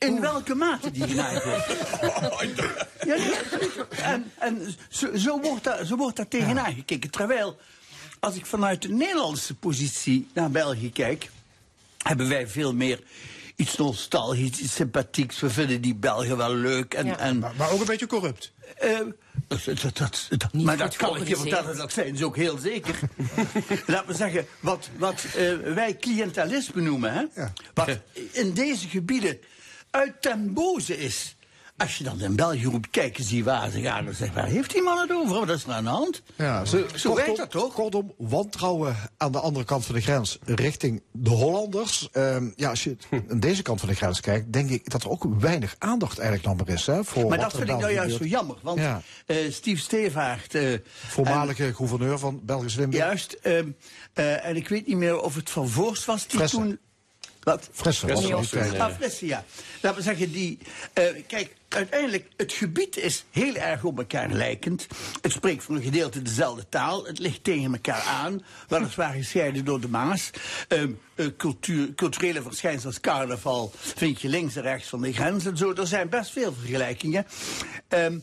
in 0.00 0.20
welke 0.20 0.54
mate 0.54 0.90
die 0.90 1.06
genaaid 1.12 1.44
wordt. 1.44 1.66
Ja, 3.06 3.16
en 4.02 4.32
en 4.38 4.74
zo, 4.88 5.16
zo, 5.16 5.40
wordt 5.40 5.64
daar, 5.64 5.84
zo 5.86 5.96
wordt 5.96 6.16
daar 6.16 6.28
tegenaan 6.28 6.74
gekeken. 6.74 7.10
Terwijl, 7.10 7.58
als 8.20 8.34
ik 8.36 8.46
vanuit 8.46 8.82
de 8.82 8.88
Nederlandse 8.88 9.54
positie 9.54 10.28
naar 10.34 10.50
België 10.50 10.92
kijk, 10.92 11.30
hebben 12.02 12.28
wij 12.28 12.48
veel 12.48 12.74
meer 12.74 13.00
iets 13.56 13.76
nostalgisch, 13.76 14.58
iets 14.58 14.74
sympathieks. 14.74 15.40
We 15.40 15.50
vinden 15.50 15.80
die 15.80 15.94
Belgen 15.94 16.36
wel 16.36 16.54
leuk. 16.54 16.94
En, 16.94 17.18
en, 17.18 17.38
Maar 17.38 17.70
ook 17.70 17.80
een 17.80 17.86
beetje 17.86 18.06
corrupt. 18.06 18.52
eh, 18.78 18.98
dat, 19.48 19.64
dat, 19.64 19.96
dat, 19.96 20.26
dat- 20.28 20.52
maar 20.52 20.76
dat 20.76 20.96
kan 20.96 21.16
ik 21.16 21.28
je 21.28 21.36
vertellen, 21.36 21.76
dat 21.76 21.92
zijn 21.92 22.16
ze 22.16 22.24
ook 22.24 22.36
heel 22.36 22.58
zeker. 22.58 22.98
Laten 23.86 24.06
we 24.08 24.14
zeggen, 24.14 24.46
wat, 24.60 24.88
wat 24.98 25.24
eh, 25.36 25.52
wij 25.74 25.96
cliëntelisme 25.96 26.82
noemen, 26.82 27.12
hè? 27.12 27.44
wat 27.74 27.98
in 28.32 28.52
deze 28.52 28.88
gebieden 28.88 29.38
uit 29.90 30.22
ten 30.22 30.52
boze 30.52 30.98
is. 30.98 31.34
Als 31.76 31.98
je 31.98 32.04
dan 32.04 32.20
in 32.20 32.36
België 32.36 32.64
roept, 32.64 32.90
kijk 32.90 33.18
eens 33.18 33.28
die 33.28 33.44
waar 33.44 33.70
ze 33.70 33.80
gaan, 33.80 34.04
dan 34.04 34.14
zeg 34.14 34.32
waar 34.32 34.46
heeft 34.46 34.72
die 34.72 34.82
man 34.82 34.98
het 34.98 35.12
over? 35.12 35.38
Wat 35.46 35.48
is 35.56 35.64
er 35.64 35.70
aan 35.72 35.84
de 35.84 35.90
hand? 35.90 36.22
Ja, 36.36 36.64
Zo 36.64 36.78
kortom- 36.82 37.14
werkt 37.14 37.36
dat 37.36 37.50
toch? 37.50 37.74
Kortom, 37.74 38.12
wantrouwen 38.18 38.96
aan 39.16 39.32
de 39.32 39.38
andere 39.40 39.64
kant 39.64 39.86
van 39.86 39.94
de 39.94 40.00
grens 40.00 40.38
richting 40.44 41.02
de 41.10 41.30
Hollanders. 41.30 42.08
Ehm, 42.12 42.50
ja, 42.56 42.68
als 42.70 42.84
je 42.84 42.96
aan 43.30 43.40
deze 43.40 43.62
kant 43.62 43.80
van 43.80 43.88
de 43.88 43.94
grens 43.94 44.20
kijkt, 44.20 44.52
denk 44.52 44.70
ik 44.70 44.90
dat 44.90 45.02
er 45.02 45.10
ook 45.10 45.24
weinig 45.38 45.74
aandacht 45.78 46.18
eigenlijk 46.18 46.48
nog 46.48 46.66
maar 46.66 46.74
is. 46.76 46.86
Hè, 46.86 47.04
voor 47.04 47.28
Maar 47.28 47.38
dat 47.38 47.52
vind 47.56 47.68
in 47.68 47.74
ik 47.74 47.80
nou 47.80 47.92
juist 47.92 48.16
zo 48.16 48.24
jammer. 48.24 48.56
Want 48.62 48.78
Ja. 48.78 49.02
eh, 49.26 49.36
Steve 49.50 49.80
Stevaart... 49.80 50.54
eh, 50.54 50.78
Voormalige 51.06 51.74
gouverneur 51.74 52.18
van 52.18 52.40
Belgisch 52.44 52.74
Limburg. 52.74 53.02
Juist. 53.04 53.32
ehm, 53.42 53.68
eh, 54.12 54.44
en 54.46 54.56
ik 54.56 54.68
weet 54.68 54.86
niet 54.86 54.96
meer 54.96 55.20
of 55.20 55.34
het 55.34 55.50
Van 55.50 55.68
Voorst 55.68 56.04
was 56.04 56.26
die 56.26 56.36
Fressen. 56.38 56.58
toen... 56.62 56.78
Wat? 57.40 57.68
Fressen 57.72 58.08
was 58.08 58.48
tijd. 58.48 58.78
Ah, 58.78 58.94
Fressen, 58.94 59.26
ja. 59.26 59.44
Laten 59.80 59.98
we 59.98 60.04
zeggen, 60.04 60.32
die... 60.32 60.58
eh, 60.92 61.04
kijk, 61.26 61.56
uiteindelijk, 61.68 62.28
het 62.36 62.52
gebied 62.52 62.96
is 62.96 63.24
heel 63.30 63.54
erg 63.54 63.84
op 63.84 63.98
elkaar 63.98 64.30
lijkend. 64.30 64.86
Het 65.20 65.32
spreekt 65.32 65.62
voor 65.62 65.74
een 65.76 65.82
gedeelte 65.82 66.22
dezelfde 66.22 66.68
taal. 66.68 67.04
Het 67.06 67.18
ligt 67.18 67.44
tegen 67.44 67.72
elkaar 67.72 68.02
aan. 68.02 68.42
Weliswaar 68.68 69.12
gescheiden 69.12 69.64
door 69.64 69.80
de 69.80 69.88
Maas. 69.88 70.30
Ehm, 70.68 70.90
eh, 71.14 71.26
cultuur, 71.36 71.94
culturele 71.94 72.42
verschijnselen 72.42 72.86
als 72.86 73.00
carnaval 73.00 73.72
vind 73.74 74.20
je 74.20 74.28
links 74.28 74.56
en 74.56 74.62
rechts 74.62 74.88
van 74.88 75.00
de 75.02 75.12
grens 75.12 75.46
en 75.46 75.56
zo. 75.56 75.72
Er 75.72 75.86
zijn 75.86 76.08
best 76.08 76.30
veel 76.30 76.54
vergelijkingen. 76.54 77.26
Ehm, 77.88 78.18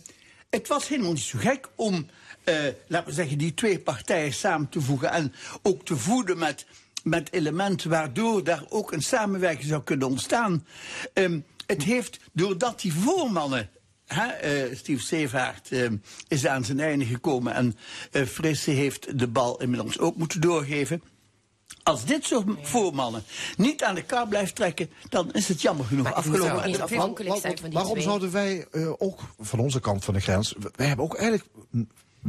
het 0.49 0.67
was 0.67 0.87
helemaal 0.87 1.11
niet 1.13 1.21
zo 1.21 1.39
gek 1.39 1.67
om, 1.75 2.09
eh, 2.43 2.55
laten 2.87 3.07
we 3.07 3.13
zeggen, 3.13 3.37
die 3.37 3.53
twee 3.53 3.79
partijen 3.79 4.33
samen 4.33 4.69
te 4.69 4.81
voegen 4.81 5.11
en 5.11 5.33
ook 5.61 5.85
te 5.85 5.95
voeden 5.97 6.37
met, 6.37 6.65
met 7.03 7.31
elementen 7.33 7.89
waardoor 7.89 8.43
daar 8.43 8.63
ook 8.69 8.91
een 8.91 9.03
samenwerking 9.03 9.67
zou 9.67 9.83
kunnen 9.83 10.07
ontstaan. 10.07 10.65
Ehm, 11.13 11.39
het 11.65 11.83
heeft, 11.83 12.19
doordat 12.33 12.81
die 12.81 12.93
voormannen. 12.93 13.69
Hè, 14.05 14.25
eh, 14.27 14.75
Steve 14.75 15.03
Sevaart 15.03 15.71
eh, 15.71 15.89
is 16.27 16.47
aan 16.47 16.65
zijn 16.65 16.79
einde 16.79 17.05
gekomen 17.05 17.53
en 17.53 17.77
eh 18.11 18.25
Frisse 18.25 18.71
heeft 18.71 19.19
de 19.19 19.27
bal 19.27 19.61
inmiddels 19.61 19.99
ook 19.99 20.15
moeten 20.15 20.41
doorgeven. 20.41 21.01
Als 21.83 22.05
dit 22.05 22.25
soort 22.25 22.45
voormannen 22.61 23.23
niet 23.57 23.83
aan 23.83 23.95
de 23.95 24.03
kar 24.03 24.27
blijft 24.27 24.55
trekken, 24.55 24.89
dan 25.09 25.31
is 25.33 25.47
het 25.47 25.61
jammer 25.61 25.85
genoeg 25.85 26.13
afgelopen. 26.13 26.63
En 26.63 26.71
dat 26.71 26.79
heeft- 26.79 26.93
afhankelijk 27.01 27.39
zijn 27.39 27.57
van 27.57 27.63
die 27.69 27.73
Waarom 27.73 27.91
twee. 27.93 28.03
zouden 28.03 28.31
wij 28.31 28.67
eh, 28.71 28.91
ook 28.97 29.19
van 29.39 29.59
onze 29.59 29.79
kant 29.79 30.05
van 30.05 30.13
de 30.13 30.19
grens... 30.19 30.55
Wij 30.75 30.87
hebben 30.87 31.05
ook 31.05 31.15
eigenlijk 31.15 31.49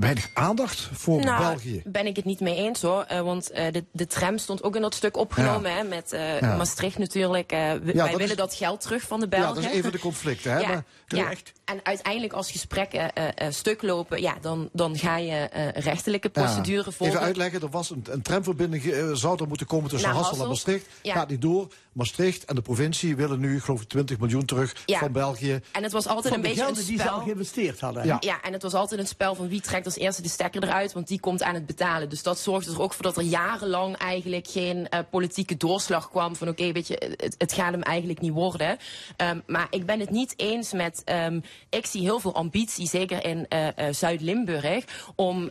weinig 0.01 0.31
aandacht 0.35 0.89
voor 0.93 1.21
nou, 1.21 1.39
België. 1.43 1.83
ben 1.85 2.07
ik 2.07 2.17
het 2.17 2.25
niet 2.25 2.41
mee 2.41 2.57
eens 2.57 2.83
hoor. 2.83 3.03
Eh, 3.09 3.21
want 3.21 3.51
eh, 3.51 3.73
de, 3.73 3.85
de 3.93 4.07
tram 4.07 4.39
stond 4.39 4.63
ook 4.63 4.77
in 4.77 4.83
dat 4.83 4.95
stuk 4.95 5.17
opgenomen. 5.17 5.71
Ja. 5.71 5.77
Hè, 5.77 5.83
met 5.85 6.13
eh, 6.13 6.41
Ja. 6.41 6.57
Maastricht 6.57 6.99
natuurlijk. 6.99 7.53
Eh, 7.53 7.59
we- 7.59 7.65
Ja, 7.69 7.81
wij 7.83 7.95
dat 7.95 8.05
willen 8.11 8.21
is- 8.31 8.37
dat 8.37 8.55
geld 8.55 8.81
terug 8.81 9.03
van 9.03 9.21
de 9.21 9.27
Ja, 9.31 9.37
Belgen. 9.39 9.55
dat 9.55 9.71
is 9.71 9.77
een 9.77 9.83
van 9.83 9.93
de 9.93 9.99
conflicten. 9.99 10.53
Hè? 10.53 10.61
Ja, 11.09 11.17
Maar, 11.25 11.31
ja. 11.31 11.37
En 11.65 11.81
uiteindelijk 11.83 12.33
als 12.33 12.51
gesprekken 12.51 13.13
eh, 13.13 13.29
eh, 13.47 13.53
stuk 13.53 13.83
lopen, 13.83 14.21
ja, 14.21 14.35
dan, 14.41 14.69
dan 14.73 14.97
ga 14.99 15.17
je 15.17 15.33
eh, 15.33 15.83
rechtelijke 15.83 16.29
procedure 16.29 16.77
Ja. 16.85 16.91
volgen. 16.91 17.07
Even 17.17 17.21
uitleggen, 17.27 17.61
er 17.61 17.69
was 17.69 17.91
een, 17.91 18.05
een 18.11 18.23
tramverbinding, 18.23 18.83
zou 19.13 19.41
er 19.43 19.49
moeten 19.49 19.67
komen 19.67 19.91
tussen 19.91 20.09
Naar 20.09 20.17
Hasselt 20.19 20.41
en 20.41 20.47
Hasselt. 20.47 20.67
Maastricht. 20.67 20.99
Ja. 21.03 21.15
Gaat 21.15 21.29
niet 21.29 21.43
door. 21.43 21.69
Maastricht 21.93 22.45
en 22.45 22.55
de 22.55 22.61
provincie 22.63 23.17
willen 23.17 23.41
nu, 23.41 23.61
geloof 23.61 23.81
ik, 23.83 23.89
20 23.89 24.19
miljoen 24.19 24.45
terug 24.45 24.75
Ja. 24.87 24.99
van 24.99 25.13
België. 25.13 25.61
En 25.73 25.83
het 25.83 25.93
was 25.93 26.07
altijd 26.07 26.27
Van 26.27 26.33
een 26.37 26.41
de 26.43 26.49
beetje 26.49 26.63
gelden 26.65 26.81
een 26.83 26.87
die 26.89 26.97
ze 26.97 27.03
spel. 27.03 27.15
al 27.15 27.23
geïnvesteerd 27.25 27.81
hadden. 27.81 28.05
Ja. 28.07 28.17
Ja, 28.21 28.43
en 28.43 28.53
het 28.53 28.63
was 28.63 28.75
altijd 28.75 29.01
een 29.01 29.07
spel 29.07 29.35
van 29.35 29.49
wie 29.49 29.61
trekt 29.61 29.87
als 29.89 29.97
eerste 29.99 30.23
de 30.23 30.29
stekker 30.29 30.63
eruit, 30.63 30.93
want 30.93 31.09
die 31.09 31.21
komt 31.21 31.43
aan 31.43 31.55
het 31.55 31.67
betalen. 31.67 32.09
Dus 32.09 32.23
dat 32.23 32.39
zorgde 32.39 32.73
er 32.73 32.83
ook 32.83 32.93
voor 32.93 33.05
dat 33.05 33.17
er 33.17 33.23
jarenlang 33.23 33.97
eigenlijk 33.97 34.49
geen 34.49 34.89
eh, 34.89 35.01
politieke 35.11 35.57
doorslag 35.57 36.11
kwam 36.11 36.37
van 36.37 36.49
oké, 36.49 36.73
weet 36.73 36.87
je, 36.87 37.17
het, 37.39 37.53
gaat 37.53 37.73
hem 37.73 37.83
eigenlijk 37.83 38.21
niet 38.21 38.33
worden. 38.33 38.77
Ehm, 39.17 39.41
maar 39.47 39.67
ik 39.71 39.87
ben 39.87 40.01
het 40.01 40.11
niet 40.11 40.35
eens 40.37 40.73
met, 40.73 41.03
ehm, 41.05 41.41
ik 41.71 41.87
zie 41.87 42.03
heel 42.03 42.21
veel 42.21 42.35
ambitie, 42.35 42.89
zeker 42.89 43.25
in 43.25 43.47
eh, 43.49 43.69
eh, 43.69 43.95
Zuid-Limburg, 43.95 44.85
om 45.15 45.51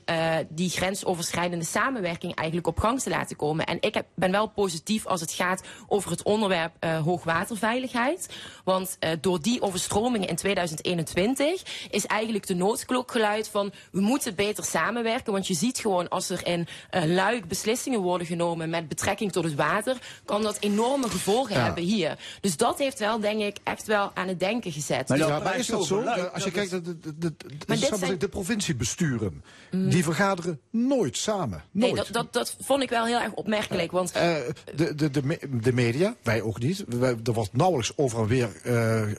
die 0.49 0.69
grensoverschrijdende 0.69 1.65
samenwerking 1.65 2.35
eigenlijk 2.35 2.68
op 2.68 2.80
gang 2.80 3.01
te 3.01 3.09
laten 3.09 3.35
komen. 3.35 3.65
En 3.65 3.77
ik 3.80 3.93
heb, 3.93 4.05
ben 4.15 4.31
wel 4.31 4.47
positief 4.47 5.05
als 5.05 5.22
het 5.22 5.31
gaat 5.31 5.64
over 5.88 6.11
het 6.11 6.23
onderwerp 6.23 6.85
hoogwaterveiligheid. 7.03 8.30
Want 8.64 8.97
door 9.22 9.41
die 9.41 9.61
overstromingen 9.61 10.27
in 10.27 10.35
2021 10.35 11.88
is 11.89 12.05
eigenlijk 12.05 12.47
de 12.47 12.55
noodklok 12.55 13.11
geluid 13.11 13.49
van 13.49 13.72
we 13.91 14.01
moeten 14.01 14.16
beter 14.35 14.64
samenwerken. 14.64 15.31
Want 15.34 15.48
je 15.48 15.53
ziet 15.53 15.77
gewoon 15.80 16.07
als 16.07 16.30
er 16.30 16.48
in 16.48 16.68
eh, 16.89 17.03
luik 17.03 17.48
beslissingen 17.48 17.99
worden 17.99 18.27
genomen 18.27 18.69
met 18.69 18.88
betrekking 18.88 19.31
tot 19.31 19.44
het 19.44 19.56
water, 19.56 19.98
kan 20.26 20.41
dat 20.41 20.57
enorme 20.60 21.10
gevolgen 21.10 21.56
Ja. 21.56 21.64
hebben 21.64 21.84
hier. 21.84 22.18
Dus 22.41 22.57
dat 22.57 22.77
heeft 22.77 22.99
wel, 22.99 23.19
denk 23.19 23.41
ik, 23.41 23.57
echt 23.64 23.88
wel 23.88 24.11
aan 24.14 24.27
het 24.27 24.39
denken 24.39 24.72
gezet. 24.72 25.07
Dus- 25.07 25.18
ja, 25.18 25.39
maar 25.39 25.57
is 25.57 25.68
dat 25.68 25.85
zo? 25.85 26.02
Eh, 26.02 26.34
Als 26.34 26.44
je 26.44 26.52
kijkt 26.52 26.72
naar 26.72 26.81
de, 26.84 26.99
de, 26.99 27.18
de, 27.18 27.35
de, 27.38 27.45
Maar 27.48 27.48
zal 27.48 27.57
dit 27.57 27.68
maar 27.68 27.77
zijn- 27.77 27.99
zeggen, 27.99 28.19
de 28.19 28.27
provinciebesturen, 28.30 29.44
Mm. 29.72 29.89
die 29.89 30.03
vergaderen 30.03 30.60
nooit 30.72 31.18
samen. 31.18 31.64
Nee, 31.72 31.95
dat, 31.95 32.07
dat, 32.11 32.34
dat 32.34 32.56
vond 32.61 32.81
ik 32.84 32.89
wel 32.89 33.06
heel 33.06 33.19
erg 33.19 33.34
opmerkelijk. 33.34 33.91
Want 33.91 34.11
Eh, 34.11 34.35
de, 34.76 34.95
de, 34.95 35.10
de, 35.10 35.39
de 35.61 35.73
media, 35.73 36.15
wij 36.23 36.41
ook 36.41 36.60
niet. 36.60 36.84
Wij- 36.88 37.15
er 37.23 37.34
wordt 37.34 37.53
nauwelijks 37.56 37.91
over 37.98 38.19
en 38.19 38.27
weer 38.27 38.49
eh, 38.64 39.02
eh, 39.11 39.18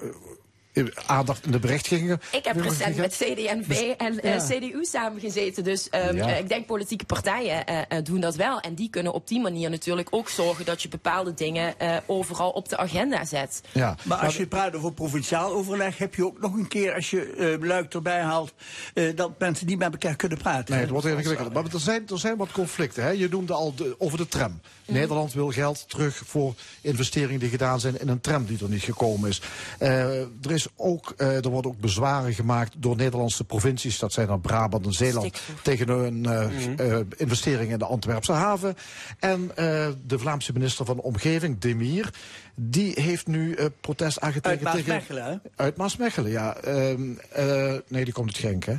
aandacht 1.06 1.44
in 1.46 1.50
de 1.52 1.58
berichtgeving. 1.58 2.20
Ik 2.32 2.44
heb 2.44 2.60
recent 2.60 2.96
met 2.96 3.12
CD&V 3.12 3.94
en 3.98 4.20
eh, 4.20 4.34
Ja. 4.36 4.44
CDU 4.46 4.84
samengezeten. 4.84 5.64
Dus 5.64 5.88
ehm, 5.88 6.16
Ja. 6.16 6.28
eh, 6.28 6.38
ik 6.38 6.48
denk 6.48 6.66
politieke 6.66 7.04
partijen 7.04 7.66
eh, 7.66 7.78
eh, 7.88 8.04
doen 8.04 8.20
dat 8.20 8.34
wel. 8.34 8.60
En 8.60 8.74
die 8.74 8.90
kunnen 8.90 9.12
op 9.12 9.28
die 9.28 9.40
manier 9.40 9.70
natuurlijk 9.70 10.08
ook 10.10 10.28
zorgen 10.28 10.64
dat 10.64 10.82
je 10.82 10.88
bepaalde 10.88 11.34
dingen 11.34 11.78
eh, 11.80 11.96
overal 12.06 12.50
op 12.50 12.68
de 12.68 12.76
agenda 12.76 13.24
zet. 13.24 13.60
Ja. 13.72 13.96
Maar 14.04 14.18
als 14.18 14.36
je 14.36 14.46
praat 14.46 14.74
over 14.76 14.92
provinciaal 14.92 15.52
overleg, 15.52 15.98
heb 15.98 16.14
je 16.14 16.24
ook 16.26 16.40
nog 16.40 16.54
een 16.54 16.68
keer, 16.68 16.94
als 16.94 17.10
je 17.10 17.32
eh 17.32 17.66
Luik 17.68 17.94
erbij 17.94 18.20
haalt, 18.20 18.52
eh, 18.94 19.16
dat 19.16 19.38
mensen 19.38 19.66
niet 19.66 19.78
met 19.78 19.92
elkaar 19.92 20.16
kunnen 20.16 20.38
praten. 20.38 20.72
Nee, 20.72 20.80
het 20.82 20.90
wordt 20.90 21.06
ingewikkeld. 21.06 21.52
Maar 21.52 21.64
er 21.72 21.80
zijn, 21.80 22.08
er 22.08 22.18
zijn 22.18 22.36
wat 22.36 22.52
conflicten. 22.52 23.02
Hè. 23.02 23.10
Je 23.10 23.28
noemde 23.28 23.52
al 23.52 23.74
de, 23.74 23.94
over 23.98 24.18
de 24.18 24.28
tram. 24.28 24.60
Nederland 24.86 25.32
wil 25.32 25.50
geld 25.50 25.84
terug 25.88 26.22
voor 26.26 26.54
investeringen 26.80 27.40
die 27.40 27.48
gedaan 27.48 27.80
zijn 27.80 28.00
in 28.00 28.08
een 28.08 28.20
tram 28.20 28.44
die 28.46 28.58
er 28.62 28.68
niet 28.68 28.82
gekomen 28.82 29.28
is. 29.28 29.40
Eh, 29.78 30.20
er, 30.20 30.28
is 30.50 30.66
ook, 30.76 31.14
eh, 31.16 31.44
er 31.44 31.48
worden 31.48 31.70
ook 31.70 31.80
bezwaren 31.80 32.34
gemaakt 32.34 32.74
door 32.76 32.96
Nederlandse 32.96 33.44
provincies. 33.44 33.98
Dat 33.98 34.12
zijn 34.12 34.26
dan 34.26 34.40
Brabant 34.40 34.86
en 34.86 34.92
Zeeland. 34.92 35.40
Tegen 35.62 35.88
een 35.88 36.26
eh, 36.26 36.98
eh, 36.98 37.06
investering 37.16 37.72
in 37.72 37.78
de 37.78 37.84
Antwerpse 37.84 38.32
haven. 38.32 38.76
En 39.18 39.50
eh, 39.54 39.88
de 40.06 40.18
Vlaamse 40.18 40.52
minister 40.52 40.84
van 40.84 41.00
Omgeving, 41.00 41.58
Demir. 41.58 42.10
Die 42.54 42.92
heeft 43.00 43.26
nu 43.26 43.54
eh, 43.54 43.66
protest 43.80 44.20
aangetekend 44.20 44.66
Uit 44.66 44.76
tegen... 44.76 44.92
Maasmechelen, 44.92 45.24
hè? 45.24 45.62
Uit 45.64 45.76
Maasmechelen, 45.76 46.30
ja. 46.30 46.56
Ehm, 46.56 47.12
eh, 47.32 47.74
nee, 47.88 48.04
die 48.04 48.12
komt 48.12 48.26
uit 48.26 48.38
Genk, 48.38 48.64
hè? 48.64 48.74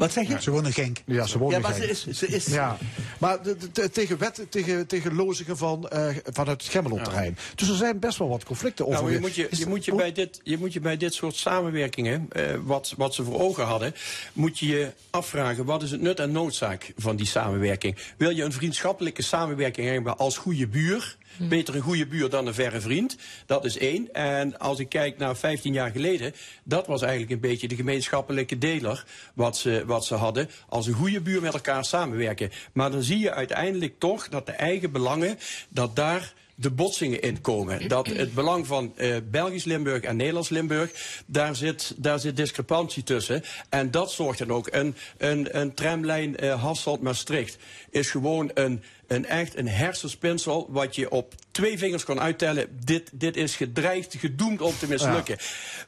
Wat 0.00 0.12
zeg 0.12 0.28
je? 0.28 0.42
Ze 0.42 0.50
wonen 0.50 0.72
Genk. 0.72 0.98
Ja, 1.06 1.26
ze 1.26 1.38
wonen 1.38 1.60
Ja, 1.60 1.68
maar 1.68 1.74
ze 1.76 1.88
is, 1.90 2.06
ze 2.06 2.26
is 2.26 2.46
Ja, 2.46 2.78
maar 3.18 3.42
de- 3.42 3.56
de- 3.56 3.70
de- 3.72 3.90
tegen 3.90 4.18
wet, 4.18 4.46
tegen, 4.48 4.86
tegen 4.86 5.14
lozingen 5.14 5.56
van, 5.56 5.88
eh 5.88 6.16
van 6.24 6.48
het 6.48 6.62
Gemmelot-terrein. 6.64 7.36
Dus 7.54 7.68
er 7.68 7.74
zijn 7.76 7.98
best 7.98 8.18
wel 8.18 8.28
wat 8.28 8.44
conflicten 8.44 8.86
over. 8.86 9.00
Nou, 9.00 9.12
je, 9.12 9.20
moet 9.20 9.34
je, 9.34 9.48
je, 9.50 9.66
moet 9.66 9.84
je, 9.84 9.94
bij 9.94 10.12
dit, 10.12 10.40
je 10.42 10.58
moet 10.58 10.72
je 10.72 10.80
bij 10.80 10.96
dit 10.96 11.14
soort 11.14 11.36
samenwerkingen, 11.36 12.26
eh, 12.30 12.44
wat, 12.62 12.94
wat 12.96 13.14
ze 13.14 13.24
voor 13.24 13.40
ogen 13.40 13.64
hadden, 13.64 13.94
moet 14.32 14.58
je 14.58 14.66
je 14.66 14.90
afvragen, 15.10 15.64
wat 15.64 15.82
is 15.82 15.90
het 15.90 16.00
nut 16.00 16.20
en 16.20 16.32
noodzaak 16.32 16.92
van 16.96 17.16
die 17.16 17.26
samenwerking? 17.26 17.96
Wil 18.16 18.30
je 18.30 18.42
een 18.44 18.52
vriendschappelijke 18.52 19.22
samenwerking 19.22 19.88
hebben 19.88 20.16
als 20.18 20.36
goede 20.36 20.66
buur? 20.66 21.16
Beter 21.48 21.74
een 21.74 21.80
goede 21.80 22.06
buur 22.06 22.30
dan 22.30 22.46
een 22.46 22.54
verre 22.54 22.80
vriend. 22.80 23.16
Dat 23.46 23.64
is 23.64 23.78
één. 23.78 24.12
En 24.12 24.58
als 24.58 24.78
ik 24.78 24.88
kijk 24.88 25.18
naar 25.18 25.36
15 25.36 25.72
jaar 25.72 25.90
geleden, 25.90 26.34
dat 26.62 26.86
was 26.86 27.02
eigenlijk 27.02 27.32
een 27.32 27.40
beetje 27.40 27.68
de 27.68 27.76
gemeenschappelijke 27.76 28.58
deler 28.58 29.04
wat 29.34 29.56
ze, 29.56 29.82
wat 29.86 30.04
ze 30.04 30.14
hadden. 30.14 30.50
Als 30.68 30.86
een 30.86 30.94
goede 30.94 31.20
buur 31.20 31.40
met 31.40 31.54
elkaar 31.54 31.84
samenwerken. 31.84 32.50
Maar 32.72 32.90
dan 32.90 33.02
zie 33.02 33.18
je 33.18 33.32
uiteindelijk 33.32 33.98
toch 33.98 34.28
dat 34.28 34.46
de 34.46 34.52
eigen 34.52 34.92
belangen, 34.92 35.38
dat 35.68 35.96
daar 35.96 36.32
de 36.60 36.70
botsingen 36.70 37.20
in 37.20 37.40
komen. 37.40 37.88
Dat 37.88 38.06
het 38.06 38.34
belang 38.34 38.66
van 38.66 38.92
eh, 38.96 39.16
Belgisch 39.30 39.64
Limburg 39.64 40.02
en 40.02 40.16
Nederlands 40.16 40.48
Limburg, 40.48 40.90
daar 41.26 41.56
zit, 41.56 41.94
daar 41.96 42.18
zit 42.18 42.36
discrepantie 42.36 43.02
tussen. 43.02 43.42
En 43.68 43.90
dat 43.90 44.12
zorgt 44.12 44.38
dan 44.38 44.52
ook. 44.52 44.68
Een, 44.70 44.94
een, 45.18 45.58
een 45.58 45.74
tramlijn 45.74 46.36
eh 46.36 46.62
Hasselt-Maastricht 46.62 47.56
is 47.90 48.10
gewoon 48.10 48.50
een, 48.54 48.82
een 49.10 49.26
echt 49.26 49.56
een 49.56 49.68
hersenspinsel 49.68 50.66
wat 50.70 50.94
je 50.96 51.10
op 51.10 51.34
twee 51.50 51.78
vingers 51.78 52.04
kan 52.04 52.20
uittellen. 52.20 52.66
Dit, 52.84 53.10
dit 53.12 53.36
is 53.36 53.56
gedreigd, 53.56 54.14
gedoemd 54.18 54.60
om 54.60 54.72
te 54.78 54.88
mislukken. 54.88 55.36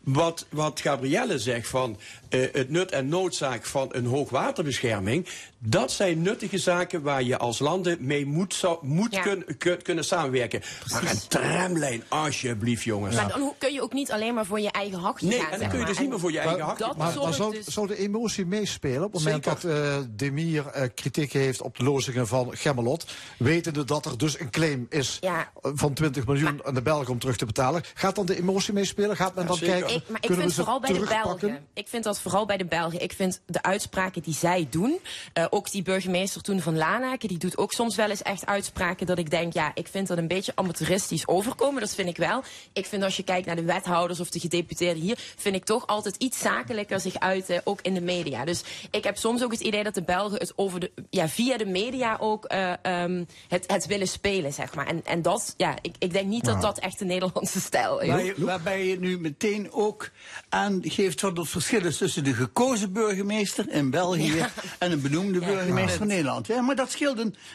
Wat, 0.00 0.46
wat 0.50 0.80
Gabrielle 0.80 1.38
zegt 1.38 1.68
van 1.68 1.98
eh, 2.28 2.40
het 2.52 2.70
nut 2.70 2.90
en 2.90 3.08
noodzaak 3.08 3.64
van 3.64 3.88
een 3.92 4.06
hoogwaterbescherming, 4.06 5.26
dat 5.58 5.92
zijn 5.92 6.22
nuttige 6.22 6.58
zaken 6.58 7.02
waar 7.02 7.22
je 7.22 7.38
als 7.38 7.58
landen 7.58 7.96
mee 8.00 8.26
moet, 8.26 8.54
zou, 8.54 8.78
moet 8.86 9.14
Ja. 9.14 9.22
kun- 9.22 9.44
kun- 9.58 9.82
kunnen 9.82 10.04
samenwerken. 10.04 10.62
Maar 10.92 11.10
een 11.10 11.28
tramlijn, 11.28 12.02
alsjeblieft 12.08 12.82
jongens. 12.82 13.16
Maar 13.16 13.28
dan 13.28 13.54
kun 13.58 13.72
je 13.72 13.82
ook 13.82 13.92
niet 13.92 14.10
alleen 14.12 14.34
maar 14.34 14.46
voor 14.46 14.60
je 14.60 14.70
eigen 14.70 14.98
hachje 14.98 15.26
Nee, 15.26 15.38
gaan. 15.38 15.44
en 15.44 15.50
dan 15.50 15.58
zeg 15.60 15.68
kun 15.68 15.78
je 15.78 15.84
maar. 15.84 15.92
dus 15.92 16.02
niet 16.02 16.10
meer 16.10 16.20
voor 16.20 16.32
je 16.32 16.38
eigen. 16.38 16.58
Dat 16.78 16.96
Maar, 16.96 17.14
maar 17.16 17.32
zou, 17.32 17.52
dus- 17.54 17.66
zou 17.66 17.86
de 17.86 17.96
emotie 17.96 18.46
meespelen 18.46 19.04
op 19.04 19.12
het 19.12 19.24
moment 19.24 19.44
Zeker. 19.44 19.60
dat 19.60 19.70
eh 19.76 19.98
Demir 20.10 20.66
eh, 20.66 20.88
kritiek 20.94 21.32
heeft 21.32 21.62
op 21.62 21.78
de 21.78 21.84
lozingen 21.84 22.26
van 22.26 22.56
Gemmelot, 22.56 23.11
wetende 23.38 23.84
dat 23.84 24.06
er 24.06 24.18
dus 24.18 24.40
een 24.40 24.50
claim 24.50 24.86
is 24.90 25.18
Ja. 25.20 25.50
eh, 25.62 25.70
van 25.74 25.92
20 25.92 26.26
miljoen 26.26 26.60
aan 26.64 26.74
de 26.74 26.82
Belgen 26.82 27.12
om 27.12 27.18
terug 27.18 27.36
te 27.36 27.46
betalen, 27.46 27.82
gaat 27.94 28.14
dan 28.16 28.26
de 28.26 28.36
emotie 28.38 28.72
meespelen? 28.72 29.16
Gaat 29.16 29.34
men 29.34 29.46
dan 29.46 29.56
zeker. 29.56 29.74
kijken, 29.74 29.94
Ik, 29.96 30.02
maar 30.08 30.16
ik 30.20 30.26
kunnen 30.26 30.36
vind 30.38 30.48
we 30.48 30.54
ze 30.54 30.60
vooral 30.62 30.80
bij 30.80 30.90
de 30.92 30.96
terugpakken? 30.98 31.48
Belgen. 31.48 31.66
Ik 31.74 31.88
vind 31.88 32.04
dat 32.04 32.20
vooral 32.20 32.46
bij 32.46 32.56
de 32.56 32.64
Belgen. 32.64 33.00
Ik 33.02 33.12
vind 33.12 33.40
de 33.46 33.62
uitspraken 33.62 34.22
die 34.22 34.34
zij 34.34 34.66
doen. 34.70 34.98
eh, 35.32 35.46
ook 35.50 35.70
die 35.70 35.82
burgemeester 35.82 36.42
toen 36.42 36.60
van 36.60 36.76
Lanaken, 36.76 37.28
die 37.28 37.38
doet 37.38 37.56
ook 37.58 37.72
soms 37.72 37.96
wel 37.96 38.10
eens 38.10 38.22
echt 38.22 38.46
uitspraken 38.46 39.06
dat 39.06 39.18
ik 39.18 39.30
denk, 39.30 39.52
ja, 39.52 39.70
ik 39.74 39.88
vind 39.88 40.08
dat 40.08 40.18
een 40.18 40.28
beetje 40.28 40.52
amateuristisch 40.54 41.26
overkomen. 41.28 41.80
Dat 41.80 41.94
vind 41.94 42.08
ik 42.08 42.16
wel. 42.16 42.42
Ik 42.72 42.86
vind 42.86 43.02
als 43.02 43.16
je 43.16 43.22
kijkt 43.22 43.46
naar 43.46 43.56
de 43.56 43.62
wethouders 43.64 44.20
of 44.20 44.30
de 44.30 44.40
gedeputeerden 44.40 45.02
hier, 45.02 45.18
vind 45.36 45.54
ik 45.54 45.64
toch 45.64 45.86
altijd 45.86 46.16
iets 46.16 46.38
zakelijker 46.38 47.00
zich 47.00 47.18
uiten, 47.18 47.60
ook 47.64 47.80
in 47.82 47.94
de 47.94 48.00
media. 48.00 48.44
Dus 48.44 48.62
ik 48.90 49.04
heb 49.04 49.16
soms 49.16 49.42
ook 49.42 49.50
het 49.52 49.60
idee 49.60 49.82
dat 49.84 49.94
de 49.94 50.02
Belgen 50.02 50.38
het 50.38 50.52
over 50.56 50.80
de, 50.80 50.90
ja, 51.10 51.28
via 51.28 51.56
de 51.56 51.66
media 51.66 52.16
ook 52.20 52.44
eh, 52.44 52.72
ehm, 53.02 53.24
het, 53.48 53.64
het 53.66 53.86
willen 53.86 54.08
spelen, 54.08 54.52
zeg 54.52 54.74
maar. 54.74 54.86
En, 54.86 55.04
en 55.04 55.22
dat, 55.22 55.54
ja, 55.56 55.76
ik, 55.82 55.94
ik 55.98 56.12
denk 56.12 56.26
niet 56.28 56.44
dat 56.44 56.62
dat 56.62 56.78
echt 56.78 56.98
de 56.98 57.04
Nederlandse 57.04 57.60
stijl 57.60 58.00
is. 58.00 58.08
Waar 58.08 58.24
je- 58.24 58.34
waarbij 58.36 58.86
je 58.86 58.98
nu 58.98 59.18
meteen 59.18 59.72
ook 59.72 60.10
aangeeft 60.48 61.20
wat 61.20 61.36
het 61.36 61.48
verschil 61.48 61.84
is 61.84 61.96
tussen 61.96 62.24
de 62.24 62.34
gekozen 62.34 62.92
burgemeester 62.92 63.70
in 63.70 63.90
België 63.90 64.34
Ja. 64.34 64.50
en 64.78 64.92
een 64.92 65.00
benoemde 65.00 65.40
Ja, 65.40 65.46
burgemeester 65.46 65.98
van 65.98 66.06
Nederland. 66.06 66.46
Ja, 66.46 66.60
maar 66.60 66.76
dat, 66.76 66.96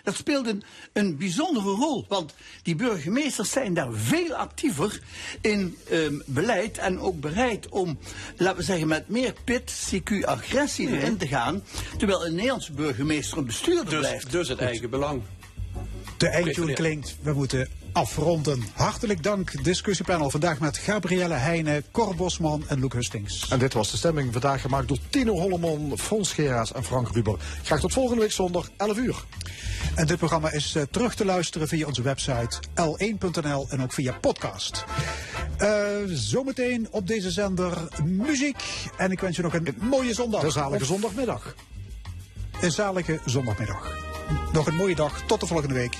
dat 0.03 0.15
speelt 0.15 0.47
een, 0.47 0.63
een 0.93 1.17
bijzondere 1.17 1.69
rol. 1.69 2.05
Want 2.07 2.33
die 2.63 2.75
burgemeesters 2.75 3.51
zijn 3.51 3.73
daar 3.73 3.93
veel 3.93 4.33
actiever 4.35 5.01
in 5.41 5.77
ehm, 5.89 6.19
beleid 6.25 6.77
en 6.77 6.99
ook 6.99 7.19
bereid 7.19 7.69
om, 7.69 7.99
laten 8.37 8.57
we 8.57 8.63
zeggen, 8.63 8.87
met 8.87 9.09
meer 9.09 9.33
pit, 9.43 9.89
CQ, 9.95 10.23
agressie 10.25 10.89
erin 10.89 11.17
te 11.17 11.27
gaan. 11.27 11.63
Terwijl 11.97 12.25
een 12.25 12.35
Nederlandse 12.35 12.71
burgemeester 12.71 13.37
een 13.37 13.45
bestuurder 13.45 13.89
Dus, 13.89 13.99
blijft. 13.99 14.31
dus 14.31 14.47
het 14.47 14.59
eigen 14.59 14.89
belang. 14.89 15.21
De 16.17 16.27
eindtune 16.27 16.73
klinkt. 16.73 17.17
We 17.21 17.33
moeten 17.33 17.69
afronden. 17.91 18.63
Hartelijk 18.73 19.23
dank, 19.23 19.63
discussiepanel. 19.63 20.29
Vandaag 20.29 20.59
met 20.59 20.77
Gabrielle 20.77 21.33
Heijnen, 21.33 21.83
Cor 21.91 22.15
Bosman 22.15 22.63
en 22.67 22.79
Luc 22.79 22.91
Hustings. 22.93 23.47
En 23.49 23.59
dit 23.59 23.73
was 23.73 23.91
de 23.91 23.97
stemming 23.97 24.31
vandaag 24.31 24.61
gemaakt 24.61 24.87
door 24.87 24.97
Tino 25.09 25.33
Hollemon, 25.33 25.97
Fons 25.97 26.33
Geraas 26.33 26.73
en 26.73 26.83
Frank 26.83 27.09
Ruber. 27.09 27.35
Graag 27.63 27.79
tot 27.79 27.93
volgende 27.93 28.21
week 28.21 28.31
zondag, 28.31 28.69
11 28.77 28.97
uur. 28.97 29.25
En 29.95 30.07
dit 30.07 30.17
programma 30.17 30.51
is 30.51 30.75
eh, 30.75 30.83
terug 30.91 31.15
te 31.15 31.25
luisteren 31.25 31.67
via 31.67 31.87
onze 31.87 32.01
website 32.01 32.57
l1.nl 32.73 33.67
en 33.69 33.81
ook 33.81 33.93
via 33.93 34.17
podcast. 34.21 34.85
Eh, 35.57 35.69
zometeen 36.07 36.87
op 36.91 37.07
deze 37.07 37.31
zender 37.31 37.87
muziek. 38.03 38.63
En 38.97 39.11
ik 39.11 39.19
wens 39.19 39.35
je 39.35 39.41
nog 39.41 39.53
een 39.53 39.75
mooie 39.79 40.13
zondag. 40.13 40.41
De 40.41 40.51
zalige 40.51 40.85
zondagmiddag. 40.85 41.55
Een 42.61 42.71
zalige 42.71 43.19
zondagmiddag. 43.25 43.95
Nog 44.51 44.67
een 44.67 44.75
mooie 44.75 44.95
dag. 44.95 45.21
Tot 45.21 45.39
de 45.39 45.47
volgende 45.47 45.73
week. 45.73 45.97